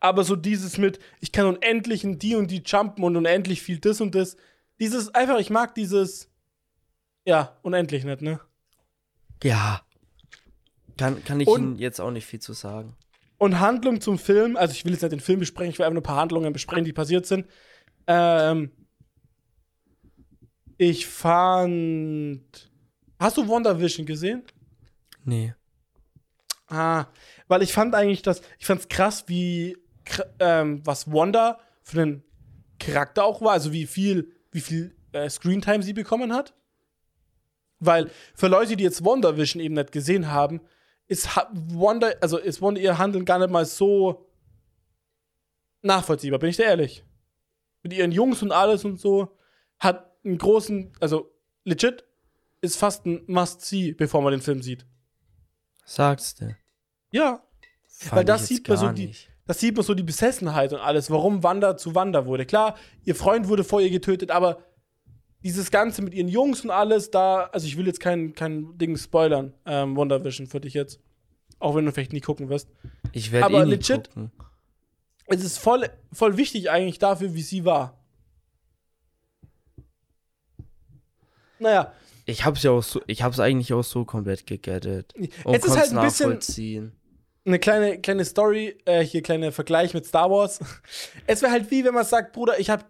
Aber 0.00 0.24
so 0.24 0.36
dieses 0.36 0.78
mit, 0.78 0.98
ich 1.20 1.32
kann 1.32 1.46
unendlich 1.46 2.04
in 2.04 2.18
die 2.18 2.34
und 2.36 2.50
die 2.50 2.62
jumpen 2.64 3.04
und 3.04 3.16
unendlich 3.16 3.62
viel 3.62 3.78
das 3.78 4.00
und 4.00 4.14
das. 4.14 4.36
Dieses, 4.80 5.14
einfach, 5.14 5.38
ich 5.38 5.50
mag 5.50 5.74
dieses, 5.74 6.28
ja, 7.24 7.56
unendlich 7.62 8.04
nicht, 8.04 8.20
ne? 8.22 8.40
Ja. 9.42 9.82
Kann, 10.96 11.24
kann 11.24 11.40
ich 11.40 11.48
Und- 11.48 11.60
Ihnen 11.62 11.78
jetzt 11.78 12.00
auch 12.00 12.10
nicht 12.10 12.26
viel 12.26 12.40
zu 12.40 12.52
sagen. 12.52 12.96
Und 13.38 13.60
Handlung 13.60 14.00
zum 14.00 14.18
Film, 14.18 14.56
also 14.56 14.72
ich 14.72 14.84
will 14.84 14.92
jetzt 14.92 15.02
nicht 15.02 15.12
den 15.12 15.20
Film 15.20 15.38
besprechen, 15.38 15.70
ich 15.70 15.78
will 15.78 15.86
einfach 15.86 15.94
nur 15.94 16.02
ein 16.02 16.06
paar 16.06 16.20
Handlungen 16.20 16.52
besprechen, 16.52 16.84
die 16.84 16.92
passiert 16.92 17.24
sind. 17.24 17.46
Ähm, 18.06 18.72
ich 20.76 21.06
fand. 21.06 22.70
Hast 23.18 23.36
du 23.36 23.48
WandaVision 23.48 24.06
gesehen? 24.06 24.42
Nee. 25.24 25.54
Ah, 26.68 27.06
weil 27.46 27.62
ich 27.62 27.72
fand 27.72 27.94
eigentlich 27.94 28.22
das, 28.22 28.42
ich 28.58 28.66
fand's 28.66 28.88
krass, 28.88 29.24
wie 29.26 29.76
ähm, 30.38 30.80
was 30.84 31.10
Wanda 31.10 31.58
für 31.82 32.02
einen 32.02 32.24
Charakter 32.78 33.24
auch 33.24 33.40
war, 33.40 33.52
also 33.52 33.72
wie 33.72 33.86
viel, 33.86 34.32
wie 34.52 34.60
viel 34.60 34.96
äh, 35.12 35.28
Screentime 35.30 35.82
sie 35.82 35.92
bekommen 35.92 36.32
hat. 36.32 36.54
Weil 37.80 38.10
für 38.34 38.48
Leute, 38.48 38.76
die 38.76 38.84
jetzt 38.84 39.04
WandaVision 39.04 39.62
eben 39.62 39.74
nicht 39.74 39.92
gesehen 39.92 40.30
haben, 40.30 40.60
ist 41.08 41.28
Wanda, 41.52 42.10
also 42.20 42.38
ist 42.38 42.62
Wanda 42.62 42.80
ihr 42.80 42.96
Handeln 42.98 43.24
gar 43.24 43.38
nicht 43.38 43.50
mal 43.50 43.64
so 43.64 44.26
nachvollziehbar, 45.82 46.38
bin 46.38 46.50
ich 46.50 46.56
dir 46.56 46.64
ehrlich. 46.66 47.04
Mit 47.82 47.92
ihren 47.92 48.12
Jungs 48.12 48.42
und 48.42 48.52
alles 48.52 48.84
und 48.84 49.00
so 49.00 49.36
hat 49.78 50.12
einen 50.24 50.38
großen, 50.38 50.92
also 51.00 51.30
legit 51.64 52.04
ist 52.60 52.76
fast 52.76 53.06
ein 53.06 53.22
Must-See, 53.26 53.92
bevor 53.92 54.20
man 54.22 54.32
den 54.32 54.40
Film 54.42 54.62
sieht. 54.62 54.84
Sagst 55.84 56.40
du. 56.40 56.56
Ja, 57.12 57.42
Fand 57.86 58.12
Weil 58.16 58.24
das 58.24 58.46
sieht 58.46 58.68
man 58.68 58.76
so 58.76 58.88
die- 58.90 59.06
nicht. 59.06 59.28
das 59.46 59.58
sieht 59.58 59.74
man 59.74 59.84
so 59.84 59.92
die 59.94 60.04
Besessenheit 60.04 60.72
und 60.72 60.78
alles, 60.78 61.10
warum 61.10 61.42
Wanda 61.42 61.76
zu 61.76 61.94
Wanda 61.96 62.26
wurde. 62.26 62.46
Klar, 62.46 62.76
ihr 63.04 63.16
Freund 63.16 63.48
wurde 63.48 63.64
vor 63.64 63.80
ihr 63.80 63.90
getötet, 63.90 64.30
aber 64.30 64.62
dieses 65.42 65.70
Ganze 65.70 66.02
mit 66.02 66.14
ihren 66.14 66.28
Jungs 66.28 66.62
und 66.62 66.70
alles, 66.70 67.10
da, 67.10 67.44
also 67.52 67.66
ich 67.66 67.76
will 67.76 67.86
jetzt 67.86 68.00
kein, 68.00 68.34
kein 68.34 68.76
Ding 68.78 68.96
spoilern, 68.96 69.54
ähm, 69.66 69.96
WandaVision 69.96 70.46
für 70.46 70.60
dich 70.60 70.74
jetzt. 70.74 71.00
Auch 71.60 71.74
wenn 71.74 71.84
du 71.86 71.92
vielleicht 71.92 72.12
nie 72.12 72.20
gucken 72.20 72.48
wirst. 72.48 72.68
Ich 73.12 73.32
werde 73.32 73.46
aber 73.46 73.62
eh 73.62 73.66
nicht 73.66 73.88
legit- 73.88 74.08
gucken. 74.08 74.30
Es 75.26 75.42
ist 75.44 75.58
voll, 75.58 75.88
voll 76.12 76.36
wichtig 76.36 76.70
eigentlich 76.70 76.98
dafür, 76.98 77.34
wie 77.34 77.42
sie 77.42 77.64
war. 77.64 77.98
Naja, 81.58 81.92
Ich 82.26 82.44
hab's 82.44 82.62
ja 82.62 82.70
auch 82.70 82.82
so, 82.82 83.00
ich 83.06 83.22
hab's 83.22 83.40
eigentlich 83.40 83.72
auch 83.72 83.82
so 83.82 84.04
komplett 84.04 84.46
gegettet. 84.46 85.14
Und 85.44 85.54
es 85.54 85.64
ist 85.64 85.76
halt 85.76 85.92
ein 85.92 86.02
bisschen 86.04 86.92
eine 87.44 87.58
kleine, 87.58 87.98
kleine 88.00 88.24
Story, 88.24 88.76
äh, 88.84 89.02
hier 89.02 89.22
kleiner 89.22 89.50
Vergleich 89.52 89.94
mit 89.94 90.04
Star 90.06 90.30
Wars. 90.30 90.60
Es 91.26 91.42
wäre 91.42 91.50
halt 91.52 91.70
wie, 91.70 91.84
wenn 91.84 91.94
man 91.94 92.04
sagt, 92.04 92.32
Bruder, 92.32 92.58
ich 92.60 92.70
habe 92.70 92.84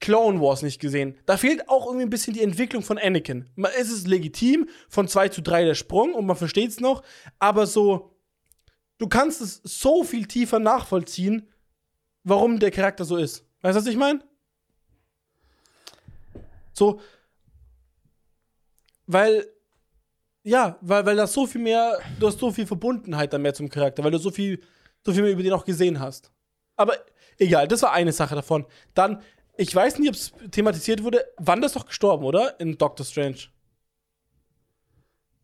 Clone 0.00 0.40
Wars 0.40 0.62
nicht 0.62 0.80
gesehen. 0.80 1.18
Da 1.26 1.36
fehlt 1.36 1.68
auch 1.68 1.86
irgendwie 1.86 2.06
ein 2.06 2.10
bisschen 2.10 2.34
die 2.34 2.42
Entwicklung 2.42 2.82
von 2.82 2.98
Anakin. 2.98 3.48
Es 3.78 3.90
ist 3.90 4.06
legitim, 4.06 4.68
von 4.88 5.08
2 5.08 5.28
zu 5.30 5.42
3 5.42 5.64
der 5.64 5.74
Sprung 5.74 6.14
und 6.14 6.26
man 6.26 6.36
versteht 6.36 6.70
es 6.70 6.80
noch, 6.80 7.02
aber 7.38 7.66
so, 7.66 8.14
du 8.98 9.08
kannst 9.08 9.40
es 9.40 9.60
so 9.64 10.04
viel 10.04 10.26
tiefer 10.26 10.58
nachvollziehen, 10.58 11.48
warum 12.22 12.60
der 12.60 12.70
Charakter 12.70 13.04
so 13.04 13.16
ist. 13.16 13.44
Weißt 13.62 13.76
du, 13.76 13.80
was 13.80 13.88
ich 13.88 13.96
meine? 13.96 14.20
So, 16.72 17.00
weil 19.06 19.46
ja, 20.48 20.78
weil, 20.80 21.04
weil 21.04 21.16
das 21.16 21.34
so 21.34 21.46
viel 21.46 21.60
mehr, 21.60 21.98
du 22.18 22.26
hast 22.26 22.38
so 22.38 22.50
viel 22.50 22.66
Verbundenheit 22.66 23.32
dann 23.32 23.42
mehr 23.42 23.52
zum 23.52 23.68
Charakter, 23.68 24.02
weil 24.02 24.10
du 24.10 24.18
so 24.18 24.30
viel, 24.30 24.62
so 25.04 25.12
viel 25.12 25.22
mehr 25.22 25.32
über 25.32 25.42
den 25.42 25.52
auch 25.52 25.64
gesehen 25.64 26.00
hast. 26.00 26.32
Aber 26.76 26.94
egal, 27.36 27.68
das 27.68 27.82
war 27.82 27.92
eine 27.92 28.12
Sache 28.12 28.34
davon. 28.34 28.64
Dann, 28.94 29.20
ich 29.58 29.74
weiß 29.74 29.98
nicht, 29.98 30.08
ob 30.08 30.14
es 30.14 30.32
thematisiert 30.50 31.02
wurde, 31.02 31.24
wann 31.36 31.60
das 31.60 31.72
doch 31.74 31.84
gestorben, 31.84 32.24
oder? 32.24 32.58
In 32.60 32.78
Doctor 32.78 33.04
Strange. 33.04 33.38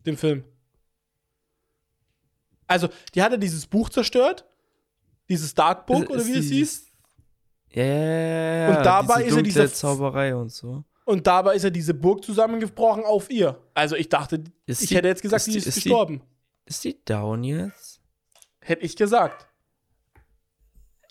Dem 0.07 0.17
Film. 0.17 0.45
Also, 2.67 2.89
die 3.15 3.23
hat 3.23 3.33
ja 3.33 3.39
dieses 3.39 3.67
Buch 3.67 3.91
zerstört. 3.91 4.47
Dieses 5.29 5.55
Dark 5.55 5.87
Book, 5.87 6.09
oder 6.11 6.25
wie 6.27 6.37
es 6.39 6.47
hieß. 6.51 6.87
Ja, 7.71 7.83
ja, 7.83 7.95
ja, 7.95 8.69
ja. 8.71 8.79
Und 8.79 8.85
dabei 8.87 9.23
diese 9.25 9.31
ist 9.31 9.37
er 9.37 9.43
dieser- 9.43 9.73
Zauberei 9.73 10.35
und 10.35 10.51
so. 10.53 10.85
Und 11.07 11.27
dabei 11.27 11.55
ist 11.57 11.63
ja 11.65 11.71
diese 11.71 11.93
Burg 11.95 12.25
zusammengebrochen 12.25 13.05
auf 13.05 13.31
ihr. 13.31 13.61
Also, 13.75 13.97
ich 13.97 14.09
dachte, 14.09 14.45
Ist 14.67 14.83
ich 14.83 14.89
die- 14.91 14.97
hätte 14.97 15.09
jetzt 15.09 15.23
gesagt, 15.23 15.41
ist 15.41 15.47
die 15.47 15.53
die- 15.53 15.59
ist, 15.59 15.67
ist 15.67 15.77
die- 15.77 15.81
gestorben. 15.89 16.23
Ist 16.67 16.85
die 16.85 16.99
down 17.05 17.43
jetzt? 17.45 18.01
Hätte 18.61 18.83
ich 18.85 18.97
gesagt. 18.97 19.47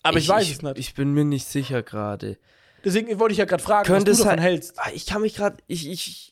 Aber 0.02 0.18
ich, 0.18 0.28
weiß 0.28 0.50
es 0.50 0.62
nicht. 0.62 0.78
Ich 0.80 0.94
bin 0.96 1.14
mir 1.14 1.24
nicht 1.26 1.48
sicher 1.48 1.84
gerade. 1.84 2.38
Deswegen 2.84 3.18
wollte 3.20 3.32
ich 3.34 3.38
ja 3.40 3.46
gerade 3.46 3.64
fragen, 3.64 3.90
was 3.94 4.04
du 4.04 4.12
davon 4.12 4.28
halt- 4.30 4.42
hältst. 4.42 4.78
Ah, 4.78 4.90
Ich 4.94 5.06
kann 5.06 5.22
mich 5.22 5.36
gerade. 5.36 5.58
Ich, 5.68 5.88
ich, 5.90 6.08
ich. 6.08 6.30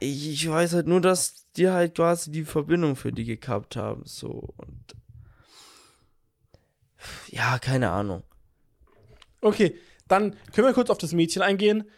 Ich 0.00 0.48
weiß 0.48 0.74
halt 0.74 0.86
nur, 0.86 1.00
dass 1.00 1.50
die 1.56 1.68
halt 1.70 1.96
quasi 1.96 2.30
die 2.30 2.44
Verbindung 2.44 2.94
für 2.94 3.12
die 3.12 3.24
gekappt 3.24 3.74
haben. 3.76 4.02
So. 4.04 4.54
Und. 4.56 4.94
Ja, 7.28 7.58
keine 7.58 7.90
Ahnung. 7.90 8.22
Okay, 9.40 9.76
dann 10.08 10.36
können 10.52 10.66
wir 10.66 10.74
kurz 10.74 10.90
auf 10.90 10.98
das 10.98 11.12
Mädchen 11.12 11.42
eingehen. 11.42 11.88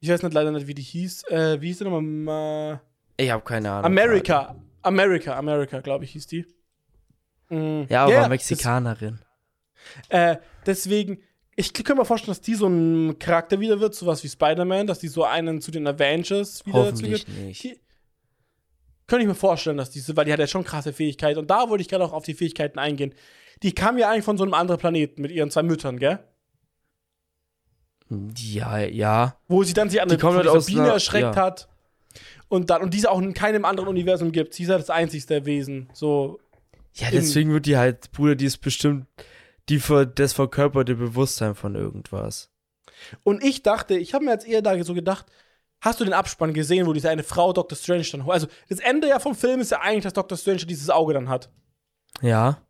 Ich 0.00 0.08
weiß 0.08 0.22
nicht 0.22 0.32
leider 0.32 0.50
nicht, 0.50 0.66
wie 0.66 0.74
die 0.74 0.82
hieß. 0.82 1.24
Äh, 1.24 1.60
wie 1.60 1.68
hieß 1.68 1.78
die 1.78 1.84
nochmal? 1.84 2.02
Ma 2.02 2.80
Ich 3.16 3.30
habe 3.30 3.42
keine 3.44 3.70
Ahnung. 3.70 3.84
America. 3.84 4.56
America, 4.82 5.36
America, 5.36 5.80
glaube 5.80 6.04
ich, 6.04 6.12
hieß 6.12 6.26
die. 6.26 6.46
Mm. 7.50 7.82
Ja, 7.88 8.04
aber 8.04 8.12
das- 8.14 8.28
Mexikanerin. 8.28 9.18
Äh, 10.08 10.36
deswegen, 10.66 11.22
ich 11.60 11.72
kann 11.72 11.96
mir 11.96 12.04
vorstellen, 12.04 12.30
dass 12.32 12.40
die 12.40 12.54
so 12.54 12.66
ein 12.66 13.18
Charakter 13.18 13.60
wieder 13.60 13.78
wird, 13.80 13.94
sowas 13.94 14.24
wie 14.24 14.28
Spider-Man, 14.28 14.86
dass 14.86 14.98
die 14.98 15.08
so 15.08 15.24
einen 15.24 15.60
zu 15.60 15.70
den 15.70 15.86
Avengers 15.86 16.64
wieder 16.66 16.78
Hoffentlich 16.78 17.24
dazu 17.24 17.38
nicht. 17.40 17.62
Die- 17.64 17.80
könnte 19.06 19.22
ich 19.22 19.28
mir 19.28 19.34
vorstellen, 19.34 19.76
dass 19.76 19.90
diese, 19.90 20.16
weil 20.16 20.24
die 20.24 20.32
hat 20.32 20.38
ja 20.38 20.46
schon 20.46 20.62
krasse 20.62 20.92
Fähigkeiten. 20.92 21.38
Und 21.40 21.50
da 21.50 21.68
wollte 21.68 21.82
ich 21.82 21.88
gerade 21.88 22.04
auch 22.04 22.12
auf 22.12 22.24
die 22.24 22.34
Fähigkeiten 22.34 22.78
eingehen. 22.78 23.12
Die 23.62 23.72
kam 23.72 23.98
ja 23.98 24.08
eigentlich 24.08 24.24
von 24.24 24.38
so 24.38 24.44
einem 24.44 24.54
anderen 24.54 24.78
Planeten 24.80 25.20
mit 25.22 25.32
ihren 25.32 25.50
zwei 25.50 25.64
Müttern, 25.64 25.98
gell? 25.98 26.20
Ja, 28.36 28.78
ja. 28.78 29.36
Wo 29.48 29.62
sie 29.62 29.72
dann 29.74 29.90
sich 29.90 30.00
an 30.00 30.08
Die 30.08 30.14
der 30.16 30.20
kommen 30.20 30.42
von 30.42 30.48
halt 30.52 30.68
einer- 30.68 30.92
erschreckt 30.92 31.36
ja. 31.36 31.42
hat. 31.42 31.68
Und 32.48 32.70
dann, 32.70 32.82
und 32.82 32.92
diese 32.94 33.10
auch 33.10 33.20
in 33.20 33.34
keinem 33.34 33.64
anderen 33.64 33.88
Universum 33.88 34.32
gibt. 34.32 34.54
Sie 34.54 34.64
ist 34.64 34.68
halt 34.70 34.80
das 34.80 34.90
einzigste 34.90 35.44
Wesen. 35.46 35.88
So, 35.92 36.40
Ja, 36.94 37.08
deswegen 37.12 37.52
wird 37.52 37.66
die 37.66 37.76
halt, 37.76 38.10
Bruder, 38.12 38.34
die 38.34 38.46
ist 38.46 38.58
bestimmt 38.58 39.06
die 39.70 39.78
ver 39.78 40.04
das 40.04 40.32
verkörperte 40.32 40.96
Bewusstsein 40.96 41.54
von 41.54 41.74
irgendwas. 41.74 42.50
Und 43.22 43.42
ich 43.42 43.62
dachte, 43.62 43.96
ich 43.96 44.12
habe 44.12 44.24
mir 44.24 44.32
jetzt 44.32 44.46
eher 44.46 44.62
da 44.62 44.82
so 44.82 44.94
gedacht, 44.94 45.26
hast 45.80 46.00
du 46.00 46.04
den 46.04 46.12
Abspann 46.12 46.52
gesehen, 46.52 46.86
wo 46.86 46.92
diese 46.92 47.08
eine 47.08 47.22
Frau 47.22 47.52
Dr. 47.52 47.76
Strange 47.78 48.06
dann 48.12 48.26
holt? 48.26 48.34
Also, 48.34 48.48
das 48.68 48.80
Ende 48.80 49.08
ja 49.08 49.18
vom 49.18 49.34
Film 49.34 49.60
ist 49.60 49.70
ja 49.70 49.80
eigentlich, 49.80 50.04
dass 50.04 50.12
Dr. 50.12 50.36
Strange 50.36 50.66
dieses 50.66 50.90
Auge 50.90 51.14
dann 51.14 51.28
hat. 51.28 51.50
Ja. 52.20 52.60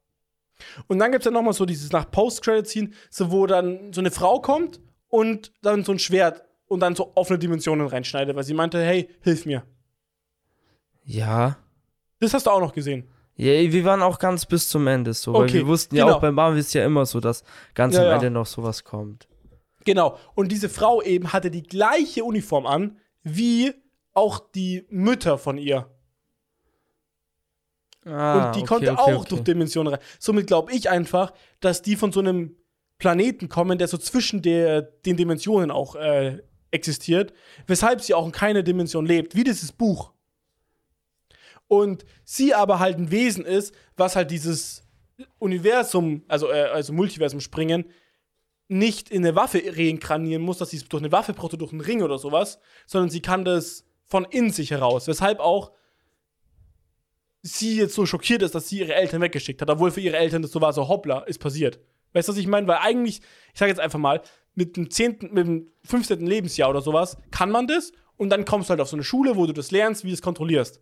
Und 0.86 0.98
dann 0.98 1.10
gibt 1.10 1.22
es 1.22 1.24
ja 1.24 1.30
nochmal 1.32 1.54
so 1.54 1.64
dieses 1.64 1.90
nach 1.90 2.10
Post-Credit-Scene, 2.10 2.90
so, 3.08 3.30
wo 3.32 3.46
dann 3.46 3.92
so 3.92 4.00
eine 4.00 4.10
Frau 4.10 4.40
kommt 4.40 4.80
und 5.08 5.52
dann 5.62 5.84
so 5.84 5.92
ein 5.92 5.98
Schwert 5.98 6.44
und 6.66 6.80
dann 6.80 6.94
so 6.94 7.12
offene 7.16 7.38
Dimensionen 7.38 7.86
reinschneidet, 7.86 8.36
weil 8.36 8.44
sie 8.44 8.54
meinte, 8.54 8.80
hey, 8.84 9.08
hilf 9.22 9.46
mir. 9.46 9.64
Ja. 11.04 11.56
Das 12.20 12.34
hast 12.34 12.46
du 12.46 12.50
auch 12.50 12.60
noch 12.60 12.74
gesehen. 12.74 13.08
Ja, 13.40 13.72
wir 13.72 13.84
waren 13.86 14.02
auch 14.02 14.18
ganz 14.18 14.44
bis 14.44 14.68
zum 14.68 14.86
Ende 14.86 15.14
so, 15.14 15.32
weil 15.32 15.44
Okay, 15.44 15.54
wir 15.54 15.66
wussten 15.66 15.96
ja 15.96 16.04
genau. 16.04 16.16
auch 16.16 16.20
beim 16.20 16.34
Marvel 16.34 16.58
ist 16.58 16.74
ja 16.74 16.84
immer 16.84 17.06
so, 17.06 17.20
dass 17.20 17.42
ganz 17.72 17.94
Ja, 17.94 18.02
am 18.02 18.08
ja. 18.08 18.14
Ende 18.16 18.30
noch 18.30 18.44
sowas 18.44 18.84
kommt. 18.84 19.28
Genau. 19.86 20.18
Und 20.34 20.52
diese 20.52 20.68
Frau 20.68 21.00
eben 21.00 21.32
hatte 21.32 21.50
die 21.50 21.62
gleiche 21.62 22.22
Uniform 22.22 22.66
an, 22.66 22.98
wie 23.22 23.72
auch 24.12 24.40
die 24.54 24.84
Mütter 24.90 25.38
von 25.38 25.56
ihr. 25.56 25.88
Ah, 28.04 28.48
und 28.48 28.56
die 28.56 28.60
okay, 28.60 28.68
konnte 28.68 28.92
okay, 28.92 29.00
auch 29.00 29.20
okay. 29.20 29.28
durch 29.30 29.44
Dimensionen 29.44 29.94
rein. 29.94 30.02
Somit 30.18 30.46
glaube 30.46 30.72
ich 30.72 30.90
einfach, 30.90 31.32
dass 31.60 31.80
die 31.80 31.96
von 31.96 32.12
so 32.12 32.20
einem 32.20 32.56
Planeten 32.98 33.48
kommen, 33.48 33.78
der 33.78 33.88
so 33.88 33.96
zwischen 33.96 34.42
der, 34.42 34.82
den 34.82 35.16
Dimensionen 35.16 35.70
auch 35.70 35.96
äh, 35.96 36.42
existiert, 36.72 37.32
weshalb 37.66 38.02
sie 38.02 38.12
auch 38.12 38.26
in 38.26 38.32
keiner 38.32 38.62
Dimension 38.62 39.06
lebt, 39.06 39.34
wie 39.34 39.44
dieses 39.44 39.72
Buch. 39.72 40.12
Und 41.70 42.04
sie 42.24 42.52
aber 42.52 42.80
halt 42.80 42.98
ein 42.98 43.12
Wesen 43.12 43.44
ist, 43.44 43.72
was 43.96 44.16
halt 44.16 44.32
dieses 44.32 44.82
Universum, 45.38 46.24
also, 46.26 46.50
äh, 46.50 46.64
also 46.64 46.92
Multiversum 46.92 47.38
springen, 47.38 47.84
nicht 48.66 49.08
in 49.08 49.24
eine 49.24 49.36
Waffe 49.36 49.62
reinkarnieren 49.64 50.42
muss, 50.42 50.58
dass 50.58 50.70
sie 50.70 50.78
es 50.78 50.88
durch 50.88 51.00
eine 51.00 51.12
Waffe 51.12 51.32
braucht 51.32 51.52
oder 51.52 51.58
durch 51.58 51.70
einen 51.70 51.80
Ring 51.80 52.02
oder 52.02 52.18
sowas, 52.18 52.58
sondern 52.86 53.08
sie 53.08 53.20
kann 53.20 53.44
das 53.44 53.84
von 54.04 54.24
in 54.24 54.50
sich 54.50 54.72
heraus. 54.72 55.06
Weshalb 55.06 55.38
auch 55.38 55.70
sie 57.40 57.76
jetzt 57.76 57.94
so 57.94 58.04
schockiert 58.04 58.42
ist, 58.42 58.56
dass 58.56 58.68
sie 58.68 58.80
ihre 58.80 58.96
Eltern 58.96 59.20
weggeschickt 59.20 59.62
hat, 59.62 59.70
obwohl 59.70 59.92
für 59.92 60.00
ihre 60.00 60.16
Eltern 60.16 60.42
das 60.42 60.50
so 60.50 60.60
war, 60.60 60.72
so 60.72 60.88
hoppla, 60.88 61.20
ist 61.20 61.38
passiert. 61.38 61.78
Weißt 62.14 62.26
du, 62.26 62.32
was 62.32 62.38
ich 62.40 62.48
meine? 62.48 62.66
Weil 62.66 62.78
eigentlich, 62.78 63.20
ich 63.52 63.58
sage 63.60 63.70
jetzt 63.70 63.80
einfach 63.80 64.00
mal, 64.00 64.22
mit 64.56 64.76
dem 64.76 64.90
10., 64.90 65.30
mit 65.30 65.46
dem 65.46 65.68
15. 65.84 66.26
Lebensjahr 66.26 66.68
oder 66.68 66.80
sowas 66.80 67.16
kann 67.30 67.52
man 67.52 67.68
das 67.68 67.92
und 68.16 68.30
dann 68.30 68.44
kommst 68.44 68.68
du 68.68 68.70
halt 68.70 68.80
auf 68.80 68.88
so 68.88 68.96
eine 68.96 69.04
Schule, 69.04 69.36
wo 69.36 69.46
du 69.46 69.52
das 69.52 69.70
lernst, 69.70 70.02
wie 70.02 70.08
du 70.08 70.14
es 70.14 70.22
kontrollierst. 70.22 70.80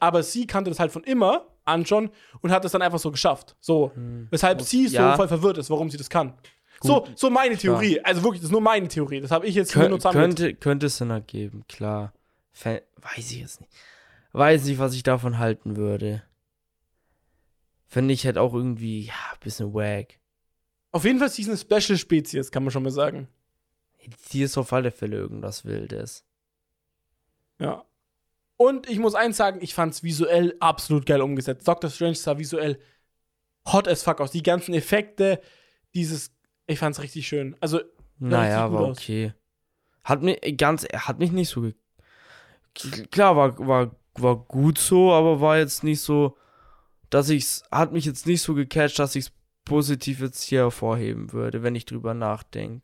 Aber 0.00 0.22
sie 0.22 0.46
kannte 0.46 0.70
das 0.70 0.80
halt 0.80 0.90
von 0.90 1.04
immer 1.04 1.46
an 1.64 1.86
schon 1.86 2.10
und 2.40 2.50
hat 2.50 2.64
es 2.64 2.72
dann 2.72 2.82
einfach 2.82 2.98
so 2.98 3.10
geschafft. 3.12 3.54
So. 3.60 3.92
Weshalb 4.30 4.62
sie 4.62 4.88
so 4.88 4.96
Ja. 4.96 5.14
voll 5.16 5.28
verwirrt 5.28 5.58
ist, 5.58 5.70
warum 5.70 5.88
sie 5.90 5.98
das 5.98 6.10
kann. 6.10 6.34
So, 6.82 7.06
so 7.14 7.28
meine 7.28 7.56
Theorie. 7.58 8.00
Also 8.00 8.22
wirklich, 8.22 8.40
das 8.40 8.46
ist 8.48 8.52
nur 8.52 8.62
meine 8.62 8.88
Theorie. 8.88 9.20
Das 9.20 9.30
habe 9.30 9.46
ich 9.46 9.54
jetzt 9.54 9.72
hier 9.74 9.82
Kön 9.82 9.90
nur 9.90 10.00
zusammen. 10.00 10.18
könnte, 10.18 10.54
könnte 10.54 10.86
es 10.86 10.96
Sinn 10.96 11.10
ergeben, 11.10 11.64
klar. 11.68 12.14
Fe 12.52 12.82
weiß 12.96 13.30
ich 13.32 13.38
jetzt 13.40 13.60
nicht. 13.60 13.72
Weiß 14.32 14.64
nicht, 14.64 14.78
was 14.78 14.94
ich 14.94 15.02
davon 15.02 15.38
halten 15.38 15.76
würde. 15.76 16.22
Finde 17.86 18.14
ich 18.14 18.24
halt 18.24 18.38
auch 18.38 18.54
irgendwie, 18.54 19.02
ja, 19.06 19.12
ein 19.32 19.38
bisschen 19.40 19.74
wack. 19.74 20.18
Auf 20.92 21.04
jeden 21.04 21.18
Fall 21.18 21.26
ist 21.28 21.34
sie 21.36 21.44
eine 21.46 21.56
Special 21.58 21.98
Spezies, 21.98 22.50
kann 22.50 22.62
man 22.64 22.70
schon 22.70 22.82
mal 22.82 22.90
sagen. 22.90 23.28
Die 24.32 24.42
ist 24.42 24.56
auf 24.56 24.72
alle 24.72 24.90
Fälle 24.90 25.16
irgendwas 25.16 25.64
Wildes. 25.66 26.24
Ja. 27.58 27.84
Und 28.60 28.90
ich 28.90 28.98
muss 28.98 29.14
eins 29.14 29.38
sagen, 29.38 29.60
ich 29.62 29.72
fand's 29.72 30.02
visuell 30.02 30.54
absolut 30.60 31.06
geil 31.06 31.22
umgesetzt. 31.22 31.66
Doctor 31.66 31.88
Strange 31.88 32.16
sah 32.16 32.36
visuell 32.36 32.78
hot 33.66 33.88
as 33.88 34.02
fuck 34.02 34.20
aus. 34.20 34.32
Die 34.32 34.42
ganzen 34.42 34.74
Effekte, 34.74 35.40
dieses, 35.94 36.30
ich 36.66 36.78
fand's 36.78 37.00
richtig 37.00 37.26
schön. 37.26 37.56
Also, 37.60 37.80
Naja, 38.18 38.70
war 38.70 38.88
okay. 38.88 39.32
Hat 40.04 40.20
mich 40.20 40.58
ganz, 40.58 40.84
hat 40.92 41.20
mich 41.20 41.32
nicht 41.32 41.48
so 41.48 41.72
Klar, 43.10 43.34
war, 43.34 43.58
war, 43.66 43.96
war 44.16 44.36
gut 44.36 44.76
so, 44.76 45.10
aber 45.10 45.40
war 45.40 45.56
jetzt 45.56 45.82
nicht 45.82 46.02
so, 46.02 46.36
dass 47.08 47.30
ich's, 47.30 47.62
hat 47.70 47.92
mich 47.92 48.04
jetzt 48.04 48.26
nicht 48.26 48.42
so 48.42 48.52
gecatcht, 48.52 48.98
dass 48.98 49.16
ich's 49.16 49.32
positiv 49.64 50.20
jetzt 50.20 50.42
hier 50.42 50.64
hervorheben 50.64 51.32
würde, 51.32 51.62
wenn 51.62 51.76
ich 51.76 51.86
drüber 51.86 52.12
nachdenke. 52.12 52.82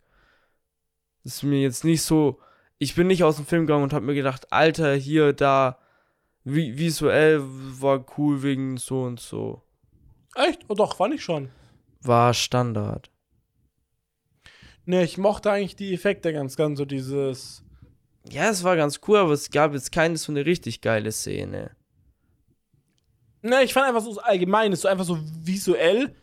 Das 1.22 1.34
ist 1.34 1.42
mir 1.42 1.60
jetzt 1.60 1.84
nicht 1.84 2.00
so, 2.00 2.40
ich 2.78 2.94
bin 2.94 3.06
nicht 3.06 3.24
aus 3.24 3.36
dem 3.36 3.46
Film 3.46 3.66
gegangen 3.66 3.84
und 3.84 3.92
hab 3.92 4.02
mir 4.02 4.14
gedacht, 4.14 4.52
Alter, 4.52 4.94
hier, 4.94 5.32
da, 5.32 5.78
vi 6.44 6.76
visuell 6.76 7.40
war 7.42 8.04
cool 8.16 8.42
wegen 8.42 8.76
so 8.76 9.02
und 9.02 9.20
so. 9.20 9.62
echt? 10.34 10.64
Oh 10.68 10.74
doch, 10.74 10.96
fand 10.96 11.14
ich 11.14 11.24
schon. 11.24 11.48
War 12.02 12.34
Standard. 12.34 13.10
Ne, 14.84 15.02
ich 15.02 15.18
mochte 15.18 15.50
eigentlich 15.50 15.74
die 15.74 15.92
Effekte 15.92 16.32
ganz, 16.32 16.56
ganz 16.56 16.78
so 16.78 16.84
dieses. 16.84 17.64
Ja, 18.28 18.50
es 18.50 18.62
war 18.62 18.76
ganz 18.76 19.00
cool, 19.06 19.18
aber 19.18 19.32
es 19.32 19.50
gab 19.50 19.72
jetzt 19.72 19.90
keine 19.90 20.16
so 20.16 20.30
eine 20.30 20.46
richtig 20.46 20.80
geile 20.80 21.10
Szene. 21.10 21.72
Ne, 23.42 23.62
ich 23.64 23.72
fand 23.72 23.86
einfach 23.86 24.02
so 24.02 24.20
allgemein, 24.20 24.74
so 24.74 24.88
einfach 24.88 25.04
so 25.04 25.18
visuell. 25.42 26.14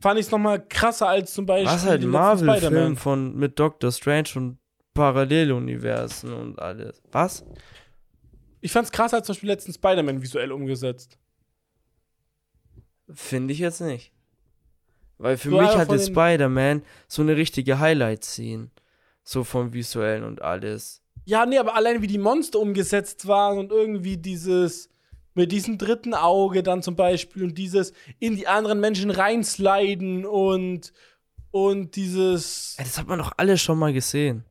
Fand 0.00 0.18
ich 0.18 0.26
es 0.26 0.32
nochmal 0.32 0.64
krasser 0.66 1.08
als 1.08 1.34
zum 1.34 1.46
Beispiel. 1.46 1.72
Was 1.72 1.84
halt 1.84 2.04
Marvel-Film 2.04 2.96
von 2.96 3.34
mit 3.36 3.58
Doctor 3.58 3.90
Strange 3.90 4.28
und 4.36 4.58
Paralleluniversen 4.98 6.32
und 6.32 6.58
alles. 6.58 7.00
Was? 7.12 7.44
Ich 8.60 8.72
fand's 8.72 8.90
krasser 8.90 9.18
als 9.18 9.26
zum 9.26 9.34
Beispiel 9.34 9.50
letzten 9.50 9.72
Spider-Man 9.72 10.22
visuell 10.22 10.50
umgesetzt. 10.50 11.18
Finde 13.08 13.54
ich 13.54 13.60
jetzt 13.60 13.80
nicht. 13.80 14.12
Weil 15.18 15.36
für 15.36 15.50
So 15.50 15.60
mich 15.60 15.76
hatte 15.76 16.00
Spider-Man 16.00 16.82
so 17.06 17.22
eine 17.22 17.36
richtige 17.36 17.78
Highlight-Scene. 17.78 18.70
So 19.22 19.44
vom 19.44 19.72
Visuellen 19.72 20.24
und 20.24 20.42
alles. 20.42 21.00
Ja, 21.24 21.46
nee, 21.46 21.58
aber 21.58 21.76
allein 21.76 22.02
wie 22.02 22.06
die 22.08 22.18
Monster 22.18 22.58
umgesetzt 22.58 23.28
waren 23.28 23.58
und 23.58 23.70
irgendwie 23.70 24.16
dieses 24.16 24.90
mit 25.34 25.52
diesem 25.52 25.78
dritten 25.78 26.14
Auge 26.14 26.64
dann 26.64 26.82
zum 26.82 26.96
Beispiel 26.96 27.44
und 27.44 27.56
dieses 27.56 27.92
in 28.18 28.34
die 28.34 28.48
anderen 28.48 28.80
Menschen 28.80 29.12
reinsliden 29.12 30.26
und 30.26 30.92
und 31.52 31.94
dieses 31.94 32.74
Ey, 32.78 32.84
das 32.84 32.98
hat 32.98 33.06
man 33.06 33.20
doch 33.20 33.32
alle 33.36 33.56
schon 33.58 33.78
mal 33.78 33.92
gesehen. 33.92 34.44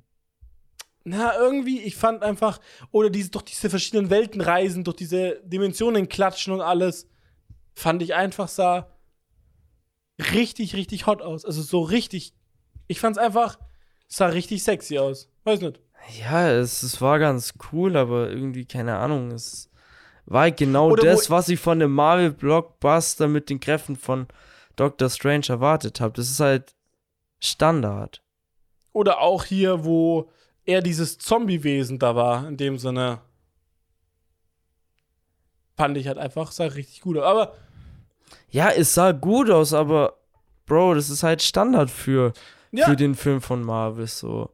Na 1.10 1.38
irgendwie 1.38 1.80
ich 1.80 1.96
fand 1.96 2.22
einfach 2.24 2.60
oder 2.92 3.10
diese 3.10 3.32
durch 3.32 3.46
diese 3.46 3.70
verschiedenen 3.70 4.10
Welten 4.10 4.42
reisen 4.42 4.84
durch 4.84 4.98
diese 4.98 5.42
Dimensionen 5.44 6.10
klatschen 6.10 6.54
und 6.54 6.62
alles 6.62 7.08
fand 7.74 8.02
ich 8.02 8.14
einfach 8.14 8.48
sah 8.48 8.88
richtig 10.34 10.76
richtig 10.76 11.06
hot 11.08 11.22
aus 11.22 11.46
also 11.46 11.62
so 11.62 11.82
richtig 11.82 12.34
ich 12.88 13.00
fand's 13.00 13.18
einfach 13.18 13.58
sah 14.08 14.28
richtig 14.28 14.64
sexy 14.64 14.98
aus 15.00 15.30
weiß 15.44 15.62
nicht 15.62 15.80
Ja, 16.20 16.50
es, 16.50 16.84
es 16.84 17.02
war 17.02 17.20
ganz 17.20 17.54
cool, 17.72 17.98
aber 17.98 18.30
irgendwie, 18.30 18.66
keine 18.66 18.98
Ahnung, 18.98 19.32
es 19.32 19.70
war 20.26 20.42
halt 20.42 20.58
genau 20.58 20.92
Oder 20.92 21.04
das, 21.04 21.30
was 21.30 21.50
ich 21.50 21.60
von 21.60 21.80
dem 21.80 21.92
Marvel-Blockbuster 21.94 23.28
mit 23.28 23.50
den 23.50 23.60
Kräften 23.60 23.96
von 23.96 24.28
Doctor 24.76 25.10
Strange 25.10 25.48
erwartet 25.50 26.00
habe. 26.00 26.14
Das 26.14 26.30
ist 26.30 26.40
halt 26.40 26.76
Standard. 27.40 28.22
Oder 28.94 29.22
auch 29.22 29.44
hier, 29.44 29.86
wo 29.86 30.30
er 30.68 30.82
dieses 30.82 31.18
Zombie-Wesen 31.18 31.98
da 31.98 32.16
war, 32.16 32.48
in 32.48 32.58
dem 32.58 32.78
Sinne. 32.78 33.20
Fand 35.76 35.98
ich 35.98 36.08
halt 36.08 36.18
einfach, 36.18 36.52
sah 36.52 36.66
richtig 36.66 37.02
gut 37.02 37.18
aus. 37.18 37.24
Aber 37.24 37.54
Ja, 38.50 38.70
es 38.70 38.94
sah 38.94 39.12
gut 39.14 39.50
aus, 39.50 39.74
aber 39.74 40.18
Bro, 40.66 40.96
das 40.96 41.10
ist 41.10 41.24
halt 41.24 41.42
Standard 41.42 41.90
für, 41.90 42.34
ja, 42.72 42.86
für 42.86 42.96
den 42.96 43.16
Film 43.16 43.42
von 43.42 43.64
Marvel 43.64 44.08
so. 44.08 44.50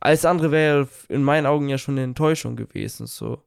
Alles 0.00 0.24
andere 0.24 0.50
wäre 0.50 0.88
in 1.08 1.22
meinen 1.22 1.46
Augen 1.46 1.68
ja 1.68 1.78
schon 1.78 1.94
eine 1.94 2.04
Enttäuschung 2.04 2.56
gewesen, 2.56 3.06
so. 3.06 3.42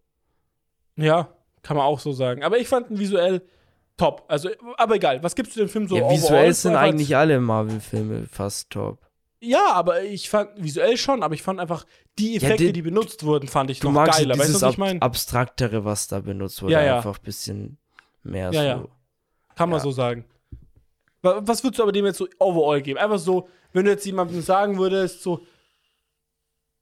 ja, 0.96 1.28
kann 1.64 1.76
man 1.76 1.86
auch 1.86 2.00
so 2.00 2.12
sagen. 2.12 2.44
Aber 2.44 2.60
ich 2.60 2.68
fand 2.68 2.92
ihn 2.92 3.00
visuell 3.00 3.42
top. 3.98 4.24
Also, 4.28 4.50
aber 4.78 4.96
egal, 4.96 5.24
was 5.24 5.36
gibst 5.36 5.56
du 5.56 5.62
dem 5.62 5.70
Film 5.70 5.88
so 5.88 5.98
ja, 5.98 6.10
visuell 6.10 6.54
sind 6.54 6.76
eigentlich 6.76 7.16
alle 7.16 7.40
Marvel-Filme 7.40 8.28
fast 8.28 8.70
top. 8.70 9.05
Ja, 9.46 9.72
aber 9.74 10.04
ich 10.04 10.30
fand 10.30 10.52
visuell 10.62 10.98
schon, 10.98 11.24
aber 11.24 11.34
ich 11.36 11.42
fand 11.44 11.60
einfach 11.60 11.86
die 12.18 12.36
Effekte, 12.38 12.66
die- 12.66 12.74
die, 12.74 12.82
benutzt 12.82 13.24
wurden, 13.24 13.48
fand 13.48 13.70
ich 13.70 13.82
noch 13.84 13.92
magst 13.92 14.20
geiler. 14.20 14.34
Weißt 14.36 14.42
du, 14.44 14.48
dieses 14.48 14.62
was 14.62 14.72
ich 14.74 14.78
meine? 14.78 15.02
Abstraktere, 15.02 15.86
was 15.86 16.08
da 16.08 16.20
benutzt 16.20 16.62
wurde, 16.62 16.74
Ja, 16.74 16.84
ja. 16.84 16.98
einfach 16.98 17.18
ein 17.18 17.24
bisschen 17.24 17.78
mehr 18.24 18.52
Ja, 18.52 18.62
so. 18.62 18.66
ja. 18.68 18.88
Kann 19.56 19.70
man 19.70 19.80
Ja. 19.80 19.84
so 19.84 19.92
sagen. 19.92 20.26
Wa- 21.22 21.42
Was 21.44 21.64
würdest 21.64 21.80
du 21.80 21.84
aber 21.84 21.92
dem 21.92 22.06
jetzt 22.06 22.18
so 22.18 22.28
overall 22.40 22.82
geben? 22.82 23.00
Einfach 23.00 23.20
so, 23.20 23.48
wenn 23.74 23.86
du 23.86 23.92
jetzt 23.92 24.06
jemandem 24.06 24.42
sagen 24.42 24.78
würdest, 24.78 25.22
so, 25.24 25.46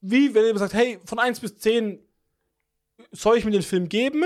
wie, 0.02 0.34
wenn 0.34 0.44
jemand 0.46 0.60
sagt, 0.60 0.74
hey, 0.74 1.00
von 1.06 1.20
1 1.20 1.40
bis 1.40 1.58
10 1.58 2.00
soll 3.12 3.38
ich 3.38 3.46
mir 3.46 3.52
den 3.52 3.62
Film 3.62 3.88
geben? 3.90 4.24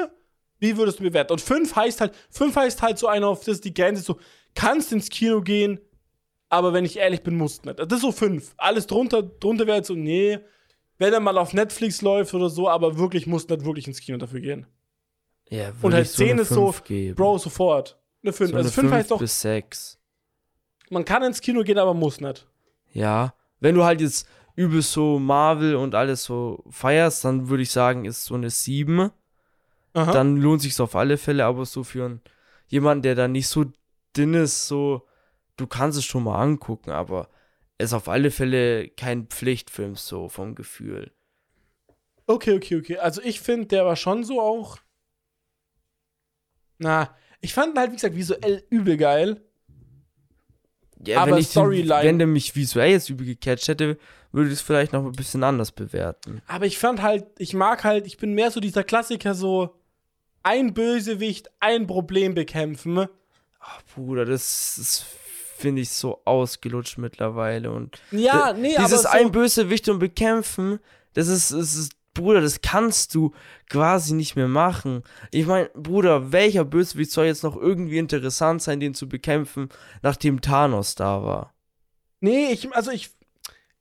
Wie 0.59 0.75
würdest 0.75 0.99
du 0.99 1.03
bewerten? 1.03 1.33
Und 1.33 1.41
5 1.41 1.75
heißt 1.75 2.01
halt, 2.01 2.15
5 2.31 2.55
heißt 2.55 2.81
halt 2.81 2.97
so 2.97 3.07
einer 3.07 3.27
auf 3.27 3.39
das 3.39 3.55
ist 3.55 3.65
die 3.65 3.73
Grenze 3.73 4.01
so, 4.01 4.17
kannst 4.55 4.91
ins 4.91 5.09
Kino 5.09 5.41
gehen, 5.41 5.79
aber 6.49 6.73
wenn 6.73 6.85
ich 6.85 6.97
ehrlich 6.97 7.23
bin, 7.23 7.35
musst 7.35 7.65
nicht. 7.65 7.79
Das 7.79 7.87
ist 7.91 8.01
so 8.01 8.11
5. 8.11 8.53
Alles 8.57 8.87
drunter, 8.87 9.23
drunter 9.23 9.67
wäre 9.67 9.77
jetzt 9.77 9.87
so, 9.87 9.95
nee, 9.95 10.39
wenn 10.97 11.13
er 11.13 11.19
mal 11.19 11.37
auf 11.37 11.53
Netflix 11.53 12.01
läuft 12.01 12.33
oder 12.33 12.49
so, 12.49 12.69
aber 12.69 12.97
wirklich 12.97 13.27
muss 13.27 13.47
nicht 13.47 13.65
wirklich 13.65 13.87
ins 13.87 13.99
Kino 13.99 14.17
dafür 14.17 14.39
gehen. 14.39 14.67
Ja, 15.49 15.71
Und 15.81 15.93
halt 15.93 16.07
so 16.07 16.23
eine 16.23 16.31
10 16.31 16.39
ist 16.39 16.49
so, 16.49 16.71
fünf 16.71 16.83
geben. 16.85 17.15
Bro, 17.15 17.37
sofort. 17.37 17.97
Eine 18.23 18.33
5. 18.33 18.51
so 18.51 18.57
also 18.57 18.67
eine 18.67 18.73
5 18.73 18.91
heißt 18.91 19.11
doch, 19.11 19.19
bis 19.19 19.41
6. 19.41 19.99
man 20.89 21.05
kann 21.05 21.23
ins 21.23 21.41
Kino 21.41 21.63
gehen, 21.63 21.77
aber 21.77 21.93
muss 21.93 22.19
nicht. 22.19 22.47
Ja, 22.91 23.33
wenn 23.59 23.75
du 23.75 23.83
halt 23.83 24.01
jetzt 24.01 24.27
übelst 24.55 24.91
so 24.91 25.19
Marvel 25.19 25.75
und 25.75 25.95
alles 25.95 26.23
so 26.23 26.63
feierst, 26.69 27.23
dann 27.23 27.47
würde 27.49 27.63
ich 27.63 27.71
sagen, 27.71 28.05
ist 28.05 28.25
so 28.25 28.35
eine 28.35 28.49
7. 28.49 29.11
Aha. 29.93 30.11
Dann 30.11 30.37
lohnt 30.37 30.61
sich's 30.61 30.79
auf 30.79 30.95
alle 30.95 31.17
Fälle, 31.17 31.45
aber 31.45 31.65
so 31.65 31.83
für 31.83 32.05
einen, 32.05 32.21
jemanden, 32.67 33.03
der 33.03 33.15
da 33.15 33.27
nicht 33.27 33.47
so 33.47 33.65
dünn 34.15 34.33
ist, 34.33 34.67
so, 34.67 35.07
du 35.57 35.67
kannst 35.67 35.97
es 35.97 36.05
schon 36.05 36.23
mal 36.23 36.41
angucken, 36.41 36.91
aber 36.91 37.29
ist 37.77 37.93
auf 37.93 38.09
alle 38.09 38.31
Fälle 38.31 38.89
kein 38.89 39.27
Pflichtfilm 39.27 39.95
so 39.95 40.29
vom 40.29 40.55
Gefühl. 40.55 41.11
Okay, 42.25 42.55
okay, 42.55 42.77
okay. 42.77 42.97
Also 42.97 43.21
ich 43.21 43.39
finde, 43.39 43.67
der 43.67 43.85
war 43.85 43.95
schon 43.95 44.23
so 44.23 44.41
auch. 44.41 44.77
Na, 46.79 47.15
ich 47.41 47.53
fand 47.53 47.75
ihn 47.75 47.79
halt, 47.79 47.91
wie 47.91 47.95
gesagt, 47.95 48.15
visuell 48.15 48.63
übel 48.69 48.97
geil. 48.97 49.41
Ja, 51.05 51.21
Aber 51.21 51.31
wenn 51.31 51.37
ich 51.37 51.53
den, 51.53 51.63
Storyline- 51.63 52.03
wenn 52.03 52.17
der 52.17 52.27
mich 52.27 52.55
visuell 52.55 52.91
jetzt 52.91 53.09
übel 53.09 53.25
gecatcht 53.25 53.67
hätte, 53.67 53.97
würde 54.31 54.49
ich 54.49 54.55
es 54.55 54.61
vielleicht 54.61 54.93
noch 54.93 55.05
ein 55.05 55.11
bisschen 55.11 55.43
anders 55.43 55.71
bewerten. 55.71 56.41
Aber 56.47 56.65
ich 56.65 56.77
fand 56.77 57.01
halt, 57.01 57.25
ich 57.37 57.53
mag 57.53 57.83
halt, 57.83 58.07
ich 58.07 58.17
bin 58.17 58.33
mehr 58.33 58.51
so 58.51 58.59
dieser 58.59 58.83
Klassiker, 58.83 59.33
so 59.35 59.75
ein 60.43 60.73
Bösewicht, 60.73 61.51
ein 61.59 61.87
Problem 61.87 62.33
bekämpfen. 62.33 63.07
Ach, 63.59 63.81
Bruder, 63.93 64.25
das, 64.25 64.75
das 64.77 65.05
finde 65.57 65.81
ich 65.81 65.89
so 65.89 66.21
ausgelutscht 66.25 66.97
mittlerweile 66.97 67.71
und 67.71 67.99
Ja, 68.11 68.53
nee, 68.53 68.75
Dieses 68.77 69.05
aber 69.05 69.17
so, 69.17 69.25
ein 69.25 69.31
Bösewicht 69.31 69.89
und 69.89 69.99
bekämpfen, 69.99 70.79
das 71.13 71.27
ist, 71.27 71.51
das 71.51 71.75
ist, 71.75 71.93
Bruder, 72.13 72.41
das 72.41 72.61
kannst 72.61 73.13
du 73.15 73.33
quasi 73.69 74.13
nicht 74.13 74.35
mehr 74.35 74.47
machen. 74.47 75.03
Ich 75.31 75.45
meine, 75.45 75.69
Bruder, 75.75 76.31
welcher 76.31 76.65
Bösewicht 76.65 77.11
soll 77.11 77.25
jetzt 77.25 77.43
noch 77.43 77.55
irgendwie 77.55 77.97
interessant 77.97 78.61
sein, 78.61 78.79
den 78.79 78.93
zu 78.93 79.07
bekämpfen, 79.07 79.69
nachdem 80.01 80.41
Thanos 80.41 80.95
da 80.95 81.23
war? 81.23 81.53
Nee, 82.19 82.51
ich, 82.51 82.73
also 82.73 82.91
ich, 82.91 83.11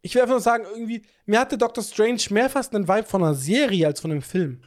ich 0.03 0.15
will 0.15 0.23
einfach 0.23 0.35
nur 0.35 0.41
sagen, 0.41 0.65
irgendwie, 0.71 1.03
mir 1.25 1.41
hatte 1.41 1.57
Doctor 1.59 1.83
Strange 1.83 2.23
mehr 2.31 2.51
fast 2.51 2.75
einen 2.75 2.89
Vibe 2.89 3.07
von 3.07 3.23
einer 3.23 3.35
Serie 3.35 3.87
als 3.87 4.01
von 4.01 4.11
einem 4.11 4.23
Film. 4.23 4.63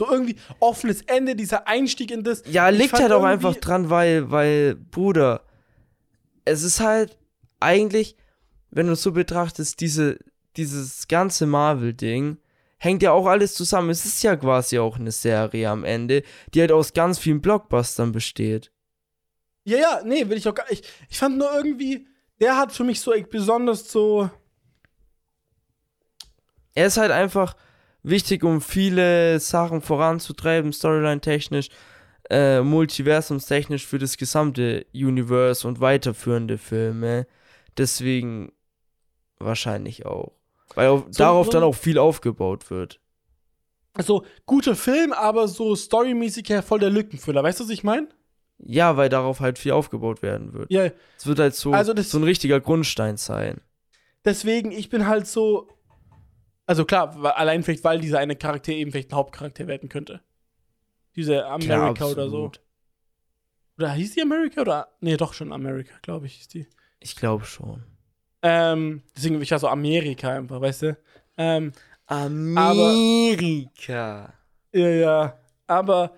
So 0.00 0.10
irgendwie 0.10 0.36
offenes 0.60 1.02
Ende, 1.02 1.36
dieser 1.36 1.68
Einstieg 1.68 2.10
in 2.10 2.24
das. 2.24 2.42
Ja, 2.50 2.70
liegt 2.70 2.94
halt 2.94 3.12
auch 3.12 3.22
einfach 3.22 3.54
dran, 3.56 3.90
weil, 3.90 4.30
weil, 4.30 4.74
Bruder, 4.74 5.42
es 6.46 6.62
ist 6.62 6.80
halt 6.80 7.18
eigentlich, 7.60 8.16
wenn 8.70 8.86
du 8.86 8.94
es 8.94 9.02
so 9.02 9.12
betrachtest, 9.12 9.78
diese, 9.78 10.18
dieses 10.56 11.06
ganze 11.06 11.44
Marvel-Ding 11.44 12.38
hängt 12.78 13.02
ja 13.02 13.12
auch 13.12 13.26
alles 13.26 13.52
zusammen. 13.52 13.90
Es 13.90 14.06
ist 14.06 14.22
ja 14.22 14.36
quasi 14.36 14.78
auch 14.78 14.98
eine 14.98 15.12
Serie 15.12 15.68
am 15.68 15.84
Ende, 15.84 16.22
die 16.54 16.62
halt 16.62 16.72
aus 16.72 16.94
ganz 16.94 17.18
vielen 17.18 17.42
Blockbustern 17.42 18.10
besteht. 18.10 18.72
Ja, 19.64 19.76
ja, 19.76 20.00
nee, 20.02 20.26
will 20.30 20.38
ich 20.38 20.48
auch 20.48 20.54
gar 20.54 20.70
nicht. 20.70 20.88
Ich 21.10 21.18
fand 21.18 21.36
nur 21.36 21.52
irgendwie, 21.52 22.08
der 22.40 22.56
hat 22.56 22.72
für 22.72 22.84
mich 22.84 23.02
so 23.02 23.12
besonders 23.30 23.92
so. 23.92 24.30
Er 26.74 26.86
ist 26.86 26.96
halt 26.96 27.10
einfach 27.10 27.54
wichtig, 28.02 28.42
um 28.44 28.60
viele 28.60 29.38
Sachen 29.40 29.80
voranzutreiben, 29.82 30.72
storyline-technisch, 30.72 31.68
äh, 32.30 32.60
multiversumstechnisch 32.62 33.86
für 33.86 33.98
das 33.98 34.16
gesamte 34.16 34.86
Universe 34.94 35.66
und 35.66 35.80
weiterführende 35.80 36.58
Filme. 36.58 37.26
Deswegen 37.76 38.52
wahrscheinlich 39.38 40.06
auch. 40.06 40.32
Weil 40.74 40.88
auf, 40.88 41.04
So- 41.10 41.18
darauf 41.24 41.46
so- 41.46 41.52
dann 41.52 41.62
auch 41.64 41.74
viel 41.74 41.98
aufgebaut 41.98 42.70
wird. 42.70 43.00
Also, 43.94 44.24
guter 44.46 44.76
Film, 44.76 45.12
aber 45.12 45.48
so 45.48 45.74
storymäßig 45.74 46.48
her 46.48 46.62
voll 46.62 46.78
der 46.78 46.90
Lückenfüller. 46.90 47.42
Weißt 47.42 47.58
du, 47.58 47.64
was 47.64 47.70
ich 47.70 47.82
meine? 47.82 48.08
Ja, 48.58 48.96
weil 48.96 49.08
darauf 49.08 49.40
halt 49.40 49.58
viel 49.58 49.72
aufgebaut 49.72 50.22
werden 50.22 50.52
wird. 50.52 50.70
Ja, 50.70 50.90
Es 51.16 51.26
wird 51.26 51.38
halt 51.40 51.54
so, 51.56 51.72
Also 51.72 51.92
das- 51.94 52.10
so 52.10 52.18
ein 52.18 52.24
richtiger 52.24 52.60
Grundstein 52.60 53.16
sein. 53.16 53.60
deswegen, 54.24 54.70
ich 54.70 54.90
bin 54.90 55.06
halt 55.08 55.26
so. 55.26 55.68
Also 56.70 56.84
klar, 56.84 57.20
weil- 57.20 57.32
allein 57.32 57.64
vielleicht, 57.64 57.82
weil 57.82 58.00
dieser 58.00 58.20
eine 58.20 58.36
Charakter 58.36 58.70
eben 58.70 58.92
vielleicht 58.92 59.10
ein 59.10 59.16
Hauptcharakter 59.16 59.66
werden 59.66 59.88
könnte. 59.88 60.20
Diese 61.16 61.44
America 61.44 61.94
Klar, 61.94 62.10
oder 62.12 62.30
so. 62.30 62.52
Oder 63.76 63.90
hieß 63.90 64.14
die 64.14 64.22
America 64.22 64.60
oder? 64.60 64.86
Nee, 65.00 65.16
doch 65.16 65.34
schon 65.34 65.52
America, 65.52 65.94
glaube 66.00 66.26
ich, 66.26 66.34
hieß 66.34 66.46
die. 66.46 66.68
Ich 67.00 67.16
glaube 67.16 67.44
schon. 67.44 67.82
Ähm, 68.42 69.02
deswegen, 69.16 69.42
ich 69.42 69.50
war 69.50 69.58
so 69.58 69.66
Amerika 69.66 70.30
einfach, 70.30 70.60
weißt 70.60 70.82
du? 70.82 70.96
Ähm, 71.38 71.72
Amerika. 72.06 74.32
ja, 74.72 74.88
ja. 74.88 75.38
Aber 75.66 76.12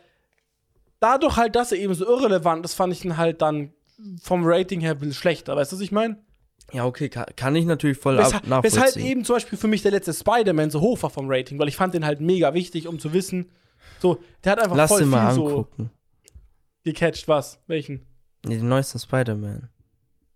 dadurch 1.00 1.38
halt, 1.38 1.56
dass 1.56 1.72
er 1.72 1.78
eben 1.78 1.94
so 1.94 2.04
irrelevant 2.04 2.66
ist, 2.66 2.74
fand 2.74 2.92
ich 2.92 3.06
ihn 3.06 3.16
halt 3.16 3.40
dann 3.40 3.72
vom 4.20 4.42
Rating 4.44 4.82
her 4.82 4.90
ein 4.90 4.98
bisschen 4.98 5.14
schlechter, 5.14 5.56
weißt 5.56 5.72
du, 5.72 5.76
was 5.76 5.82
ich 5.82 5.92
meine? 5.92 6.22
Ja, 6.72 6.86
okay, 6.86 7.08
kann, 7.08 7.26
kann 7.36 7.54
ich 7.56 7.66
natürlich 7.66 7.98
voll 7.98 8.18
ab 8.18 8.26
Weshalb, 8.26 8.46
nachvollziehen. 8.46 8.82
weshalb 8.82 9.04
eben 9.04 9.24
zum 9.24 9.36
Beispiel 9.36 9.58
für 9.58 9.68
mich 9.68 9.82
der 9.82 9.90
letzte 9.90 10.12
Spider-Man 10.14 10.70
so 10.70 10.80
hoch 10.80 11.02
war 11.02 11.10
vom 11.10 11.26
Rating, 11.28 11.58
weil 11.58 11.68
ich 11.68 11.76
fand 11.76 11.92
den 11.94 12.04
halt 12.04 12.20
mega 12.20 12.54
wichtig, 12.54 12.88
um 12.88 12.98
zu 12.98 13.12
wissen, 13.12 13.50
so, 14.00 14.22
der 14.44 14.52
hat 14.52 14.60
einfach 14.60 14.76
Lass 14.76 14.90
voll 14.90 15.00
den 15.00 15.08
viel 15.08 15.10
mal 15.18 15.34
so 15.34 15.46
angucken. 15.48 15.90
gecatcht. 16.84 17.28
Was? 17.28 17.60
Welchen? 17.66 18.06
Nee, 18.44 18.56
den 18.56 18.68
neuesten 18.68 18.98
Spider-Man. 18.98 19.68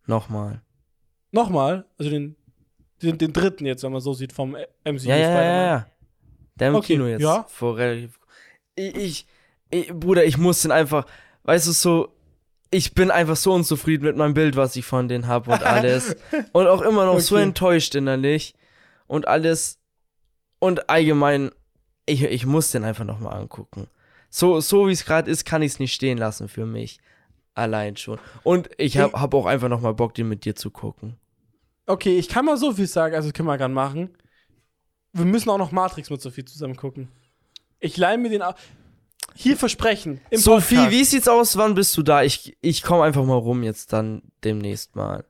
Nochmal. 0.07 0.63
Nochmal? 1.33 1.87
Also 1.99 2.11
den, 2.11 2.37
den, 3.03 3.19
den 3.19 3.33
dritten 3.33 3.67
jetzt, 3.67 3.83
wenn 3.83 3.93
man 3.93 4.01
so 4.01 4.15
sieht, 4.15 4.33
vom 4.33 4.51
MCU 4.85 5.09
Ja, 5.09 5.17
ja, 5.17 5.17
ja, 5.17 5.25
Spider-Man. 5.25 5.45
ja, 5.45 5.67
ja. 5.67 5.87
Der 6.57 6.69
im 6.69 6.75
Okay, 6.77 6.95
Kino 6.95 7.07
jetzt. 7.07 7.21
ja. 7.23 7.45
Vor 7.49 7.77
relativ. 7.77 8.19
Ich, 8.75 8.95
ich, 8.97 9.27
ich, 9.71 9.93
Bruder, 9.93 10.25
ich 10.25 10.39
muss 10.39 10.63
den 10.63 10.71
einfach, 10.71 11.07
weißt 11.43 11.67
du, 11.67 11.73
so, 11.73 12.16
ich 12.71 12.95
bin 12.95 13.11
einfach 13.11 13.37
so 13.37 13.53
unzufrieden 13.53 14.05
mit 14.05 14.17
meinem 14.17 14.35
Bild, 14.35 14.57
was 14.57 14.77
ich 14.77 14.85
von 14.85 15.09
denen 15.09 15.27
hab 15.29 15.49
und 15.49 15.63
alles. 15.63 16.17
und 16.53 16.67
auch 16.67 16.83
immer 16.83 17.07
noch 17.07 17.21
so 17.21 17.37
Okay. 17.37 17.45
enttäuscht 17.45 17.95
innerlich. 17.95 18.55
Und 19.07 19.29
alles. 19.29 19.79
Und 20.59 20.89
allgemein, 20.91 21.51
ich, 22.07 22.23
ich 22.25 22.47
muss 22.47 22.71
den 22.71 22.85
einfach 22.85 23.05
nochmal 23.05 23.39
angucken. 23.41 23.89
So, 24.31 24.61
so 24.61 24.89
wie 24.89 24.93
es 24.93 25.05
gerade 25.05 25.31
ist, 25.31 25.45
kann 25.45 25.63
ich 25.63 25.73
es 25.73 25.79
nicht 25.79 25.93
stehen 25.95 26.19
lassen 26.19 26.49
für 26.49 26.67
mich. 26.67 26.99
Allein 27.55 27.97
schon. 27.97 28.19
Und 28.43 28.69
ich 28.77 28.99
hab, 28.99 29.15
hab 29.15 29.33
auch 29.35 29.47
einfach 29.47 29.69
nochmal 29.69 29.95
Bock, 29.95 30.15
den 30.15 30.29
mit 30.29 30.45
dir 30.45 30.55
zu 30.57 30.71
gucken. 30.71 31.17
Okay, 31.87 32.19
ich 32.19 32.29
kann 32.29 32.45
mal 32.45 32.57
so 32.57 32.73
viel 32.73 32.87
sagen, 32.87 33.15
also 33.15 33.31
können 33.33 33.49
wir 33.49 33.57
gern 33.57 33.73
machen. 33.73 34.11
Wir 35.13 35.25
müssen 35.25 35.49
auch 35.51 35.57
noch 35.59 35.73
Matrix 35.73 36.11
mit 36.11 36.21
Sophie 36.21 36.45
zusammen 36.45 36.77
gucken. 36.77 37.09
Ich 37.81 37.97
leih 37.97 38.17
mir 38.19 38.29
den 38.29 38.43
Hier 39.37 39.57
versprechen. 39.57 40.21
Sophie, 40.33 40.75
Podcast. 40.77 40.91
wie 40.93 41.05
sieht's 41.05 41.29
aus? 41.29 41.57
Wann 41.57 41.75
bist 41.75 41.97
du 41.97 42.03
da? 42.03 42.23
Ich, 42.23 42.57
ich 42.61 42.83
komme 42.83 43.05
einfach 43.05 43.25
mal 43.25 43.35
rum 43.35 43.63
jetzt 43.63 43.93
dann 43.93 44.23
demnächst 44.45 44.97
mal. 44.97 45.25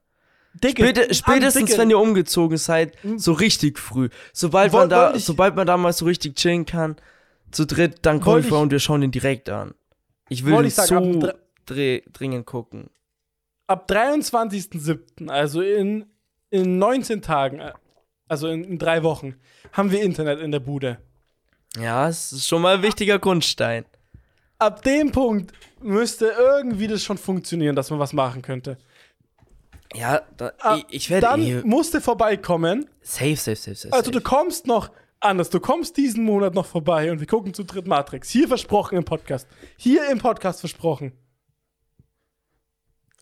Dicke, 0.53 0.83
Späte, 0.83 1.13
spätestens, 1.13 1.65
Dicke. 1.69 1.81
wenn 1.81 1.89
ihr 1.91 1.99
umgezogen 1.99 2.57
seid, 2.57 2.97
so 3.17 3.33
richtig 3.33 3.77
früh. 3.77 4.09
Sobald 4.33 4.73
Woll- 4.73 4.81
man 4.81 4.89
da, 4.89 5.13
ich- 5.13 5.23
sobald 5.25 5.55
man 5.55 5.67
da 5.67 5.77
mal 5.77 5.93
so 5.93 6.05
richtig 6.05 6.35
chillen 6.35 6.65
kann, 6.65 6.95
zu 7.51 7.65
dritt, 7.65 7.99
dann 8.03 8.19
komme 8.21 8.39
ich 8.39 8.47
vor 8.47 8.61
und 8.61 8.71
wir 8.71 8.79
schauen 8.79 9.01
den 9.01 9.11
direkt 9.11 9.49
an. 9.49 9.75
Ich 10.29 10.43
will 10.45 10.65
ich 10.65 10.73
sagen, 10.75 11.21
so 11.21 11.31
dr- 11.65 12.01
dringend 12.11 12.45
gucken. 12.45 12.89
ab 13.67 13.89
23.07., 13.91 15.29
also 15.29 15.61
in, 15.61 16.05
in 16.49 16.77
19 16.79 17.21
Tagen, 17.21 17.59
äh, 17.59 17.73
also 18.27 18.47
in, 18.47 18.63
in 18.63 18.79
drei 18.79 19.03
Wochen, 19.03 19.35
haben 19.73 19.91
wir 19.91 20.01
Internet 20.01 20.39
in 20.39 20.51
der 20.51 20.59
Bude. 20.59 20.97
Ja, 21.77 22.09
es 22.09 22.31
ist 22.31 22.47
schon 22.47 22.61
mal 22.61 22.77
ein 22.77 22.81
wichtiger 22.83 23.19
Grundstein. 23.19 23.85
Ab 24.59 24.81
dem 24.81 25.11
Punkt 25.11 25.53
müsste 25.81 26.27
irgendwie 26.37 26.87
das 26.87 27.03
schon 27.03 27.17
funktionieren, 27.17 27.75
dass 27.75 27.89
man 27.91 27.99
was 27.99 28.13
machen 28.13 28.41
könnte. 28.41 28.77
Ja, 29.93 30.21
da, 30.35 30.51
Ah, 30.59 30.77
ich, 30.77 30.85
ich 30.95 31.09
werde 31.09 31.27
Dann 31.27 31.41
eh, 31.41 31.61
musste 31.63 32.01
vorbeikommen. 32.01 32.89
safe, 33.01 33.35
safe, 33.35 33.55
safe, 33.55 33.75
safe. 33.75 33.93
Also 33.93 34.11
du 34.11 34.19
kommst 34.19 34.67
noch 34.67 34.91
anders. 35.19 35.49
Du 35.49 35.59
kommst 35.59 35.95
diesen 35.97 36.23
Monat 36.23 36.53
noch 36.55 36.65
vorbei 36.65 37.11
und 37.11 37.19
wir 37.19 37.27
gucken 37.27 37.53
zu 37.53 37.63
dritt 37.63 37.87
Matrix. 37.87 38.29
Hier 38.29 38.47
versprochen 38.47 38.97
im 38.97 39.05
Podcast. 39.05 39.47
Hier 39.77 40.09
im 40.09 40.17
Podcast 40.17 40.59
versprochen. 40.59 41.13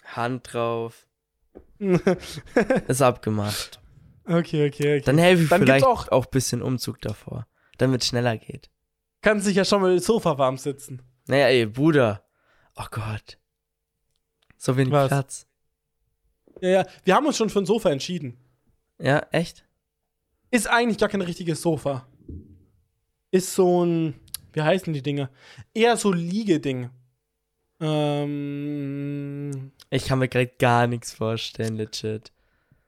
Hand 0.05 0.53
drauf. 0.53 1.05
ist 2.87 3.01
abgemacht. 3.01 3.79
Okay, 4.25 4.67
okay, 4.67 4.97
okay. 4.97 5.01
Dann 5.01 5.17
helfe 5.17 5.43
ich 5.43 5.49
Dann 5.49 5.61
vielleicht 5.61 5.85
auch- 5.85 6.09
auch 6.11 6.25
ein 6.25 6.31
bisschen 6.31 6.61
Umzug 6.61 6.99
davor, 7.01 7.45
damit 7.77 8.01
es 8.01 8.07
schneller 8.07 8.37
geht. 8.37 8.69
Kannst 9.21 9.47
dich 9.47 9.55
ja 9.55 9.65
schon 9.65 9.81
mal 9.81 9.91
im 9.91 9.99
Sofa 9.99 10.37
warm 10.37 10.57
sitzen. 10.57 11.01
Naja, 11.27 11.47
ey, 11.47 11.65
Bruder. 11.65 12.23
Oh 12.75 12.85
Gott. 12.91 13.37
So 14.57 14.75
wenig 14.77 14.93
Was? 14.93 15.07
Platz. 15.07 15.47
Ja, 16.61 16.69
ja. 16.69 16.85
Wir 17.03 17.15
haben 17.15 17.25
uns 17.25 17.37
schon 17.37 17.49
für 17.49 17.59
ein 17.59 17.65
Sofa 17.65 17.89
entschieden. 17.91 18.37
Ja, 18.99 19.19
echt? 19.31 19.65
Ist 20.51 20.67
eigentlich 20.67 20.97
gar 20.97 21.09
kein 21.09 21.21
richtiges 21.21 21.61
Sofa. 21.61 22.07
Ist 23.31 23.53
so 23.53 23.85
ein, 23.85 24.13
wie 24.53 24.61
heißen 24.61 24.93
die 24.93 25.01
Dinge? 25.01 25.29
Eher 25.73 25.97
so 25.97 26.11
Liegeding. 26.13 26.89
Ähm, 27.81 29.71
Ich 29.89 30.05
kann 30.05 30.19
mir 30.19 30.27
gerade 30.29 30.47
gar 30.59 30.87
nichts 30.87 31.13
vorstellen, 31.13 31.75
legit. 31.75 32.31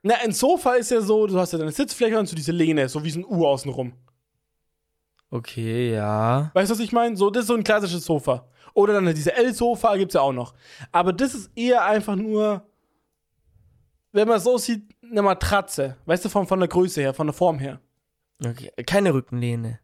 na, 0.01 0.15
ein 0.15 0.31
Sofa 0.31 0.75
ist 0.75 0.91
ja 0.91 1.01
so, 1.01 1.27
du 1.27 1.37
hast 1.37 1.51
ja 1.53 1.59
deine 1.59 1.71
Sitzfläche 1.71 2.17
und 2.17 2.27
so 2.27 2.35
diese 2.35 2.51
Lehne, 2.53 2.87
so 2.87 3.03
wie 3.03 3.09
so 3.11 3.19
ein 3.19 3.25
U 3.25 3.45
außenrum. 3.45 3.93
Okay, 5.29 5.93
ja. 5.93 6.51
Weißt 6.53 6.69
du, 6.69 6.75
was 6.75 6.79
ich 6.79 6.91
meine? 6.91 7.17
So, 7.17 7.29
das 7.29 7.43
ist 7.43 7.47
so 7.47 7.55
ein 7.55 7.63
klassisches 7.63 8.05
Sofa. 8.05 8.47
Oder 8.73 8.93
dann 8.93 9.13
diese 9.13 9.33
L-Sofa 9.33 9.95
gibt's 9.97 10.13
ja 10.13 10.21
auch 10.21 10.33
noch. 10.33 10.53
Aber 10.91 11.11
das 11.11 11.33
ist 11.33 11.51
eher 11.55 11.83
einfach 11.83 12.15
nur, 12.15 12.65
wenn 14.11 14.27
man 14.27 14.39
so 14.39 14.57
sieht, 14.57 14.83
eine 15.03 15.21
Matratze. 15.21 15.97
Weißt 16.05 16.23
du, 16.25 16.29
von, 16.29 16.47
von 16.47 16.59
der 16.59 16.69
Größe 16.69 17.01
her, 17.01 17.13
von 17.13 17.27
der 17.27 17.33
Form 17.33 17.59
her. 17.59 17.81
Okay. 18.45 18.71
Keine 18.85 19.13
Rückenlehne. 19.13 19.79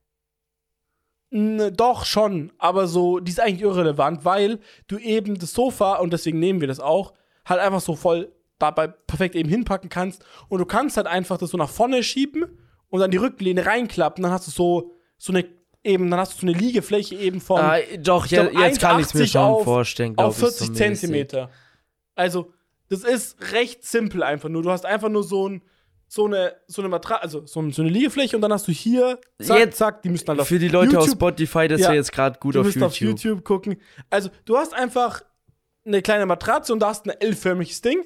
N, 1.32 1.74
doch 1.76 2.06
schon, 2.06 2.52
aber 2.60 2.86
so, 2.86 3.20
die 3.20 3.32
ist 3.32 3.40
eigentlich 3.40 3.64
irrelevant, 3.64 4.24
weil 4.24 4.60
du 4.88 5.00
eben 5.00 5.40
das 5.40 5.54
Sofa, 5.54 5.96
und 5.96 6.14
deswegen 6.14 6.40
nehmen 6.40 6.62
wir 6.62 6.68
das 6.68 6.80
auch, 6.80 7.14
halt 7.46 7.60
einfach 7.60 7.82
so 7.82 7.96
voll 7.96 8.32
dabei 8.60 8.88
perfekt 8.88 9.36
eben 9.36 9.50
hinpacken 9.50 9.90
kannst. 9.90 10.24
Und 10.48 10.60
du 10.60 10.66
kannst 10.66 10.98
halt 10.98 11.08
einfach 11.08 11.38
das 11.38 11.50
so 11.50 11.58
nach 11.58 11.70
vorne 11.70 12.04
schieben 12.04 12.60
und 12.90 13.00
dann 13.00 13.12
die 13.12 13.18
Rückenlehne 13.18 13.66
reinklappen. 13.66 14.22
Dann 14.22 14.32
hast 14.32 14.46
du 14.48 14.52
so, 14.52 14.94
so 15.18 15.34
eine, 15.34 15.46
eben, 15.84 16.10
dann 16.12 16.20
hast 16.20 16.34
du 16.42 16.46
so 16.46 16.48
eine 16.52 16.58
Liegefläche 16.58 17.16
eben 17.16 17.42
von 17.42 17.60
Ah, 17.62 17.78
doch, 18.00 18.26
ja, 18.28 18.46
glaub, 18.46 18.64
jetzt 18.64 18.80
kann 18.82 19.00
ich 19.00 19.08
es 19.08 19.14
mir 19.14 19.22
1,80 19.26 19.32
schon 19.32 19.42
auf- 19.42 19.64
vorstellen, 19.64 20.18
auf 20.18 20.36
ich. 20.36 20.40
40 20.40 20.68
so. 20.68 20.74
Zentimeter. 20.74 21.50
Also, 22.16 22.52
das 22.90 23.04
ist 23.04 23.38
recht 23.54 23.84
simpel 23.86 24.24
einfach 24.24 24.50
nur. 24.50 24.62
Du 24.62 24.70
hast 24.72 24.86
einfach 24.86 25.10
nur 25.10 25.24
so 25.24 25.50
ein, 25.50 25.62
so 26.08 26.26
eine, 26.26 26.54
so 26.68 26.82
eine 26.82 26.90
Matratze, 26.90 27.24
also 27.24 27.46
so, 27.48 27.68
so 27.72 27.82
eine 27.82 27.90
Liegefläche 27.90 28.36
und 28.36 28.42
dann 28.44 28.54
hast 28.54 28.68
du 28.68 28.72
hier, 28.72 29.20
zack, 29.42 29.58
Jetzt- 29.60 29.78
zack, 29.78 30.02
die 30.04 30.10
müssen 30.10 30.26
dann 30.26 30.40
auf 30.40 30.48
Für 30.48 30.60
die 30.60 30.68
Leute 30.68 30.98
auf 31.00 31.06
YouTube 31.06 31.18
Spotify, 31.18 31.68
das 31.68 31.82
Ja. 31.82 31.88
wäre 31.88 31.96
jetzt 31.96 32.12
gerade 32.12 32.40
gut 32.40 32.56
auf 32.56 32.66
YouTube. 32.68 32.84
auf 32.84 32.96
YouTube 32.98 33.44
gucken. 33.44 33.78
Also, 34.10 34.30
du 34.46 34.58
hast 34.58 34.74
einfach 34.76 35.24
eine 35.86 36.02
kleine 36.02 36.26
Matratze 36.28 36.72
und 36.72 36.80
da 36.80 36.90
hast 36.90 37.06
ein 37.08 37.20
L-förmiges 37.20 37.82
Ding, 37.82 38.06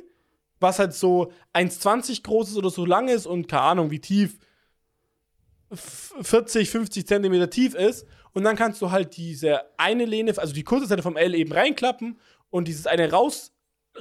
was 0.60 0.80
halt 0.80 0.94
so 0.94 1.32
1,20 1.54 2.24
groß 2.24 2.50
ist 2.52 2.58
oder 2.58 2.70
so 2.70 2.86
lang 2.86 3.10
ist 3.10 3.26
und 3.28 3.48
keine 3.48 3.64
Ahnung, 3.64 3.92
wie 3.92 4.00
tief. 4.00 4.38
F- 5.72 6.14
40, 6.22 6.70
50 6.70 7.08
Zentimeter 7.08 7.50
tief 7.50 7.74
ist. 7.76 8.06
Und 8.34 8.44
dann 8.44 8.56
kannst 8.56 8.82
du 8.82 8.92
halt 8.92 9.18
diese 9.18 9.62
eine 9.78 10.06
Lehne, 10.06 10.38
also 10.38 10.54
die 10.54 10.64
kurze 10.64 10.86
Seite 10.88 11.02
vom 11.02 11.18
L 11.18 11.34
eben 11.34 11.52
reinklappen 11.52 12.20
und 12.50 12.68
dieses 12.68 12.86
eine 12.86 13.12
raus, 13.12 13.52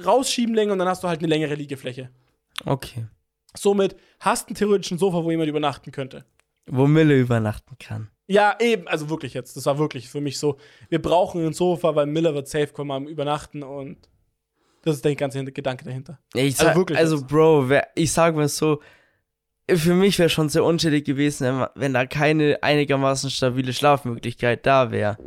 rausschieben 0.05 0.55
länger 0.55 0.73
und 0.75 0.79
dann 0.79 0.89
hast 0.89 1.03
du 1.03 1.09
halt 1.09 1.21
eine 1.21 1.29
längere 1.29 1.55
Liegefläche. 1.55 2.11
Okay. 2.65 3.07
Somit 3.57 3.97
hast 4.21 4.45
du 4.45 4.49
einen 4.51 4.57
theoretischen 4.57 4.99
Sofa, 4.99 5.25
wo 5.25 5.31
jemand 5.31 5.49
übernachten 5.49 5.91
könnte. 5.91 6.25
Wo 6.67 6.87
Mille 6.87 7.19
übernachten 7.19 7.77
kann. 7.79 8.11
Ja, 8.27 8.57
eben, 8.61 8.89
also 8.89 9.09
wirklich 9.09 9.35
jetzt. 9.35 9.57
Das 9.57 9.65
war 9.67 9.79
wirklich 9.79 10.09
für 10.09 10.21
mich 10.21 10.39
so. 10.39 10.57
Wir 10.89 11.01
brauchen 11.01 11.47
ein 11.47 11.53
Sofa, 11.55 11.95
weil 11.95 12.07
Miller 12.07 12.35
wird 12.35 12.49
safe 12.49 12.69
kommen 12.69 12.91
am 12.91 13.07
Übernachten 13.07 13.63
und 13.63 13.97
das 14.83 14.97
ist 14.97 15.05
der 15.05 15.15
ganze 15.17 15.45
Gedanke 15.45 15.85
dahinter. 15.85 16.19
Ich 16.35 16.43
Also 16.59 16.65
sag, 16.65 16.77
wirklich 16.77 16.99
also 16.99 17.17
jetzt. 17.17 17.29
Bro, 17.29 17.71
ich 17.95 18.13
sag 18.13 18.35
mal 18.37 18.49
so, 18.49 18.81
für 19.75 19.95
mich 19.95 20.19
wäre 20.19 20.29
schon 20.29 20.49
sehr 20.49 20.65
unschädlich 20.65 21.05
gewesen, 21.05 21.47
wenn, 21.47 21.67
wenn 21.75 21.95
da 21.95 22.07
keine 22.07 22.63
einigermaßen 22.63 23.31
stabile 23.31 23.73
Schlafmöglichkeit 23.73 24.65
da 24.65 24.91
wäre. 24.91 25.19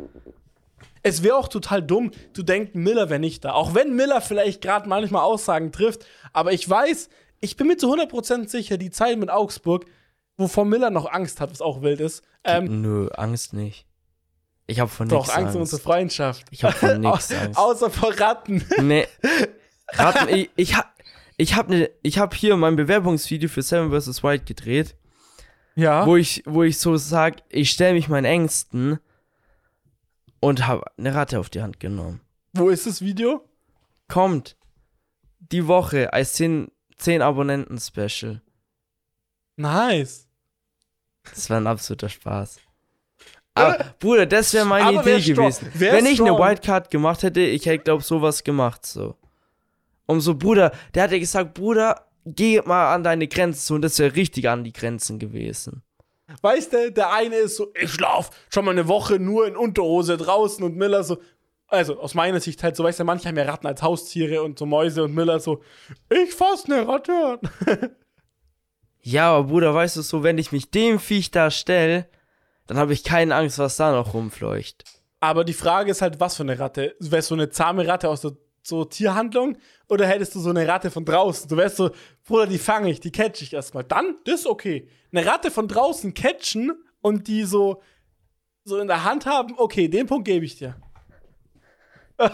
Es 1.02 1.22
wäre 1.22 1.36
auch 1.36 1.48
total 1.48 1.82
dumm, 1.82 2.10
zu 2.32 2.42
denken, 2.42 2.82
Miller 2.82 3.08
wäre 3.08 3.20
nicht 3.20 3.44
da. 3.44 3.52
Auch 3.52 3.74
wenn 3.74 3.94
Miller 3.94 4.20
vielleicht 4.20 4.62
gerade 4.62 4.88
manchmal 4.88 5.22
Aussagen 5.22 5.72
trifft, 5.72 6.06
aber 6.32 6.52
ich 6.52 6.68
weiß, 6.68 7.08
ich 7.40 7.56
bin 7.56 7.68
mir 7.68 7.76
zu 7.76 7.92
100% 7.92 8.48
sicher, 8.48 8.76
die 8.76 8.90
Zeit 8.90 9.18
mit 9.18 9.30
Augsburg, 9.30 9.86
wovor 10.36 10.64
Miller 10.64 10.90
noch 10.90 11.10
Angst 11.10 11.40
hat, 11.40 11.50
was 11.50 11.62
auch 11.62 11.82
wild 11.82 12.00
ist. 12.00 12.22
Ähm, 12.44 12.82
Nö, 12.82 13.08
Angst 13.08 13.52
nicht. 13.52 13.86
Ich 14.66 14.78
hab 14.78 14.90
von 14.90 15.08
doch, 15.08 15.22
nichts 15.22 15.34
Angst 15.34 15.54
um 15.56 15.62
unsere 15.62 15.82
Freundschaft. 15.82 16.46
Ich 16.50 16.64
hab 16.64 16.74
von 16.74 17.00
nichts 17.00 17.32
Angst. 17.32 17.58
Außer 17.58 17.90
vor 17.90 18.18
Ratten. 18.18 18.64
Nee. 18.80 19.06
Raten, 19.92 20.28
ich, 20.28 20.50
ich 20.54 20.76
hab, 20.76 20.92
ich 21.40 21.54
hab 21.56 21.68
ne, 21.68 21.90
ich 22.02 22.18
hab 22.18 22.34
hier 22.34 22.56
mein 22.56 22.76
Bewerbungsvideo 22.76 23.48
für 23.48 23.62
Seven 23.62 23.90
vs. 23.90 24.22
Wild 24.22 24.44
gedreht, 24.46 24.94
Ja. 25.74 26.06
wo 26.06 26.16
ich, 26.16 26.42
wo 26.46 26.62
ich 26.62 26.78
so 26.78 26.96
sag, 26.96 27.36
ich 27.48 27.70
stell 27.70 27.94
mich 27.94 28.08
meinen 28.08 28.26
Ängsten 28.26 28.98
und 30.40 30.66
hab 30.66 30.92
eine 30.98 31.14
Ratte 31.14 31.40
auf 31.40 31.48
die 31.50 31.62
Hand 31.62 31.80
genommen. 31.80 32.20
Wo 32.52 32.68
ist 32.68 32.86
das 32.86 33.00
Video? 33.00 33.44
Kommt 34.08 34.56
die 35.38 35.66
Woche 35.66 36.12
als 36.12 36.34
10, 36.34 36.70
10 36.98 37.22
Abonnenten-Special. 37.22 38.42
Nice. 39.56 40.26
Das 41.24 41.48
war 41.50 41.58
ein 41.58 41.66
absoluter 41.66 42.08
Spaß. 42.08 42.58
Aber, 43.54 43.94
Bruder, 43.98 44.26
das 44.26 44.52
wäre 44.54 44.64
meine 44.64 44.98
Aber 44.98 45.00
Idee 45.06 45.32
gewesen. 45.32 45.70
Wenn 45.74 46.06
ich 46.06 46.20
eine 46.20 46.30
strong. 46.30 46.38
Wildcard 46.38 46.90
gemacht 46.90 47.22
hätte, 47.22 47.40
ich 47.40 47.66
hätte, 47.66 47.84
glaub, 47.84 48.02
sowas 48.02 48.42
gemacht, 48.44 48.86
so. 48.86 49.16
Um 50.10 50.20
so, 50.20 50.34
Bruder, 50.34 50.72
der 50.94 51.04
hat 51.04 51.12
ja 51.12 51.18
gesagt, 51.18 51.54
Bruder, 51.54 52.06
geh 52.26 52.60
mal 52.62 52.94
an 52.94 53.04
deine 53.04 53.28
Grenzen. 53.28 53.74
Und 53.74 53.82
das 53.82 53.98
wäre 53.98 54.14
richtig 54.16 54.48
an 54.48 54.64
die 54.64 54.72
Grenzen 54.72 55.18
gewesen. 55.18 55.82
Weißt 56.42 56.72
du, 56.72 56.92
der 56.92 57.12
eine 57.12 57.36
ist 57.36 57.56
so, 57.56 57.72
ich 57.80 57.92
schlaf 57.92 58.30
schon 58.52 58.64
mal 58.64 58.70
eine 58.72 58.88
Woche 58.88 59.18
nur 59.18 59.46
in 59.46 59.56
Unterhose 59.56 60.16
draußen 60.16 60.62
und 60.64 60.76
Miller 60.76 61.02
so, 61.02 61.18
also 61.66 61.98
aus 61.98 62.14
meiner 62.14 62.40
Sicht 62.40 62.62
halt 62.62 62.76
so, 62.76 62.84
weißt 62.84 63.00
du, 63.00 63.04
manche 63.04 63.28
haben 63.28 63.36
ja 63.36 63.44
Ratten 63.44 63.66
als 63.66 63.82
Haustiere 63.82 64.42
und 64.42 64.58
so 64.58 64.66
Mäuse 64.66 65.02
und 65.02 65.14
Miller 65.14 65.40
so, 65.40 65.62
ich 66.08 66.32
fass 66.32 66.66
eine 66.66 66.86
Ratte 66.86 67.12
an. 67.66 67.90
Ja, 69.02 69.32
aber 69.32 69.48
Bruder, 69.48 69.74
weißt 69.74 69.96
du, 69.96 70.02
so, 70.02 70.22
wenn 70.22 70.36
ich 70.36 70.52
mich 70.52 70.70
dem 70.70 70.98
Viech 70.98 71.30
da 71.30 71.50
stell, 71.50 72.06
dann 72.66 72.76
habe 72.76 72.92
ich 72.92 73.02
keine 73.02 73.34
Angst, 73.34 73.58
was 73.58 73.76
da 73.76 73.92
noch 73.92 74.12
rumfleucht. 74.12 74.84
Aber 75.20 75.42
die 75.42 75.54
Frage 75.54 75.90
ist 75.90 76.02
halt, 76.02 76.20
was 76.20 76.36
für 76.36 76.42
eine 76.42 76.58
Ratte? 76.58 76.94
Wärst 76.98 77.30
du 77.30 77.34
eine 77.34 77.48
zahme 77.48 77.86
Ratte 77.86 78.10
aus 78.10 78.20
der 78.20 78.32
so 78.62 78.84
Tierhandlung 78.84 79.56
oder 79.88 80.06
hättest 80.06 80.34
du 80.34 80.40
so 80.40 80.50
eine 80.50 80.66
Ratte 80.66 80.90
von 80.90 81.04
draußen? 81.04 81.48
Du 81.48 81.56
wärst 81.56 81.76
so, 81.76 81.90
Bruder, 82.24 82.46
die 82.46 82.58
fange 82.58 82.90
ich, 82.90 83.00
die 83.00 83.10
catch 83.12 83.42
ich 83.42 83.52
erstmal. 83.52 83.84
Dann, 83.84 84.16
das 84.24 84.40
ist 84.40 84.46
okay. 84.46 84.88
Eine 85.12 85.26
Ratte 85.26 85.50
von 85.50 85.66
draußen 85.68 86.14
catchen 86.14 86.72
und 87.00 87.26
die 87.26 87.44
so, 87.44 87.82
so 88.64 88.78
in 88.78 88.88
der 88.88 89.04
Hand 89.04 89.26
haben, 89.26 89.54
okay, 89.56 89.88
den 89.88 90.06
Punkt 90.06 90.26
gebe 90.26 90.44
ich 90.44 90.56
dir. 90.56 90.76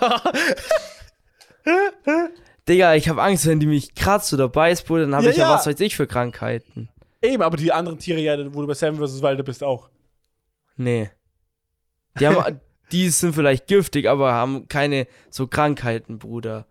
Digga, 2.68 2.94
ich 2.94 3.08
habe 3.08 3.22
Angst, 3.22 3.46
wenn 3.46 3.60
die 3.60 3.66
mich 3.66 3.94
kratzt 3.94 4.32
oder 4.32 4.48
beißt, 4.48 4.86
Bruder, 4.86 5.02
dann 5.02 5.14
habe 5.14 5.26
Ja, 5.26 5.30
ich 5.30 5.36
ja, 5.36 5.48
ja. 5.48 5.54
was 5.54 5.66
weiß 5.66 5.78
ich 5.80 5.94
für 5.96 6.06
Krankheiten. 6.06 6.88
Eben, 7.22 7.42
aber 7.42 7.56
die 7.56 7.72
anderen 7.72 7.98
Tiere, 7.98 8.20
ja, 8.20 8.36
wo 8.52 8.60
du 8.60 8.66
bei 8.66 8.74
Seven 8.74 8.98
vs. 8.98 9.22
Wilde 9.22 9.44
bist, 9.44 9.62
auch. 9.62 9.88
Nee. 10.76 11.10
Die, 12.18 12.26
haben, 12.26 12.60
die 12.92 13.08
sind 13.10 13.34
vielleicht 13.34 13.66
giftig, 13.66 14.08
aber 14.08 14.32
haben 14.32 14.68
keine 14.68 15.06
so 15.30 15.46
Krankheiten, 15.46 16.18
Bruder. 16.18 16.66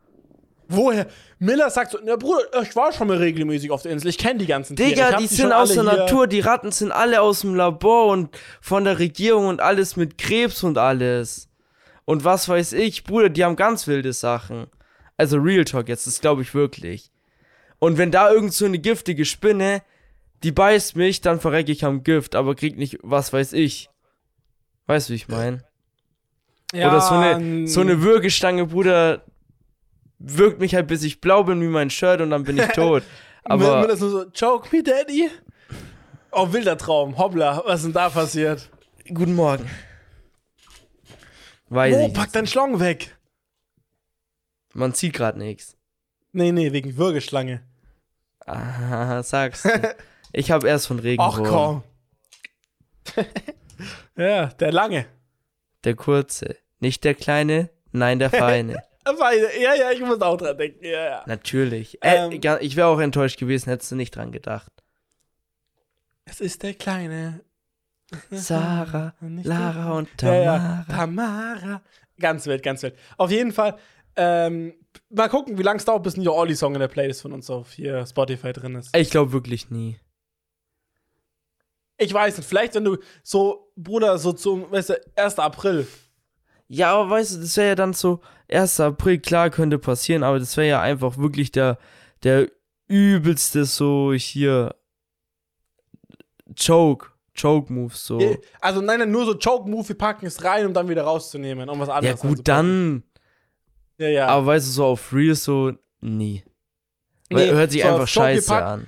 Woher? 0.67 1.07
Miller 1.39 1.69
sagt 1.69 1.91
so, 1.91 1.99
na 2.03 2.15
Bruder, 2.15 2.43
ich 2.63 2.75
war 2.75 2.91
schon 2.91 3.07
mal 3.07 3.17
regelmäßig 3.17 3.69
auf 3.71 3.83
der 3.83 3.91
Insel, 3.91 4.07
ich 4.07 4.17
kenne 4.17 4.39
die 4.39 4.47
ganzen 4.47 4.75
Tiere. 4.75 4.89
Digga, 4.89 5.17
die 5.17 5.27
schon 5.27 5.37
sind 5.37 5.53
aus 5.53 5.73
der 5.73 5.83
Natur, 5.83 6.27
die 6.27 6.39
Ratten 6.39 6.71
sind 6.71 6.91
alle 6.91 7.21
aus 7.21 7.41
dem 7.41 7.55
Labor 7.55 8.07
und 8.07 8.35
von 8.61 8.83
der 8.83 8.97
Regierung 8.99 9.47
und 9.47 9.61
alles 9.61 9.95
mit 9.95 10.17
Krebs 10.17 10.63
und 10.63 10.77
alles. 10.77 11.49
Und 12.05 12.23
was 12.23 12.47
weiß 12.47 12.73
ich, 12.73 13.03
Bruder, 13.03 13.29
die 13.29 13.43
haben 13.43 13.55
ganz 13.55 13.87
wilde 13.87 14.13
Sachen. 14.13 14.67
Also 15.17 15.37
Real 15.37 15.65
Talk 15.65 15.87
jetzt, 15.87 16.07
das 16.07 16.21
glaube 16.21 16.41
ich 16.41 16.53
wirklich. 16.53 17.11
Und 17.79 17.97
wenn 17.97 18.11
da 18.11 18.31
irgend 18.31 18.53
so 18.53 18.65
eine 18.65 18.79
giftige 18.79 19.25
Spinne, 19.25 19.81
die 20.43 20.51
beißt 20.51 20.95
mich, 20.95 21.21
dann 21.21 21.39
verrecke 21.39 21.71
ich 21.71 21.85
am 21.85 22.03
Gift, 22.03 22.35
aber 22.35 22.55
krieg 22.55 22.77
nicht, 22.77 22.99
was 23.01 23.33
weiß 23.33 23.53
ich. 23.53 23.89
Weißt 24.87 25.09
du, 25.09 25.13
wie 25.13 25.17
ich 25.17 25.27
meine? 25.27 25.63
Ja, 26.73 26.89
Oder 26.89 27.01
so 27.01 27.13
eine, 27.15 27.67
so 27.67 27.81
eine 27.81 28.01
Würgestange, 28.01 28.65
Bruder, 28.67 29.23
wirkt 30.19 30.59
mich 30.59 30.75
halt, 30.75 30.87
bis 30.87 31.03
ich 31.03 31.21
blau 31.21 31.43
bin 31.43 31.61
wie 31.61 31.67
mein 31.67 31.89
Shirt 31.89 32.21
und 32.21 32.31
dann 32.31 32.43
bin 32.43 32.57
ich 32.57 32.67
tot. 32.73 33.03
Aber 33.43 33.81
Miller 33.81 33.93
ist 33.93 33.99
nur 34.01 34.09
so, 34.09 34.25
choke 34.31 34.75
me, 34.75 34.81
Daddy. 34.83 35.29
Oh, 36.31 36.51
wilder 36.51 36.77
Traum, 36.77 37.17
hoppla, 37.17 37.61
was 37.65 37.81
ist 37.81 37.85
denn 37.85 37.93
da 37.93 38.09
passiert? 38.09 38.69
guten 39.13 39.35
Morgen. 39.35 39.69
Weiß 41.69 41.95
Oh, 41.95 42.07
ich. 42.07 42.13
pack 42.13 42.31
deinen 42.33 42.47
Schlong 42.47 42.79
weg. 42.79 43.15
Man 44.73 44.93
sieht 44.93 45.13
gerade 45.13 45.37
nichts. 45.37 45.77
Nee, 46.31 46.51
nee, 46.51 46.71
wegen 46.73 46.97
Würgeschlange. 46.97 47.61
Ah, 48.45 49.23
sagst 49.23 49.65
du. 49.65 49.69
Ich 50.37 50.51
habe 50.51 50.67
erst 50.67 50.87
von 50.87 50.99
Ach 50.99 51.03
Regenwurm. 51.05 51.83
komm. 53.15 53.25
ja, 54.17 54.47
der 54.47 54.71
lange. 54.73 55.05
Der 55.85 55.95
kurze. 55.95 56.57
Nicht 56.79 57.03
der 57.03 57.13
kleine, 57.15 57.69
nein, 57.91 58.19
der 58.19 58.29
feine. 58.31 58.83
Ja, 59.61 59.75
ja, 59.75 59.91
ich 59.91 60.01
muss 60.01 60.19
auch 60.21 60.35
dran 60.37 60.57
denken. 60.57 60.83
Ja, 60.83 61.05
ja. 61.05 61.23
Natürlich. 61.27 62.03
Äh, 62.03 62.25
Ähm. 62.27 62.57
ich 62.61 62.75
wäre 62.75 62.87
auch 62.87 62.99
enttäuscht 62.99 63.37
gewesen, 63.39 63.69
hättest 63.69 63.91
du 63.91 63.95
nicht 63.95 64.15
dran 64.15 64.31
gedacht. 64.31 64.71
Es 66.25 66.41
ist 66.41 66.63
der 66.63 66.73
kleine. 66.73 67.41
Sarah, 68.31 69.13
Lara 69.21 69.91
und 69.93 70.09
Ja, 70.21 70.27
Tamara. 70.29 70.85
ja. 70.87 70.95
Tamara. 70.95 71.81
Ganz 72.19 72.45
wild, 72.47 72.63
ganz 72.63 72.81
wild. 72.83 72.95
Auf 73.17 73.29
jeden 73.31 73.51
Fall, 73.51 73.77
ähm, 74.15 74.73
mal 75.09 75.27
gucken, 75.29 75.57
wie 75.57 75.63
lange 75.63 75.77
es 75.77 75.85
dauert, 75.85 76.03
bis 76.03 76.15
ein 76.17 76.25
Your 76.25 76.35
Olli-Song 76.35 76.73
in 76.75 76.79
der 76.79 76.87
Playlist 76.87 77.21
von 77.21 77.33
uns 77.33 77.49
auf 77.49 77.73
hier 77.73 78.05
Spotify 78.05 78.53
drin 78.53 78.75
ist. 78.75 78.95
Ich 78.95 79.09
glaube 79.09 79.33
wirklich 79.33 79.69
nie. 79.69 79.99
Ich 81.97 82.13
weiß 82.13 82.37
nicht, 82.37 82.47
vielleicht 82.47 82.75
wenn 82.75 82.83
du 82.83 82.97
so, 83.23 83.71
Bruder, 83.75 84.17
so 84.17 84.33
zum, 84.33 84.69
weißt 84.71 84.89
du, 84.89 85.01
1. 85.15 85.39
April. 85.39 85.87
Ja, 86.67 86.93
aber 86.95 87.09
weißt 87.11 87.35
du, 87.35 87.41
das 87.41 87.55
wäre 87.57 87.69
ja 87.69 87.75
dann 87.75 87.93
so, 87.93 88.19
1. 88.49 88.79
April, 88.79 89.19
klar, 89.19 89.49
könnte 89.49 89.77
passieren, 89.79 90.23
aber 90.23 90.39
das 90.39 90.57
wäre 90.57 90.67
ja 90.67 90.81
einfach 90.81 91.17
wirklich 91.17 91.51
der, 91.51 91.77
der 92.23 92.49
übelste 92.87 93.65
so 93.65 94.13
hier 94.13 94.75
Choke, 96.55 97.07
Choke-Move, 97.39 97.93
so. 97.93 98.37
Also 98.61 98.81
nein, 98.81 98.99
nein, 98.99 99.11
nur 99.11 99.25
so 99.25 99.37
Choke-Move, 99.37 99.89
wir 99.89 99.97
packen 99.97 100.25
es 100.25 100.43
rein, 100.43 100.65
um 100.65 100.73
dann 100.73 100.87
wieder 100.89 101.03
rauszunehmen, 101.03 101.69
um 101.69 101.79
was 101.79 101.87
Ja, 101.87 101.95
anderes 101.95 102.19
gut, 102.21 102.39
anzupacken. 102.39 102.43
dann, 102.47 103.03
Ja, 103.97 104.07
ja. 104.09 104.27
aber 104.27 104.45
weißt 104.47 104.67
du, 104.67 104.71
so 104.71 104.85
auf 104.85 105.11
Real 105.13 105.35
so, 105.35 105.73
nie. 106.01 106.43
Weil 107.29 107.47
Nee, 107.47 107.51
hört 107.53 107.71
sich 107.71 107.81
so 107.81 107.87
einfach 107.87 108.07
scheiße 108.07 108.63
an. 108.63 108.87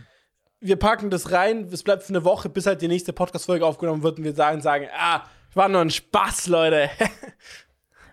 Wir 0.59 0.75
packen 0.75 1.09
das 1.09 1.31
rein, 1.31 1.67
es 1.71 1.83
bleibt 1.83 2.03
für 2.03 2.09
eine 2.09 2.23
Woche, 2.23 2.49
bis 2.49 2.65
halt 2.65 2.81
die 2.81 2.87
nächste 2.87 3.13
Podcast-Folge 3.13 3.65
aufgenommen 3.65 4.03
wird 4.03 4.17
und 4.17 4.23
wir 4.23 4.33
sagen, 4.33 4.61
sagen, 4.61 4.87
ah, 4.97 5.23
war 5.53 5.69
nur 5.69 5.81
ein 5.81 5.89
Spaß, 5.89 6.47
Leute. 6.47 6.89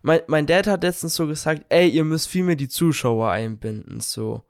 Mein, 0.06 0.20
mein 0.26 0.46
Dad 0.46 0.66
hat 0.66 0.82
letztens 0.82 1.14
so 1.14 1.26
gesagt, 1.26 1.64
ey, 1.70 1.88
ihr 1.88 2.04
müsst 2.04 2.28
viel 2.28 2.44
mehr 2.44 2.56
die 2.56 2.68
Zuschauer 2.68 3.30
einbinden, 3.30 4.00
so. 4.00 4.44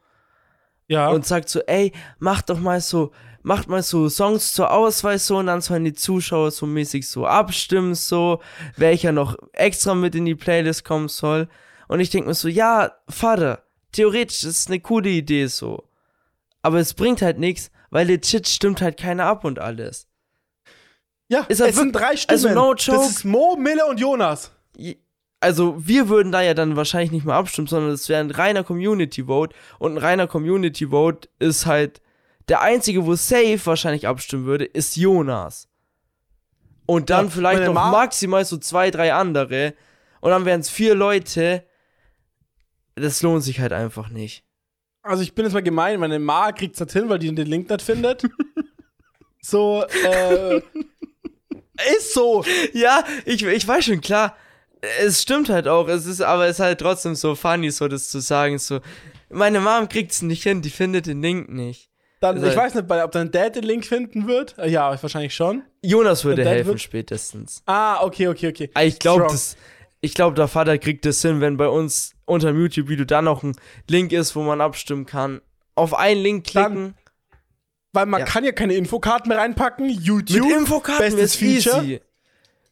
ja. 0.89 1.11
und 1.11 1.25
sagt 1.25 1.49
so, 1.49 1.61
ey, 1.61 1.93
macht 2.19 2.51
doch 2.51 2.59
mal 2.59 2.81
so, 2.81 3.12
macht 3.45 3.69
mal 3.69 3.85
so 3.85 4.09
Songs 4.09 4.53
zur 4.53 4.73
Auswahl 4.73 5.16
so 5.21 5.37
und 5.37 5.47
dann 5.47 5.61
sollen 5.61 5.85
die 5.85 5.93
Zuschauer 5.93 6.51
so 6.51 6.66
mäßig 6.66 7.09
so 7.09 7.25
abstimmen, 7.25 7.95
so, 7.95 8.41
welcher 8.77 9.12
noch 9.12 9.37
extra 9.53 9.95
mit 9.95 10.16
in 10.16 10.25
die 10.25 10.35
Playlist 10.35 10.85
kommen 10.85 11.07
soll. 11.07 11.49
Und 11.87 12.01
ich 12.01 12.11
denke 12.11 12.27
mir 12.27 12.35
so, 12.35 12.49
ja, 12.49 12.91
Vater, 13.09 13.62
theoretisch 13.93 14.43
ist 14.43 14.59
es 14.59 14.66
eine 14.66 14.81
coole 14.81 15.11
Idee 15.11 15.47
so. 15.47 15.85
Aber 16.62 16.79
es 16.81 16.95
bringt 16.95 17.23
halt 17.23 17.39
nichts, 17.39 17.71
weil 17.95 18.09
legit 18.09 18.49
stimmt 18.49 18.83
halt 18.83 18.99
keiner 18.99 19.27
ab 19.27 19.45
und 19.45 19.61
alles. 19.61 20.09
ja, 21.29 21.47
es 21.49 21.59
sind 21.59 21.93
drei 21.93 22.16
Stimmen. 22.16 22.35
also 22.35 22.49
no 22.53 22.75
joke. 22.75 22.99
Das 22.99 23.11
ist 23.11 23.25
Mo, 23.25 23.55
Mille 23.57 23.87
und 23.87 24.01
Jonas. 24.01 24.51
Also 25.39 25.77
wir 25.87 26.09
würden 26.09 26.33
da 26.33 26.43
ja 26.43 26.55
dann 26.55 26.75
wahrscheinlich 26.75 27.12
nicht 27.12 27.25
mehr 27.25 27.37
abstimmen, 27.37 27.69
sondern 27.69 27.93
es 27.93 28.09
wäre 28.09 28.21
ein 28.21 28.33
reiner 28.33 28.65
Community 28.65 29.25
Vote 29.27 29.55
und 29.79 29.93
ein 29.93 29.99
reiner 29.99 30.27
Community 30.27 30.89
Vote 30.89 31.29
ist 31.39 31.66
halt 31.66 32.01
der 32.49 32.62
einzige, 32.62 33.07
wo 33.07 33.15
safe 33.15 33.61
wahrscheinlich 33.65 34.09
abstimmen 34.09 34.45
würde, 34.47 34.65
ist 34.65 34.97
Jonas. 34.97 35.69
Und 36.87 37.11
dann 37.11 37.27
Ja, 37.27 37.31
vielleicht 37.31 37.62
noch 37.62 37.75
Ma- 37.75 37.91
maximal 37.93 38.45
so 38.45 38.57
zwei, 38.57 38.91
drei 38.91 39.15
andere 39.15 39.75
und 40.21 40.31
dann 40.31 40.45
wären 40.47 40.61
es 40.61 40.69
vier 40.69 40.95
Leute. 40.97 41.65
Das 42.97 43.23
lohnt 43.23 43.45
sich 43.45 43.61
halt 43.61 43.73
einfach 43.73 44.09
nicht. 44.09 44.45
Also 45.05 45.22
ich 45.22 45.35
bin 45.35 45.44
jetzt 45.44 45.52
mal 45.52 45.62
gemein, 45.62 46.01
meine 46.01 46.18
Ma 46.18 46.51
kriegt's 46.52 46.81
nicht 46.81 46.93
hin, 46.93 47.09
weil 47.10 47.18
die 47.18 47.32
den 47.35 47.47
Link 47.47 47.68
nicht 47.68 47.82
findet. 47.82 48.22
so, 49.43 49.85
äh, 49.85 50.56
ist 51.97 52.14
so. 52.14 52.43
Ja, 52.72 53.05
ich, 53.26 53.44
ich 53.44 53.68
weiß 53.68 53.85
schon, 53.85 54.01
klar. 54.01 54.36
Es 55.01 55.22
stimmt 55.22 55.48
halt 55.51 55.68
auch. 55.68 55.89
Es 55.89 56.06
ist, 56.06 56.20
aber 56.22 56.47
es 56.47 56.56
ist 56.56 56.60
halt 56.60 56.81
trotzdem 56.81 57.14
so 57.14 57.35
funny, 57.35 57.70
so 57.70 57.86
das 57.89 58.09
zu 58.09 58.20
sagen. 58.20 58.59
So, 58.59 58.81
meine 59.28 59.60
Mom 59.60 59.89
kriegt's 59.89 60.22
nicht 60.22 60.43
hin, 60.43 60.62
die 60.62 60.70
findet 60.70 61.06
den 61.06 61.20
Link 61.22 61.48
nicht. 61.51 61.90
Dann, 62.20 62.39
Ist 62.39 62.48
ich 62.51 62.56
weiß 62.56 62.74
nicht, 62.74 62.90
ob 62.90 63.12
dein 63.12 63.31
Dad 63.31 63.56
den 63.56 63.64
Link 63.64 63.85
finden 63.85 64.26
wird. 64.26 64.56
Äh, 64.59 64.70
Ja, 64.70 64.90
wahrscheinlich 65.02 65.35
schon. 65.35 65.62
Jonas 65.82 66.24
würde 66.24 66.44
helfen 66.47 66.68
wird- 66.68 66.81
spätestens. 66.81 67.62
Ah, 67.66 68.02
okay, 68.02 68.28
okay, 68.28 68.48
okay. 68.48 68.70
Ah, 68.72 68.82
Ich 68.82 68.98
glaube, 68.98 69.26
das. 69.28 69.56
Glaube, 70.14 70.35
der 70.35 70.48
Vater 70.48 70.76
kriegt 70.78 71.05
das 71.06 71.20
hin, 71.22 71.40
wenn 71.43 71.56
bei 71.59 71.68
uns 71.68 72.14
unter 72.26 72.48
dem 72.52 72.60
YouTube-Video 72.60 73.05
dann 73.05 73.24
noch 73.24 73.42
ein 73.42 73.56
Link 73.88 74.12
ist, 74.12 74.34
wo 74.36 74.42
man 74.42 74.60
abstimmen 74.60 75.06
kann. 75.06 75.40
Auf 75.74 75.94
einen 75.94 76.22
Link 76.22 76.46
klicken. 76.46 76.94
Weil 77.92 78.06
man 78.06 78.20
Ja. 78.20 78.26
kann 78.26 78.44
ja 78.44 78.52
keine 78.52 78.74
Infokarten 78.74 79.28
mehr 79.28 79.38
reinpacken. 79.38 79.88
YouTube. 79.88 80.46
Mit 80.48 80.56
Infokarten 80.56 81.05
bestes 81.16 81.36
ist 81.36 81.36
Feature. 81.36 81.84
easy. 81.84 82.01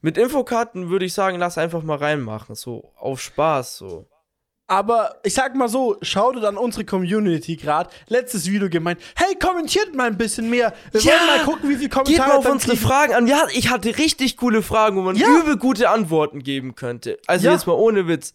Mit 0.00 0.18
Infokarten 0.18 0.90
würde 0.90 1.04
ich 1.04 1.12
sagen, 1.14 1.38
lass 1.38 1.58
einfach 1.58 1.82
mal 1.84 1.96
reinmachen. 1.96 2.56
So, 2.56 2.92
auf 2.96 3.20
Spaß, 3.20 3.78
so. 3.78 4.06
Aber 4.66 5.16
ich 5.22 5.34
sag 5.34 5.54
mal 5.54 5.68
so, 5.68 5.96
schau 6.02 6.32
dir 6.32 6.48
an 6.48 6.56
unsere 6.56 6.84
Community 6.84 7.56
gerade. 7.56 7.90
Letztes 8.08 8.46
Video 8.50 8.68
gemeint, 8.70 9.00
hey, 9.16 9.36
kommentiert 9.38 9.94
mal 9.94 10.06
ein 10.06 10.16
bisschen 10.16 10.48
mehr. 10.50 10.72
Wir 10.92 11.00
Ja, 11.02 11.12
wollen 11.12 11.26
mal 11.26 11.44
gucken, 11.44 11.68
wie 11.68 11.74
viele 11.76 11.88
Geht 11.88 11.92
Kommentare 11.92 12.28
mal 12.30 12.36
auf 12.38 12.44
dann 12.44 12.52
unsere 12.54 12.72
kriegen. 12.72 12.84
Fragen 12.88 13.12
an. 13.14 13.26
Ja, 13.26 13.46
ich 13.52 13.70
hatte 13.70 13.98
richtig 13.98 14.36
coole 14.38 14.62
Fragen, 14.62 14.96
wo 14.96 15.02
man 15.02 15.14
Ja. 15.14 15.26
übel 15.40 15.56
gute 15.56 15.90
Antworten 15.90 16.42
geben 16.42 16.74
könnte. 16.74 17.18
Also 17.26 17.46
Ja. 17.46 17.52
jetzt 17.52 17.66
mal 17.66 17.74
ohne 17.74 18.08
Witz. 18.08 18.34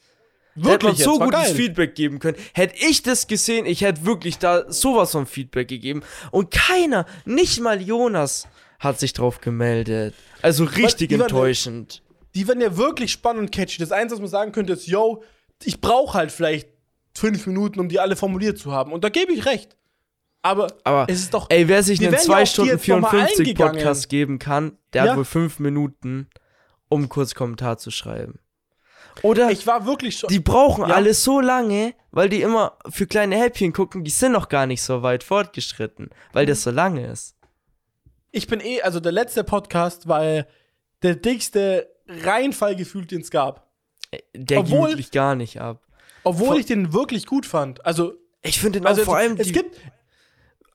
Da 0.59 0.69
hätte 0.71 0.85
man 0.85 0.93
Wirklich 0.97 1.03
so 1.05 1.19
gutes 1.19 1.31
geil. 1.41 1.55
Feedback 1.55 1.95
geben 1.95 2.19
können. 2.19 2.37
Hätte 2.53 2.75
ich 2.87 3.03
das 3.03 3.27
gesehen, 3.27 3.65
ich 3.65 3.81
hätte 3.81 4.05
wirklich 4.05 4.37
da 4.39 4.71
sowas 4.71 5.11
von 5.11 5.25
Feedback 5.27 5.67
gegeben. 5.67 6.01
Und 6.31 6.51
keiner, 6.51 7.05
nicht 7.25 7.59
mal 7.61 7.81
Jonas, 7.81 8.47
hat 8.79 8.99
sich 8.99 9.13
drauf 9.13 9.39
gemeldet. 9.41 10.13
Also 10.41 10.63
richtig 10.65 11.09
die 11.09 11.15
waren- 11.19 11.27
enttäuschend. 11.27 12.01
Die 12.35 12.47
werden 12.47 12.61
ja 12.61 12.75
wirklich 12.77 13.11
spannend 13.11 13.41
und 13.41 13.51
catchy. 13.51 13.77
Das 13.79 13.91
Einzige, 13.91 14.13
was 14.15 14.19
man 14.21 14.29
sagen 14.29 14.51
könnte, 14.51 14.73
ist, 14.73 14.87
yo, 14.87 15.23
ich 15.63 15.81
brauche 15.81 16.17
halt 16.17 16.31
vielleicht 16.31 16.69
fünf 17.15 17.47
Minuten, 17.47 17.79
um 17.79 17.89
die 17.89 17.99
alle 17.99 18.15
formuliert 18.15 18.57
zu 18.59 18.71
haben. 18.71 18.91
Und 18.91 19.03
da 19.03 19.09
gebe 19.09 19.31
ich 19.33 19.45
recht. 19.45 19.75
Aber, 20.43 20.67
Aber 20.83 21.07
es 21.09 21.19
ist 21.21 21.33
doch. 21.33 21.47
ey, 21.49 21.67
wer 21.67 21.81
sich 21.83 21.99
einen 21.99 22.11
wären 22.11 22.21
ja 22.21 22.25
2 22.25 22.33
auf 22.35 22.43
die 22.43 22.49
Stunden 22.53 22.71
jetzt 22.71 22.87
noch 22.87 22.99
mal 23.01 23.09
54 23.09 23.39
eingegangen. 23.47 23.73
Podcast 23.75 24.09
geben 24.09 24.39
kann, 24.39 24.77
der 24.93 25.03
Ja. 25.05 25.11
hat 25.11 25.17
wohl 25.17 25.25
5 25.25 25.59
Minuten, 25.59 26.27
um 26.89 27.09
kurz 27.09 27.33
Kommentar 27.33 27.79
zu 27.79 27.89
schreiben. 27.91 28.39
Oder 29.23 29.51
ich 29.51 29.65
war 29.67 29.85
wirklich 29.85 30.17
schon. 30.19 30.29
die 30.29 30.39
brauchen 30.39 30.87
Ja. 30.87 30.95
alle 30.95 31.13
so 31.13 31.39
lange, 31.39 31.93
weil 32.11 32.29
die 32.29 32.41
immer 32.41 32.77
für 32.89 33.07
kleine 33.07 33.35
Häppchen 33.37 33.73
gucken, 33.73 34.03
die 34.03 34.11
sind 34.11 34.31
noch 34.31 34.49
gar 34.49 34.65
nicht 34.67 34.81
so 34.81 35.01
weit 35.03 35.23
fortgeschritten, 35.23 36.09
weil 36.33 36.45
das 36.45 36.63
so 36.63 36.71
lange 36.71 37.07
ist. 37.07 37.35
ich 38.31 38.47
bin 38.47 38.59
eh, 38.61 38.81
also 38.81 38.99
der 38.99 39.11
letzte 39.11 39.43
Podcast 39.43 40.07
war 40.07 40.23
äh, 40.23 40.43
der 41.01 41.15
dickste 41.15 41.89
Reinfall 42.07 42.75
gefühlt, 42.75 43.09
den 43.11 43.21
es 43.21 43.31
gab. 43.31 43.67
Äh, 44.11 44.19
Der 44.33 44.59
Obwohl- 44.59 44.89
wirklich 44.89 45.11
gar 45.11 45.35
nicht 45.35 45.59
ab. 45.59 45.81
Obwohl 46.23 46.47
Vor- 46.47 46.57
ich 46.59 46.65
den 46.65 46.93
wirklich 46.93 47.25
gut 47.25 47.45
fand. 47.45 47.85
Also, 47.85 48.13
Ich 48.43 48.59
finde 48.59 48.79
den 48.79 48.85
also 48.87 49.01
auch 49.01 49.05
vor 49.05 49.17
allem 49.17 49.37
es 49.37 49.47
die, 49.47 49.53
gibt, 49.53 49.77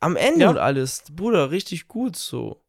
am 0.01 0.17
Ende 0.17 0.41
Ja. 0.41 0.51
und 0.51 0.59
alles, 0.59 1.05
Bruder, 1.15 1.51
richtig 1.51 1.87
gut 1.89 2.17
so. 2.17 2.61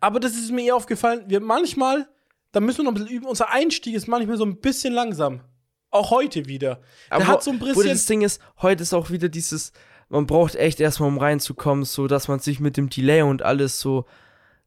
aber 0.00 0.18
das 0.20 0.32
ist 0.34 0.50
mir 0.50 0.64
eher 0.64 0.76
aufgefallen, 0.76 1.24
wir 1.28 1.40
manchmal, 1.40 2.08
da 2.52 2.60
müssen 2.60 2.78
wir 2.78 2.84
noch 2.84 2.92
ein 2.92 2.94
bisschen 2.94 3.16
üben, 3.16 3.26
unser 3.26 3.50
Einstieg 3.50 3.94
ist 3.94 4.06
manchmal 4.06 4.36
so 4.36 4.44
ein 4.44 4.60
bisschen 4.60 4.92
langsam. 4.92 5.40
Auch 5.90 6.10
heute 6.10 6.46
wieder. 6.46 6.76
Der 7.10 7.16
Aber 7.16 7.26
hat 7.26 7.42
so 7.42 7.50
ein 7.50 7.58
bisschen. 7.58 7.88
das 7.88 8.06
Ding 8.06 8.22
ist, 8.22 8.40
heute 8.60 8.82
ist 8.82 8.94
auch 8.94 9.10
wieder 9.10 9.28
dieses, 9.28 9.72
man 10.08 10.26
braucht 10.26 10.54
echt 10.54 10.80
erstmal, 10.80 11.08
um 11.08 11.18
reinzukommen, 11.18 11.84
so, 11.84 12.06
dass 12.06 12.28
man 12.28 12.38
sich 12.38 12.60
mit 12.60 12.76
dem 12.76 12.88
Delay 12.88 13.22
und 13.22 13.42
alles 13.42 13.80
so, 13.80 14.06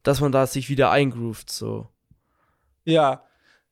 dass 0.02 0.20
man 0.20 0.30
da 0.30 0.46
sich 0.46 0.68
wieder 0.68 0.90
eingroovt, 0.90 1.50
so. 1.50 1.88
Ja. 2.84 3.24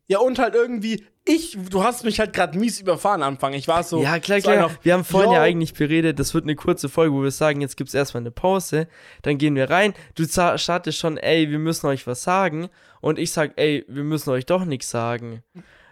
Ja, 0.07 0.19
und 0.19 0.39
halt 0.39 0.55
irgendwie, 0.55 1.07
ich, 1.25 1.57
du 1.71 1.83
hast 1.83 2.05
mich 2.05 2.21
halt 2.21 2.35
gerade 2.35 2.59
mies 2.59 2.81
überfahren 2.81 3.23
am 3.23 3.35
Anfang. 3.35 3.55
Ich 3.55 3.67
war 3.69 3.83
so. 3.83 4.03
ja, 4.03 4.19
klar, 4.19 4.41
so 4.41 4.51
klar. 4.51 4.67
auf, 4.67 4.79
wir 4.83 4.93
haben 4.93 5.05
vorhin 5.05 5.31
yo, 5.31 5.37
ja 5.37 5.43
eigentlich 5.43 5.73
beredet, 5.73 6.19
das 6.19 6.35
wird 6.35 6.45
eine 6.45 6.55
kurze 6.55 6.91
Folge, 6.91 7.15
wo 7.15 7.23
wir 7.23 7.31
sagen, 7.31 7.63
jetzt 7.63 7.77
gibt's 7.77 7.95
erstmal 7.95 8.23
eine 8.23 8.31
Pause, 8.31 8.87
dann 9.23 9.39
gehen 9.39 9.55
wir 9.55 9.71
rein. 9.71 9.95
Du 10.15 10.25
startest 10.27 10.99
schon, 10.99 11.17
ey, 11.17 11.51
wir 11.51 11.59
müssen 11.59 11.87
euch 11.87 12.07
was 12.07 12.23
sagen. 12.23 12.69
Und 13.01 13.19
ich 13.19 13.33
sag, 13.33 13.53
ey, 13.57 13.85
wir 13.89 14.05
müssen 14.05 14.31
euch 14.31 14.45
doch 14.45 14.65
nichts 14.65 14.91
sagen. 14.91 15.43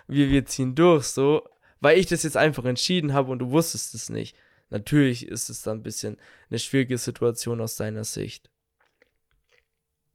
Wir, 0.06 0.28
wir 0.28 0.44
ziehen 0.44 0.74
durch, 0.74 1.06
so. 1.06 1.48
Weil 1.80 1.98
ich 1.98 2.06
das 2.06 2.22
jetzt 2.22 2.36
einfach 2.36 2.64
entschieden 2.64 3.14
habe 3.14 3.32
und 3.32 3.38
du 3.38 3.50
wusstest 3.50 3.94
es 3.94 4.10
nicht. 4.10 4.36
Natürlich 4.68 5.26
ist 5.26 5.50
es 5.50 5.62
dann 5.62 5.78
ein 5.78 5.82
bisschen 5.82 6.16
eine 6.48 6.58
schwierige 6.58 6.96
Situation 6.96 7.60
aus 7.60 7.76
deiner 7.76 8.04
Sicht. 8.04 8.50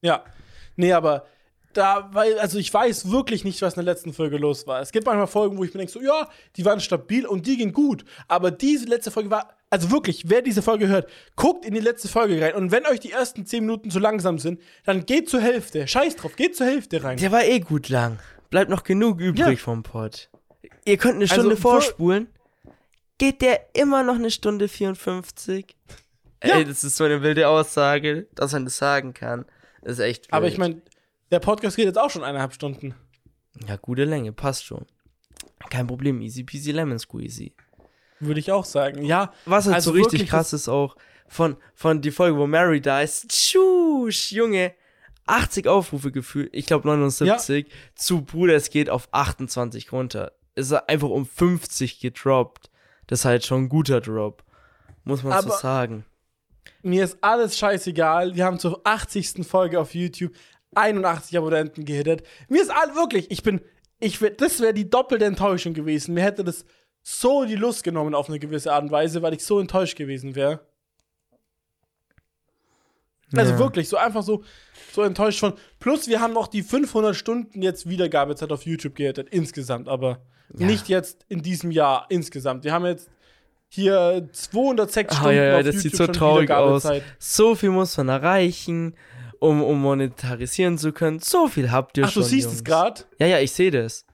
Ja. 0.02 0.24
Nee, 0.76 0.94
aber 0.94 1.28
da, 1.74 2.10
weil, 2.14 2.40
also 2.40 2.58
ich 2.58 2.74
weiß 2.74 3.12
wirklich 3.12 3.44
nicht, 3.44 3.62
was 3.62 3.74
in 3.76 3.86
der 3.86 3.94
letzten 3.94 4.14
Folge 4.14 4.38
los 4.38 4.66
war. 4.68 4.82
Es 4.82 4.92
gibt 4.92 5.06
manchmal 5.06 5.28
Folgen, 5.28 5.58
wo 5.58 5.64
ich 5.64 5.74
mir 5.74 5.80
denke, 5.80 5.92
so, 5.94 6.02
ja, 6.02 6.28
die 6.56 6.66
waren 6.66 6.80
stabil 6.80 7.26
und 7.26 7.46
die 7.46 7.58
gingen 7.58 7.74
gut. 7.74 8.04
Aber 8.28 8.50
diese 8.52 8.86
letzte 8.86 9.12
Folge 9.12 9.30
war, 9.30 9.54
also 9.70 9.92
wirklich, 9.92 10.24
wer 10.28 10.42
diese 10.42 10.62
Folge 10.62 10.88
hört, 10.88 11.10
guckt 11.36 11.66
in 11.66 11.74
die 11.74 11.80
letzte 11.80 12.08
Folge 12.08 12.42
rein. 12.42 12.56
Und 12.56 12.72
wenn 12.72 12.86
euch 12.88 13.00
die 13.00 13.12
ersten 13.12 13.46
10 13.46 13.64
Minuten 13.66 13.92
zu 13.92 14.00
langsam 14.00 14.40
sind, 14.40 14.60
dann 14.86 15.06
geht 15.06 15.30
zur 15.30 15.42
Hälfte. 15.42 15.88
Scheiß 15.88 16.16
drauf, 16.16 16.36
geht 16.36 16.56
zur 16.56 16.66
Hälfte 16.68 17.04
rein. 17.04 17.18
Der 17.18 17.32
war 17.32 17.44
eh 17.44 17.60
gut 17.60 17.90
lang. 17.90 18.18
Bleibt 18.50 18.70
noch 18.72 18.84
genug 18.84 19.20
übrig 19.20 19.46
Ja. 19.48 19.56
vom 19.58 19.84
Pod. 19.84 20.30
Ihr 20.86 20.98
könnt 20.98 21.16
eine 21.16 21.24
Also, 21.24 21.36
Stunde 21.36 21.56
für- 21.58 21.62
vorspulen. 21.64 22.28
Geht 23.20 23.42
der 23.42 23.76
immer 23.76 24.04
noch 24.04 24.16
eine 24.16 24.32
Stunde 24.32 24.68
54? 24.68 25.76
Ja. 26.44 26.56
Ey, 26.58 26.66
das 26.66 26.84
ist 26.84 26.96
so 26.96 27.04
eine 27.04 27.22
wilde 27.24 27.48
Aussage, 27.48 28.28
dass 28.36 28.54
man 28.54 28.64
das 28.66 28.78
sagen 28.78 29.14
kann. 29.14 29.46
Das 29.82 29.94
ist 29.94 30.00
echt 30.00 30.26
wild. 30.26 30.34
Aber 30.34 30.48
ich 30.48 30.58
meine, 30.58 30.82
der 31.32 31.40
Podcast 31.40 31.76
geht 31.76 31.86
jetzt 31.86 31.98
auch 32.00 32.10
schon 32.10 32.24
eineinhalb 32.24 32.54
Stunden. 32.54 32.96
Ja, 33.68 33.76
gute 33.78 34.06
Länge, 34.06 34.32
passt 34.34 34.66
schon. 34.66 34.86
Kein 35.70 35.88
Problem, 35.88 36.22
easy 36.22 36.44
peasy 36.44 36.72
lemon 36.72 37.00
squeezy. 37.00 37.54
Würde 38.20 38.40
ich 38.40 38.52
auch 38.52 38.66
sagen. 38.66 39.04
Ja, 39.04 39.34
Was 39.46 39.66
halt 39.66 39.76
Also 39.76 39.92
so 39.92 39.98
richtig 39.98 40.28
krass 40.28 40.54
ist 40.54 40.68
auch, 40.70 40.96
von, 41.28 41.58
von 41.76 42.02
die 42.02 42.12
Folge, 42.12 42.38
wo 42.38 42.48
Mary 42.48 42.82
da 42.82 43.02
ist, 43.02 43.30
tschusch, 43.30 44.32
Junge, 44.32 44.74
80 45.26 45.68
Aufrufe 45.68 46.12
gefühlt, 46.12 46.50
ich 46.54 46.66
glaube 46.66 46.88
79, 46.88 47.68
zu 47.96 48.22
Bruder, 48.22 48.56
es 48.56 48.70
geht 48.70 48.90
auf 48.90 49.10
28 49.12 49.92
runter. 49.92 50.32
Ist 50.56 50.72
er 50.72 50.90
einfach 50.90 51.10
um 51.10 51.26
50 51.26 52.00
gedroppt. 52.00 52.72
Das 53.08 53.20
ist 53.20 53.26
halt 53.26 53.46
schon 53.46 53.64
ein 53.66 53.70
guter 53.70 54.02
Drop. 54.02 54.44
Muss 55.04 55.24
man 55.24 55.34
so 55.42 55.50
Aber- 55.50 55.58
sagen. 55.58 56.06
Mir 56.82 57.04
ist 57.04 57.18
alles 57.22 57.58
scheißegal. 57.58 58.36
Wir 58.36 58.46
haben 58.46 58.60
zur 58.60 58.82
80. 58.86 59.46
Folge 59.46 59.80
auf 59.80 59.94
YouTube 59.94 60.34
81 60.78 61.38
Abonnenten 61.38 61.86
gehittet. 61.86 62.24
Mir 62.50 62.62
ist 62.62 62.72
all 62.72 62.96
wirklich, 62.96 63.30
ich 63.32 63.44
bin, 63.44 63.62
ich 64.00 64.22
wär, 64.22 64.30
das 64.32 64.60
wäre 64.62 64.74
die 64.74 64.90
doppelte 64.90 65.26
Enttäuschung 65.26 65.74
gewesen. 65.74 66.14
Mir 66.14 66.24
hätte 66.24 66.44
das 66.44 66.66
so 67.04 67.46
die 67.46 67.56
Lust 67.56 67.84
genommen 67.84 68.14
auf 68.16 68.30
eine 68.30 68.40
gewisse 68.40 68.72
Art 68.74 68.84
und 68.84 68.92
Weise, 68.92 69.22
weil 69.22 69.34
ich 69.34 69.44
so 69.46 69.60
enttäuscht 69.60 69.98
gewesen 69.98 70.36
wäre. 70.36 70.60
Also 73.36 73.54
Ja. 73.54 73.60
wirklich, 73.60 73.90
so 73.90 73.98
einfach 73.98 74.24
so, 74.24 74.44
so 74.94 75.02
enttäuscht 75.04 75.40
von. 75.40 75.54
Plus, 75.80 76.08
wir 76.08 76.22
haben 76.22 76.34
noch 76.34 76.48
die 76.48 76.64
500 76.64 77.16
Stunden 77.16 77.62
jetzt 77.62 77.90
Wiedergabezeit 77.90 78.52
auf 78.52 78.66
YouTube 78.66 78.96
gehittet, 78.96 79.28
insgesamt, 79.32 79.90
aber 79.90 80.22
Ja. 80.58 80.66
nicht 80.66 80.88
jetzt 80.88 81.26
in 81.28 81.42
diesem 81.42 81.72
Jahr 81.72 82.06
insgesamt. 82.10 82.64
Wir 82.64 82.72
haben 82.72 82.86
jetzt 82.86 83.10
hier 83.68 84.30
206 84.32 85.12
Ah, 85.14 85.16
Stunden 85.18 85.36
ja, 85.38 85.44
ja, 85.44 85.58
auf 85.58 85.64
das 85.66 85.76
YouTube 85.76 85.92
sieht 85.92 85.98
so 85.98 86.08
traurig 86.08 86.52
aus. 86.52 86.86
Wiedergabezeit. 86.86 87.16
So 87.20 87.56
viel 87.56 87.70
muss 87.72 87.98
man 87.98 88.08
erreichen, 88.08 88.96
um, 89.40 89.64
um 89.64 89.80
monetarisieren 89.82 90.78
zu 90.78 90.92
können. 90.92 91.20
So 91.20 91.48
viel 91.48 91.72
habt 91.72 91.98
ihr 91.98 92.06
Ach, 92.06 92.12
schon. 92.12 92.24
du 92.24 92.28
siehst 92.30 92.46
Jungs. 92.48 92.58
es 92.58 92.64
gerade? 92.64 93.02
Ja, 93.20 93.28
ja, 93.28 93.40
ich 93.40 93.52
sehe 93.52 93.72
das. 93.72 94.06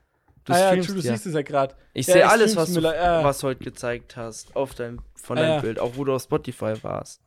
Du 0.46 0.52
Ah 0.54 0.60
ja, 0.60 0.76
du 0.76 0.94
ja. 0.96 1.02
siehst 1.14 1.26
es 1.26 1.34
ja 1.34 1.42
gerade. 1.42 1.76
Ich 1.94 2.08
Ja, 2.08 2.14
sehe 2.16 2.30
alles, 2.30 2.56
was 2.56 2.74
du, 2.74 2.82
ja. 2.82 3.24
was 3.24 3.40
du 3.40 3.48
heute 3.48 3.64
gezeigt 3.64 4.18
hast 4.18 4.56
auf 4.56 4.74
dein, 4.76 5.00
von 5.16 5.38
Ah, 5.38 5.42
deinem 5.42 5.54
ja. 5.56 5.60
Bild, 5.62 5.80
auch 5.80 5.96
wo 5.96 6.04
du 6.04 6.14
auf 6.14 6.22
Spotify 6.24 6.74
warst. 6.82 7.22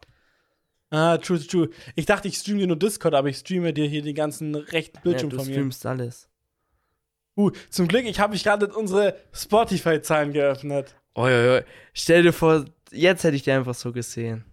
Ah, 0.90 1.16
true, 1.18 1.40
true. 1.44 1.70
Ich 1.94 2.06
dachte, 2.06 2.28
ich 2.28 2.36
streame 2.36 2.60
dir 2.60 2.66
nur 2.68 2.77
Discord, 2.78 3.14
aber 3.14 3.28
ich 3.28 3.39
streame 3.39 3.73
dir 3.73 3.86
hier 3.89 4.02
den 4.02 4.14
ganzen 4.14 4.55
rechten 4.55 5.01
Bildschirm 5.02 5.31
du 5.31 5.36
von 5.39 5.47
mir. 5.47 5.52
streamst 5.55 5.85
alles. 5.86 6.28
Uh, 7.36 7.51
zum 7.70 7.89
Glück, 7.89 8.05
ich 8.05 8.20
habe 8.20 8.32
mich 8.32 8.44
gerade 8.44 8.68
unsere 8.68 9.16
Spotify-Zahlen 9.32 10.32
geöffnet. 10.32 10.94
Oi, 11.14 11.31
oi, 11.32 11.56
oi. 11.59 11.62
Stell 11.93 12.23
dir 12.23 12.32
vor, 12.32 12.64
jetzt 12.93 13.24
hätte 13.24 13.36
ich 13.36 13.43
die 13.43 13.51
einfach 13.51 13.74
so 13.74 13.93
gesehen. 13.93 14.44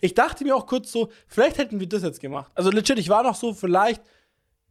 Ich 0.00 0.14
dachte 0.14 0.44
mir 0.44 0.56
auch 0.56 0.66
kurz 0.66 0.90
so, 0.90 1.10
vielleicht 1.26 1.58
hätten 1.58 1.80
wir 1.80 1.88
das 1.88 2.02
jetzt 2.02 2.20
gemacht. 2.20 2.50
Also 2.54 2.70
legit, 2.70 2.98
ich 2.98 3.08
war 3.08 3.22
noch 3.22 3.34
so, 3.34 3.54
vielleicht 3.54 4.02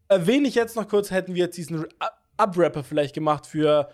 erwähne 0.08 0.48
ich 0.48 0.56
jetzt 0.56 0.76
noch 0.76 0.88
kurz, 0.88 1.12
hätten 1.12 1.36
wir 1.36 1.46
jetzt 1.46 1.58
diesen 1.58 1.86
Up-Rapper 2.38 2.84
vielleicht 2.84 3.16
gemacht 3.16 3.48
für 3.48 3.92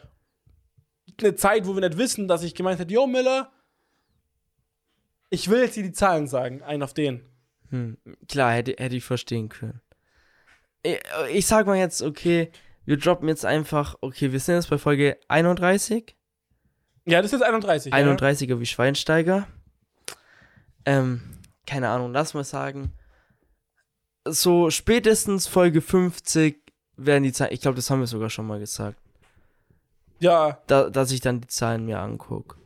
eine 1.19 1.35
Zeit, 1.35 1.68
wo 1.68 1.76
wir 1.76 1.81
nicht 1.81 1.98
wissen, 1.98 2.27
dass 2.27 2.43
ich 2.43 2.56
gemeint 2.56 2.80
hätte, 2.80 2.93
yo 2.93 3.07
Miller, 3.07 3.52
ich 5.30 5.49
will 5.49 5.61
jetzt 5.61 5.76
hier 5.76 5.84
die 5.84 5.93
Zahlen 5.93 6.27
sagen, 6.27 6.61
einen 6.64 6.84
auf 6.84 6.93
den. 6.93 7.22
Hm, 7.69 7.98
klar, 8.27 8.53
hätte, 8.53 8.76
hätte 8.77 8.95
ich 8.95 9.03
verstehen 9.03 9.49
können. 9.49 9.81
Ich, 10.84 10.99
ich 11.31 11.45
sag 11.45 11.68
mal 11.68 11.77
jetzt, 11.77 12.02
okay, 12.02 12.52
wir 12.85 12.98
droppen 12.98 13.30
jetzt 13.30 13.45
einfach, 13.45 13.95
okay, 14.02 14.31
wir 14.31 14.39
sind 14.39 14.56
jetzt 14.56 14.69
bei 14.69 14.77
Folge 14.77 15.18
31. 15.27 16.15
Ja, 17.06 17.22
das 17.22 17.31
ist 17.31 17.39
jetzt 17.39 17.48
31. 17.48 17.93
31er 17.93 18.60
wie 18.60 18.65
Schweinsteiger. 18.65 19.48
Ähm, 20.86 21.22
keine 21.66 21.90
Ahnung, 21.90 22.12
lass 22.12 22.34
mal 22.34 22.44
sagen. 22.44 22.94
So 24.28 24.70
spätestens 24.70 25.48
Folge 25.48 25.82
50 25.82 26.62
werden 26.98 27.24
die 27.24 27.32
Zahlen, 27.34 27.53
ich 27.53 27.62
glaube, 27.62 27.76
das 27.76 27.90
haben 27.90 27.99
wir 28.02 28.08
sogar 28.08 28.30
schon 28.30 28.45
mal 28.48 28.60
gesagt, 28.60 28.99
Ja, 30.20 30.60
da, 30.68 30.90
dass 30.90 31.12
ich 31.12 31.22
dann 31.22 31.41
die 31.41 31.48
Zahlen 31.48 31.86
mir 31.86 31.99
angucke. 31.99 32.58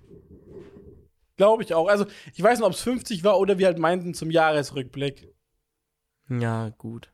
glaube 1.38 1.64
ich 1.64 1.74
auch. 1.74 1.88
Also, 1.88 2.06
ich 2.34 2.42
weiß 2.44 2.60
nicht, 2.60 2.66
ob 2.68 2.74
es 2.74 2.82
50 2.82 3.24
war 3.24 3.40
oder 3.40 3.58
wir 3.58 3.68
halt 3.68 3.80
meinten 3.80 4.14
zum 4.14 4.32
Jahresrückblick. 4.32 5.34
Ja, 6.30 6.70
gut. 6.78 7.12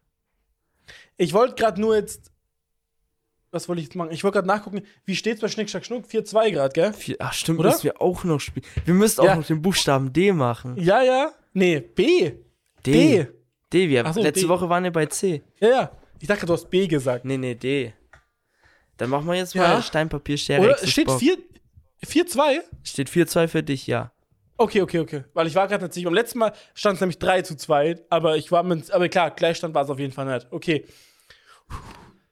Ich 1.18 1.34
wollte 1.34 1.56
gerade 1.56 1.80
nur 1.80 1.96
jetzt. 1.96 2.31
Was 3.52 3.68
wollte 3.68 3.82
ich 3.82 3.88
jetzt 3.88 3.96
machen? 3.96 4.12
Ich 4.12 4.24
wollte 4.24 4.36
gerade 4.36 4.48
nachgucken, 4.48 4.82
wie 5.06 5.16
steht's 5.16 5.42
bei 5.42 5.48
Schnick, 5.50 5.70
Schnack, 5.70 5.86
Schnuck? 5.86 6.06
4-2 6.06 6.52
gerade, 6.52 6.74
gell? 6.74 6.94
Vier, 6.94 7.18
ach, 7.20 7.34
stimmt, 7.34 7.60
Oder? 7.60 7.70
müssen 7.70 7.84
wir 7.84 8.02
auch 8.02 8.24
noch 8.24 8.40
spielen. 8.40 8.66
Wir 8.86 8.94
müssen 8.94 9.20
auch 9.22 9.26
Ja. 9.26 9.36
noch 9.36 9.46
den 9.46 9.62
Buchstaben 9.62 10.14
D 10.14 10.32
machen. 10.32 10.76
Ja, 10.78 11.02
ja. 11.04 11.32
Nee, 11.54 11.82
B. 11.82 12.32
D. 12.86 12.92
D. 12.92 13.28
D, 13.74 13.90
wir, 13.90 14.12
so, 14.14 14.22
letzte 14.22 14.44
D. 14.46 14.50
Woche 14.50 14.70
waren 14.70 14.84
wir 14.86 14.92
bei 14.92 15.06
C. 15.06 15.42
Ja, 15.60 15.70
ja. 15.70 15.92
Ich 16.20 16.28
dachte, 16.28 16.46
du 16.46 16.54
hast 16.54 16.70
B 16.70 16.88
gesagt. 16.88 17.26
Nee, 17.26 17.38
nee, 17.38 17.56
D. 17.56 17.94
Dann 18.98 19.10
machen 19.10 19.26
wir 19.28 19.36
jetzt 19.36 19.54
Ja. 19.54 19.64
mal 19.68 19.82
Stein, 19.82 20.08
Papier, 20.08 20.38
Schere, 20.38 20.62
Oder 20.62 20.78
steht 20.78 21.10
Spock. 21.10 21.20
4 21.20 21.38
4-2? 22.06 22.62
Steht 22.84 23.10
4-2 23.10 23.48
für 23.48 23.64
dich, 23.64 23.86
ja. 23.88 24.12
Okay, 24.58 24.82
okay, 24.82 25.00
okay. 25.00 25.24
Weil 25.34 25.48
ich 25.48 25.56
war 25.56 25.68
gerade 25.68 25.84
nicht 25.84 25.94
sicher. 25.94 26.06
Beim 26.06 26.14
letzten 26.14 26.40
Mal 26.40 26.54
stand 26.74 26.96
es 26.96 27.02
nämlich 27.02 27.20
3 27.20 27.42
zu 27.42 27.56
2, 27.58 27.96
aber 28.10 28.38
ich 28.38 28.52
war 28.52 28.64
mit, 28.64 28.92
aber 28.92 29.10
klar, 29.10 29.32
Gleichstand 29.32 29.74
war 29.74 29.84
es 29.84 29.90
auf 29.90 30.00
jeden 30.00 30.14
Fall 30.14 30.26
nicht. 30.26 30.48
Okay. 30.52 30.86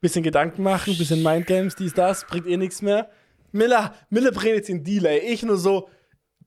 Bisschen 0.02 0.24
Gedanken 0.24 0.64
machen, 0.64 0.98
bisschen 0.98 1.24
Mindgames, 1.24 1.76
dies, 1.76 1.94
das, 1.94 2.26
bringt 2.26 2.48
eh 2.48 2.58
nichts 2.58 2.82
mehr. 2.82 3.10
Miller, 3.52 3.94
Miller 4.10 4.32
jetzt 4.44 4.70
den 4.70 4.84
Delay. 4.84 5.20
Ich 5.20 5.44
nur 5.44 5.58
so 5.58 5.90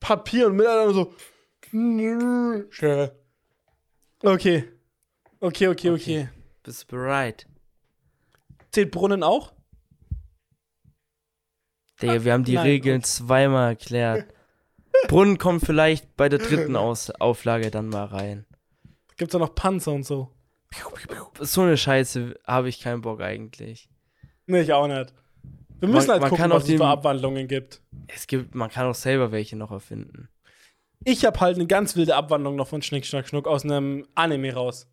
Papier 0.01 0.47
und 0.47 0.57
Miller 0.57 0.87
dann 0.87 0.95
so. 0.95 1.15
Schere. 2.70 3.16
Okay. 4.23 4.65
Okay, 5.41 5.69
okay, 5.69 5.91
okay. 5.91 6.29
Bist 6.62 6.85
du 6.85 6.97
bereit? 6.97 7.47
Zählt 8.70 8.91
Brunnen 8.91 9.23
auch? 9.23 9.53
Digga, 12.01 12.24
wir 12.24 12.33
haben 12.33 12.45
die 12.45 12.55
Nein, 12.55 12.66
Regeln 12.66 13.03
zweimal 13.05 13.70
erklärt. 13.70 14.33
Brunnen 15.09 15.39
kommt 15.39 15.65
vielleicht 15.65 16.16
bei 16.16 16.29
der 16.29 16.39
dritten 16.39 16.77
Aus 16.77 17.11
Auflage 17.11 17.70
dann 17.70 17.89
mal 17.89 18.05
rein. 18.05 18.47
Gibt's 19.16 19.33
da 19.33 19.39
noch 19.39 19.55
Panzer 19.55 19.93
und 19.93 20.05
so? 20.05 20.31
So 21.40 21.62
eine 21.62 21.77
Scheiße 21.77 22.39
habe 22.47 22.69
ich 22.69 22.81
keinen 22.81 23.03
Bock 23.03 23.20
eigentlich. 23.20 23.89
Nee, 24.47 24.61
ich 24.62 24.73
auch 24.73 24.86
nicht. 24.86 25.12
Wir 25.81 25.89
Man- 25.89 25.97
müssen 25.97 26.11
halt 26.11 26.20
man 26.20 26.31
gucken, 26.31 26.43
kann 26.43 26.51
was 26.53 26.69
es 26.69 26.77
für 26.77 26.85
Abwandlungen 26.86 27.49
gibt. 27.49 27.82
Es 28.07 28.27
gibt, 28.27 28.55
man 28.55 28.70
kann 28.70 28.86
auch 28.86 28.94
selber 28.94 29.32
welche 29.32 29.57
noch 29.57 29.70
erfinden. 29.70 30.28
Ich 31.05 31.24
habe 31.24 31.40
halt 31.40 31.57
eine 31.57 31.66
ganz 31.66 31.97
wilde 31.97 32.15
Abwandlung 32.15 32.55
noch 32.57 32.69
von 32.69 32.81
Schnick, 32.82 33.05
Schnack, 33.05 33.27
Schnuck 33.28 33.49
aus 33.49 33.65
einem 33.65 34.07
Anime 34.15 34.55
raus. 34.55 34.86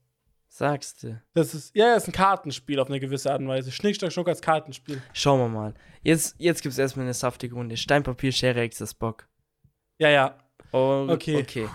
Sagst 0.51 1.03
du? 1.03 1.21
Das 1.35 1.53
ist, 1.53 1.75
ja, 1.75 1.93
das 1.93 2.03
ist 2.03 2.09
ein 2.09 2.13
Kartenspiel 2.13 2.79
auf 2.79 2.87
eine 2.87 2.99
gewisse 2.99 3.31
Art 3.31 3.39
und 3.39 3.47
Weise. 3.47 3.71
Schnick, 3.71 3.95
Schnack, 3.95 4.11
Schnuck 4.11 4.27
als 4.27 4.41
Kartenspiel. 4.41 4.99
Schauen 5.13 5.39
wir 5.39 5.47
mal. 5.47 5.73
Jetzt, 6.01 6.35
jetzt 6.39 6.63
gibt 6.63 6.73
es 6.73 6.79
erstmal 6.79 7.05
eine 7.05 7.13
saftige 7.13 7.53
Runde. 7.53 7.77
Stein, 7.77 8.01
Papier, 8.01 8.31
Schere, 8.31 8.59
Exe, 8.61 8.87
Bock. 8.97 9.27
Ja, 9.99 10.09
ja. 10.09 10.37
Oh, 10.71 11.05
Okay. 11.09 11.41
okay. 11.43 11.67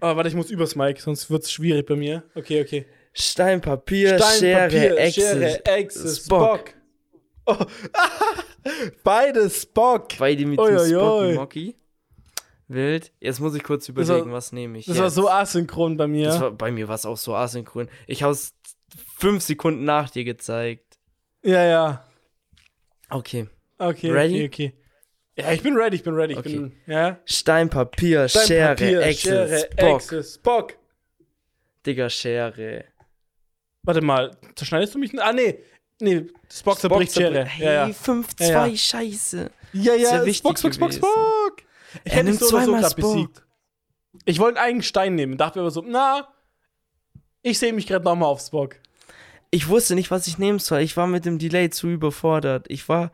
Aber 0.00 0.16
warte, 0.16 0.28
ich 0.28 0.34
muss 0.34 0.50
übers 0.50 0.76
Mic, 0.76 1.00
sonst 1.00 1.30
wird's 1.30 1.50
schwierig 1.50 1.86
bei 1.86 1.96
mir. 1.96 2.22
Okay, 2.34 2.62
okay. 2.62 2.86
Stein, 3.12 3.60
Papier, 3.60 4.16
Stein, 4.18 4.38
Schere, 4.38 4.60
Papier, 4.68 4.96
Exe, 4.98 5.20
Schere, 5.20 5.64
Echse, 5.66 6.14
Spock. 6.16 6.68
Spock. 6.68 6.74
Oh. 7.46 7.56
Beide 9.04 9.48
Spock. 9.50 10.08
Beide 10.18 10.46
mit 10.46 10.58
Ui, 10.60 10.68
dem 10.68 10.76
ui, 10.78 10.88
Spock 10.88 11.20
und 11.22 11.34
Mocky. 11.34 11.74
Wild. 12.68 13.12
Jetzt 13.20 13.40
muss 13.40 13.54
ich 13.54 13.62
kurz 13.62 13.86
Das 13.86 13.96
war- 13.96 14.02
überlegen, 14.16 14.32
was 14.32 14.52
nehme 14.52 14.78
ich. 14.78 14.86
Das 14.86 14.96
jetzt. 14.96 15.02
war 15.02 15.10
so 15.10 15.28
asynchron 15.30 15.96
bei 15.96 16.06
mir. 16.06 16.26
Das 16.26 16.40
war, 16.40 16.50
bei 16.50 16.70
mir 16.70 16.86
war 16.86 16.94
es 16.96 17.06
auch 17.06 17.16
so 17.16 17.34
asynchron. 17.34 17.88
Ich 18.06 18.22
habe 18.22 18.32
es 18.32 18.52
fünf 19.18 19.42
Sekunden 19.42 19.84
nach 19.84 20.10
dir 20.10 20.24
gezeigt. 20.24 20.98
ja, 21.42 21.64
ja. 21.64 22.04
Okay. 23.10 23.46
Okay, 23.78 24.10
Ready? 24.10 24.34
okay, 24.34 24.46
okay. 24.46 24.74
Ja, 25.38 25.52
ich 25.52 25.62
bin 25.62 25.76
ready, 25.76 25.96
ich 25.96 26.02
bin 26.02 26.14
ready. 26.14 26.32
Ich 26.32 26.38
Okay. 26.40 26.48
bin, 26.56 26.72
ja. 26.86 27.18
Stein, 27.24 27.70
Papier, 27.70 28.28
Stein, 28.28 28.46
Schere, 28.46 28.68
Papier, 28.70 29.00
Exe, 29.02 29.20
Schere, 29.28 29.58
Spock. 29.58 29.96
Echse, 30.02 30.22
Spock. 30.24 30.74
Digga, 31.86 32.10
Schere. 32.10 32.84
Warte 33.84 34.00
mal, 34.00 34.36
zerschneidest 34.56 34.94
du 34.94 34.98
mich? 34.98 35.12
Ah, 35.20 35.32
nee. 35.32 35.60
Nee, 36.00 36.26
Spock 36.52 36.78
zerbricht 36.78 37.12
Schere. 37.14 37.44
Hey, 37.44 37.64
Ja, 37.66 37.72
ja. 37.72 37.86
5-2, 37.86 38.24
Ja, 38.50 38.66
ja. 38.66 38.76
Scheiße. 38.76 39.50
Ja, 39.72 39.94
ja 39.94 40.24
ja, 40.24 40.32
Spock, 40.34 40.58
Spock, 40.58 40.74
Spock. 40.74 40.92
Spock. 40.92 41.62
Ich 42.04 42.12
Er 42.12 42.18
hätte 42.18 42.30
es 42.30 42.38
so 42.40 42.56
oder 42.56 42.64
so 42.64 42.72
gerade 42.72 42.90
Spock. 42.90 42.96
besiegt. 43.14 43.42
Ich 44.24 44.38
wollte 44.40 44.60
einen 44.60 44.82
Stein 44.82 45.14
nehmen, 45.14 45.36
dachte 45.38 45.58
mir 45.58 45.62
aber 45.62 45.70
so, 45.70 45.82
na, 45.86 46.28
ich 47.42 47.58
sehe 47.58 47.72
mich 47.72 47.86
gerade 47.86 48.04
nochmal 48.04 48.28
auf 48.28 48.40
Spock. 48.40 48.76
Ich 49.50 49.68
wusste 49.68 49.94
nicht, 49.94 50.10
was 50.10 50.26
ich 50.26 50.38
nehmen 50.38 50.58
soll. 50.58 50.80
Ich 50.80 50.96
war 50.96 51.06
mit 51.06 51.24
dem 51.24 51.38
Delay 51.38 51.70
zu 51.70 51.88
überfordert. 51.88 52.66
Ich 52.68 52.88
war, 52.88 53.12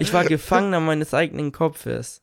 ich 0.00 0.12
war 0.12 0.24
Gefangener 0.24 0.80
meines 0.80 1.12
eigenen 1.12 1.52
Kopfes. 1.52 2.22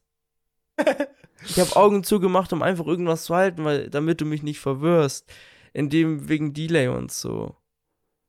Ich 1.46 1.60
habe 1.60 1.76
Augen 1.76 2.04
zugemacht, 2.04 2.54
um 2.54 2.62
einfach 2.64 2.88
irgendwas 2.88 3.26
zu 3.26 3.36
halten, 3.36 3.64
weil, 3.64 3.90
damit 3.90 4.22
du 4.22 4.26
mich 4.26 4.42
nicht 4.44 4.60
verwirrst. 4.60 5.32
Indem 5.74 6.28
wegen 6.28 6.54
Delay 6.54 6.88
und 6.88 7.12
so. 7.12 7.56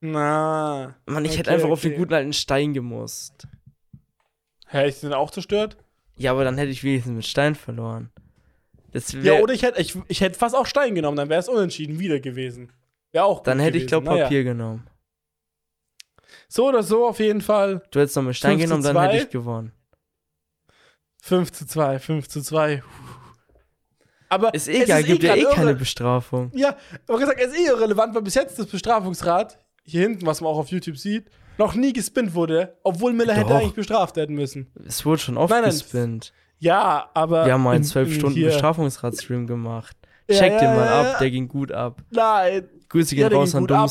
Na. 0.00 0.94
Mann, 1.06 1.24
ich 1.24 1.38
hätte 1.38 1.50
Okay, 1.50 1.56
einfach 1.56 1.70
auf 1.70 1.80
den 1.80 1.92
okay. 1.92 1.98
guten 2.00 2.14
alten 2.14 2.32
Stein 2.32 2.74
gemusst. 2.74 3.46
Hä, 4.68 4.88
ist 4.88 5.02
den 5.02 5.12
auch 5.12 5.30
zerstört? 5.30 5.76
Ja, 6.16 6.32
aber 6.32 6.44
dann 6.44 6.58
hätte 6.58 6.70
ich 6.70 6.84
wenigstens 6.84 7.14
mit 7.14 7.26
Stein 7.26 7.54
verloren. 7.54 8.10
Das 8.92 9.12
Ja, 9.12 9.34
oder 9.40 9.54
ich 9.54 9.62
hätte 9.62 9.80
ich, 9.80 9.96
ich 10.08 10.20
hätte 10.20 10.38
fast 10.38 10.54
auch 10.54 10.66
Stein 10.66 10.94
genommen, 10.94 11.16
dann 11.16 11.28
wäre 11.28 11.40
es 11.40 11.48
unentschieden 11.48 11.98
wieder 11.98 12.20
gewesen. 12.20 12.72
Wäre 13.12 13.24
auch 13.24 13.38
gut 13.38 13.46
dann 13.46 13.58
hätte 13.58 13.78
ich, 13.78 13.86
gewesen. 13.86 14.04
glaub 14.04 14.04
Naja. 14.04 14.24
Papier 14.24 14.44
genommen. 14.44 14.86
So 16.52 16.68
oder 16.68 16.82
so 16.82 17.06
auf 17.06 17.18
jeden 17.18 17.40
Fall. 17.40 17.82
Du 17.90 17.98
hättest 18.00 18.14
noch 18.16 18.24
mit 18.24 18.36
Stein 18.36 18.58
5 18.58 18.60
zu 18.60 18.66
genommen, 18.66 18.82
dann 18.84 18.94
2. 18.94 19.06
hätte 19.08 19.24
ich 19.24 19.30
gewonnen. 19.30 19.72
5 21.22 21.50
zu 21.50 21.66
2, 21.66 21.98
5 21.98 22.28
zu 22.28 22.42
2. 22.42 22.82
Aber 24.28 24.52
Ist 24.52 24.68
es 24.68 24.82
egal, 24.82 25.02
gibt 25.02 25.22
ja 25.22 25.34
grad 25.34 25.52
eh 25.52 25.54
keine 25.54 25.74
Bestrafung. 25.74 26.50
Ja, 26.54 26.76
aber 27.08 27.18
gesagt, 27.18 27.40
es 27.40 27.52
ist 27.54 27.58
eh 27.58 27.66
irrelevant, 27.68 28.14
weil 28.14 28.20
bis 28.20 28.34
jetzt 28.34 28.58
das 28.58 28.66
Bestrafungsrad, 28.66 29.58
hier 29.84 30.02
hinten, 30.02 30.26
was 30.26 30.42
man 30.42 30.50
auch 30.52 30.58
auf 30.58 30.68
YouTube 30.68 30.98
sieht, 30.98 31.30
noch 31.56 31.74
nie 31.74 31.94
gespinnt 31.94 32.34
wurde, 32.34 32.78
obwohl 32.82 33.14
Miller 33.14 33.32
hätte 33.34 33.48
Doch. 33.48 33.56
eigentlich 33.56 33.72
bestraft 33.74 34.16
werden 34.16 34.34
müssen. 34.36 34.70
Es 34.86 35.06
wurde 35.06 35.20
schon 35.22 35.38
oft 35.38 35.50
Nein, 35.50 35.62
nein, 35.62 35.70
gespinnt. 35.70 36.34
Ja, 36.58 37.08
aber. 37.14 37.46
Wir 37.46 37.54
haben 37.54 37.62
mal 37.62 37.70
einen 37.70 37.82
in- 37.82 37.88
12 37.88 38.08
in 38.08 38.14
Stunden 38.14 38.36
hier- 38.36 38.48
Bestrafungsrad-Stream 38.48 39.46
gemacht. 39.46 39.96
Ja, 40.28 40.38
Check 40.38 40.52
ja, 40.52 40.58
den 40.60 40.76
mal 40.76 40.84
ja, 40.86 41.00
ab, 41.00 41.06
ja. 41.14 41.18
der 41.18 41.30
ging 41.30 41.48
gut 41.48 41.72
ab. 41.72 42.02
Nein. 42.10 42.68
Grüße 42.90 43.16
Ja, 43.16 43.28
gehen 43.30 43.38
raus 43.38 43.54
an 43.54 43.62
gut 43.62 43.72
ab. 43.72 43.90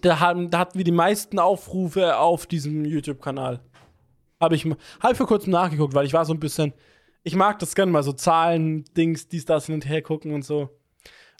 Da 0.00 0.20
hatten, 0.20 0.50
da 0.50 0.58
hatten 0.60 0.78
wir 0.78 0.84
die 0.84 0.90
meisten 0.90 1.38
Aufrufe 1.38 2.16
auf 2.16 2.46
diesem 2.46 2.84
YouTube-Kanal. 2.84 3.60
Habe 4.40 4.56
ich, 4.56 4.64
ich 4.64 5.16
vor 5.16 5.26
kurzem 5.26 5.52
nachgeguckt, 5.52 5.94
weil 5.94 6.06
ich 6.06 6.12
war 6.12 6.24
so 6.24 6.32
ein 6.32 6.40
bisschen. 6.40 6.72
Ich 7.22 7.36
mag 7.36 7.58
das 7.60 7.76
gerne 7.76 7.92
mal 7.92 8.02
so 8.02 8.12
Zahlen, 8.12 8.84
Dings, 8.96 9.28
dies, 9.28 9.44
das 9.44 9.66
hin 9.66 9.76
und 9.76 9.88
her 9.88 10.02
gucken 10.02 10.34
und 10.34 10.44
so. 10.44 10.70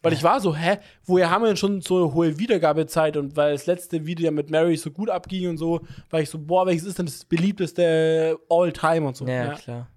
Weil 0.03 0.13
ich 0.13 0.23
war 0.23 0.41
so, 0.41 0.55
hä, 0.55 0.79
woher 1.05 1.31
haben 1.31 1.43
wir 1.43 1.49
denn 1.49 1.57
schon 1.57 1.81
so 1.81 1.97
eine 1.97 2.15
hohe 2.15 2.39
Wiedergabezeit? 2.39 3.17
Und 3.17 3.37
weil 3.37 3.53
das 3.53 3.67
letzte 3.67 4.05
Video 4.05 4.27
ja 4.27 4.31
mit 4.33 4.51
Mary 4.51 4.77
so 4.77 4.91
gut 4.91 5.09
abging 5.09 5.49
und 5.49 5.59
so, 5.59 5.81
war 6.11 6.21
ich 6.21 6.29
so, 6.29 6.39
boah, 6.39 6.67
welches 6.67 6.87
ist 6.87 6.99
denn 6.99 7.07
das 7.07 7.25
beliebteste 7.25 8.37
All-Time 8.49 9.07
und 9.07 9.17
so. 9.17 9.27
Ja, 9.27 9.55
klar. 9.55 9.89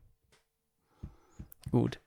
Gut. 1.71 1.99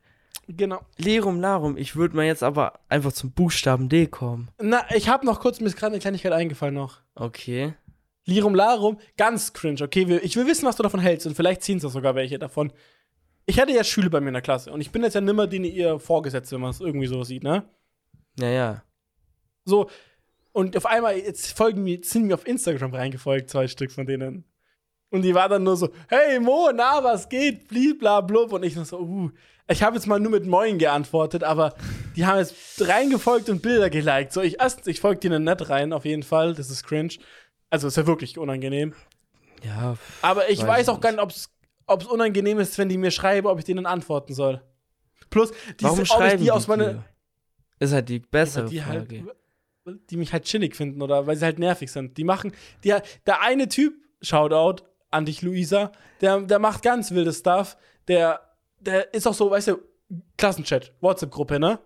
Genau. 0.48 0.80
Lerum 0.96 1.40
Larum, 1.40 1.76
ich 1.76 1.94
würde 1.94 2.16
mal 2.16 2.24
jetzt 2.24 2.42
aber 2.42 2.80
einfach 2.88 3.12
zum 3.12 3.32
Buchstaben 3.32 3.88
D 3.90 4.06
kommen. 4.06 4.50
Na, 4.60 4.82
ich 4.94 5.08
habe 5.08 5.26
noch 5.26 5.40
kurz, 5.40 5.60
mir 5.60 5.66
ist 5.66 5.76
gerade 5.76 5.92
eine 5.92 6.00
Kleinigkeit 6.00 6.32
eingefallen 6.32 6.74
noch. 6.74 7.02
Okay. 7.14 7.74
Lirum 8.24 8.54
Larum, 8.54 8.98
ganz 9.18 9.52
cringe, 9.52 9.82
okay? 9.82 10.18
Ich 10.22 10.36
will 10.36 10.46
wissen, 10.46 10.66
was 10.66 10.76
du 10.76 10.82
davon 10.82 11.00
hältst 11.00 11.26
und 11.26 11.34
vielleicht 11.34 11.62
ziehen 11.62 11.78
es 11.78 11.82
sogar 11.84 12.14
welche 12.14 12.38
davon. 12.38 12.72
Ich 13.44 13.60
hatte 13.60 13.72
ja 13.72 13.84
Schüler 13.84 14.10
bei 14.10 14.20
mir 14.20 14.28
in 14.28 14.34
der 14.34 14.42
Klasse 14.42 14.72
und 14.72 14.80
ich 14.80 14.90
bin 14.90 15.02
jetzt 15.02 15.14
ja 15.14 15.20
nimmer 15.20 15.46
denen 15.46 15.66
ihr 15.66 15.98
Vorgesetzte, 15.98 16.54
wenn 16.54 16.62
man 16.62 16.70
es 16.70 16.80
irgendwie 16.80 17.06
so 17.06 17.24
sieht, 17.24 17.42
ne? 17.42 17.64
Ja, 18.38 18.48
ja. 18.48 18.82
So, 19.64 19.88
und 20.52 20.76
auf 20.76 20.86
einmal, 20.86 21.16
jetzt 21.18 21.56
folgen 21.56 21.84
mir, 21.84 22.00
sind 22.02 22.26
mir 22.26 22.34
auf 22.34 22.46
Instagram 22.46 22.94
reingefolgt, 22.94 23.50
zwei 23.50 23.68
Stück 23.68 23.92
von 23.92 24.06
denen. 24.06 24.44
Und 25.10 25.22
die 25.22 25.34
war 25.34 25.48
dann 25.48 25.62
nur 25.62 25.76
so, 25.76 25.90
hey 26.08 26.40
Mo, 26.40 26.70
na, 26.74 27.02
was 27.02 27.28
geht? 27.28 27.68
Bliblablub. 27.68 28.52
Und 28.52 28.64
ich 28.64 28.76
noch 28.76 28.84
so, 28.84 28.98
uh. 29.00 29.30
Ich 29.70 29.82
habe 29.82 29.96
jetzt 29.96 30.06
mal 30.06 30.18
nur 30.18 30.32
mit 30.32 30.46
Moin 30.46 30.78
geantwortet, 30.78 31.44
aber 31.44 31.74
die 32.16 32.24
haben 32.24 32.38
jetzt 32.38 32.54
reingefolgt 32.80 33.50
und 33.50 33.60
Bilder 33.60 33.90
geliked. 33.90 34.32
So, 34.32 34.40
ich 34.40 34.60
erst, 34.60 34.88
ich 34.88 35.00
folge 35.00 35.20
denen 35.20 35.44
nicht 35.44 35.68
rein, 35.68 35.92
auf 35.92 36.06
jeden 36.06 36.22
Fall. 36.22 36.54
Das 36.54 36.70
ist 36.70 36.84
cringe. 36.84 37.14
Also, 37.68 37.88
ist 37.88 37.96
ja 37.98 38.06
wirklich 38.06 38.38
unangenehm. 38.38 38.94
Ja, 39.62 39.96
Aber 40.22 40.48
ich 40.48 40.60
Weiß 40.60 40.68
weiß, 40.68 40.88
auch 40.88 41.00
gar 41.00 41.12
nicht, 41.12 41.20
ob 41.20 42.00
es 42.00 42.06
unangenehm 42.06 42.58
ist, 42.58 42.78
wenn 42.78 42.88
die 42.88 42.96
mir 42.96 43.10
schreiben, 43.10 43.46
ob 43.46 43.58
ich 43.58 43.64
denen 43.64 43.84
antworten 43.84 44.32
soll. 44.32 44.62
Plus, 45.30 45.50
die, 45.78 45.84
warum 45.84 45.98
ob 45.98 46.24
ich 46.24 46.32
die 46.32 46.44
die 46.44 46.50
aus 46.50 46.66
meiner. 46.66 47.04
Ist 47.78 47.92
halt 47.92 48.08
die 48.08 48.20
bessere 48.20 48.68
die 48.68 48.84
halt, 48.84 49.08
Frage. 49.08 49.36
die 50.10 50.16
mich 50.16 50.32
halt 50.32 50.44
chillig 50.44 50.74
finden 50.74 51.02
oder 51.02 51.26
weil 51.26 51.36
sie 51.36 51.44
halt 51.44 51.58
nervig 51.58 51.92
sind. 51.92 52.16
Die 52.16 52.24
machen, 52.24 52.52
die, 52.82 52.94
der 53.26 53.42
eine 53.42 53.68
Typ, 53.68 53.94
Shoutout 54.20 54.84
an 55.10 55.26
dich, 55.26 55.42
Luisa, 55.42 55.92
der, 56.20 56.40
der 56.40 56.58
macht 56.58 56.82
ganz 56.82 57.10
wildes 57.12 57.38
Stuff. 57.38 57.76
Der, 58.08 58.40
der 58.80 59.12
ist 59.14 59.26
auch 59.26 59.34
so, 59.34 59.50
weißt 59.50 59.68
du, 59.68 59.78
Klassenchat, 60.36 60.92
WhatsApp-Gruppe, 61.00 61.58
ne? 61.58 61.78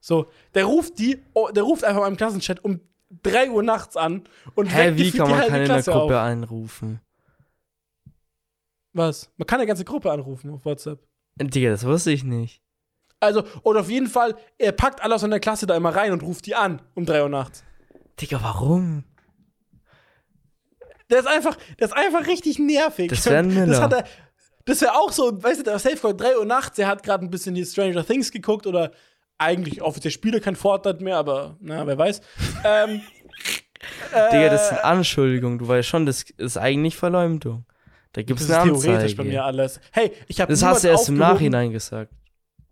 So, 0.00 0.30
der 0.54 0.66
ruft 0.66 0.98
die, 0.98 1.22
oh, 1.32 1.48
der 1.48 1.62
ruft 1.62 1.84
einfach 1.84 2.02
mal 2.02 2.08
im 2.08 2.16
Klassenchat 2.16 2.62
um 2.64 2.80
3 3.22 3.50
Uhr 3.50 3.62
nachts 3.62 3.96
an 3.96 4.24
und 4.54 4.66
Hä, 4.66 4.92
wie 4.96 5.10
kann 5.10 5.30
man 5.30 5.38
halbe 5.38 5.50
keine 5.50 5.64
in 5.64 5.68
der 5.68 5.82
Gruppe 5.82 6.20
auf. 6.20 6.26
anrufen? 6.26 7.00
Was? 8.92 9.30
Man 9.36 9.46
kann 9.46 9.60
eine 9.60 9.66
ganze 9.66 9.84
Gruppe 9.84 10.12
anrufen 10.12 10.50
auf 10.50 10.64
WhatsApp. 10.64 11.00
Digga, 11.40 11.70
das 11.70 11.84
wusste 11.84 12.12
ich 12.12 12.22
nicht. 12.22 12.62
Also, 13.18 13.44
oder 13.62 13.80
auf 13.80 13.90
jeden 13.90 14.06
Fall, 14.08 14.36
er 14.58 14.72
packt 14.72 15.02
alle 15.02 15.14
aus 15.14 15.22
seiner 15.22 15.40
Klasse 15.40 15.66
da 15.66 15.76
immer 15.76 15.94
rein 15.96 16.12
und 16.12 16.22
ruft 16.22 16.46
die 16.46 16.54
an 16.54 16.82
um 16.94 17.06
3 17.06 17.22
Uhr 17.22 17.28
nachts. 17.28 17.64
Digga, 18.20 18.40
warum? 18.42 19.04
Der 21.10 21.18
ist 21.20 21.26
einfach, 21.26 21.56
der 21.78 21.88
ist 21.88 21.96
einfach 21.96 22.26
richtig 22.26 22.58
nervig. 22.58 23.08
Das 23.08 23.26
ein 23.26 23.48
Miller. 23.48 23.66
Das, 23.66 23.80
hat 23.80 23.92
er, 23.92 24.04
das 24.64 24.80
wäre 24.80 24.94
auch 24.94 25.12
so, 25.12 25.42
weißt 25.42 25.60
du, 25.60 25.64
der 25.64 25.78
Safeguard 25.78 26.20
3 26.20 26.38
Uhr 26.38 26.44
nachts, 26.44 26.76
der 26.76 26.88
hat 26.88 27.02
gerade 27.02 27.24
ein 27.24 27.30
bisschen 27.30 27.54
die 27.54 27.64
Stranger 27.64 28.04
Things 28.04 28.30
geguckt 28.30 28.66
oder 28.66 28.90
eigentlich 29.38 29.82
offiziell 29.82 30.12
spielt 30.12 30.34
er 30.34 30.40
kein 30.40 30.56
Fortnite 30.56 31.02
mehr, 31.02 31.16
aber 31.16 31.56
na, 31.60 31.86
wer 31.86 31.98
weiß. 31.98 32.20
ähm, 32.64 33.02
Digga, 34.32 34.48
das 34.48 34.66
ist 34.66 34.68
äh, 34.68 34.74
eine 34.74 34.84
Anschuldigung. 34.84 35.58
Du 35.58 35.68
weißt 35.68 35.88
schon, 35.88 36.06
das 36.06 36.22
ist 36.36 36.56
eigentlich 36.56 36.96
Verleumdung. 36.96 37.64
Da 38.12 38.22
gibt 38.22 38.40
das 38.40 38.46
es 38.46 38.50
ist 38.50 38.56
eine 38.56 38.70
theoretisch 38.70 38.92
Anzeige. 38.94 39.16
bei 39.16 39.24
mir 39.24 39.44
alles. 39.44 39.80
Hey, 39.90 40.12
ich 40.28 40.40
habe 40.40 40.52
Das 40.52 40.62
hast 40.62 40.84
du 40.84 40.88
erst 40.88 41.08
im 41.08 41.16
Nachhinein 41.16 41.72
gesagt. 41.72 42.12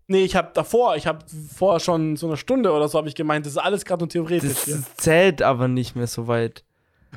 Nee, 0.06 0.24
ich 0.24 0.36
habe 0.36 0.51
davor, 0.55 0.97
ich 0.97 1.06
habe 1.06 1.24
vorher 1.55 1.81
schon 1.81 2.16
so 2.16 2.27
eine 2.27 2.36
Stunde 2.36 2.73
oder 2.73 2.89
so 2.89 2.98
habe 2.98 3.09
ich 3.09 3.14
gemeint, 3.14 3.47
das 3.47 3.55
ist 3.55 3.59
alles 3.59 3.85
gerade 3.85 4.02
nur 4.02 4.09
theoretisch. 4.09 4.52
Das 4.52 4.64
hier. 4.64 4.82
zählt 4.97 5.43
aber 5.43 5.69
nicht 5.69 5.97
mehr 5.97 6.06
so 6.06 6.27
weit. 6.27 6.64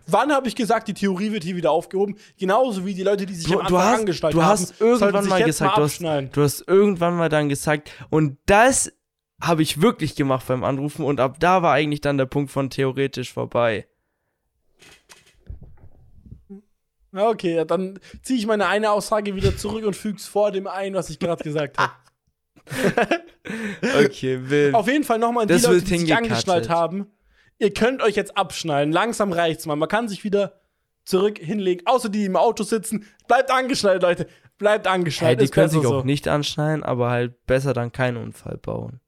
Wann 0.07 0.31
habe 0.31 0.47
ich 0.47 0.55
gesagt, 0.55 0.87
die 0.87 0.93
Theorie 0.93 1.31
wird 1.31 1.43
hier 1.43 1.55
wieder 1.55 1.71
aufgehoben? 1.71 2.17
Genauso 2.37 2.85
wie 2.85 2.93
die 2.93 3.03
Leute, 3.03 3.25
die 3.25 3.33
sich 3.33 3.47
Du, 3.47 3.59
am 3.59 3.67
du 3.67 3.75
Anfang 3.77 3.91
hast, 3.91 3.99
angestellt 3.99 4.33
du 4.33 4.41
haben. 4.43 4.49
hast 4.51 4.77
sollten 4.77 4.83
irgendwann 4.83 5.27
mal 5.27 5.43
gesagt, 5.43 5.71
mal 5.71 5.75
du 5.77 5.83
hast, 5.83 6.01
du 6.35 6.41
hast 6.43 6.67
irgendwann 6.67 7.15
mal 7.17 7.29
dann 7.29 7.49
gesagt, 7.49 7.91
und 8.09 8.37
das 8.45 8.91
habe 9.41 9.61
ich 9.63 9.81
wirklich 9.81 10.15
gemacht 10.15 10.45
beim 10.47 10.63
Anrufen 10.63 11.03
und 11.05 11.19
ab 11.19 11.37
da 11.39 11.61
war 11.61 11.73
eigentlich 11.73 12.01
dann 12.01 12.17
der 12.17 12.25
Punkt 12.25 12.51
von 12.51 12.69
theoretisch 12.69 13.33
vorbei. 13.33 13.87
Okay, 17.13 17.63
dann 17.65 17.99
ziehe 18.21 18.37
ich 18.39 18.45
meine 18.45 18.67
eine 18.67 18.91
Aussage 18.91 19.35
wieder 19.35 19.55
zurück 19.55 19.85
und 19.85 19.95
füge 19.95 20.17
es 20.17 20.27
vor 20.27 20.51
dem 20.51 20.67
ein, 20.67 20.93
was 20.93 21.09
ich 21.09 21.19
gerade 21.19 21.43
gesagt 21.43 21.77
habe. 21.77 21.93
Okay, 24.03 24.39
wild. 24.49 24.73
Auf 24.73 24.87
jeden 24.87 25.03
Fall 25.03 25.19
nochmal 25.19 25.43
an 25.43 25.47
die 25.47 25.53
Das 25.53 25.67
Leute, 25.67 25.81
die 25.83 25.97
sich 25.99 26.15
angeschnallt 26.15 26.67
haben. 26.67 27.05
Ihr 27.57 27.73
könnt 27.73 28.01
euch 28.01 28.15
jetzt 28.15 28.35
abschnallen. 28.37 28.91
Langsam 28.91 29.31
reicht's 29.31 29.65
mal. 29.65 29.75
Man 29.75 29.89
kann 29.89 30.07
sich 30.07 30.23
wieder 30.23 30.59
zurück 31.05 31.37
hinlegen. 31.39 31.85
Außer 31.87 32.09
die, 32.09 32.19
die 32.19 32.25
im 32.25 32.35
Auto 32.35 32.63
sitzen. 32.63 33.05
Bleibt 33.27 33.51
angeschnallt, 33.51 34.01
Leute. 34.01 34.27
Bleibt 34.57 34.87
angeschnallt. 34.87 35.39
die 35.39 35.45
Ist 35.45 35.53
können 35.53 35.69
sich 35.69 35.85
auch 35.85 36.01
so. 36.01 36.03
nicht 36.03 36.27
anschneiden, 36.27 36.83
aber 36.83 37.09
halt 37.09 37.45
besser 37.45 37.73
dann 37.73 37.91
keinen 37.91 38.17
Unfall 38.17 38.57
bauen. 38.57 38.99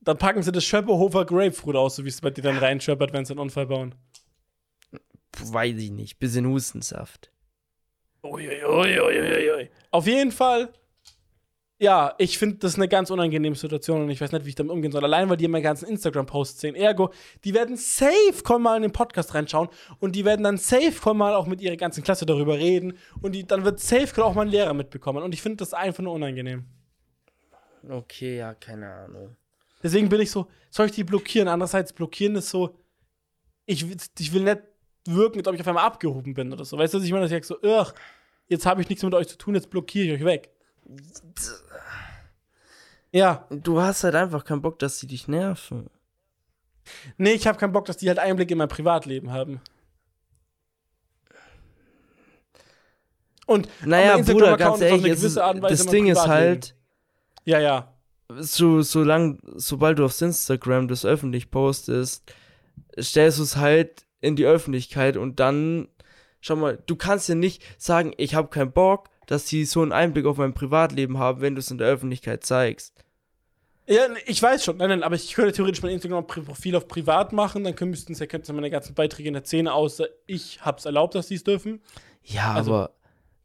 Dann 0.00 0.16
packen 0.16 0.42
sie 0.42 0.52
das 0.52 0.64
Schöpperhofer 0.64 1.26
Grapefruit 1.26 1.76
aus, 1.76 1.96
so 1.96 2.04
wie 2.04 2.08
es 2.08 2.20
bei 2.20 2.30
dir 2.30 2.42
dann 2.42 2.56
reinschöppert, 2.56 3.12
wenn 3.12 3.24
sie 3.26 3.34
einen 3.34 3.40
Unfall 3.40 3.66
bauen. 3.66 3.94
Weiß 5.38 5.76
ich 5.76 5.90
nicht. 5.90 6.18
Bisschen 6.18 6.46
Hustensaft. 6.46 7.30
Uiuiuiuiui. 8.22 9.70
Auf 9.90 10.06
jeden 10.06 10.32
Fall, 10.32 10.72
ja, 11.80 12.14
ich 12.18 12.38
finde 12.38 12.56
das 12.56 12.74
eine 12.74 12.88
ganz 12.88 13.10
unangenehme 13.10 13.54
Situation 13.54 14.02
und 14.02 14.10
ich 14.10 14.20
weiß 14.20 14.32
nicht, 14.32 14.44
wie 14.44 14.48
ich 14.48 14.54
damit 14.56 14.72
umgehen 14.72 14.90
soll. 14.90 15.04
Allein, 15.04 15.28
weil 15.30 15.36
die 15.36 15.46
meine 15.46 15.62
ganzen 15.62 15.88
Instagram-Posts 15.88 16.60
sehen. 16.60 16.74
Ergo, 16.74 17.12
die 17.44 17.54
werden 17.54 17.76
safe 17.76 18.42
kommen 18.42 18.64
mal 18.64 18.76
in 18.76 18.82
den 18.82 18.92
Podcast 18.92 19.34
reinschauen 19.34 19.68
und 20.00 20.16
die 20.16 20.24
werden 20.24 20.42
dann 20.42 20.56
safe 20.56 21.00
kommen 21.00 21.18
mal 21.18 21.34
auch 21.34 21.46
mit 21.46 21.60
ihrer 21.60 21.76
ganzen 21.76 22.02
Klasse 22.02 22.26
darüber 22.26 22.58
reden 22.58 22.98
und 23.22 23.32
die, 23.32 23.46
dann 23.46 23.64
wird 23.64 23.78
safe 23.80 24.24
auch 24.24 24.34
mal 24.34 24.42
ein 24.42 24.48
Lehrer 24.48 24.74
mitbekommen 24.74 25.22
und 25.22 25.32
ich 25.32 25.40
finde 25.40 25.58
das 25.58 25.72
einfach 25.72 26.02
nur 26.02 26.14
unangenehm. 26.14 26.64
Okay, 27.88 28.38
ja, 28.38 28.54
keine 28.54 28.92
Ahnung. 28.92 29.36
Deswegen 29.82 30.08
bin 30.08 30.20
ich 30.20 30.30
so, 30.32 30.48
soll 30.70 30.86
ich 30.86 30.92
die 30.92 31.04
blockieren? 31.04 31.46
Andererseits 31.46 31.92
blockieren 31.92 32.34
ist 32.34 32.50
so, 32.50 32.76
ich, 33.66 33.88
will- 33.88 33.96
ich 34.18 34.32
will 34.32 34.42
nicht 34.42 34.58
wirken, 35.06 35.38
als 35.38 35.46
ob 35.46 35.54
ich 35.54 35.60
auf 35.60 35.68
einmal 35.68 35.84
abgehoben 35.86 36.34
bin 36.34 36.52
oder 36.52 36.64
so. 36.64 36.76
Weißt 36.76 36.92
du, 36.94 36.98
ich 36.98 37.12
meine? 37.12 37.22
Dass 37.22 37.30
ich 37.30 37.46
sag 37.46 37.60
so, 37.62 37.86
jetzt 38.48 38.66
habe 38.66 38.82
ich 38.82 38.88
nichts 38.88 39.04
mit 39.04 39.14
euch 39.14 39.28
zu 39.28 39.38
tun, 39.38 39.54
jetzt 39.54 39.70
blockiere 39.70 40.06
ich 40.06 40.12
euch 40.20 40.24
weg. 40.24 40.50
Ja, 43.10 43.46
Du 43.50 43.80
hast 43.80 44.04
halt 44.04 44.14
einfach 44.14 44.44
keinen 44.44 44.62
Bock, 44.62 44.78
dass 44.78 44.98
sie 44.98 45.06
dich 45.06 45.28
nerven. 45.28 45.88
nee, 47.16 47.32
ich 47.32 47.46
habe 47.46 47.58
keinen 47.58 47.72
Bock, 47.72 47.86
dass 47.86 47.96
die 47.96 48.08
halt 48.08 48.18
Einblick 48.18 48.50
in 48.50 48.58
mein 48.58 48.68
Privatleben 48.68 49.32
haben. 49.32 49.60
Und 53.46 53.66
Naja, 53.84 54.18
Bruder, 54.18 54.58
ganz 54.58 54.82
ehrlich, 54.82 55.06
ist, 55.06 55.36
das 55.36 55.86
Ding 55.86 56.06
ist 56.06 56.26
halt, 56.26 56.74
ja, 57.44 57.58
ja. 57.58 57.94
so, 58.28 58.82
solang, 58.82 59.40
sobald 59.56 59.98
du 59.98 60.04
auf 60.04 60.20
Instagram 60.20 60.86
das 60.86 61.06
öffentlich 61.06 61.50
postest, 61.50 62.30
stellst 63.00 63.38
du 63.38 63.44
es 63.44 63.56
halt 63.56 64.04
in 64.20 64.36
die 64.36 64.44
Öffentlichkeit 64.44 65.16
und 65.16 65.40
dann, 65.40 65.88
schau 66.42 66.56
mal, 66.56 66.78
du 66.86 66.94
kannst 66.96 67.30
ja 67.30 67.34
nicht 67.34 67.62
sagen, 67.78 68.12
ich 68.18 68.34
habe 68.34 68.48
keinen 68.48 68.72
Bock, 68.72 69.08
dass 69.28 69.46
sie 69.46 69.64
so 69.64 69.82
einen 69.82 69.92
Einblick 69.92 70.26
auf 70.26 70.36
mein 70.38 70.52
Privatleben 70.54 71.18
haben, 71.18 71.40
wenn 71.40 71.54
du 71.54 71.60
es 71.60 71.70
in 71.70 71.78
der 71.78 71.86
Öffentlichkeit 71.86 72.44
zeigst. 72.44 72.94
Ja, 73.86 74.02
ich 74.26 74.42
weiß 74.42 74.64
schon, 74.64 74.76
nein, 74.78 74.88
nein, 74.90 75.02
aber 75.02 75.14
ich 75.14 75.32
könnte 75.32 75.52
theoretisch 75.52 75.80
mein 75.82 75.92
Instagram-Profil 75.92 76.76
auf 76.76 76.88
privat 76.88 77.32
machen, 77.32 77.64
dann 77.64 77.74
können- 77.74 77.90
müssten 77.90 78.14
sie, 78.14 78.26
könnten 78.26 78.46
sie 78.46 78.52
meine 78.52 78.70
ganzen 78.70 78.94
Beiträge 78.94 79.28
in 79.28 79.34
der 79.34 79.44
Szene, 79.44 79.72
außer 79.72 80.06
ich 80.26 80.60
hab's 80.62 80.84
erlaubt, 80.84 81.14
dass 81.14 81.28
sie 81.28 81.36
es 81.36 81.44
dürfen. 81.44 81.80
Ja, 82.22 82.52
Also, 82.54 82.74
aber 82.74 82.94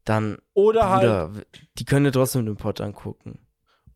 dann, 0.04 0.38
Oder 0.54 0.90
halt, 0.90 1.02
Bruder, 1.04 1.32
die 1.78 1.86
können 1.86 2.06
ja 2.06 2.12
trotzdem 2.12 2.46
den 2.46 2.58
Pod 2.58 2.82
angucken. 2.82 3.40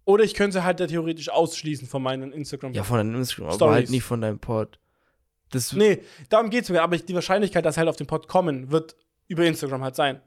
oder 0.06 0.24
ich 0.24 0.36
könnte 0.36 0.60
sie 0.60 0.64
halt 0.64 0.80
da 0.80 0.88
theoretisch 0.88 1.28
ausschließen 1.30 1.86
von 1.86 2.02
meinen 2.02 2.32
instagram 2.32 2.72
Ja, 2.72 2.84
von 2.84 2.98
deinem 2.98 3.16
Instagram, 3.16 3.48
aber 3.48 3.56
Stories. 3.56 3.74
halt 3.76 3.90
nicht 3.90 4.04
von 4.04 4.22
deinem 4.22 4.40
Pod. 4.40 4.80
Das, 5.52 5.74
Nee, 5.74 6.00
darum 6.30 6.50
geht's 6.50 6.70
mir, 6.70 6.82
aber 6.82 6.98
die 6.98 7.14
Wahrscheinlichkeit, 7.14 7.66
dass 7.66 7.76
sie 7.76 7.80
halt 7.80 7.90
auf 7.90 7.96
den 7.98 8.08
Pod 8.08 8.30
kommen, 8.30 8.72
wird 8.72 8.96
über 9.28 9.46
Instagram 9.46 9.84
halt 9.84 9.96
sein. 9.98 10.22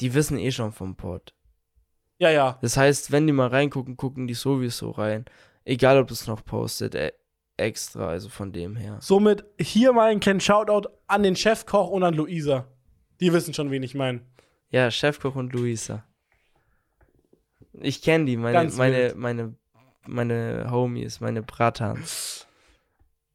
Die 0.00 0.14
wissen 0.14 0.38
eh 0.38 0.50
schon 0.50 0.72
vom 0.72 0.96
Pod. 0.96 1.34
Ja, 2.18 2.30
ja. 2.30 2.58
Das 2.62 2.76
heißt, 2.76 3.12
wenn 3.12 3.26
die 3.26 3.32
mal 3.32 3.48
reingucken, 3.48 3.96
gucken 3.96 4.26
die 4.26 4.34
sowieso 4.34 4.90
rein. 4.90 5.24
Egal, 5.64 5.98
ob 5.98 6.10
es 6.10 6.26
noch 6.26 6.44
postet, 6.44 6.94
äh, 6.94 7.12
extra, 7.56 8.08
also 8.08 8.28
von 8.28 8.52
dem 8.52 8.76
her. 8.76 8.98
Somit 9.00 9.44
hier 9.60 9.92
mal 9.92 10.10
ein 10.10 10.20
kleinen 10.20 10.40
Shoutout 10.40 10.88
an 11.06 11.22
den 11.22 11.36
Chefkoch 11.36 11.90
und 11.90 12.02
an 12.02 12.14
Luisa. 12.14 12.66
Die 13.20 13.32
wissen 13.32 13.54
schon, 13.54 13.70
wen 13.70 13.82
ich 13.82 13.94
meine. 13.94 14.20
Ja, 14.70 14.90
Chefkoch 14.90 15.34
und 15.34 15.52
Luisa. 15.52 16.04
Ich 17.80 18.02
kenne 18.02 18.24
die, 18.24 18.36
meine, 18.36 18.52
Ganz 18.54 18.76
meine, 18.76 18.96
wild. 18.96 19.16
meine, 19.16 19.54
meine 20.06 20.68
Homies, 20.70 21.20
meine 21.20 21.42
Bratans. 21.42 22.46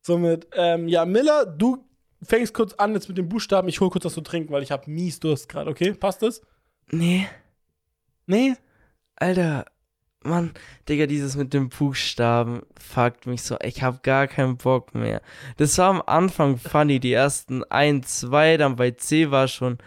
Somit, 0.01 0.47
ähm, 0.53 0.87
ja, 0.87 1.05
Miller, 1.05 1.45
du 1.45 1.85
fängst 2.21 2.53
kurz 2.53 2.73
an 2.73 2.93
jetzt 2.93 3.07
mit 3.07 3.17
den 3.17 3.29
Buchstaben. 3.29 3.67
Ich 3.69 3.79
hol 3.79 3.89
kurz 3.89 4.05
was 4.05 4.13
zu 4.13 4.21
trinken, 4.21 4.51
weil 4.51 4.63
ich 4.63 4.71
habe 4.71 4.89
mies 4.89 5.19
Durst 5.19 5.47
gerade, 5.47 5.69
okay? 5.69 5.93
Passt 5.93 6.21
das? 6.21 6.41
Nee, 6.91 7.27
Nee? 8.25 8.55
Alter, 9.15 9.65
Mann, 10.23 10.53
Digga, 10.87 11.05
dieses 11.05 11.35
mit 11.35 11.53
den 11.53 11.69
Buchstaben 11.69 12.63
fuckt 12.79 13.25
mich 13.25 13.43
so. 13.43 13.57
Ich 13.61 13.83
hab 13.83 14.03
gar 14.03 14.27
keinen 14.27 14.57
Bock 14.57 14.95
mehr. 14.95 15.21
Das 15.57 15.77
war 15.77 15.89
am 15.89 16.01
Anfang 16.05 16.57
funny, 16.57 16.99
die 16.99 17.13
ersten 17.13 17.63
ein, 17.65 18.03
zwei, 18.03 18.57
dann 18.57 18.77
bei 18.77 18.91
C 18.91 19.31
war 19.31 19.47
schon 19.47 19.77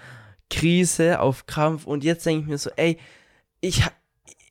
Krise 0.51 1.21
auf 1.21 1.47
Krampf 1.47 1.87
und 1.87 2.05
jetzt 2.05 2.27
denke 2.27 2.43
ich 2.43 2.49
mir 2.49 2.59
so, 2.59 2.71
ey, 2.77 2.99
ich, 3.61 3.83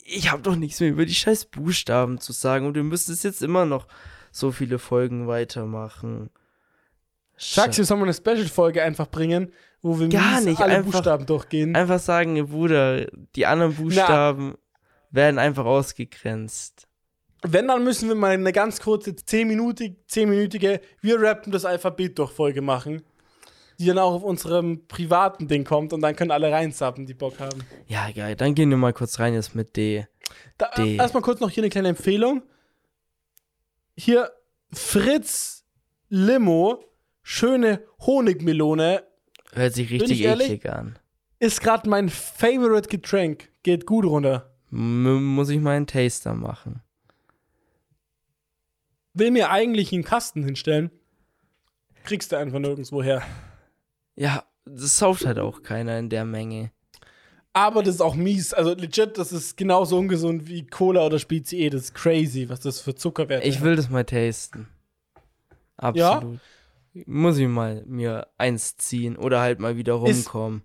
ich 0.03 0.31
hab 0.31 0.43
doch 0.43 0.55
nichts 0.55 0.79
mehr 0.79 0.89
über 0.89 1.05
die 1.05 1.13
scheiß 1.13 1.45
Buchstaben 1.45 2.19
zu 2.19 2.33
sagen 2.33 2.65
und 2.65 2.73
du 2.73 2.83
müsstest 2.83 3.23
jetzt 3.23 3.43
immer 3.43 3.65
noch 3.65 3.87
so 4.31 4.51
viele 4.51 4.79
Folgen 4.79 5.27
weitermachen. 5.27 6.31
Sagst 7.37 7.79
du, 7.79 7.83
sollen 7.83 7.99
wir 7.99 8.05
eine 8.05 8.13
Special-Folge 8.13 8.81
einfach 8.81 9.09
bringen, 9.09 9.51
wo 9.85 9.99
wir 9.99 10.09
Gar 10.09 10.41
nicht, 10.41 10.59
alle 10.59 10.77
einfach- 10.77 10.91
Buchstaben 10.93 11.27
durchgehen? 11.27 11.75
Einfach 11.75 11.99
sagen, 11.99 12.43
Bruder, 12.47 13.05
die 13.35 13.45
anderen 13.45 13.75
Buchstaben 13.75 14.55
werden 15.11 15.37
einfach 15.37 15.65
ausgegrenzt. 15.65 16.87
Wenn, 17.43 17.67
dann 17.67 17.83
müssen 17.83 18.07
wir 18.09 18.15
mal 18.15 18.31
eine 18.31 18.51
ganz 18.51 18.79
kurze 18.81 19.11
10-minütige, 19.11 19.95
10-minütige 20.09 20.79
Wir 21.01 21.21
rappen 21.21 21.51
das 21.51 21.65
Alphabet 21.65 22.17
durch 22.17 22.31
Folge 22.31 22.63
machen, 22.63 23.03
die 23.77 23.85
dann 23.85 23.99
auch 23.99 24.13
auf 24.15 24.23
unserem 24.23 24.87
privaten 24.87 25.47
Ding 25.47 25.63
kommt 25.63 25.93
und 25.93 26.01
dann 26.01 26.15
können 26.15 26.31
alle 26.31 26.51
reinzappen, 26.51 27.05
die 27.05 27.13
Bock 27.13 27.39
haben. 27.39 27.63
Ja, 27.85 28.09
geil, 28.09 28.35
dann 28.35 28.55
gehen 28.55 28.71
wir 28.71 28.77
mal 28.77 28.91
kurz 28.93 29.19
rein 29.19 29.35
jetzt 29.35 29.53
mit 29.53 29.75
D. 29.77 30.07
Da, 30.57 30.69
D. 30.75 30.95
erstmal 30.95 31.21
kurz 31.21 31.39
noch 31.41 31.51
hier 31.51 31.61
eine 31.61 31.69
kleine 31.69 31.89
Empfehlung. 31.89 32.41
Hier 33.95 34.31
Fritz 34.73 35.63
Limo, 36.09 36.83
schöne 37.21 37.83
Honigmelone, 37.99 39.03
Hört 39.55 39.73
sich 39.73 39.91
ich 39.91 40.01
richtig 40.01 40.21
ehrlich? 40.21 40.49
eklig 40.51 40.71
an. 40.71 40.97
ist 41.39 41.61
gerade 41.61 41.89
mein 41.89 42.09
favorite 42.09 42.89
Getränk. 42.89 43.49
Geht 43.63 43.85
gut 43.85 44.05
runter. 44.05 44.51
M 44.71 45.23
muss 45.35 45.49
ich 45.49 45.59
mal 45.59 45.75
einen 45.77 45.87
Taster 45.87 46.33
machen. 46.33 46.81
Will 49.13 49.31
mir 49.31 49.49
eigentlich 49.49 49.93
einen 49.93 50.03
Kasten 50.03 50.43
hinstellen. 50.43 50.91
Kriegst 52.03 52.31
du 52.31 52.35
einfach 52.37 52.59
nirgendwo 52.59 53.01
her. 53.01 53.23
Ja, 54.15 54.43
das 54.65 54.97
sauft 54.97 55.25
halt 55.25 55.39
auch 55.39 55.61
keiner 55.63 55.97
in 55.97 56.09
der 56.09 56.25
Menge. 56.25 56.71
Aber 57.53 57.81
das 57.83 57.95
ist 57.95 58.01
auch 58.01 58.15
mies. 58.15 58.53
Also 58.53 58.73
legit, 58.73 59.17
das 59.17 59.31
ist 59.31 59.55
genauso 59.55 59.97
ungesund 59.97 60.47
wie 60.47 60.67
Cola 60.67 61.05
oder 61.05 61.19
Spezi. 61.19 61.69
Das 61.69 61.83
ist 61.83 61.95
crazy, 61.95 62.49
was 62.49 62.59
das 62.59 62.81
für 62.81 62.93
Zuckerwerte 62.95 63.47
Ich 63.47 63.57
hat. 63.57 63.63
will 63.63 63.75
das 63.77 63.89
mal 63.89 64.03
tasten. 64.03 64.67
Absolut. 65.77 66.39
Muss 67.05 67.37
ich 67.37 67.47
mal 67.47 67.83
mir 67.85 68.27
eins 68.37 68.77
ziehen 68.77 69.17
oder 69.17 69.41
halt 69.41 69.59
mal 69.59 69.75
wieder 69.77 70.01
Ist- 70.05 70.27
rumkommen. 70.33 70.61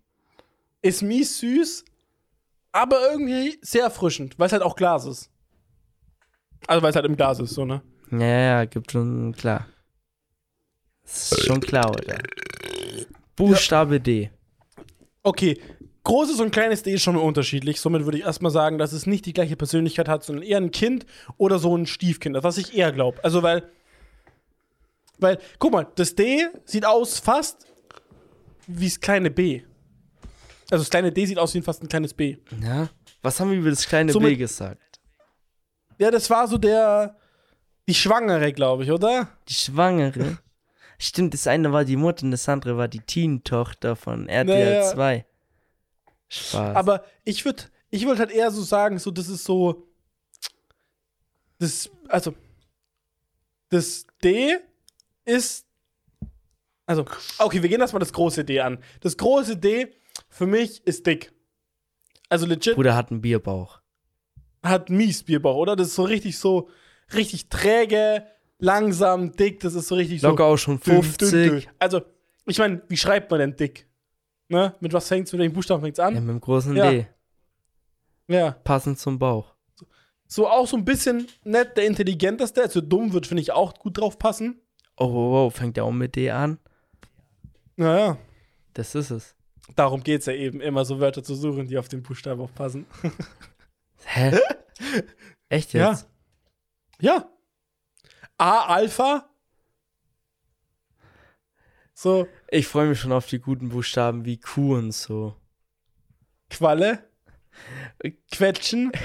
Ist 0.83 1.03
mies 1.03 1.39
süß, 1.41 1.85
aber 2.73 2.97
irgendwie 3.11 3.59
sehr 3.63 3.83
erfrischend, 3.83 4.39
weil 4.39 4.47
es 4.47 4.53
halt 4.53 4.63
auch 4.63 4.77
Glas 4.77 5.05
ist. 5.07 5.31
Also 6.67 6.83
weil 6.83 6.91
es 6.91 6.97
halt 6.97 7.07
im 7.07 7.17
Glas 7.17 7.41
ist, 7.41 7.51
so, 7.55 7.65
ne? 7.65 7.83
Ja, 8.13 8.19
ja, 8.19 8.41
ja, 8.61 8.65
gibt 8.65 8.93
schon, 8.93 9.33
klar. 9.33 9.67
Ist 11.05 11.45
schon 11.45 11.61
klar, 11.61 11.91
oder? 11.91 12.19
Buchstabe 13.37 14.01
D. 14.01 14.31
Okay, 15.23 15.61
großes 16.05 16.41
und 16.41 16.51
kleines 16.51 16.83
D 16.83 16.95
ist 16.95 17.03
schon 17.03 17.15
mal 17.17 17.23
unterschiedlich. 17.23 17.81
Somit 17.81 18.05
würde 18.05 18.19
ich 18.19 18.25
erstmal 18.25 18.53
sagen, 18.53 18.79
dass 18.79 18.93
es 18.93 19.07
nicht 19.07 19.27
die 19.27 19.33
gleiche 19.33 19.57
Persönlichkeit 19.57 20.09
hat, 20.09 20.25
sondern 20.25 20.45
eher 20.45 20.59
ein 20.59 20.71
Kind 20.71 21.07
oder 21.37 21.59
so 21.59 21.77
ein 21.77 21.87
Stiefkind. 21.87 22.37
Das, 22.37 22.45
was 22.45 22.59
ich 22.59 22.75
eher 22.77 22.93
glaube. 22.93 23.23
Also, 23.25 23.43
weil. 23.43 23.69
Weil, 25.21 25.39
guck 25.59 25.73
mal, 25.73 25.87
das 25.97 26.15
D 26.15 26.47
sieht 26.65 26.85
aus 26.85 27.19
fast 27.19 27.67
wie 28.67 28.87
das 28.89 29.01
kleine 29.01 29.31
B. 29.31 29.63
Also, 30.71 30.83
das 30.83 30.91
kleine 30.91 31.11
D 31.13 31.27
sieht 31.27 31.39
aus 31.39 31.55
wie 31.55 31.63
fast 31.63 31.83
ein 31.83 31.89
kleines 31.89 32.15
B. 32.15 32.37
Ja? 32.63 32.89
Was 33.23 33.39
haben 33.41 33.51
wir 33.51 33.59
über 33.59 33.71
das 33.71 33.87
kleine 33.87 34.13
B 34.13 34.19
Somit- 34.19 34.39
gesagt? 34.39 35.01
Ja, 35.99 36.11
das 36.11 36.31
war 36.31 36.47
so 36.49 36.57
der. 36.59 37.17
Die 37.89 37.95
Schwangere, 37.95 38.53
glaube 38.53 38.85
ich, 38.85 38.91
oder? 38.93 39.29
Die 39.49 39.55
Schwangere. 39.55 40.39
Stimmt, 40.99 41.35
das 41.35 41.47
eine 41.47 41.73
war 41.73 41.85
die 41.85 41.97
Mutter 41.97 42.25
und 42.25 42.31
das 42.31 42.49
andere 42.49 42.77
war 42.77 42.87
die 42.89 43.01
Teen-Tochter 43.01 43.97
von 43.97 44.29
RTL 44.29 44.65
Naja. 44.81 44.93
2. 44.93 45.27
Spaß. 46.29 46.77
Aber 46.77 47.05
ich 47.25 47.45
würde 47.45 47.65
ich 47.91 48.07
würd 48.07 48.19
halt 48.21 48.31
eher 48.31 48.51
so 48.53 48.63
sagen, 48.63 48.99
so, 48.99 49.11
das 49.11 49.29
ist 49.29 49.45
so. 49.45 49.89
Das, 51.59 51.91
also. 52.09 52.35
Das 53.71 54.07
D 54.23 54.57
ist. 55.31 55.67
Also, 56.87 57.05
okay, 57.39 57.63
wir 57.63 57.69
gehen 57.69 57.81
erstmal 57.81 58.01
das 58.01 58.13
große 58.13 58.45
D 58.45 58.61
an. 58.61 58.79
Das 59.01 59.17
große 59.17 59.57
D 59.57 59.95
für 60.29 60.47
mich 60.47 60.85
ist 60.87 61.07
dick. 61.07 61.33
Also 62.29 62.47
legit 62.47 62.75
Bruder 62.75 62.97
hat 62.97 63.11
einen 63.11 63.21
Bierbauch. 63.21 63.81
hat 64.63 64.91
mies 64.91 65.23
Bierbauch, 65.23 65.57
oder? 65.57 65.77
Das 65.77 65.89
ist 65.89 65.95
so 65.95 66.03
richtig 66.03 66.39
so, 66.39 66.69
richtig 67.15 67.49
träge, 67.49 68.27
langsam, 68.59 69.33
dick. 69.37 69.61
Das 69.61 69.75
ist 69.75 69.89
so 69.89 69.95
richtig 69.95 70.21
so. 70.21 70.29
Locker 70.29 70.45
auch 70.47 70.57
schon 70.57 70.81
dünn, 70.81 71.03
50. 71.03 71.31
dünn, 71.31 71.49
dünn. 71.51 71.67
Also, 71.79 72.03
ich 72.47 72.59
meine, 72.59 72.83
wie 72.89 72.97
schreibt 72.97 73.31
man 73.31 73.41
denn 73.41 73.57
dick? 73.57 73.87
Ne? 74.49 74.75
Mit 74.81 74.93
was 74.93 75.07
fängt's, 75.07 75.33
mit 75.33 75.41
welchen 75.41 75.55
Buchstaben 75.55 75.83
fängt's 75.83 75.99
Ja, 75.99 76.07
an? 76.07 76.15
mit 76.15 76.29
dem 76.29 76.41
großen 76.41 76.75
Ja. 76.77 76.91
D. 76.91 77.07
Ja. 78.29 78.51
Passend 78.53 78.99
zum 78.99 79.19
Bauch. 79.19 79.55
So 80.27 80.49
auch 80.49 80.67
so 80.67 80.77
ein 80.77 80.85
bisschen 80.85 81.27
nett, 81.45 81.77
der 81.77 81.87
intelligenteste. 81.87 82.63
Also 82.63 82.81
dumm 82.81 83.13
wird, 83.13 83.27
finde 83.27 83.43
ich, 83.43 83.51
auch 83.53 83.75
gut 83.75 83.99
drauf 83.99 84.19
passen. 84.19 84.61
Oh, 85.03 85.13
wow, 85.13 85.33
wow, 85.33 85.55
fängt 85.55 85.77
der 85.79 85.85
auch 85.85 85.93
mit 85.93 86.15
D 86.15 86.31
an? 86.31 86.59
Naja, 87.77 88.19
Das 88.75 88.95
ist 88.95 89.11
es. 89.11 89.35
darum 89.75 90.03
geht's 90.03 90.27
ja 90.27 90.35
eben, 90.35 90.61
immer 90.61 90.85
so 90.85 91.01
Wörter 91.01 91.23
zu 91.25 91.35
suchen, 91.35 91.67
die 91.69 91.79
auf 91.79 91.89
den 91.89 92.03
Buchstaben 92.03 92.41
auch 92.43 92.53
passen. 92.55 92.87
Hä? 94.05 94.39
Echt 95.49 95.73
Ja. 95.73 95.91
jetzt? 95.93 96.07
Ja. 97.01 97.31
A, 98.37 98.67
Alpha. 98.67 99.31
So, 101.95 102.27
Ich 102.51 102.67
freue 102.67 102.89
mich 102.89 103.01
schon 103.01 103.13
auf 103.13 103.27
die 103.27 103.39
guten 103.41 103.69
Buchstaben 103.71 104.25
wie 104.25 104.39
Q 104.39 104.75
und 104.77 104.93
so. 104.93 105.35
Qualle. 106.51 107.09
Quetschen. 108.33 108.93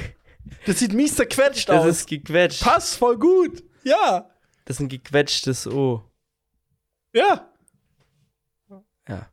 Das 0.68 0.78
sieht 0.78 0.94
mies 0.94 1.16
zerquetscht 1.16 1.70
Das 1.70 1.80
aus. 1.82 1.88
ist 1.88 2.08
gequetscht. 2.08 2.62
Passt 2.62 2.98
voll 2.98 3.18
gut. 3.18 3.64
Ja. 3.84 4.30
Das 4.66 4.78
ist 4.78 4.82
ein 4.82 4.90
gequetschtes 4.90 5.68
O. 5.68 6.04
Ja. 7.14 7.48
Ja. 9.08 9.30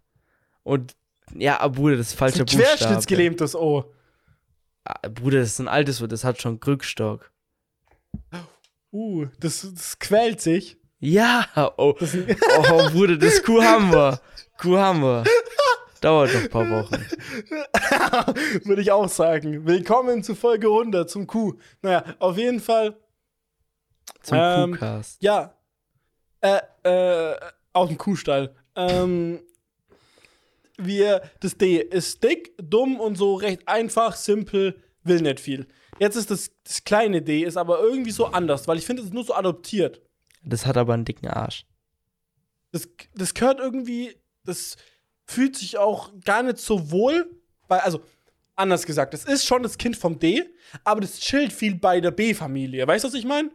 Und 0.63 0.95
ja, 1.35 1.59
aber 1.61 1.75
Bruder, 1.75 1.97
das 1.97 2.09
ist 2.09 2.13
Das 2.13 2.19
falscher 2.19 2.45
ist 2.45 2.53
ein 2.53 2.59
Buchstabe. 2.59 2.77
querschnittsgelähmtes 2.77 3.55
O. 3.57 3.93
Ah, 4.85 5.09
Bruder, 5.09 5.41
das 5.41 5.49
ist 5.51 5.61
ein 5.61 5.69
altes 5.69 6.03
O, 6.03 6.07
das 6.07 6.25
hat 6.25 6.41
schon 6.41 6.61
Krückstock. 6.61 7.33
Uh, 8.93 9.27
das, 9.41 9.67
das 9.75 9.99
quält 9.99 10.41
sich. 10.41 10.77
Ja, 10.99 11.47
oh, 11.79 11.95
Das 11.99 12.15
ist 12.15 12.29
ein 12.29 12.37
oh 12.71 12.91
Bruder, 12.91 13.17
das 13.17 13.43
Kuh 13.43 13.63
haben 13.63 13.91
wir. 13.91 14.21
Kuh 14.59 14.77
haben 14.77 15.01
wir. 15.01 15.25
Dauert 16.03 16.35
noch 16.35 16.41
ein 16.43 16.51
paar 16.51 16.69
Wochen. 16.69 16.95
Würde 18.67 18.83
ich 18.83 18.91
auch 18.93 19.09
sagen. 19.09 19.65
Willkommen 19.67 20.23
zu 20.23 20.35
Folge 20.35 20.67
100 20.67 21.09
zum 21.09 21.27
Q. 21.27 21.55
Naja, 21.81 22.05
auf 22.19 22.37
jeden 22.37 22.61
Fall, 22.61 22.97
Zum 24.23 24.39
Ähm, 24.41 24.73
Kuhcast. 24.73 25.23
ja. 25.23 25.55
Äh, 26.41 26.61
äh, 26.83 27.37
aus 27.73 27.89
dem 27.89 27.99
Kuhstall. 27.99 28.55
Ähm, 28.75 29.41
wir, 30.77 31.23
das 31.41 31.57
D 31.57 31.77
ist 31.79 32.23
dick, 32.23 32.55
dumm 32.59 32.99
und 32.99 33.17
so 33.17 33.35
recht 33.35 33.67
einfach, 33.69 34.17
simpel, 34.17 34.77
will 35.05 35.21
nicht 35.21 35.41
viel. 35.41 35.67
Jetzt 35.99 36.17
ist 36.17 36.31
das, 36.31 36.51
das 36.65 36.83
kleine 36.85 37.23
D, 37.23 37.45
ist 37.45 37.57
aber 37.57 37.81
irgendwie 37.81 38.11
so 38.11 38.27
anders, 38.27 38.67
weil 38.67 38.79
ich 38.79 38.87
finde, 38.87 39.03
es 39.03 39.09
ist 39.09 39.15
nur 39.15 39.25
so 39.25 39.35
adoptiert. 39.35 40.01
Das 40.45 40.67
hat 40.67 40.77
aber 40.77 40.95
einen 40.95 41.05
dicken 41.05 41.29
Arsch. 41.29 41.65
Das, 42.73 42.89
das 43.15 43.35
gehört 43.35 43.61
irgendwie, 43.61 44.17
das 44.45 44.77
fühlt 45.27 45.57
sich 45.57 45.79
auch 45.79 46.11
gar 46.25 46.43
nicht 46.43 46.59
so 46.59 46.91
wohl, 46.91 47.31
bei, 47.69 47.79
also 47.81 48.01
anders 48.57 48.85
gesagt, 48.87 49.15
das 49.15 49.25
ist 49.25 49.47
schon 49.47 49.63
das 49.63 49.79
Kind 49.79 49.97
vom 49.97 50.19
D, 50.19 50.43
aber 50.83 51.01
das 51.03 51.21
chillt 51.21 51.53
viel 51.53 51.77
bei 51.77 52.01
der 52.01 52.11
B-Familie. 52.11 52.87
Weißt 52.87 53.05
du, 53.05 53.09
was 53.09 53.15
ich 53.15 53.25
meine? 53.25 53.51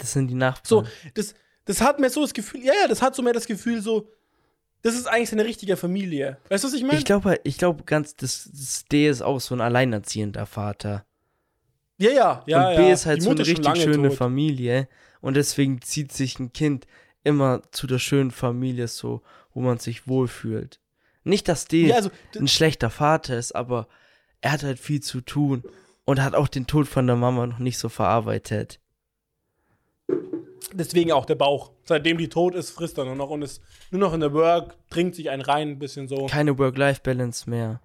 Das 0.00 0.12
sind 0.12 0.28
die 0.28 0.34
Nachbarn. 0.34 0.66
So, 0.66 0.84
das, 1.14 1.34
das 1.64 1.80
hat 1.80 2.00
mir 2.00 2.10
so 2.10 2.22
das 2.22 2.32
Gefühl, 2.34 2.62
ja, 2.64 2.72
ja, 2.82 2.88
das 2.88 3.00
hat 3.02 3.14
so 3.14 3.22
mehr 3.22 3.32
das 3.32 3.46
Gefühl, 3.46 3.80
so, 3.82 4.08
das 4.82 4.94
ist 4.94 5.06
eigentlich 5.06 5.28
seine 5.30 5.44
richtige 5.44 5.76
Familie. 5.76 6.38
Weißt 6.48 6.64
du, 6.64 6.68
was 6.68 6.74
ich 6.74 6.82
meine? 6.82 6.98
Ich 6.98 7.04
glaube, 7.04 7.38
ich 7.44 7.58
glaube 7.58 7.84
ganz, 7.84 8.16
das, 8.16 8.48
das 8.52 8.84
D 8.90 9.08
ist 9.08 9.22
auch 9.22 9.38
so 9.40 9.54
ein 9.54 9.60
alleinerziehender 9.60 10.46
Vater. 10.46 11.04
Ja, 11.98 12.10
ja, 12.10 12.42
ja. 12.46 12.70
und 12.70 12.76
B 12.76 12.82
ja. 12.88 12.92
ist 12.94 13.04
halt 13.06 13.18
Die 13.18 13.22
so 13.24 13.30
eine 13.30 13.40
Mutter 13.40 13.50
richtig 13.50 13.82
schöne 13.82 14.08
tot. 14.08 14.16
Familie. 14.16 14.88
Und 15.20 15.34
deswegen 15.34 15.82
zieht 15.82 16.12
sich 16.12 16.38
ein 16.38 16.52
Kind 16.54 16.86
immer 17.24 17.60
zu 17.72 17.86
der 17.86 17.98
schönen 17.98 18.30
Familie 18.30 18.88
so, 18.88 19.20
wo 19.52 19.60
man 19.60 19.78
sich 19.78 20.08
wohlfühlt. 20.08 20.80
Nicht, 21.24 21.46
dass 21.48 21.66
D 21.66 21.88
Ja, 21.88 21.96
also, 21.96 22.10
d- 22.34 22.38
ein 22.38 22.48
schlechter 22.48 22.88
Vater 22.88 23.36
ist, 23.36 23.54
aber 23.54 23.86
er 24.40 24.52
hat 24.52 24.62
halt 24.62 24.78
viel 24.78 25.00
zu 25.02 25.20
tun. 25.20 25.62
und 26.06 26.22
hat 26.22 26.34
auch 26.34 26.48
den 26.48 26.66
Tod 26.66 26.88
von 26.88 27.06
der 27.06 27.16
Mama 27.16 27.46
noch 27.46 27.58
nicht 27.58 27.76
so 27.78 27.90
verarbeitet. 27.90 28.80
Deswegen 30.72 31.12
auch 31.12 31.24
der 31.24 31.34
Bauch. 31.34 31.72
Seitdem 31.84 32.18
die 32.18 32.28
tot 32.28 32.54
ist, 32.54 32.70
frisst 32.70 32.96
er 32.98 33.04
nur 33.04 33.16
noch 33.16 33.30
und 33.30 33.42
ist 33.42 33.60
nur 33.90 34.00
noch 34.00 34.12
in 34.14 34.20
der 34.20 34.32
Work, 34.32 34.76
trinkt 34.88 35.16
sich 35.16 35.30
einen 35.30 35.42
rein, 35.42 35.70
ein 35.70 35.78
bisschen 35.78 36.06
so. 36.06 36.26
Keine 36.26 36.56
Work-Life-Balance 36.58 37.50
mehr. 37.50 37.80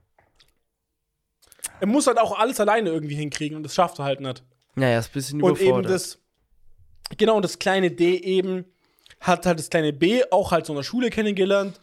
Er 1.79 1.87
muss 1.87 2.07
halt 2.07 2.19
auch 2.19 2.37
alles 2.37 2.59
alleine 2.59 2.89
irgendwie 2.89 3.15
hinkriegen 3.15 3.57
und 3.57 3.63
das 3.63 3.73
schafft 3.73 3.99
er 3.99 4.05
halt 4.05 4.21
nicht. 4.21 4.43
Naja, 4.75 4.99
ist 4.99 5.09
ein 5.09 5.13
bisschen 5.13 5.41
Und 5.41 5.53
eben 5.59 5.67
überfordert. 5.67 5.91
das, 5.91 6.19
genau, 7.17 7.35
und 7.37 7.41
das 7.43 7.59
kleine 7.59 7.91
D 7.91 8.15
eben 8.17 8.65
hat 9.19 9.45
halt 9.45 9.59
das 9.59 9.69
kleine 9.69 9.91
B 9.93 10.23
auch 10.31 10.51
halt 10.51 10.65
so 10.65 10.73
in 10.73 10.77
der 10.77 10.83
Schule 10.83 11.09
kennengelernt. 11.09 11.79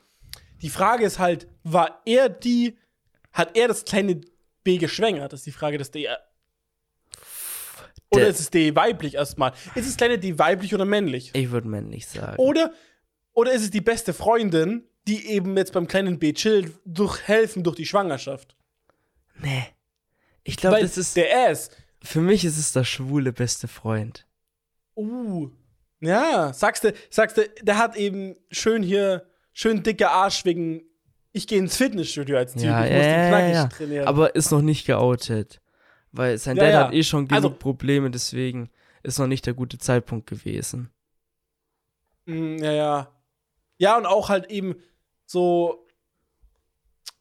Die 0.63 0.69
Frage 0.71 1.05
ist 1.05 1.19
halt, 1.19 1.49
war 1.65 2.01
er 2.05 2.29
die, 2.29 2.79
hat 3.33 3.57
er 3.57 3.69
das 3.69 3.85
kleine 3.85 4.21
B 4.63 4.79
geschwängert? 4.79 5.33
Das 5.33 5.41
ist 5.41 5.47
die 5.47 5.53
Frage 5.53 5.79
des 5.79 5.91
D. 5.91 6.07
Oder 8.13 8.21
Der- 8.23 8.31
ist 8.31 8.41
es 8.41 8.51
D 8.51 8.75
weiblich 8.77 9.15
erstmal? 9.15 9.53
Ist 9.75 9.89
das 9.89 9.97
kleine 9.97 10.19
D 10.19 10.39
weiblich 10.39 10.75
oder 10.75 10.85
männlich? 10.85 11.31
ich 11.35 11.51
würde 11.51 11.69
männlich 11.69 12.07
sagen. 12.07 12.37
Oder, 12.39 12.73
oder 13.33 13.53
ist 13.53 13.63
es 13.63 13.71
die 13.71 13.81
beste 13.81 14.13
Freundin, 14.13 14.85
die 15.09 15.27
eben 15.29 15.57
jetzt 15.57 15.73
beim 15.73 15.87
kleinen 15.89 16.19
B 16.19 16.33
chillt, 16.33 16.73
durch 16.85 17.27
helfen 17.27 17.65
durch 17.65 17.77
die 17.77 17.87
Schwangerschaft? 17.87 18.57
Nee. 19.41 19.65
Ich 20.45 20.57
glaube, 20.57 20.81
das 20.81 20.99
ist. 20.99 21.17
der 21.17 21.49
S. 21.51 21.71
Für 22.03 22.21
mich 22.21 22.45
ist 22.45 22.59
es 22.59 22.73
der 22.73 22.85
schwule 22.85 23.33
beste 23.33 23.69
Freund. 23.69 24.27
Uh. 24.97 25.51
Ja, 26.01 26.53
sagst 26.53 26.83
du, 26.85 26.93
sagst 27.11 27.37
du, 27.37 27.49
der 27.63 27.79
hat 27.79 27.97
eben 27.97 28.35
schön 28.51 28.83
hier, 28.83 29.25
schön 29.53 29.83
dicker 29.85 30.11
Arsch 30.11 30.45
wegen, 30.45 30.83
ich 31.33 31.47
gehe 31.47 31.59
ins 31.59 31.77
Fitnessstudio 31.77 32.37
als 32.37 32.55
Typ, 32.55 32.65
Ja, 32.65 32.85
ich 32.85 32.91
ja, 32.91 32.97
muss 32.99 33.07
den 33.07 33.29
knackig 33.29 33.55
ja. 33.55 33.67
trainieren. 33.69 34.07
Aber 34.09 34.35
ist 34.35 34.51
noch 34.51 34.63
nicht 34.63 34.85
geoutet. 34.85 35.62
Weil 36.13 36.37
sein 36.39 36.57
Ja, 36.57 36.65
Dad 36.65 36.73
ja. 36.73 36.87
hat 36.87 36.95
eh 36.95 37.03
schon 37.03 37.27
genug 37.27 37.37
Also- 37.45 37.51
Probleme, 37.51 38.11
deswegen 38.11 38.71
ist 39.03 39.19
noch 39.19 39.27
nicht 39.27 39.47
der 39.47 39.55
gute 39.55 39.79
Zeitpunkt 39.79 40.27
gewesen. 40.29 40.91
Mm, 42.27 42.57
ja, 42.59 42.73
ja. 42.73 43.09
Ja, 43.79 43.97
und 43.97 44.07
auch 44.07 44.29
halt 44.29 44.51
eben 44.51 44.77
so, 45.27 45.87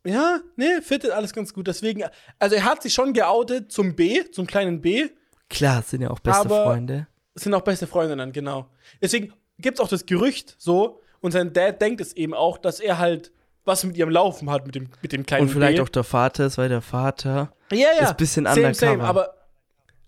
ja, 0.05 0.41
nee, 0.57 0.81
fittet 0.81 1.11
alles 1.11 1.33
ganz 1.33 1.53
gut. 1.53 1.67
Deswegen, 1.67 2.03
also 2.39 2.55
er 2.55 2.65
hat 2.65 2.83
sich 2.83 2.93
schon 2.93 3.13
geoutet 3.13 3.71
zum 3.71 3.95
B, 3.95 4.23
zum 4.31 4.45
kleinen 4.47 4.81
B. 4.81 5.09
Klar, 5.49 5.81
sind 5.81 6.01
ja 6.01 6.09
auch 6.11 6.19
beste 6.19 6.47
Freunde. 6.49 7.07
sind 7.35 7.53
auch 7.53 7.61
beste 7.61 7.87
Freundinnen, 7.87 8.31
genau. 8.31 8.69
Deswegen 9.01 9.33
gibt 9.57 9.77
es 9.79 9.83
auch 9.83 9.87
das 9.89 10.05
Gerücht 10.05 10.55
so, 10.59 11.01
und 11.21 11.31
sein 11.31 11.53
Dad 11.53 11.81
denkt 11.81 12.01
es 12.01 12.13
eben 12.13 12.33
auch, 12.33 12.57
dass 12.57 12.79
er 12.79 12.97
halt 12.99 13.31
was 13.65 13.83
mit 13.83 13.97
ihrem 13.97 14.09
Laufen 14.09 14.49
hat, 14.49 14.65
mit 14.65 14.75
dem, 14.75 14.89
mit 15.01 15.11
dem 15.11 15.25
kleinen 15.25 15.43
Und 15.43 15.49
vielleicht 15.49 15.77
B. 15.77 15.81
auch 15.81 15.89
der 15.89 16.03
Vater 16.03 16.45
ist, 16.45 16.57
weil 16.57 16.69
der 16.69 16.81
Vater 16.81 17.53
ja, 17.71 17.77
ja. 17.77 18.03
ist 18.03 18.09
ein 18.09 18.17
bisschen 18.17 18.45
same, 18.45 18.67
undercover. 18.67 18.91
same, 18.91 19.03
aber, 19.03 19.33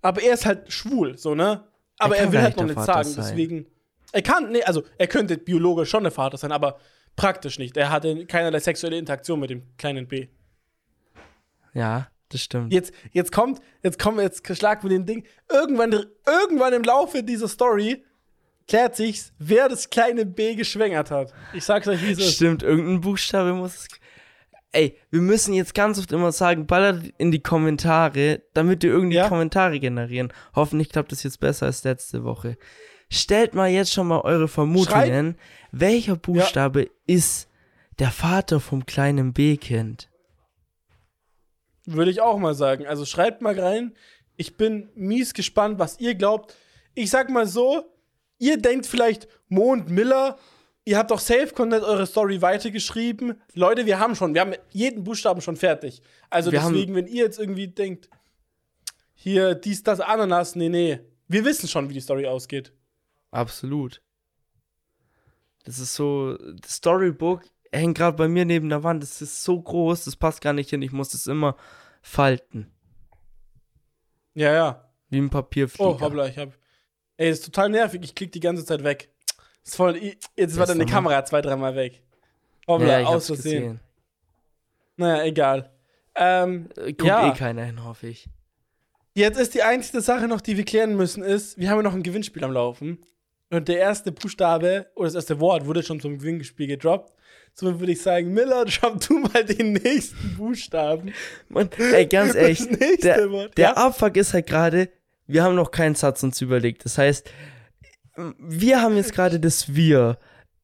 aber 0.01 0.21
er 0.21 0.34
ist 0.34 0.45
halt 0.45 0.71
schwul, 0.71 1.17
so, 1.17 1.35
ne? 1.35 1.63
Aber 1.97 2.15
kann 2.15 2.25
er 2.25 2.31
will 2.31 2.41
halt 2.41 2.57
noch 2.57 2.63
nicht 2.63 2.75
nicht 2.75 2.88
der 2.88 2.93
Vater 2.93 3.03
sagen, 3.09 3.15
sein. 3.15 3.25
deswegen. 3.25 3.65
Er 4.11 4.21
kann, 4.21 4.51
nee, 4.51 4.63
also 4.63 4.84
er 4.97 5.07
könnte 5.07 5.38
biologisch 5.38 5.89
schon 5.89 6.03
der 6.03 6.11
Vater 6.11 6.38
sein, 6.38 6.51
aber 6.51 6.77
praktisch 7.15 7.57
nicht. 7.59 7.77
Er 7.77 7.89
hatte 7.89 8.25
keinerlei 8.25 8.59
sexuelle 8.59 8.97
Interaktion 8.97 9.39
mit 9.39 9.49
dem 9.49 9.63
kleinen 9.77 10.07
B. 10.07 10.27
ja, 11.73 12.07
das 12.30 12.41
stimmt. 12.41 12.73
Jetzt, 12.73 12.93
jetzt 13.11 13.31
kommt, 13.31 13.59
jetzt 13.84 13.99
kommt, 13.99 14.19
jetzt 14.19 14.45
schlag 14.57 14.84
mit 14.84 14.91
dem 14.91 15.05
Ding. 15.05 15.25
Irgendwann, 15.51 15.91
irgendwann 16.25 16.73
im 16.73 16.84
Laufe 16.84 17.23
dieser 17.23 17.47
Story 17.47 18.03
klärt 18.68 18.95
sich's, 18.95 19.34
wer 19.40 19.69
das 19.69 19.90
kleine 19.90 20.26
B 20.26 20.56
geschwängert 20.56 21.11
hat. 21.11 21.34
Ich 21.53 21.64
sag's 21.64 21.88
euch, 21.88 22.02
wie 22.02 22.11
es 22.11 22.19
ist. 22.19 22.35
Stimmt, 22.35 22.64
irgendein 22.64 23.02
Buchstabe 23.02 23.53
muss 23.53 23.76
es. 23.76 23.88
Ey, 24.72 24.98
wir 25.11 25.22
müssen 25.22 25.53
jetzt 25.53 25.76
ganz 25.76 25.99
oft 25.99 26.11
immer 26.11 26.31
sagen, 26.31 26.65
ballert 26.65 27.03
in 27.19 27.31
die 27.31 27.44
Kommentare, 27.44 28.41
damit 28.53 28.81
wir 28.81 28.91
irgendwie 28.91 29.18
Ja. 29.18 29.30
Kommentare 29.30 29.80
generieren. 29.80 30.34
Hoffentlich 30.56 30.90
klappt 30.90 31.11
das 31.11 31.22
jetzt 31.23 31.40
besser 31.40 31.68
als 31.68 31.84
letzte 31.84 32.23
Woche. 32.23 32.57
Stellt 33.10 33.53
mal 33.53 33.69
jetzt 33.69 33.94
schon 33.94 34.07
mal 34.07 34.22
eure 34.22 34.48
Vermutungen. 34.48 35.38
Welcher 35.72 36.15
Buchstabe 36.15 36.90
ist 37.06 37.49
der 37.99 38.10
Vater 38.10 38.60
vom 38.60 38.88
kleinen 38.88 39.34
B-Kind? 39.34 40.10
Würde 41.85 42.10
ich 42.10 42.22
auch 42.22 42.40
mal 42.40 42.56
sagen. 42.56 42.88
Also 42.88 43.06
schreibt 43.06 43.41
mal 43.44 43.60
rein. 43.60 43.94
Ich 44.38 44.57
bin 44.57 44.90
mies 44.95 45.35
gespannt, 45.35 45.77
was 45.77 45.99
ihr 45.99 46.15
glaubt. 46.15 46.56
Ich 46.95 47.11
sag 47.11 47.30
mal 47.30 47.45
so, 47.45 47.93
ihr 48.39 48.57
denkt 48.57 48.85
vielleicht 48.85 49.27
Mond 49.49 49.89
Miller. 49.89 50.38
Ihr 50.85 50.97
habt 50.97 51.11
doch 51.11 51.19
safe 51.19 51.53
Content 51.53 51.84
eure 51.84 52.05
Story 52.05 52.41
weitergeschrieben. 52.41 53.41
Leute, 53.53 53.85
wir 53.85 53.99
haben 53.99 54.15
schon, 54.15 54.34
wir 54.34 54.41
haben 54.41 54.53
jeden 54.72 55.03
Buchstaben 55.03 55.41
schon 55.41 55.55
fertig. 55.55 56.01
Also 56.30 56.51
Wir 56.51 56.60
deswegen, 56.60 56.95
wenn 56.95 57.07
ihr 57.07 57.23
jetzt 57.23 57.39
irgendwie 57.39 57.69
denkt, 57.69 58.10
hier 59.14 59.55
dies, 59.55 59.84
das, 59.84 60.01
Ananas, 60.01 60.55
nee, 60.55 60.69
nee. 60.69 60.99
Wir 61.27 61.45
wissen 61.45 61.69
schon, 61.69 61.89
wie 61.89 61.93
die 61.93 62.01
Story 62.01 62.27
ausgeht. 62.27 62.73
Absolut. 63.31 64.01
Das 65.64 65.80
ist 65.80 65.95
so, 65.95 66.38
das 66.38 66.76
Storybook 66.76 67.43
hängt 67.72 67.97
gerade 67.97 68.18
bei 68.18 68.27
mir 68.27 68.45
neben 68.45 68.69
der 68.69 68.84
Wand. 68.84 69.03
Das 69.03 69.22
ist 69.22 69.43
so 69.43 69.61
groß, 69.61 70.05
das 70.05 70.15
passt 70.15 70.41
gar 70.41 70.53
nicht 70.53 70.69
hin. 70.69 70.81
Ich 70.81 70.91
muss 70.91 71.10
das 71.10 71.27
immer 71.27 71.55
falten. 72.01 72.72
Ja, 74.35 74.53
ja. 74.53 74.91
Wie 75.10 75.19
ein 75.19 75.30
Papierflieger. 75.30 75.89
Oh, 75.89 75.99
hoppla, 75.99 76.27
ich 76.27 76.38
hab. 76.38 76.53
Ey, 77.24 77.30
ist 77.30 77.45
total 77.45 77.70
nervig. 77.70 78.02
Ich 78.04 78.14
klick 78.16 78.34
die 78.34 78.41
ganze 78.41 78.66
Zeit 78.66 78.84
weg. 78.84 79.08
Ist 79.64 79.78
voll, 79.78 79.98
jetzt 80.36 80.58
war 80.58 80.66
deine 80.66 80.86
Kamera 80.86 81.24
zwei, 81.24 81.41
dreimal 81.41 81.74
weg. 81.74 82.02
Hoppla, 82.68 83.00
ja, 83.00 83.06
aus 83.08 83.28
Versehen. 83.28 83.80
Naja, 84.98 85.24
egal. 85.24 85.72
Ähm, 86.16 86.68
Äh, 86.76 86.88
Guckt 86.91 87.04
Ja. 87.06 87.32
eh 87.32 87.38
keiner 87.38 87.64
hin, 87.64 87.84
hoffe 87.86 88.08
ich. 88.08 88.28
jetzt 89.16 89.40
ist 89.40 89.54
die 89.54 89.64
einzige 89.64 90.02
Sache 90.02 90.28
noch, 90.28 90.41
die 90.41 90.58
wir 90.58 90.66
klären 90.66 90.98
müssen, 90.98 91.24
ist, 91.24 91.58
wir 91.58 91.70
haben 91.70 91.78
ja 91.78 91.84
noch 91.84 91.94
ein 91.94 92.04
Gewinnspiel 92.04 92.44
am 92.44 92.52
Laufen. 92.52 92.98
Und 93.50 93.70
der 93.70 93.78
erste 93.78 94.12
Buchstabe 94.12 94.88
oder 94.95 95.06
das 95.08 95.16
erste 95.16 95.40
Wort 95.40 95.66
wurde 95.66 95.82
schon 95.82 96.02
zum 96.02 96.18
Gewinnspiel 96.18 96.68
gedroppt. 96.68 97.14
Somit 97.54 97.80
würde 97.80 97.94
ich 97.94 98.02
sagen, 98.02 98.34
Miller, 98.34 98.66
drop 98.82 99.00
du 99.08 99.20
mal 99.20 99.45
den 99.45 99.74
nächsten 99.74 100.36
Buchstaben. 100.36 101.14
Mann, 101.48 101.70
ey, 101.78 102.06
ganz 102.06 102.36
ehrlich, 102.36 102.68
der, 103.02 103.30
Wort, 103.32 103.58
der 103.58 103.70
ja? 103.70 103.74
Abfuck 103.78 104.18
ist 104.18 104.34
halt 104.34 104.48
gerade, 104.48 104.90
wir 105.28 105.44
haben 105.44 105.56
noch 105.56 105.72
keinen 105.72 105.95
Satz 105.95 106.24
uns 106.24 106.41
überlegt. 106.41 106.86
Das 106.86 106.98
heißt, 106.98 107.30
wir 108.38 108.82
haben 108.82 108.95
jetzt 108.95 109.14
gerade 109.14 109.40
das 109.40 109.74
Wir. 109.74 110.18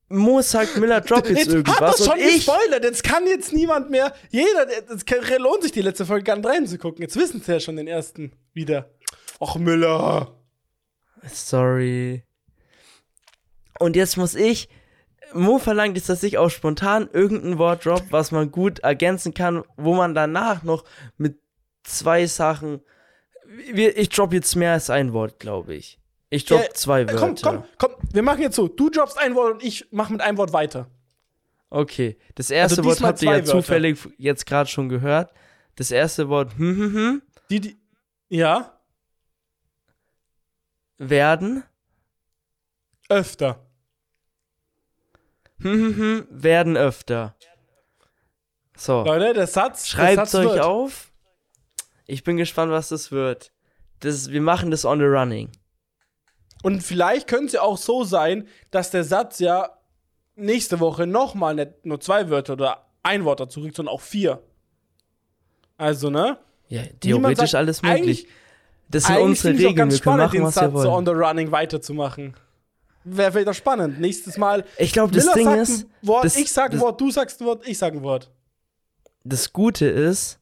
Mo 0.10 0.42
sagt, 0.42 0.78
Miller, 0.78 1.02
drop 1.02 1.28
jetzt 1.30 1.38
Jetzt 1.38 1.48
hat 1.48 1.54
irgendwas. 1.56 1.98
das 1.98 2.06
schon 2.06 2.16
und 2.16 2.22
ich, 2.22 2.46
gespoilert. 2.46 2.84
Jetzt 2.84 3.04
kann 3.04 3.28
jetzt 3.28 3.54
niemand 3.54 3.90
mehr. 3.90 4.14
Jeder, 4.30 4.68
es 4.90 5.06
lohnt 5.38 5.64
sich 5.64 5.72
die 5.72 5.82
letzte 5.82 6.06
Folge 6.06 6.24
gar 6.24 6.36
nicht 6.36 6.48
reinzugucken. 6.48 7.02
Jetzt 7.02 7.16
wissen 7.16 7.42
sie 7.42 7.52
ja 7.52 7.60
schon 7.60 7.76
den 7.76 7.88
ersten 7.88 8.34
wieder. 8.54 8.90
Och, 9.40 9.56
Müller. 9.58 10.36
Sorry. 11.28 12.24
Und 13.80 13.96
jetzt 13.96 14.18
muss 14.18 14.36
ich. 14.36 14.70
Mo 15.34 15.60
verlangt 15.60 15.96
jetzt, 15.96 16.10
dass 16.10 16.24
ich 16.24 16.40
auch 16.40 16.50
spontan 16.50 17.08
irgendein 17.14 17.60
Wort 17.60 17.86
drop, 17.86 18.04
was 18.10 18.32
man 18.32 18.52
gut 18.52 18.80
ergänzen 18.80 19.36
kann, 19.36 19.64
wo 19.78 19.94
man 19.94 20.16
danach 20.16 20.64
noch 20.64 20.84
mit 21.18 21.40
zwei 21.84 22.26
Sachen. 22.26 22.82
Ich 23.68 24.10
drop 24.10 24.34
jetzt 24.34 24.56
mehr 24.56 24.74
als 24.74 24.90
ein 24.90 25.14
Wort, 25.14 25.40
glaube 25.40 25.74
ich. 25.76 26.00
Ich 26.30 26.46
drop 26.46 26.62
Ja, 26.62 26.70
zwei 26.74 27.02
Äh, 27.02 27.08
Wörter. 27.10 27.20
Komm, 27.20 27.36
komm, 27.36 27.64
komm. 27.78 28.10
Wir 28.14 28.22
machen 28.22 28.42
jetzt 28.42 28.56
so. 28.56 28.68
Du 28.68 28.90
droppst 28.90 29.18
ein 29.18 29.34
Wort 29.36 29.54
und 29.56 29.64
ich 29.64 29.88
mach 29.92 30.10
mit 30.10 30.22
einem 30.22 30.38
Wort 30.38 30.54
weiter. 30.54 30.88
Okay, 31.72 32.18
das 32.36 32.50
erste 32.52 32.82
Also 32.82 32.90
Wort 32.90 33.02
habt 33.02 33.22
ihr 33.22 33.30
ja 33.32 33.38
Wörter. 33.38 33.52
zufällig 33.52 34.00
jetzt 34.18 34.46
gerade 34.46 34.70
schon 34.70 34.90
gehört. 34.90 35.32
Das 35.76 35.92
erste 35.92 36.28
Wort 36.30 36.58
hm, 36.58 36.78
hm, 36.78 36.94
hm, 36.94 37.22
Die, 37.50 37.60
die. 37.62 37.78
Ja, 38.30 38.80
werden, 40.98 41.64
öfter. 43.08 43.66
hm, 45.62 45.72
hm, 45.74 45.96
hm, 45.98 46.28
werden 46.30 46.78
öfter. 46.78 47.36
So, 48.78 49.04
Leute, 49.04 49.34
der 49.34 49.48
Satz. 49.48 49.88
schreibt 49.88 50.34
euch 50.36 50.52
wird. 50.54 50.60
auf. 50.62 51.09
Ich 52.10 52.24
bin 52.24 52.38
gespannt, 52.38 52.72
was 52.72 52.90
das 52.90 53.12
wird. 53.12 53.52
Das, 54.00 54.32
wir 54.32 54.42
machen 54.42 54.72
das 54.72 54.86
on 54.86 55.00
the 55.00 55.06
running. 55.06 55.50
Und 56.64 56.82
vielleicht 56.82 57.28
könnte 57.28 57.46
es 57.48 57.54
ja 57.54 57.62
auch 57.62 57.78
so 57.78 58.04
sein, 58.04 58.48
dass 58.72 58.92
der 58.92 59.04
Satz 59.04 59.40
ja 59.40 59.70
nächste 60.36 60.80
Woche 60.80 61.06
nochmal 61.08 61.56
nicht 61.56 61.86
nur 61.86 62.00
zwei 62.00 62.30
Wörter 62.30 62.54
oder 62.54 62.86
ein 63.04 63.26
Wort 63.26 63.40
dazu 63.40 63.62
kriegt, 63.62 63.76
sondern 63.76 63.94
auch 63.94 64.02
vier. 64.02 64.42
Also, 65.78 66.10
ne? 66.10 66.38
Ja, 66.68 66.82
theoretisch 67.00 67.52
sagt- 67.52 67.56
alles 67.56 67.82
möglich. 67.82 68.28
Das 68.90 69.06
sind 69.06 69.18
unsere 69.20 69.54
Regeln, 69.54 69.76
ganz 69.76 69.94
wir 69.94 70.00
können 70.00 70.16
spannend, 70.18 70.34
machen, 70.34 70.46
den 70.46 70.52
Satz 70.52 70.84
so 70.84 70.92
on 70.92 71.06
the 71.06 71.12
running 71.12 71.52
weiterzumachen. 71.52 72.34
Wäre 73.04 73.32
vielleicht 73.32 73.48
auch 73.50 73.54
spannend. 73.54 74.00
Nächstes 74.00 74.38
Mal. 74.38 74.66
Ich 74.78 74.92
glaube, 74.92 75.14
das 75.14 75.32
Ding 75.34 75.48
ist, 75.54 75.86
Wort, 76.02 76.26
das- 76.26 76.36
ich 76.36 76.52
sag 76.52 76.66
ein 76.66 76.72
das- 76.74 76.82
Wort, 76.82 77.00
du 77.00 77.12
sagst 77.12 77.40
ein 77.42 77.46
Wort, 77.46 77.68
ich 77.68 77.78
sag 77.78 77.94
ein 77.94 78.02
Wort. 78.02 78.32
das 79.24 79.54
Gute 79.54 79.86
ist, 79.86 80.40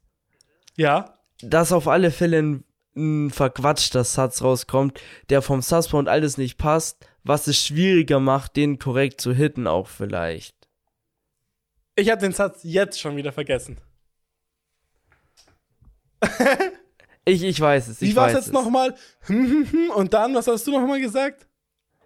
Ja. 0.75 1.16
Dass 1.41 1.71
auf 1.71 1.87
alle 1.87 2.11
Fälle 2.11 2.39
ein, 2.39 2.63
ein 2.95 3.29
verquatschter 3.31 4.03
Satz 4.03 4.41
rauskommt, 4.41 4.99
der 5.29 5.41
vom 5.41 5.61
Susper 5.61 5.97
und 5.97 6.07
alles 6.07 6.37
nicht 6.37 6.57
passt, 6.57 7.07
was 7.23 7.47
es 7.47 7.63
schwieriger 7.63 8.19
macht, 8.19 8.55
den 8.55 8.79
korrekt 8.79 9.21
zu 9.21 9.33
hitten 9.33 9.67
auch 9.67 9.87
vielleicht. 9.87 10.55
Ich 11.95 12.09
habe 12.09 12.21
den 12.21 12.33
Satz 12.33 12.59
jetzt 12.63 12.99
schon 12.99 13.15
wieder 13.17 13.31
vergessen. 13.31 13.77
Ich, 17.27 17.43
ich 17.43 17.59
weiß 17.59 17.89
es. 17.89 18.01
Ich 18.01 18.11
Wie 18.11 18.15
war 18.15 18.29
es 18.29 18.35
jetzt 18.35 18.53
nochmal? 18.53 18.95
Und 19.27 20.13
dann, 20.13 20.33
was 20.33 20.47
hast 20.47 20.65
du 20.65 20.71
nochmal 20.71 21.01
gesagt? 21.01 21.45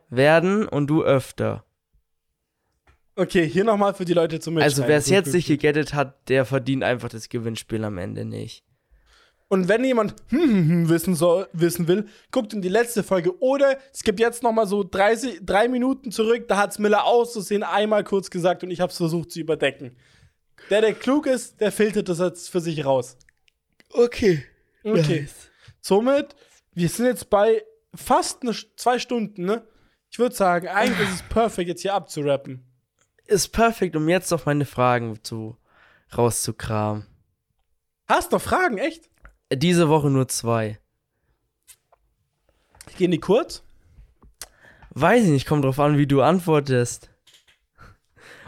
Werden 0.10 0.68
und 0.68 0.88
du 0.88 1.04
öfter. 1.04 1.64
Okay, 3.16 3.48
hier 3.48 3.64
nochmal 3.64 3.94
für 3.94 4.04
die 4.04 4.14
Leute 4.14 4.40
zum 4.40 4.56
Mitschreiben. 4.56 4.74
Also 4.74 4.88
wer 4.88 4.98
es 4.98 5.10
jetzt 5.10 5.32
nicht 5.32 5.48
gegettet 5.48 5.94
hat, 5.94 6.28
der 6.28 6.44
verdient 6.44 6.84
einfach 6.84 7.10
das 7.10 7.30
Gewinnspiel 7.30 7.84
am 7.84 8.00
Ende 8.00 8.26
nicht. 8.26 8.66
Und 9.52 9.68
wenn 9.68 9.84
jemand 9.84 10.16
wissen, 10.30 11.14
soll, 11.14 11.46
wissen 11.52 11.86
will, 11.90 12.08
guckt 12.32 12.54
in 12.54 12.62
die 12.62 12.70
letzte 12.70 13.04
Folge. 13.04 13.38
Oder 13.42 13.78
es 13.92 14.02
gibt 14.02 14.22
jetzt 14.22 14.44
nochmal 14.44 14.66
so 14.66 14.82
30, 14.82 15.42
drei 15.46 15.68
Minuten 15.68 16.10
zurück, 16.14 16.48
da 16.48 16.56
hat's 16.56 16.80
Miller 16.80 17.04
auszusehen 17.04 17.62
einmal 17.62 18.06
kurz 18.06 18.30
gesagt 18.30 18.64
und 18.64 18.72
ich 18.72 18.80
habe 18.80 18.94
es 18.94 18.98
versucht 18.98 19.30
zu 19.30 19.42
überdecken. 19.42 19.98
Der, 20.70 20.80
der 20.80 20.94
klug 20.94 21.26
ist, 21.26 21.60
der 21.60 21.74
filtert 21.74 22.08
das 22.08 22.20
jetzt 22.20 22.50
für 22.50 22.62
sich 22.62 22.86
raus. 22.86 23.18
Okay. 23.90 24.42
Okay. 24.86 25.28
Somit, 25.82 26.34
wir 26.74 26.88
sind 26.88 27.08
jetzt 27.08 27.30
bei 27.30 27.62
fast 27.94 28.44
eine, 28.44 28.56
zwei 28.78 29.00
Stunden, 29.00 29.44
ne? 29.44 29.68
Ich 30.10 30.18
würde 30.18 30.34
sagen, 30.34 30.70
eigentlich 30.70 31.10
ist 31.10 31.16
es 31.16 31.24
perfekt, 31.24 31.68
jetzt 31.68 31.82
hier 31.82 31.94
abzurappen. 31.94 32.64
Ist 33.26 33.50
perfekt, 33.50 33.98
um 33.98 34.08
jetzt 34.08 34.32
auf 34.32 34.46
meine 34.46 34.64
Fragen 34.64 35.22
zu 35.24 35.58
rauszukramen. 36.18 37.06
Hast 38.08 38.32
noch 38.32 38.42
Fragen, 38.42 38.78
echt? 38.78 39.11
Diese 39.54 39.90
Woche 39.90 40.10
nur 40.10 40.28
zwei. 40.28 40.80
Gehen 42.98 43.12
die 43.12 43.20
kurz? 43.20 43.64
Weiß 44.92 45.24
ich 45.24 45.30
nicht, 45.30 45.48
kommt 45.48 45.64
drauf 45.66 45.80
an, 45.80 45.98
wie 45.98 46.08
du 46.08 46.22
antwortest. 46.22 47.10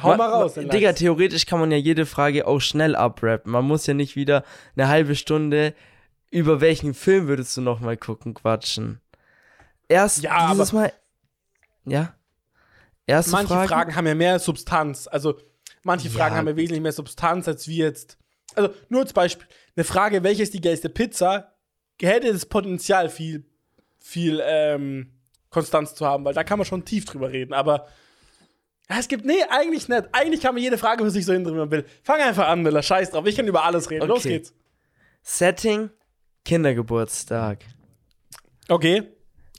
Hau 0.02 0.10
Ma- 0.10 0.18
mal 0.18 0.30
raus. 0.30 0.56
den 0.56 0.70
Digga, 0.70 0.94
theoretisch 0.94 1.46
kann 1.46 1.60
man 1.60 1.72
ja 1.72 1.78
jede 1.78 2.06
Frage 2.06 2.46
auch 2.46 2.60
schnell 2.60 2.96
abrappen. 2.96 3.52
Man 3.52 3.66
muss 3.66 3.88
ja 3.88 3.94
nicht 3.94 4.16
wieder 4.16 4.44
eine 4.76 4.88
halbe 4.90 5.16
Stunde 5.16 5.74
über 6.30 6.62
welchen 6.62 6.94
Film 6.96 7.28
würdest 7.28 7.56
du 7.56 7.62
noch 7.62 7.80
mal 7.80 7.96
gucken 7.96 8.34
quatschen. 8.34 9.00
Erst 9.88 10.24
Ja, 10.24 10.52
dieses 10.52 10.74
Mal. 10.74 10.92
Ja. 11.86 12.16
Erste 13.06 13.32
Manche 13.34 13.54
Frage. 13.54 13.68
Fragen 13.68 13.96
haben 13.96 14.08
ja 14.08 14.16
mehr 14.16 14.40
Substanz. 14.40 15.08
Also, 15.08 15.40
manche 15.84 16.08
Ja. 16.08 16.14
Fragen 16.16 16.36
haben 16.36 16.48
ja 16.48 16.56
wesentlich 16.56 16.82
mehr 16.82 16.92
Substanz 16.92 17.48
als 17.48 17.68
wir 17.68 17.86
jetzt. 17.86 18.18
Also, 18.56 18.74
nur 18.90 19.02
als 19.02 19.14
Beispiel: 19.14 19.48
Eine 19.76 19.84
Frage, 19.84 20.24
welche 20.24 20.44
ist 20.44 20.54
die 20.54 20.62
geilste 20.62 20.90
Pizza, 20.90 21.54
hätte 22.02 22.32
das 22.32 22.46
Potenzial, 22.46 23.10
viel, 23.10 23.46
viel 24.00 24.42
ähm, 24.46 25.12
Konstanz 25.50 25.96
zu 25.96 26.06
haben, 26.06 26.26
weil 26.26 26.34
da 26.34 26.44
kann 26.44 26.60
man 26.60 26.66
schon 26.66 26.86
tief 26.86 27.06
drüber 27.06 27.32
reden. 27.32 27.54
Aber 27.54 27.88
ja, 28.90 28.98
es 29.00 29.08
gibt, 29.08 29.26
nee, 29.26 29.42
eigentlich 29.50 29.88
nicht. 29.88 30.04
Eigentlich 30.12 30.42
kann 30.42 30.54
man 30.54 30.64
jede 30.64 30.78
Frage 30.78 31.04
für 31.04 31.12
sich 31.12 31.26
so 31.26 31.34
hindrehen, 31.34 31.56
wie 31.56 31.60
man 31.60 31.72
will. 31.72 31.86
Fang 32.04 32.20
einfach 32.20 32.48
an, 32.48 32.62
Miller. 32.62 32.84
Scheiß 32.84 33.12
drauf. 33.12 33.26
Ich 33.26 33.36
kann 33.36 33.48
über 33.48 33.64
alles 33.64 33.90
reden. 33.90 34.08
Los 34.08 34.20
Okay. 34.20 34.30
geht's. 34.30 34.54
Setting: 35.22 35.90
Kindergeburtstag. 36.44 37.60
Okay. 38.68 39.04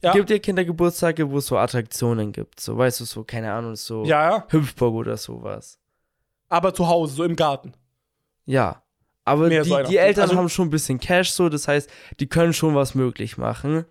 Ja. 0.03 0.12
Gibt 0.12 0.28
dir 0.28 0.39
Kindergeburtstage, 0.39 1.31
wo 1.31 1.39
es 1.39 1.47
so 1.47 1.57
Attraktionen 1.57 2.32
gibt? 2.32 2.61
So, 2.61 2.77
weißt 2.77 3.01
du, 3.01 3.05
so, 3.07 3.24
keine 3.24 3.51
Ahnung, 3.51 3.74
so 3.74 4.05
ja, 4.05 4.31
ja. 4.31 4.47
Hüpfburg 4.51 4.95
oder 4.95 5.16
sowas. 5.16 5.78
Aber 6.51 6.74
zu 6.74 6.86
Hause, 6.86 7.15
so 7.15 7.24
im 7.24 7.35
Garten. 7.35 7.73
Ja. 8.45 8.82
Aber 9.25 9.49
Mehr 9.49 9.63
die, 9.63 9.83
die 9.89 9.97
Eltern 9.97 10.25
Also- 10.25 10.37
haben 10.37 10.49
schon 10.49 10.69
ein 10.69 10.71
bisschen 10.71 11.01
Cash, 11.01 11.31
so, 11.31 11.49
das 11.49 11.67
heißt, 11.69 11.89
die 12.21 12.29
können 12.29 12.53
schon 12.53 12.75
was 12.75 12.95
möglich 12.95 13.39
machen. 13.39 13.85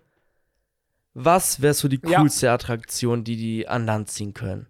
Was 1.14 1.60
wäre 1.62 1.74
so 1.74 1.88
die 1.88 2.00
Ja. 2.04 2.20
coolste 2.20 2.50
Attraktion, 2.50 3.24
die 3.24 3.36
die 3.36 3.68
an 3.68 3.86
Land 3.86 4.10
ziehen 4.10 4.34
können? 4.34 4.66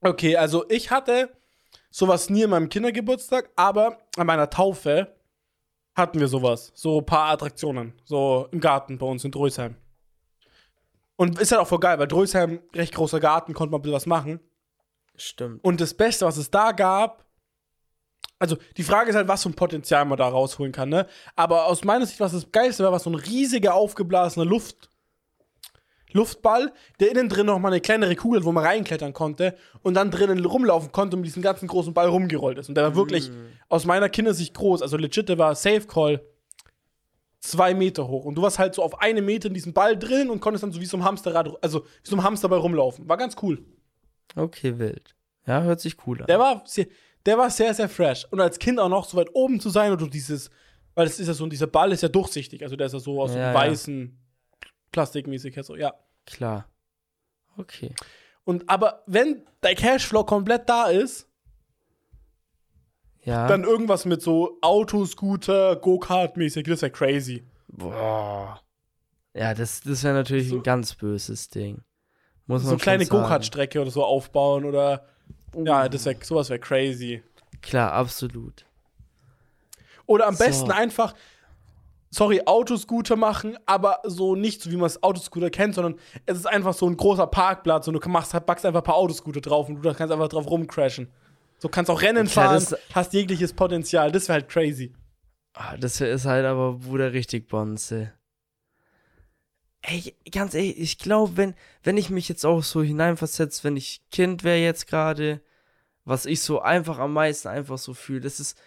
Okay, 0.00 0.36
also 0.36 0.64
ich 0.68 0.90
hatte 0.90 1.30
sowas 1.90 2.30
nie 2.30 2.42
in 2.42 2.50
meinem 2.50 2.68
Kindergeburtstag, 2.68 3.50
aber 3.56 3.98
an 4.16 4.26
meiner 4.26 4.50
Taufe 4.50 5.16
hatten 5.94 6.20
wir 6.20 6.28
sowas. 6.28 6.72
So 6.74 6.98
ein 7.00 7.06
paar 7.06 7.30
Attraktionen. 7.30 7.94
So 8.04 8.48
im 8.52 8.60
Garten 8.60 8.98
bei 8.98 9.06
uns 9.06 9.24
in 9.24 9.30
Drösheim. 9.30 9.76
Und 11.16 11.38
ist 11.40 11.50
halt 11.50 11.62
auch 11.62 11.66
voll 11.68 11.80
geil, 11.80 11.98
weil 11.98 12.06
Drösheim, 12.08 12.60
recht 12.74 12.94
großer 12.94 13.20
Garten, 13.20 13.54
konnte 13.54 13.70
man 13.72 13.78
ein 13.80 13.82
bisschen 13.82 13.94
was 13.96 14.06
machen. 14.06 14.38
Stimmt. 15.16 15.64
Und 15.64 15.80
das 15.80 15.94
Beste, 15.94 16.26
was 16.26 16.36
es 16.36 16.50
da 16.50 16.72
gab, 16.72 17.24
also 18.38 18.56
die 18.76 18.82
Frage 18.82 19.10
ist 19.10 19.16
halt, 19.16 19.28
was 19.28 19.42
für 19.42 19.50
ein 19.50 19.54
Potenzial 19.54 20.04
man 20.04 20.18
da 20.18 20.28
rausholen 20.28 20.72
kann, 20.72 20.88
ne? 20.88 21.06
Aber 21.34 21.66
aus 21.66 21.84
meiner 21.84 22.06
Sicht, 22.06 22.20
was 22.20 22.32
das 22.32 22.50
Geilste 22.52 22.84
war, 22.84 22.92
war 22.92 22.98
so 22.98 23.10
ein 23.10 23.14
riesiger, 23.14 23.74
aufgeblasener 23.74 24.44
Luft, 24.44 24.90
Luftball, 26.12 26.72
der 27.00 27.10
innen 27.10 27.28
drin 27.28 27.46
noch 27.46 27.58
mal 27.58 27.68
eine 27.68 27.80
kleinere 27.80 28.16
Kugel, 28.16 28.44
wo 28.44 28.52
man 28.52 28.64
reinklettern 28.64 29.12
konnte 29.12 29.56
und 29.82 29.94
dann 29.94 30.10
drinnen 30.10 30.44
rumlaufen 30.44 30.92
konnte 30.92 31.16
und 31.16 31.20
mit 31.20 31.28
diesem 31.28 31.42
ganzen 31.42 31.68
großen 31.68 31.94
Ball 31.94 32.08
rumgerollt 32.08 32.58
ist. 32.58 32.68
Und 32.68 32.74
der 32.74 32.84
war 32.84 32.96
wirklich 32.96 33.30
aus 33.68 33.84
meiner 33.84 34.08
Kindersicht 34.08 34.54
groß. 34.54 34.82
Also 34.82 34.96
legit, 34.96 35.28
der 35.28 35.38
war 35.38 35.54
Safe 35.54 35.86
Call 35.86 36.22
zwei 37.40 37.74
Meter 37.74 38.08
hoch. 38.08 38.24
Und 38.24 38.36
du 38.36 38.42
warst 38.42 38.58
halt 38.58 38.74
so 38.74 38.82
auf 38.82 39.00
einem 39.00 39.24
Meter 39.24 39.48
in 39.48 39.54
diesem 39.54 39.72
Ball 39.72 39.96
drin 39.96 40.30
und 40.30 40.40
konntest 40.40 40.64
dann 40.64 40.72
so 40.72 40.80
wie 40.80 40.86
so 40.86 40.96
ein 40.96 41.04
Hamsterrad, 41.04 41.52
also 41.62 41.80
wie 41.80 42.10
so 42.10 42.16
ein 42.16 42.22
Hamsterball 42.22 42.58
rumlaufen. 42.58 43.08
War 43.08 43.16
ganz 43.16 43.36
cool. 43.42 43.64
Okay, 44.34 44.78
wild. 44.78 45.14
Ja, 45.46 45.62
hört 45.62 45.80
sich 45.80 45.96
cool 46.06 46.20
an. 46.20 46.26
Der 46.26 46.38
war, 46.38 46.64
der 47.26 47.36
war 47.36 47.50
sehr, 47.50 47.74
sehr 47.74 47.88
fresh. 47.88 48.24
Und 48.30 48.40
als 48.40 48.58
Kind 48.58 48.78
auch 48.78 48.88
noch 48.88 49.04
so 49.04 49.16
weit 49.16 49.28
oben 49.34 49.60
zu 49.60 49.68
sein 49.70 49.92
und 49.92 50.00
du 50.00 50.06
dieses, 50.06 50.50
weil 50.94 51.06
es 51.06 51.18
ist 51.20 51.26
ja 51.28 51.34
so, 51.34 51.46
dieser 51.46 51.66
Ball 51.66 51.92
ist 51.92 52.02
ja 52.02 52.08
durchsichtig, 52.08 52.62
also 52.62 52.76
der 52.76 52.86
ist 52.86 52.92
ja 52.94 53.00
so 53.00 53.20
aus 53.20 53.32
so 53.32 53.38
Ja, 53.38 53.46
einem 53.50 53.54
ja. 53.54 53.60
weißen 53.60 54.18
Plastikmäßig, 54.92 55.54
ja, 55.56 55.62
so, 55.62 55.76
ja. 55.76 55.92
Klar. 56.24 56.68
Okay. 57.58 57.92
Und 58.44 58.68
aber 58.70 59.02
wenn 59.06 59.42
dein 59.60 59.74
Cashflow 59.76 60.24
komplett 60.24 60.68
da 60.68 60.86
ist, 60.86 61.28
Ja. 63.24 63.48
dann 63.48 63.64
irgendwas 63.64 64.04
mit 64.04 64.22
so 64.22 64.58
Autoscooter, 64.62 65.76
Go-Kart-mäßig, 65.76 66.64
das 66.64 66.74
ist 66.74 66.80
ja 66.82 66.88
crazy. 66.90 67.44
Boah. 67.68 68.60
Ja, 69.34 69.52
das, 69.52 69.80
das 69.80 70.02
wäre 70.04 70.14
natürlich 70.14 70.48
So- 70.48 70.56
ein 70.56 70.62
ganz 70.62 70.94
böses 70.94 71.48
Ding. 71.48 71.82
Muss 72.46 72.62
man 72.62 72.70
So 72.70 72.76
kleine. 72.76 73.04
Go-Kart-Strecke 73.06 73.80
oder 73.82 73.90
so 73.90 74.04
aufbauen 74.04 74.64
oder, 74.64 75.04
ja, 75.54 75.88
das 75.88 76.04
wär, 76.06 76.16
sowas 76.22 76.48
wäre 76.50 76.58
crazy. 76.60 77.22
Klar, 77.62 77.92
absolut. 77.92 78.64
Oder 80.06 80.26
am 80.26 80.34
So. 80.34 80.44
besten 80.44 80.70
einfach, 80.70 81.14
sorry, 82.10 82.42
Autoscooter 82.46 83.16
machen, 83.16 83.56
aber 83.66 84.00
so 84.04 84.36
nicht 84.36 84.62
so, 84.62 84.70
wie 84.70 84.76
man 84.76 84.86
es 84.86 85.02
Autoscooter 85.02 85.50
kennt, 85.50 85.74
sondern 85.74 85.98
es 86.26 86.38
ist 86.38 86.46
einfach 86.46 86.74
so 86.74 86.86
ein 86.88 86.96
großer 86.96 87.26
Parkplatz 87.26 87.88
und 87.88 87.94
du 87.94 88.08
machst, 88.08 88.32
backst 88.46 88.64
einfach 88.64 88.80
ein 88.80 88.84
paar 88.84 88.94
Autoscooter 88.96 89.40
drauf 89.40 89.68
und 89.68 89.82
du 89.82 89.94
kannst 89.94 90.12
einfach 90.12 90.28
drauf 90.28 90.48
rumcrashen. 90.48 91.08
So 91.58 91.68
kannst 91.68 91.90
auch 91.90 92.02
Rennen 92.02 92.26
Klar, 92.28 92.50
fahren, 92.50 92.64
das- 92.70 92.78
hast 92.94 93.12
jegliches 93.14 93.52
Potenzial. 93.52 94.12
Das 94.12 94.28
wäre 94.28 94.40
halt 94.40 94.48
crazy. 94.48 94.92
Ah, 95.54 95.76
das 95.78 96.00
ist 96.02 96.26
halt 96.26 96.44
aber, 96.44 96.74
Bruder, 96.74 97.12
richtig 97.14 97.48
Bonze. 97.48 98.12
Ey, 99.88 100.14
ganz 100.32 100.54
ehrlich, 100.54 100.78
ich 100.80 100.98
glaube, 100.98 101.36
wenn, 101.36 101.54
wenn 101.84 101.96
ich 101.96 102.10
mich 102.10 102.28
jetzt 102.28 102.44
auch 102.44 102.62
so 102.62 102.82
hineinversetze, 102.82 103.62
wenn 103.62 103.76
ich 103.76 104.02
Kind 104.10 104.42
wäre 104.42 104.58
jetzt 104.58 104.88
gerade, 104.88 105.40
was 106.04 106.26
ich 106.26 106.40
so 106.40 106.60
einfach 106.60 106.98
am 106.98 107.12
meisten 107.12 107.46
einfach 107.48 107.78
so 107.78 107.94
fühle, 107.94 108.20
das 108.22 108.40
ist 108.40 108.58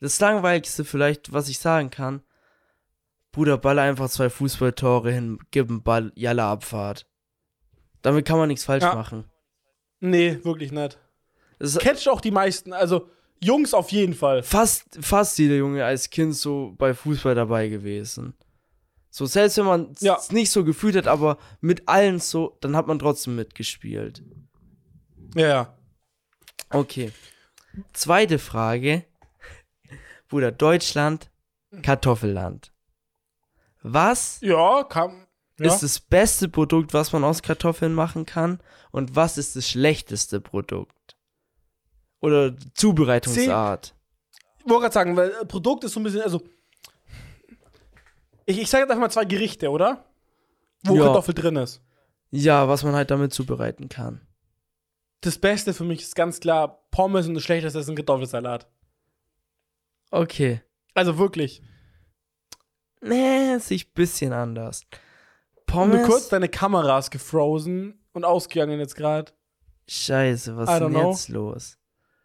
das 0.00 0.20
Langweiligste 0.20 0.84
vielleicht, 0.84 1.32
was 1.32 1.48
ich 1.48 1.58
sagen 1.58 1.88
kann. 1.88 2.22
Bruder, 3.32 3.56
baller 3.56 3.82
einfach 3.82 4.10
zwei 4.10 4.28
Fußballtore 4.28 5.12
hin, 5.12 5.38
gib 5.50 5.70
einen 5.70 5.82
Ball, 5.82 6.12
Jalla 6.14 6.52
Abfahrt. 6.52 7.06
Damit 8.02 8.26
kann 8.26 8.38
man 8.38 8.48
nichts 8.48 8.64
falsch 8.64 8.84
Ja. 8.84 8.94
machen. 8.94 9.24
Nee, 10.00 10.38
wirklich 10.44 10.72
nicht. 10.72 10.98
Das 11.58 11.70
ist 11.70 11.78
Catcht 11.80 12.08
auch 12.08 12.20
die 12.20 12.30
meisten, 12.30 12.74
also 12.74 13.08
Jungs 13.42 13.72
auf 13.72 13.90
jeden 13.92 14.14
Fall. 14.14 14.42
fast, 14.42 14.84
fast 15.00 15.38
jeder 15.38 15.56
Junge 15.56 15.84
als 15.86 16.10
Kind 16.10 16.34
so 16.34 16.74
bei 16.76 16.92
Fußball 16.92 17.34
dabei 17.34 17.68
gewesen. 17.68 18.34
So, 19.16 19.24
selbst 19.24 19.56
wenn 19.56 19.64
man 19.64 19.92
es 19.92 20.02
Ja. 20.02 20.20
nicht 20.30 20.50
so 20.50 20.62
gefühlt 20.62 20.94
hat, 20.94 21.06
aber 21.06 21.38
mit 21.62 21.88
allen 21.88 22.18
so, 22.20 22.58
dann 22.60 22.76
hat 22.76 22.86
man 22.86 22.98
trotzdem 22.98 23.34
mitgespielt. 23.34 24.22
Ja, 25.34 25.48
ja. 25.48 25.78
Okay. 26.68 27.12
Zweite 27.94 28.38
Frage. 28.38 29.06
Bruder, 30.28 30.52
Deutschland, 30.52 31.30
Kartoffelland. 31.80 32.72
Was 33.80 34.38
Ja, 34.42 34.84
kam. 34.84 35.26
Ja. 35.58 35.72
ist 35.72 35.82
das 35.82 35.98
beste 35.98 36.50
Produkt, 36.50 36.92
was 36.92 37.14
man 37.14 37.24
aus 37.24 37.40
Kartoffeln 37.42 37.94
machen 37.94 38.26
kann? 38.26 38.60
Und 38.90 39.16
was 39.16 39.38
ist 39.38 39.56
das 39.56 39.66
schlechteste 39.66 40.42
Produkt? 40.42 41.16
Oder 42.20 42.54
Zubereitungsart? 42.74 43.94
Ich 44.58 44.66
wollte 44.68 44.82
gerade 44.82 44.92
sagen, 44.92 45.16
weil 45.16 45.30
äh, 45.30 45.46
Produkt 45.46 45.84
ist 45.84 45.92
so 45.94 46.00
ein 46.00 46.02
bisschen, 46.02 46.20
also. 46.20 46.42
Ich, 48.46 48.58
ich 48.58 48.70
sage 48.70 48.82
jetzt 48.82 48.90
einfach 48.90 49.02
mal 49.02 49.10
zwei 49.10 49.24
Gerichte, 49.24 49.70
oder? 49.70 50.04
Wo 50.84 50.94
Ja. 50.96 51.04
Kartoffel 51.04 51.34
drin 51.34 51.56
ist. 51.56 51.82
Ja, 52.30 52.68
was 52.68 52.82
man 52.84 52.94
halt 52.94 53.10
damit 53.10 53.32
zubereiten 53.32 53.88
kann. 53.88 54.20
Das 55.20 55.38
Beste 55.38 55.74
für 55.74 55.84
mich 55.84 56.02
ist 56.02 56.14
ganz 56.14 56.40
klar 56.40 56.86
Pommes 56.90 57.26
und 57.26 57.34
das 57.34 57.42
Schlechteste 57.42 57.78
ist 57.78 57.88
ein 57.88 57.96
Kartoffelsalat. 57.96 58.66
Okay. 60.10 60.62
Also 60.94 61.18
wirklich. 61.18 61.62
Nee, 63.00 63.58
sich 63.58 63.88
ein 63.88 63.94
bisschen 63.94 64.32
anders. 64.32 64.86
Nur 65.56 65.64
Pommes. 65.66 66.06
kurz, 66.06 66.28
deine 66.28 66.48
Kamera 66.48 66.98
ist 66.98 67.10
gefrozen 67.10 68.00
und 68.12 68.24
ausgegangen 68.24 68.78
jetzt 68.78 68.94
gerade. 68.94 69.32
Scheiße, 69.88 70.56
was 70.56 70.70
ist 70.70 70.80
denn 70.80 70.90
know. 70.90 71.10
jetzt 71.10 71.28
los? 71.28 71.78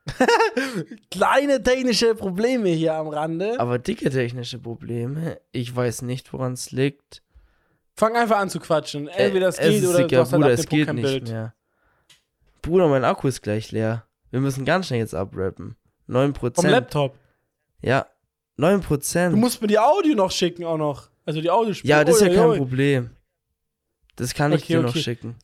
Kleine 1.11 1.61
technische 1.61 2.15
Probleme 2.15 2.69
hier 2.69 2.95
am 2.95 3.07
Rande. 3.07 3.59
Aber 3.59 3.79
dicke 3.79 4.09
technische 4.09 4.57
Probleme. 4.59 5.39
Ich 5.51 5.75
weiß 5.75 6.01
nicht, 6.03 6.31
woran 6.33 6.53
es 6.53 6.71
liegt. 6.71 7.21
Fang 7.95 8.15
einfach 8.15 8.37
an 8.39 8.49
zu 8.49 8.59
quatschen. 8.59 9.07
Entweder 9.07 9.47
es 9.49 9.59
Äh, 9.59 9.69
geht 9.69 9.85
oder 9.85 9.97
dicker, 9.99 10.07
du 10.15 10.21
hast 10.21 10.31
halt 10.33 10.41
Bruder, 10.41 10.53
es 10.53 10.67
geht 10.67 10.93
nicht 10.93 11.03
Bild. 11.03 11.27
mehr. 11.29 11.53
Bruder, 12.61 12.87
mein 12.87 13.03
Akku 13.03 13.27
ist 13.27 13.41
gleich 13.41 13.71
leer. 13.71 14.05
Wir 14.31 14.39
müssen 14.39 14.65
ganz 14.65 14.87
schnell 14.87 14.99
jetzt 14.99 15.13
abrappen. 15.15 15.75
9%. 16.07 16.55
Vom 16.55 16.65
Laptop. 16.69 17.15
Ja, 17.81 18.05
9%. 18.57 19.31
Du 19.31 19.37
musst 19.37 19.61
mir 19.61 19.67
die 19.67 19.79
Audio 19.79 20.15
noch 20.15 20.31
schicken 20.31 20.63
auch 20.65 20.77
noch. 20.77 21.09
Also 21.25 21.41
die 21.41 21.49
Audiospur. 21.49 21.89
ja, 21.89 22.03
das 22.03 22.15
ist 22.15 22.21
ja 22.21 22.33
kein. 22.33 22.57
Problem. 22.57 23.09
Das 24.15 24.33
kann 24.33 24.51
ich 24.53 24.63
Okay, 24.63 24.73
dir 24.73 24.81
noch 24.81 24.89
okay. 24.89 25.01
schicken. 25.01 25.35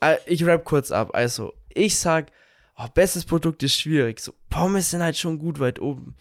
Äh, 0.00 0.16
Ich 0.26 0.44
rap 0.44 0.64
kurz 0.64 0.90
ab. 0.90 1.10
Also, 1.14 1.52
ich 1.68 1.96
sag, 1.98 2.30
oh, 2.76 2.86
bestes 2.92 3.24
Produkt 3.24 3.62
ist 3.62 3.74
schwierig. 3.74 4.20
So, 4.20 4.32
Pommes 4.50 4.90
sind 4.90 5.02
halt 5.02 5.16
schon 5.16 5.38
gut 5.38 5.58
weit 5.58 5.80
oben. 5.80 6.14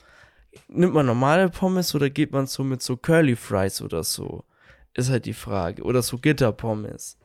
Nimmt 0.68 0.94
man 0.94 1.06
normale 1.06 1.50
Pommes 1.50 1.94
oder 1.96 2.10
geht 2.10 2.32
man 2.32 2.48
so 2.48 2.64
mit 2.64 2.82
so 2.82 2.96
Curly 2.96 3.36
Fries 3.36 3.82
oder 3.82 4.04
so? 4.04 4.46
Ist 4.94 5.10
halt 5.10 5.26
die 5.26 5.34
Frage. 5.34 5.84
Oder 5.84 6.02
so 6.02 6.18
Gitterpommes. 6.18 7.18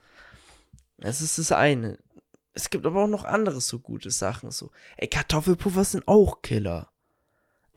Das 0.98 1.22
ist 1.22 1.38
das 1.38 1.52
eine. 1.52 1.98
Es 2.52 2.68
gibt 2.68 2.84
aber 2.84 3.04
auch 3.04 3.08
noch 3.08 3.24
andere 3.24 3.60
so 3.60 3.78
gute 3.78 4.10
Sachen. 4.10 4.50
So, 4.50 4.70
ey, 4.96 5.06
Kartoffelpuffer 5.06 5.84
sind 5.84 6.08
auch 6.08 6.42
Killer. 6.42 6.90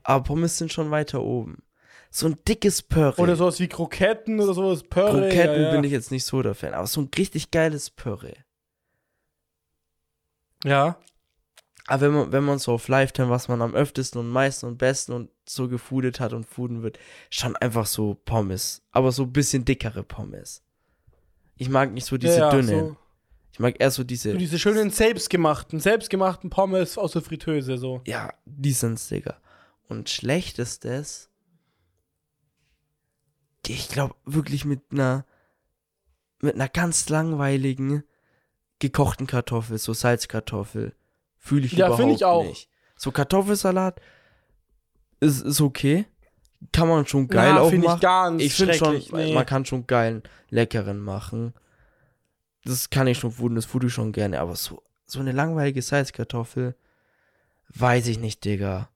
Aber 0.02 0.24
Pommes 0.24 0.58
sind 0.58 0.72
schon 0.72 0.90
weiter 0.90 1.22
oben. 1.22 1.62
So 2.10 2.26
ein 2.26 2.38
dickes 2.46 2.82
Püree. 2.82 3.20
Oder 3.20 3.36
sowas 3.36 3.60
wie 3.60 3.68
Kroketten 3.68 4.40
oder 4.40 4.54
sowas. 4.54 4.82
Pörre. 4.82 5.22
Kroketten 5.22 5.62
ja, 5.62 5.68
ja. 5.68 5.70
bin 5.72 5.84
ich 5.84 5.92
jetzt 5.92 6.10
nicht 6.10 6.24
so 6.24 6.42
der 6.42 6.54
Fan, 6.54 6.74
aber 6.74 6.86
so 6.86 7.00
ein 7.00 7.10
richtig 7.16 7.50
geiles 7.50 7.90
Püree. 7.90 8.36
Ja. 10.64 10.98
Aber 11.86 12.02
wenn 12.02 12.12
man, 12.12 12.32
wenn 12.32 12.44
man 12.44 12.58
so 12.58 12.72
auf 12.72 12.88
Lifetime, 12.88 13.28
was 13.28 13.48
man 13.48 13.60
am 13.60 13.74
öftesten 13.74 14.18
und 14.18 14.30
meisten 14.30 14.66
und 14.66 14.78
besten 14.78 15.12
und 15.12 15.30
so 15.46 15.68
gefoodet 15.68 16.18
hat 16.18 16.32
und 16.32 16.46
fooden 16.46 16.82
wird, 16.82 16.98
schon 17.28 17.56
einfach 17.56 17.86
so 17.86 18.14
Pommes. 18.24 18.82
Aber 18.90 19.12
so 19.12 19.24
ein 19.24 19.32
bisschen 19.32 19.64
dickere 19.64 20.02
Pommes. 20.02 20.62
Ich 21.56 21.68
mag 21.68 21.92
nicht 21.92 22.06
so 22.06 22.16
diese 22.16 22.38
ja, 22.38 22.46
ja, 22.46 22.50
dünnen. 22.50 22.88
So, 22.88 22.96
Ich 23.52 23.58
mag 23.60 23.76
eher 23.78 23.90
so 23.90 24.02
diese. 24.02 24.32
so 24.32 24.38
diese 24.38 24.58
schönen 24.58 24.90
selbstgemachten, 24.90 25.78
selbstgemachten 25.78 26.48
Pommes 26.48 26.96
aus 26.96 27.12
der 27.12 27.22
Fritteuse 27.22 27.76
so. 27.76 28.00
ja, 28.06 28.32
die 28.46 28.72
sind's, 28.72 29.08
Digga. 29.08 29.36
Und 29.86 30.08
schlechtestes. 30.08 31.28
Ich 33.66 33.88
glaube 33.88 34.14
wirklich 34.24 34.64
mit 34.64 34.80
einer. 34.90 35.26
Mit 36.40 36.56
einer 36.56 36.68
ganz 36.68 37.08
langweiligen 37.08 38.04
gekochten 38.78 39.26
Kartoffel, 39.26 39.78
so 39.78 39.94
Salzkartoffel. 39.94 40.94
Fühle 41.44 41.66
ich 41.66 41.72
Ja, 41.72 41.88
überhaupt 41.88 42.14
ich 42.14 42.24
auch. 42.24 42.42
nicht. 42.42 42.70
So 42.96 43.10
Kartoffelsalat 43.10 44.00
ist, 45.20 45.42
ist 45.42 45.60
okay. 45.60 46.06
Kann 46.72 46.88
man 46.88 47.06
schon 47.06 47.28
geil 47.28 47.52
Na, 47.52 47.60
auch 47.60 47.68
find 47.68 47.84
machen. 47.84 47.96
ich 47.96 48.00
ganz 48.00 48.42
Ich 48.42 48.54
finde 48.54 48.72
schon, 48.72 49.02
nee. 49.12 49.34
man 49.34 49.44
kann 49.44 49.66
schon 49.66 49.86
geilen, 49.86 50.22
leckeren 50.48 50.98
machen. 50.98 51.52
Das 52.64 52.88
kann 52.88 53.06
ich 53.08 53.18
schon 53.18 53.54
das 53.54 53.66
food 53.66 53.84
ich 53.84 53.92
schon 53.92 54.12
gerne. 54.12 54.40
Aber 54.40 54.56
so, 54.56 54.82
so 55.04 55.20
eine 55.20 55.32
langweilige 55.32 55.82
Salzkartoffel, 55.82 56.76
weiß 57.74 58.06
ich 58.06 58.18
nicht, 58.18 58.42
Digga. 58.46 58.88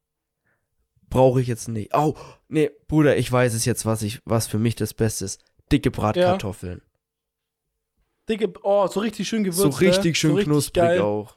Brauche 1.10 1.42
ich 1.42 1.48
jetzt 1.48 1.68
nicht. 1.68 1.94
Oh, 1.94 2.14
nee, 2.48 2.70
Bruder, 2.86 3.18
ich 3.18 3.30
weiß 3.30 3.52
es 3.52 3.66
jetzt, 3.66 3.84
was 3.84 4.00
ich, 4.00 4.22
was 4.24 4.46
für 4.46 4.58
mich 4.58 4.74
das 4.74 4.94
Beste 4.94 5.26
ist. 5.26 5.44
Dicke 5.70 5.90
Bratkartoffeln. 5.90 6.80
Dicke, 8.26 8.50
oh, 8.62 8.86
so 8.86 9.00
richtig 9.00 9.28
schön 9.28 9.44
gewürzt. 9.44 9.60
so 9.60 9.68
ne? 9.68 9.80
richtig 9.92 10.18
schön 10.18 10.30
so 10.30 10.36
richtig 10.36 10.50
knusprig 10.50 10.82
geil. 10.82 11.00
auch. 11.02 11.36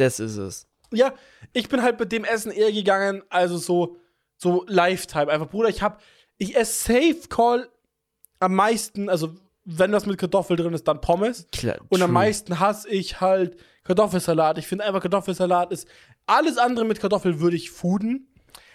Das 0.00 0.18
ist 0.18 0.38
es. 0.38 0.66
Ja, 0.92 1.12
ich 1.52 1.68
bin 1.68 1.82
halt 1.82 2.00
mit 2.00 2.10
dem 2.10 2.24
Essen 2.24 2.50
eher 2.50 2.72
gegangen, 2.72 3.22
also 3.28 3.58
so, 3.58 3.96
so 4.36 4.64
Lifetime. 4.66 5.28
Einfach, 5.28 5.48
Bruder, 5.48 5.68
ich 5.68 5.82
hab, 5.82 6.02
ich 6.38 6.56
esse 6.56 6.94
Safe 6.94 7.28
Call 7.28 7.68
am 8.38 8.54
meisten, 8.54 9.10
also 9.10 9.34
wenn 9.64 9.92
was 9.92 10.06
mit 10.06 10.18
Kartoffel 10.18 10.56
drin 10.56 10.72
ist, 10.72 10.88
dann 10.88 11.02
Pommes. 11.02 11.46
Klar, 11.52 11.76
Und 11.90 12.00
am 12.00 12.12
meisten 12.12 12.58
hasse 12.58 12.88
ich 12.88 13.20
halt 13.20 13.58
Kartoffelsalat. 13.84 14.56
Ich 14.56 14.66
finde 14.66 14.84
einfach, 14.84 15.02
Kartoffelsalat 15.02 15.70
ist. 15.70 15.86
Alles 16.26 16.56
andere 16.56 16.86
mit 16.86 16.98
Kartoffel 16.98 17.40
würde 17.40 17.56
ich 17.56 17.70
fooden. 17.70 18.32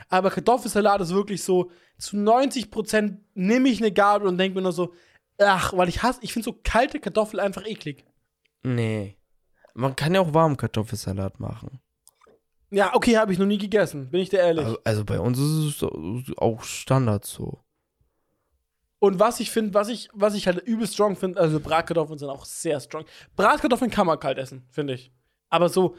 Aber 0.10 0.30
Kartoffelsalat 0.30 1.02
ist 1.02 1.14
wirklich 1.14 1.44
so, 1.44 1.72
zu 1.98 2.18
90% 2.18 3.18
nehme 3.34 3.70
ich 3.70 3.82
eine 3.82 3.92
Gabel 3.92 4.28
und 4.28 4.38
denke 4.38 4.56
mir 4.56 4.62
nur 4.62 4.74
so, 4.74 4.94
ach, 5.40 5.74
weil 5.76 5.90
ich 5.90 6.04
hasse, 6.04 6.20
ich 6.22 6.34
finde 6.34 6.46
so 6.46 6.60
kalte 6.64 7.00
Kartoffel 7.00 7.40
einfach 7.40 7.66
eklig. 7.66 8.06
Nee. 8.64 9.18
Man 9.76 9.96
kann 9.96 10.16
ja 10.16 10.22
auch 10.22 10.34
warmen 10.34 10.58
Kartoffelsalat 10.58 11.40
machen. 11.40 11.80
Ja, 12.72 12.96
okay, 12.96 13.18
habe 13.18 13.32
ich 13.32 13.40
noch 13.40 13.46
nie 13.46 13.58
gegessen, 13.58 14.10
bin 14.10 14.22
ich 14.22 14.30
dir 14.30 14.40
ehrlich. 14.40 14.66
Also, 14.66 14.80
also 14.84 15.06
bei 15.06 15.20
uns 15.20 15.38
ist 15.38 15.46
es 15.46 15.78
so- 15.80 16.34
auch 16.38 16.64
Standard 16.64 17.26
so. 17.26 17.60
Und 19.00 19.20
was 19.20 19.40
ich 19.40 19.52
finde, 19.52 19.74
was 19.74 19.90
ich, 19.90 20.10
was 20.14 20.34
ich 20.34 20.48
halt 20.48 20.60
übel 20.66 20.88
strong 20.88 21.16
finde, 21.16 21.40
also 21.40 21.60
Bratkartoffeln 21.60 22.18
sind 22.18 22.30
auch 22.30 22.46
sehr 22.46 22.80
strong. 22.80 23.06
Bratkartoffeln 23.36 23.92
kann 23.92 24.08
man 24.08 24.20
kalt 24.20 24.38
essen, 24.38 24.66
finde 24.72 24.94
ich. 24.94 25.12
Aber 25.50 25.70
so, 25.70 25.96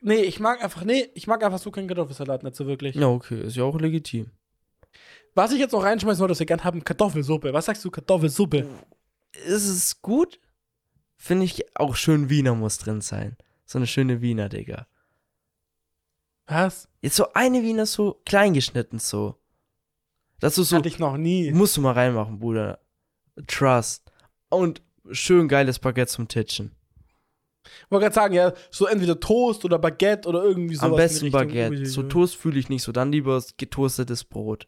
nee, 0.00 0.22
ich 0.22 0.40
mag 0.40 0.62
einfach, 0.64 0.82
nee, 0.84 1.08
ich 1.14 1.26
mag 1.26 1.44
einfach 1.44 1.58
so 1.60 1.70
keinen 1.70 1.86
Kartoffelsalat 1.88 2.42
nicht 2.42 2.56
so 2.56 2.66
wirklich. 2.66 2.96
Ja, 2.96 3.08
okay, 3.08 3.40
ist 3.42 3.56
ja 3.56 3.64
auch 3.64 3.78
legitim. 3.78 4.30
Was 5.34 5.52
ich 5.52 5.60
jetzt 5.60 5.72
noch 5.72 5.84
reinschmeißen 5.84 6.20
wollte, 6.20 6.32
was 6.32 6.40
wir 6.40 6.46
gern 6.46 6.64
haben, 6.64 6.82
Kartoffelsuppe. 6.82 7.52
Was 7.52 7.66
sagst 7.66 7.84
du, 7.84 7.90
Kartoffelsuppe? 7.90 8.66
Ist 9.46 9.66
es 9.68 10.00
gut? 10.02 10.40
Finde 11.24 11.44
ich 11.44 11.64
auch 11.76 11.94
schön 11.94 12.30
Wiener 12.30 12.56
muss 12.56 12.78
drin 12.78 13.00
sein. 13.00 13.36
So 13.64 13.78
eine 13.78 13.86
schöne 13.86 14.20
Wiener, 14.22 14.48
Digga. 14.48 14.88
Was? 16.46 16.88
Jetzt 17.00 17.14
so 17.14 17.32
eine 17.34 17.62
Wiener 17.62 17.86
so 17.86 18.20
klein 18.26 18.54
geschnitten 18.54 18.98
so. 18.98 19.36
Dass 20.40 20.56
du 20.56 20.64
so, 20.64 20.78
Hatte 20.78 20.88
ich 20.88 20.98
noch 20.98 21.16
nie. 21.16 21.52
musst 21.52 21.76
du 21.76 21.80
mal 21.80 21.92
reinmachen, 21.92 22.40
Bruder. 22.40 22.80
Trust. 23.46 24.10
Und 24.48 24.82
schön 25.12 25.46
geiles 25.46 25.78
Baguette 25.78 26.10
zum 26.10 26.26
Titchen. 26.26 26.72
wollte 27.88 28.06
gerade 28.06 28.14
sagen, 28.16 28.34
ja, 28.34 28.52
so 28.72 28.86
entweder 28.86 29.20
Toast 29.20 29.64
oder 29.64 29.78
Baguette 29.78 30.28
oder 30.28 30.42
irgendwie 30.42 30.74
sowas. 30.74 30.90
Am 30.90 30.96
besten. 30.96 31.30
Baguette. 31.30 31.86
So 31.86 32.02
Toast 32.02 32.34
fühle 32.34 32.58
ich 32.58 32.68
nicht 32.68 32.82
so. 32.82 32.90
Dann 32.90 33.12
lieber 33.12 33.40
getoastetes 33.56 34.24
Brot. 34.24 34.66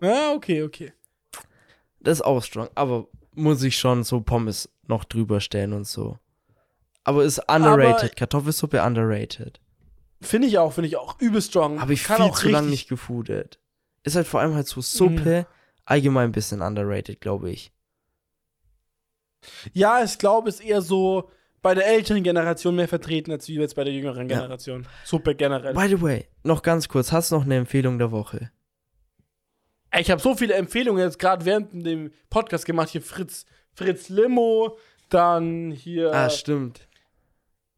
Ja, 0.00 0.34
okay, 0.34 0.62
okay. 0.62 0.92
Das 1.98 2.18
ist 2.18 2.22
auch 2.22 2.44
strong. 2.44 2.68
Aber 2.76 3.08
muss 3.34 3.62
ich 3.62 3.76
schon 3.78 4.04
so 4.04 4.20
Pommes 4.20 4.68
noch 4.86 5.04
drüber 5.04 5.40
stellen 5.40 5.72
und 5.72 5.86
so. 5.86 6.18
Aber 7.04 7.24
ist 7.24 7.38
underrated. 7.48 8.16
Kartoffelsuppe 8.16 8.82
underrated. 8.82 9.60
Finde 10.20 10.46
ich 10.48 10.58
auch, 10.58 10.72
finde 10.72 10.88
ich 10.88 10.96
auch 10.96 11.20
übel 11.20 11.42
strong. 11.42 11.80
Habe 11.80 11.94
ich 11.94 12.04
Kann 12.04 12.18
viel 12.18 12.26
auch 12.26 12.38
zu 12.38 12.48
lange 12.48 12.68
nicht 12.68 12.88
gefoodet. 12.88 13.58
Ist 14.04 14.16
halt 14.16 14.26
vor 14.26 14.40
allem 14.40 14.54
halt 14.54 14.68
so 14.68 14.80
Suppe. 14.80 15.46
Allgemein 15.84 16.28
ein 16.28 16.32
bisschen 16.32 16.62
underrated, 16.62 17.20
glaube 17.20 17.50
ich. 17.50 17.72
Ja, 19.72 20.02
ich 20.04 20.18
glaube, 20.18 20.48
es 20.48 20.60
ist 20.60 20.66
eher 20.66 20.80
so 20.80 21.28
bei 21.60 21.74
der 21.74 21.86
älteren 21.86 22.22
Generation 22.22 22.76
mehr 22.76 22.88
vertreten, 22.88 23.32
als 23.32 23.48
wie 23.48 23.54
jetzt 23.54 23.74
bei 23.74 23.84
der 23.84 23.92
jüngeren 23.92 24.28
Ja. 24.28 24.38
Generation. 24.40 24.86
Suppe 25.04 25.34
generell. 25.34 25.74
By 25.74 25.88
the 25.88 26.00
way, 26.00 26.26
noch 26.44 26.62
ganz 26.62 26.88
kurz. 26.88 27.10
Hast 27.10 27.30
du 27.32 27.36
noch 27.36 27.44
eine 27.44 27.56
Empfehlung 27.56 27.98
der 27.98 28.10
Woche? 28.12 28.50
Ich 29.98 30.10
habe 30.10 30.20
so 30.20 30.34
viele 30.34 30.54
Empfehlungen 30.54 31.02
jetzt 31.02 31.18
gerade 31.18 31.44
während 31.44 31.84
dem 31.84 32.12
Podcast 32.30 32.64
gemacht. 32.64 32.88
Hier 32.88 33.02
Fritz, 33.02 33.44
Fritz 33.74 34.08
Limo, 34.08 34.78
dann 35.10 35.70
hier. 35.70 36.12
Ah, 36.12 36.30
stimmt. 36.30 36.88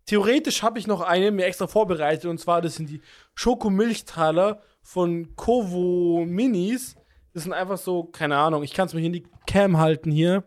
Theoretisch 0.07 0.62
habe 0.62 0.78
ich 0.78 0.86
noch 0.86 1.01
eine 1.01 1.31
mir 1.31 1.47
extra 1.47 1.66
vorbereitet 1.66 2.27
und 2.27 2.39
zwar 2.39 2.61
das 2.61 2.77
sind 2.77 2.91
die 2.91 3.01
Schokomilchtaler 3.35 4.61
von 4.82 5.35
Kovo 5.35 6.24
Minis. 6.27 6.95
Das 7.32 7.45
sind 7.45 7.53
einfach 7.53 7.78
so, 7.78 8.05
keine 8.05 8.36
Ahnung, 8.36 8.62
ich 8.62 8.74
kann 8.74 8.86
es 8.86 8.95
mir 8.95 9.01
hier 9.01 9.09
in 9.09 9.15
die 9.15 9.27
Cam 9.47 9.78
halten 9.78 10.11
hier. 10.11 10.45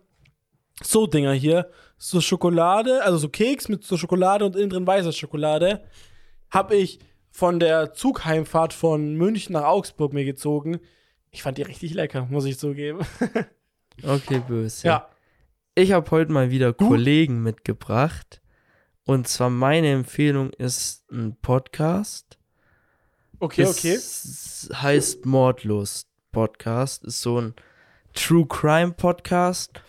So 0.84 1.08
Dinger 1.08 1.34
hier, 1.34 1.72
so 1.98 2.22
Schokolade, 2.22 3.04
also 3.04 3.18
so 3.18 3.30
Keks 3.30 3.68
mit 3.68 3.84
so 3.84 3.98
Schokolade 3.98 4.46
und 4.46 4.56
innen 4.56 4.70
drin 4.70 4.88
weißer 4.88 5.12
Schokolade. 5.12 5.84
Habe 6.52 6.76
ich 6.76 7.00
von 7.32 7.60
der 7.60 7.94
Zugheimfahrt 7.94 8.74
von 8.74 9.16
München 9.16 9.54
nach 9.54 9.66
Augsburg 9.66 10.14
mir 10.14 10.24
gezogen. 10.24 10.80
Ich 11.38 11.44
fand 11.44 11.60
die 11.60 11.62
richtig 11.62 11.94
lecker, 11.94 12.26
muss 12.32 12.46
ich 12.46 12.58
zugeben. 12.58 13.06
Okay, 14.04 14.42
böse. 14.48 14.88
ja. 14.88 15.08
Ich 15.76 15.92
habe 15.92 16.10
heute 16.10 16.32
mal 16.32 16.50
wieder 16.50 16.74
Du? 16.74 16.88
Kollegen 16.88 17.44
mitgebracht. 17.44 18.42
Und 19.06 19.28
zwar 19.28 19.52
meine 19.52 19.92
Empfehlung 19.92 20.50
ist 20.52 21.12
ein 21.12 21.36
Podcast. 21.40 22.40
Okay, 23.40 23.62
Das 23.64 23.78
okay. 23.78 24.78
heißt 24.82 25.28
Mordlust 25.28 26.08
Podcast. 26.32 27.04
Ist 27.04 27.22
so 27.22 27.40
ein 27.40 27.54
True 28.16 28.48
Crime 28.48 28.94
Podcast, 28.94 29.80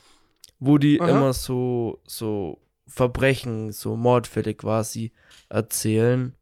wo 0.59 0.77
die 0.77 1.01
Aha. 1.01 1.09
immer 1.09 1.33
so, 1.33 2.03
so 2.07 2.61
Verbrechen, 2.87 3.73
so 3.73 3.97
Mordfälle 3.97 4.53
quasi 4.53 5.13
erzählen. 5.49 6.35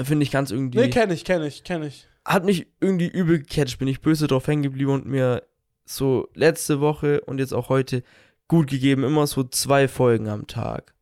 Finde 0.00 0.24
ich 0.24 0.32
ganz 0.32 0.50
irgendwie. 0.50 0.78
Nee, 0.78 0.90
kenne 0.90 1.14
ich, 1.14 1.24
kenne 1.24 1.46
ich, 1.46 1.62
kenne 1.62 1.86
ich. 1.86 2.08
Hat 2.24 2.44
mich 2.44 2.66
irgendwie 2.80 3.08
übel 3.08 3.38
gecatcht, 3.38 3.78
bin 3.78 3.88
ich 3.88 4.00
böse 4.00 4.26
drauf 4.26 4.46
hängen 4.46 4.62
geblieben 4.62 4.92
und 4.92 5.06
mir 5.06 5.46
so 5.84 6.28
letzte 6.34 6.80
Woche 6.80 7.20
und 7.22 7.38
jetzt 7.38 7.52
auch 7.52 7.68
heute 7.68 8.02
gut 8.48 8.68
gegeben, 8.68 9.04
immer 9.04 9.26
so 9.26 9.44
zwei 9.44 9.88
Folgen 9.88 10.28
am 10.28 10.46
Tag. 10.46 10.94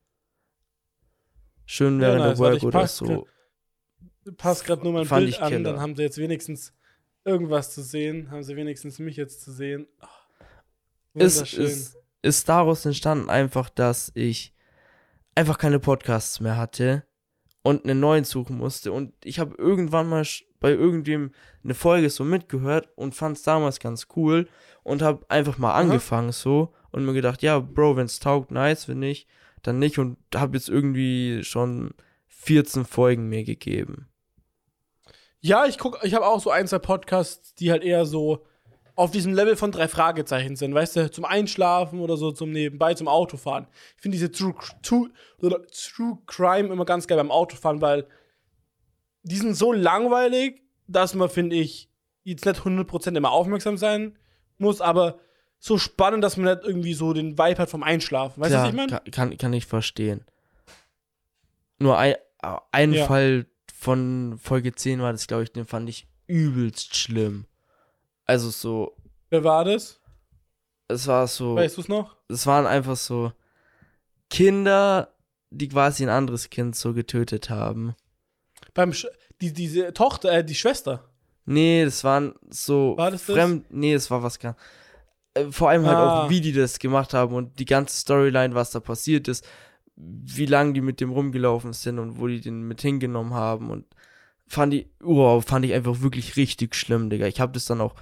schön 1.67 2.01
Ja, 2.01 2.09
während 2.09 2.21
nice, 2.21 2.39
der 2.39 2.53
Work 2.53 2.63
oder 2.63 2.87
so. 2.87 3.27
Passt 4.37 4.65
gerade 4.65 4.83
nur 4.83 4.93
mein 4.93 5.07
Fand 5.07 5.27
Bild 5.27 5.41
an, 5.41 5.49
Killer. 5.51 5.73
dann 5.73 5.81
haben 5.81 5.97
sie 5.97 6.03
jetzt 6.03 6.19
wenigstens 6.19 6.73
irgendwas 7.25 7.73
zu 7.73 7.83
sehen. 7.83 8.31
Haben 8.31 8.43
sie 8.43 8.57
wenigstens 8.57 8.99
mich 8.99 9.17
jetzt 9.17 9.43
zu 9.43 9.53
sehen. 9.53 9.87
Ach, 10.01 10.29
ist, 11.15 11.55
ist, 11.55 11.97
ist 12.23 12.49
daraus 12.49 12.85
entstanden 12.85 13.31
einfach, 13.31 13.71
dass 13.71 14.13
ich 14.15 14.55
einfach 15.35 15.59
keine 15.59 15.81
Podcasts 15.81 16.41
mehr 16.41 16.57
hatte 16.57 17.08
und 17.69 17.85
einen 17.85 18.01
neuen 18.01 18.25
suchen 18.25 18.57
musste. 18.57 18.93
Und 18.93 19.13
ich 19.23 19.39
habe 19.39 19.55
irgendwann 19.59 20.09
mal 20.09 20.25
bei 20.59 20.71
irgendwem 20.71 21.33
eine 21.63 21.75
Folge 21.75 22.09
so 22.09 22.25
mitgehört 22.25 22.89
und 22.97 23.15
fand 23.15 23.37
es 23.37 23.43
damals 23.43 23.79
ganz 23.79 24.07
cool 24.17 24.49
und 24.85 25.03
habe 25.03 25.27
einfach 25.29 25.59
mal 25.59 25.73
Aha. 25.73 25.81
angefangen 25.81 26.33
so 26.33 26.73
und 26.93 27.05
mir 27.05 27.13
gedacht, 27.13 27.43
ja, 27.43 27.59
Bro, 27.59 27.97
wenn 27.97 28.07
es 28.07 28.21
taugt, 28.21 28.51
nice, 28.51 28.89
wenn 28.89 29.01
nicht, 29.01 29.29
dann 29.63 29.79
nicht 29.79 29.99
und 29.99 30.17
habe 30.35 30.57
jetzt 30.57 30.71
irgendwie 30.71 31.45
schon 31.45 31.93
14 32.29 32.87
Folgen 32.87 33.29
mir 33.29 33.45
gegeben. 33.45 34.09
Ja, 35.41 35.67
ich 35.67 35.77
guck, 35.77 35.99
ich 36.05 36.15
habe 36.15 36.27
auch 36.27 36.41
so 36.41 36.51
ein, 36.51 36.67
zwei 36.67 36.79
Podcasts, 36.79 37.55
die 37.55 37.71
halt 37.71 37.85
eher 37.85 38.07
so 38.07 38.47
auf 38.99 39.13
diesem 39.13 39.33
Level 39.33 39.55
von 39.55 39.71
drei 39.71 39.87
Fragezeichen 39.87 40.57
sind, 40.57 40.75
weißt 40.75 40.97
du, 40.97 41.11
zum 41.11 41.25
Einschlafen 41.25 42.01
oder 42.01 42.17
so 42.17 42.33
zum 42.33 42.51
Nebenbei, 42.51 42.95
zum 42.95 43.07
Autofahren. 43.07 43.69
Ich 43.95 44.03
finde 44.03 44.17
diese 44.17 44.33
True, 44.33 44.55
True, 44.83 45.11
True 45.41 46.19
Crime 46.27 46.73
immer 46.73 46.85
ganz 46.85 47.07
geil 47.07 47.17
beim 47.17 47.31
Autofahren, 47.31 47.81
weil 47.81 48.09
die 49.23 49.37
sind 49.37 49.55
so 49.55 49.73
langweilig, 49.73 50.63
dass 50.89 51.15
man, 51.15 51.29
finde 51.29 51.55
ich, 51.55 51.89
jetzt 52.25 52.45
nicht 52.45 52.61
100% 52.61 53.17
immer 53.17 53.31
aufmerksam 53.31 53.77
sein 53.77 54.19
muss, 54.59 54.81
aber 54.81 55.21
so 55.61 55.79
spannend, 55.79 56.25
dass 56.25 56.37
man 56.37 56.53
nicht 56.57 56.67
irgendwie 56.67 56.95
so 56.95 57.13
den 57.13 57.39
Vibe 57.39 57.63
hat 57.63 57.71
vom 57.71 57.85
Einschlafen. 57.85 58.41
Weißt 58.41 58.53
du, 58.53 58.59
was 58.59 58.69
ich 58.69 58.75
meine? 58.75 58.91
kann, 58.91 59.11
kann, 59.13 59.39
kann 59.39 59.53
ich 59.53 59.67
verstehen. 59.67 60.25
Nur 61.79 61.97
ein, 61.99 62.17
ein 62.73 62.95
Ja. 62.95 63.07
Fall 63.07 63.47
von 63.73 64.39
Folge 64.43 64.75
10 64.75 65.01
war 65.01 65.13
das, 65.13 65.29
glaube 65.29 65.45
ich, 65.45 65.53
den 65.53 65.67
fand 65.67 65.89
ich 65.89 66.09
übelst 66.27 66.97
schlimm. 66.97 67.47
Also 68.29 68.51
so, 68.51 68.95
Wer 69.31 69.43
war 69.43 69.65
das? 69.65 70.01
es 70.87 71.07
war 71.09 71.27
so, 71.27 71.57
Weißt 71.57 71.77
du 71.77 71.81
es 71.81 71.89
noch? 71.89 72.17
es 72.29 72.47
waren 72.47 72.67
einfach 72.67 72.97
so 72.97 73.33
Kinder, 74.31 75.15
die 75.51 75.69
quasi 75.69 76.03
ein 76.05 76.09
anderes 76.11 76.51
Kind 76.51 76.77
so 76.77 76.93
getötet 76.95 77.51
haben. 77.51 77.95
Beim 78.75 78.93
Sch 78.93 79.07
die, 79.41 79.53
diese 79.53 79.93
Tochter, 79.93 80.33
äh, 80.33 80.45
die 80.45 80.55
Schwester. 80.55 81.05
Nee, 81.47 81.85
das 81.85 82.05
waren 82.05 82.35
so 82.51 82.95
War 82.99 83.11
das 83.11 83.25
das? 83.27 83.35
fremd. 83.37 83.67
Nee, 83.71 83.95
es 83.95 84.11
war 84.11 84.23
was 84.23 84.39
ganz. 84.39 84.57
Äh, 85.35 85.47
vor 85.51 85.71
allem 85.71 85.87
halt 85.87 85.97
Ah. 85.97 86.25
auch, 86.27 86.31
wie 86.31 86.41
die 86.41 86.53
das 86.53 86.79
gemacht 86.79 87.15
haben 87.15 87.35
und 87.35 87.59
die 87.59 87.65
ganze 87.65 87.97
Storyline, 87.97 88.55
was 88.55 88.71
da 88.71 88.81
passiert 88.81 89.29
ist, 89.29 89.47
wie 89.97 90.47
lange 90.47 90.73
die 90.75 90.81
mit 90.81 91.01
dem 91.01 91.11
rumgelaufen 91.13 91.73
sind 91.73 91.99
und 91.99 92.19
wo 92.21 92.27
die 92.27 92.41
den 92.41 92.63
mit 92.63 92.83
hingenommen 92.83 93.33
haben 93.35 93.71
und 93.71 93.87
fand 94.49 94.75
ich, 94.75 94.87
wow, 95.01 95.43
fand 95.45 95.65
ich 95.65 95.73
einfach 95.73 96.01
wirklich 96.01 96.37
richtig 96.37 96.75
schlimm, 96.75 97.09
Digga. 97.11 97.27
Ich 97.27 97.41
habe 97.41 97.53
das 97.53 97.65
dann 97.67 97.81
auch 97.81 97.95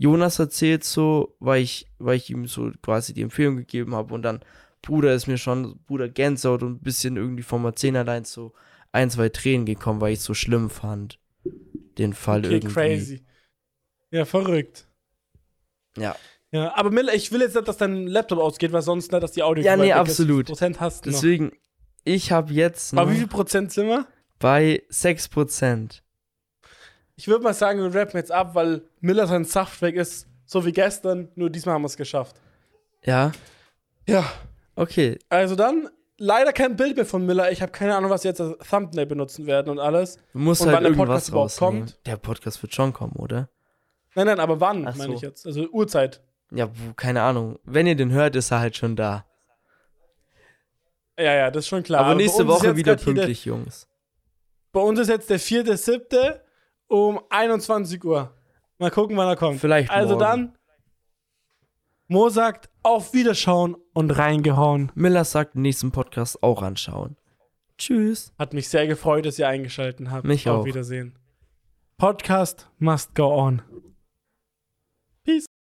Jonas 0.00 0.38
erzählt, 0.38 0.82
so, 0.82 1.36
weil 1.40 1.62
ich, 1.62 1.86
weil 1.98 2.16
ich 2.16 2.30
ihm 2.30 2.46
so 2.46 2.72
quasi 2.82 3.12
die 3.12 3.20
Empfehlung 3.20 3.58
gegeben 3.58 3.94
habe 3.94 4.14
und 4.14 4.22
dann, 4.22 4.40
Bruder, 4.80 5.14
ist 5.14 5.26
mir 5.26 5.36
schon, 5.36 5.78
Bruder 5.86 6.08
Gänsehaut 6.08 6.62
und 6.62 6.72
ein 6.76 6.82
bisschen 6.82 7.18
irgendwie 7.18 7.42
vom 7.42 7.66
allein 7.66 8.24
so 8.24 8.54
ein, 8.92 9.10
zwei 9.10 9.28
Tränen 9.28 9.66
gekommen, 9.66 10.00
weil 10.00 10.14
ich 10.14 10.20
es 10.20 10.24
so 10.24 10.32
schlimm 10.32 10.70
fand. 10.70 11.18
Den 11.98 12.14
Fall 12.14 12.40
Okay, 12.40 12.54
irgendwie. 12.54 12.72
crazy. 12.72 13.24
Ja, 14.10 14.24
verrückt. 14.24 14.88
Ja. 15.98 16.16
Ja, 16.50 16.74
aber 16.76 16.90
Miller, 16.90 17.14
ich 17.14 17.30
will 17.30 17.42
jetzt 17.42 17.54
nicht, 17.54 17.68
dass 17.68 17.76
dein 17.76 18.06
Laptop 18.06 18.38
ausgeht, 18.38 18.72
weil 18.72 18.80
sonst 18.82 19.12
nicht, 19.12 19.22
dass 19.22 19.32
die 19.32 19.42
Audio 19.42 19.62
Ja, 19.62 19.76
nee, 19.76 19.92
absolut. 19.92 20.46
Prozent 20.46 20.80
hast 20.80 21.04
noch? 21.04 21.12
Deswegen, 21.12 21.52
ich 22.04 22.32
habe 22.32 22.52
jetzt 22.54 22.94
noch 22.94 23.02
Aber 23.02 23.12
wie 23.12 23.18
viel 23.18 23.28
Prozent 23.28 23.70
sind 23.70 23.86
wir? 23.88 24.06
bei 24.38 24.82
6%. 24.90 26.00
Ich 27.20 27.28
würde 27.28 27.44
mal 27.44 27.52
sagen, 27.52 27.80
wir 27.82 27.94
rappen 28.00 28.16
jetzt 28.16 28.32
ab, 28.32 28.54
weil 28.54 28.80
Miller 29.00 29.26
sein 29.26 29.44
Saft 29.44 29.82
weg 29.82 29.94
ist, 29.96 30.26
so 30.46 30.64
wie 30.64 30.72
gestern, 30.72 31.28
nur 31.34 31.50
diesmal 31.50 31.74
haben 31.74 31.82
wir 31.82 31.86
es 31.86 31.98
geschafft. 31.98 32.34
Ja, 33.04 33.32
Ja, 34.08 34.24
okay. 34.74 35.18
also 35.28 35.54
dann 35.54 35.90
leider 36.16 36.54
kein 36.54 36.76
Bild 36.76 36.96
mehr 36.96 37.04
von 37.04 37.26
Miller. 37.26 37.52
Ich 37.52 37.60
habe 37.60 37.72
keine 37.72 37.94
Ahnung, 37.94 38.10
was 38.10 38.22
sie 38.22 38.28
jetzt 38.28 38.40
als 38.40 38.56
Thumbnail 38.66 39.04
benutzen 39.04 39.46
werden 39.46 39.68
und 39.68 39.78
alles. 39.78 40.16
Du 40.32 40.38
musst 40.38 40.62
Und 40.62 40.68
halt 40.68 40.76
wann 40.78 40.84
der 40.84 40.98
Podcast 40.98 41.28
überhaupt 41.28 41.60
rausnehmen. 41.60 41.86
kommt? 41.88 42.06
Der 42.06 42.16
Podcast 42.16 42.62
wird 42.62 42.74
schon 42.74 42.94
kommen, 42.94 43.12
oder? 43.16 43.50
Nein, 44.14 44.26
nein, 44.26 44.40
aber 44.40 44.58
wann, 44.60 44.88
Ach 44.88 44.96
meine 44.96 45.10
so. 45.10 45.16
ich 45.16 45.20
jetzt? 45.20 45.46
Also 45.46 45.68
Uhrzeit. 45.68 46.22
Ja, 46.50 46.70
keine 46.96 47.20
Ahnung. 47.20 47.58
Wenn 47.64 47.86
ihr 47.86 47.96
den 47.96 48.12
hört, 48.12 48.34
ist 48.34 48.50
er 48.50 48.60
halt 48.60 48.76
schon 48.78 48.96
da. 48.96 49.26
Ja, 51.18 51.34
ja, 51.34 51.50
das 51.50 51.64
ist 51.64 51.68
schon 51.68 51.82
klar. 51.82 52.00
Aber 52.00 52.10
bei 52.14 52.22
nächste 52.22 52.46
Woche 52.48 52.76
wieder 52.76 52.92
hier 52.92 52.96
der- 52.96 53.04
pünktlich, 53.04 53.44
Jungs. 53.44 53.86
Bei 54.72 54.80
uns 54.80 54.98
ist 55.00 55.08
jetzt 55.08 55.28
der 55.28 55.38
4.7. 55.38 56.40
um 56.90 57.20
21 57.30 58.04
Uhr. 58.04 58.34
Mal 58.78 58.90
gucken, 58.90 59.16
wann 59.16 59.28
er 59.28 59.36
kommt. 59.36 59.60
Vielleicht 59.60 59.90
Also 59.90 60.14
morgen. 60.14 60.20
dann, 60.20 60.58
Mo 62.08 62.28
sagt, 62.28 62.68
auf 62.82 63.14
Wiederschauen 63.14 63.76
und 63.92 64.10
reingehauen. 64.10 64.90
Miller 64.94 65.24
sagt, 65.24 65.54
nächsten 65.54 65.92
Podcast 65.92 66.42
auch 66.42 66.62
anschauen. 66.62 67.16
Tschüss. 67.78 68.32
Hat 68.38 68.52
mich 68.52 68.68
sehr 68.68 68.86
gefreut, 68.86 69.24
dass 69.24 69.38
ihr 69.38 69.48
eingeschaltet 69.48 70.10
habt. 70.10 70.24
Mich 70.26 70.48
auf 70.48 70.60
auch. 70.60 70.64
Wiedersehen. 70.64 71.16
Podcast 71.96 72.68
must 72.78 73.14
go 73.14 73.32
on. 73.34 73.62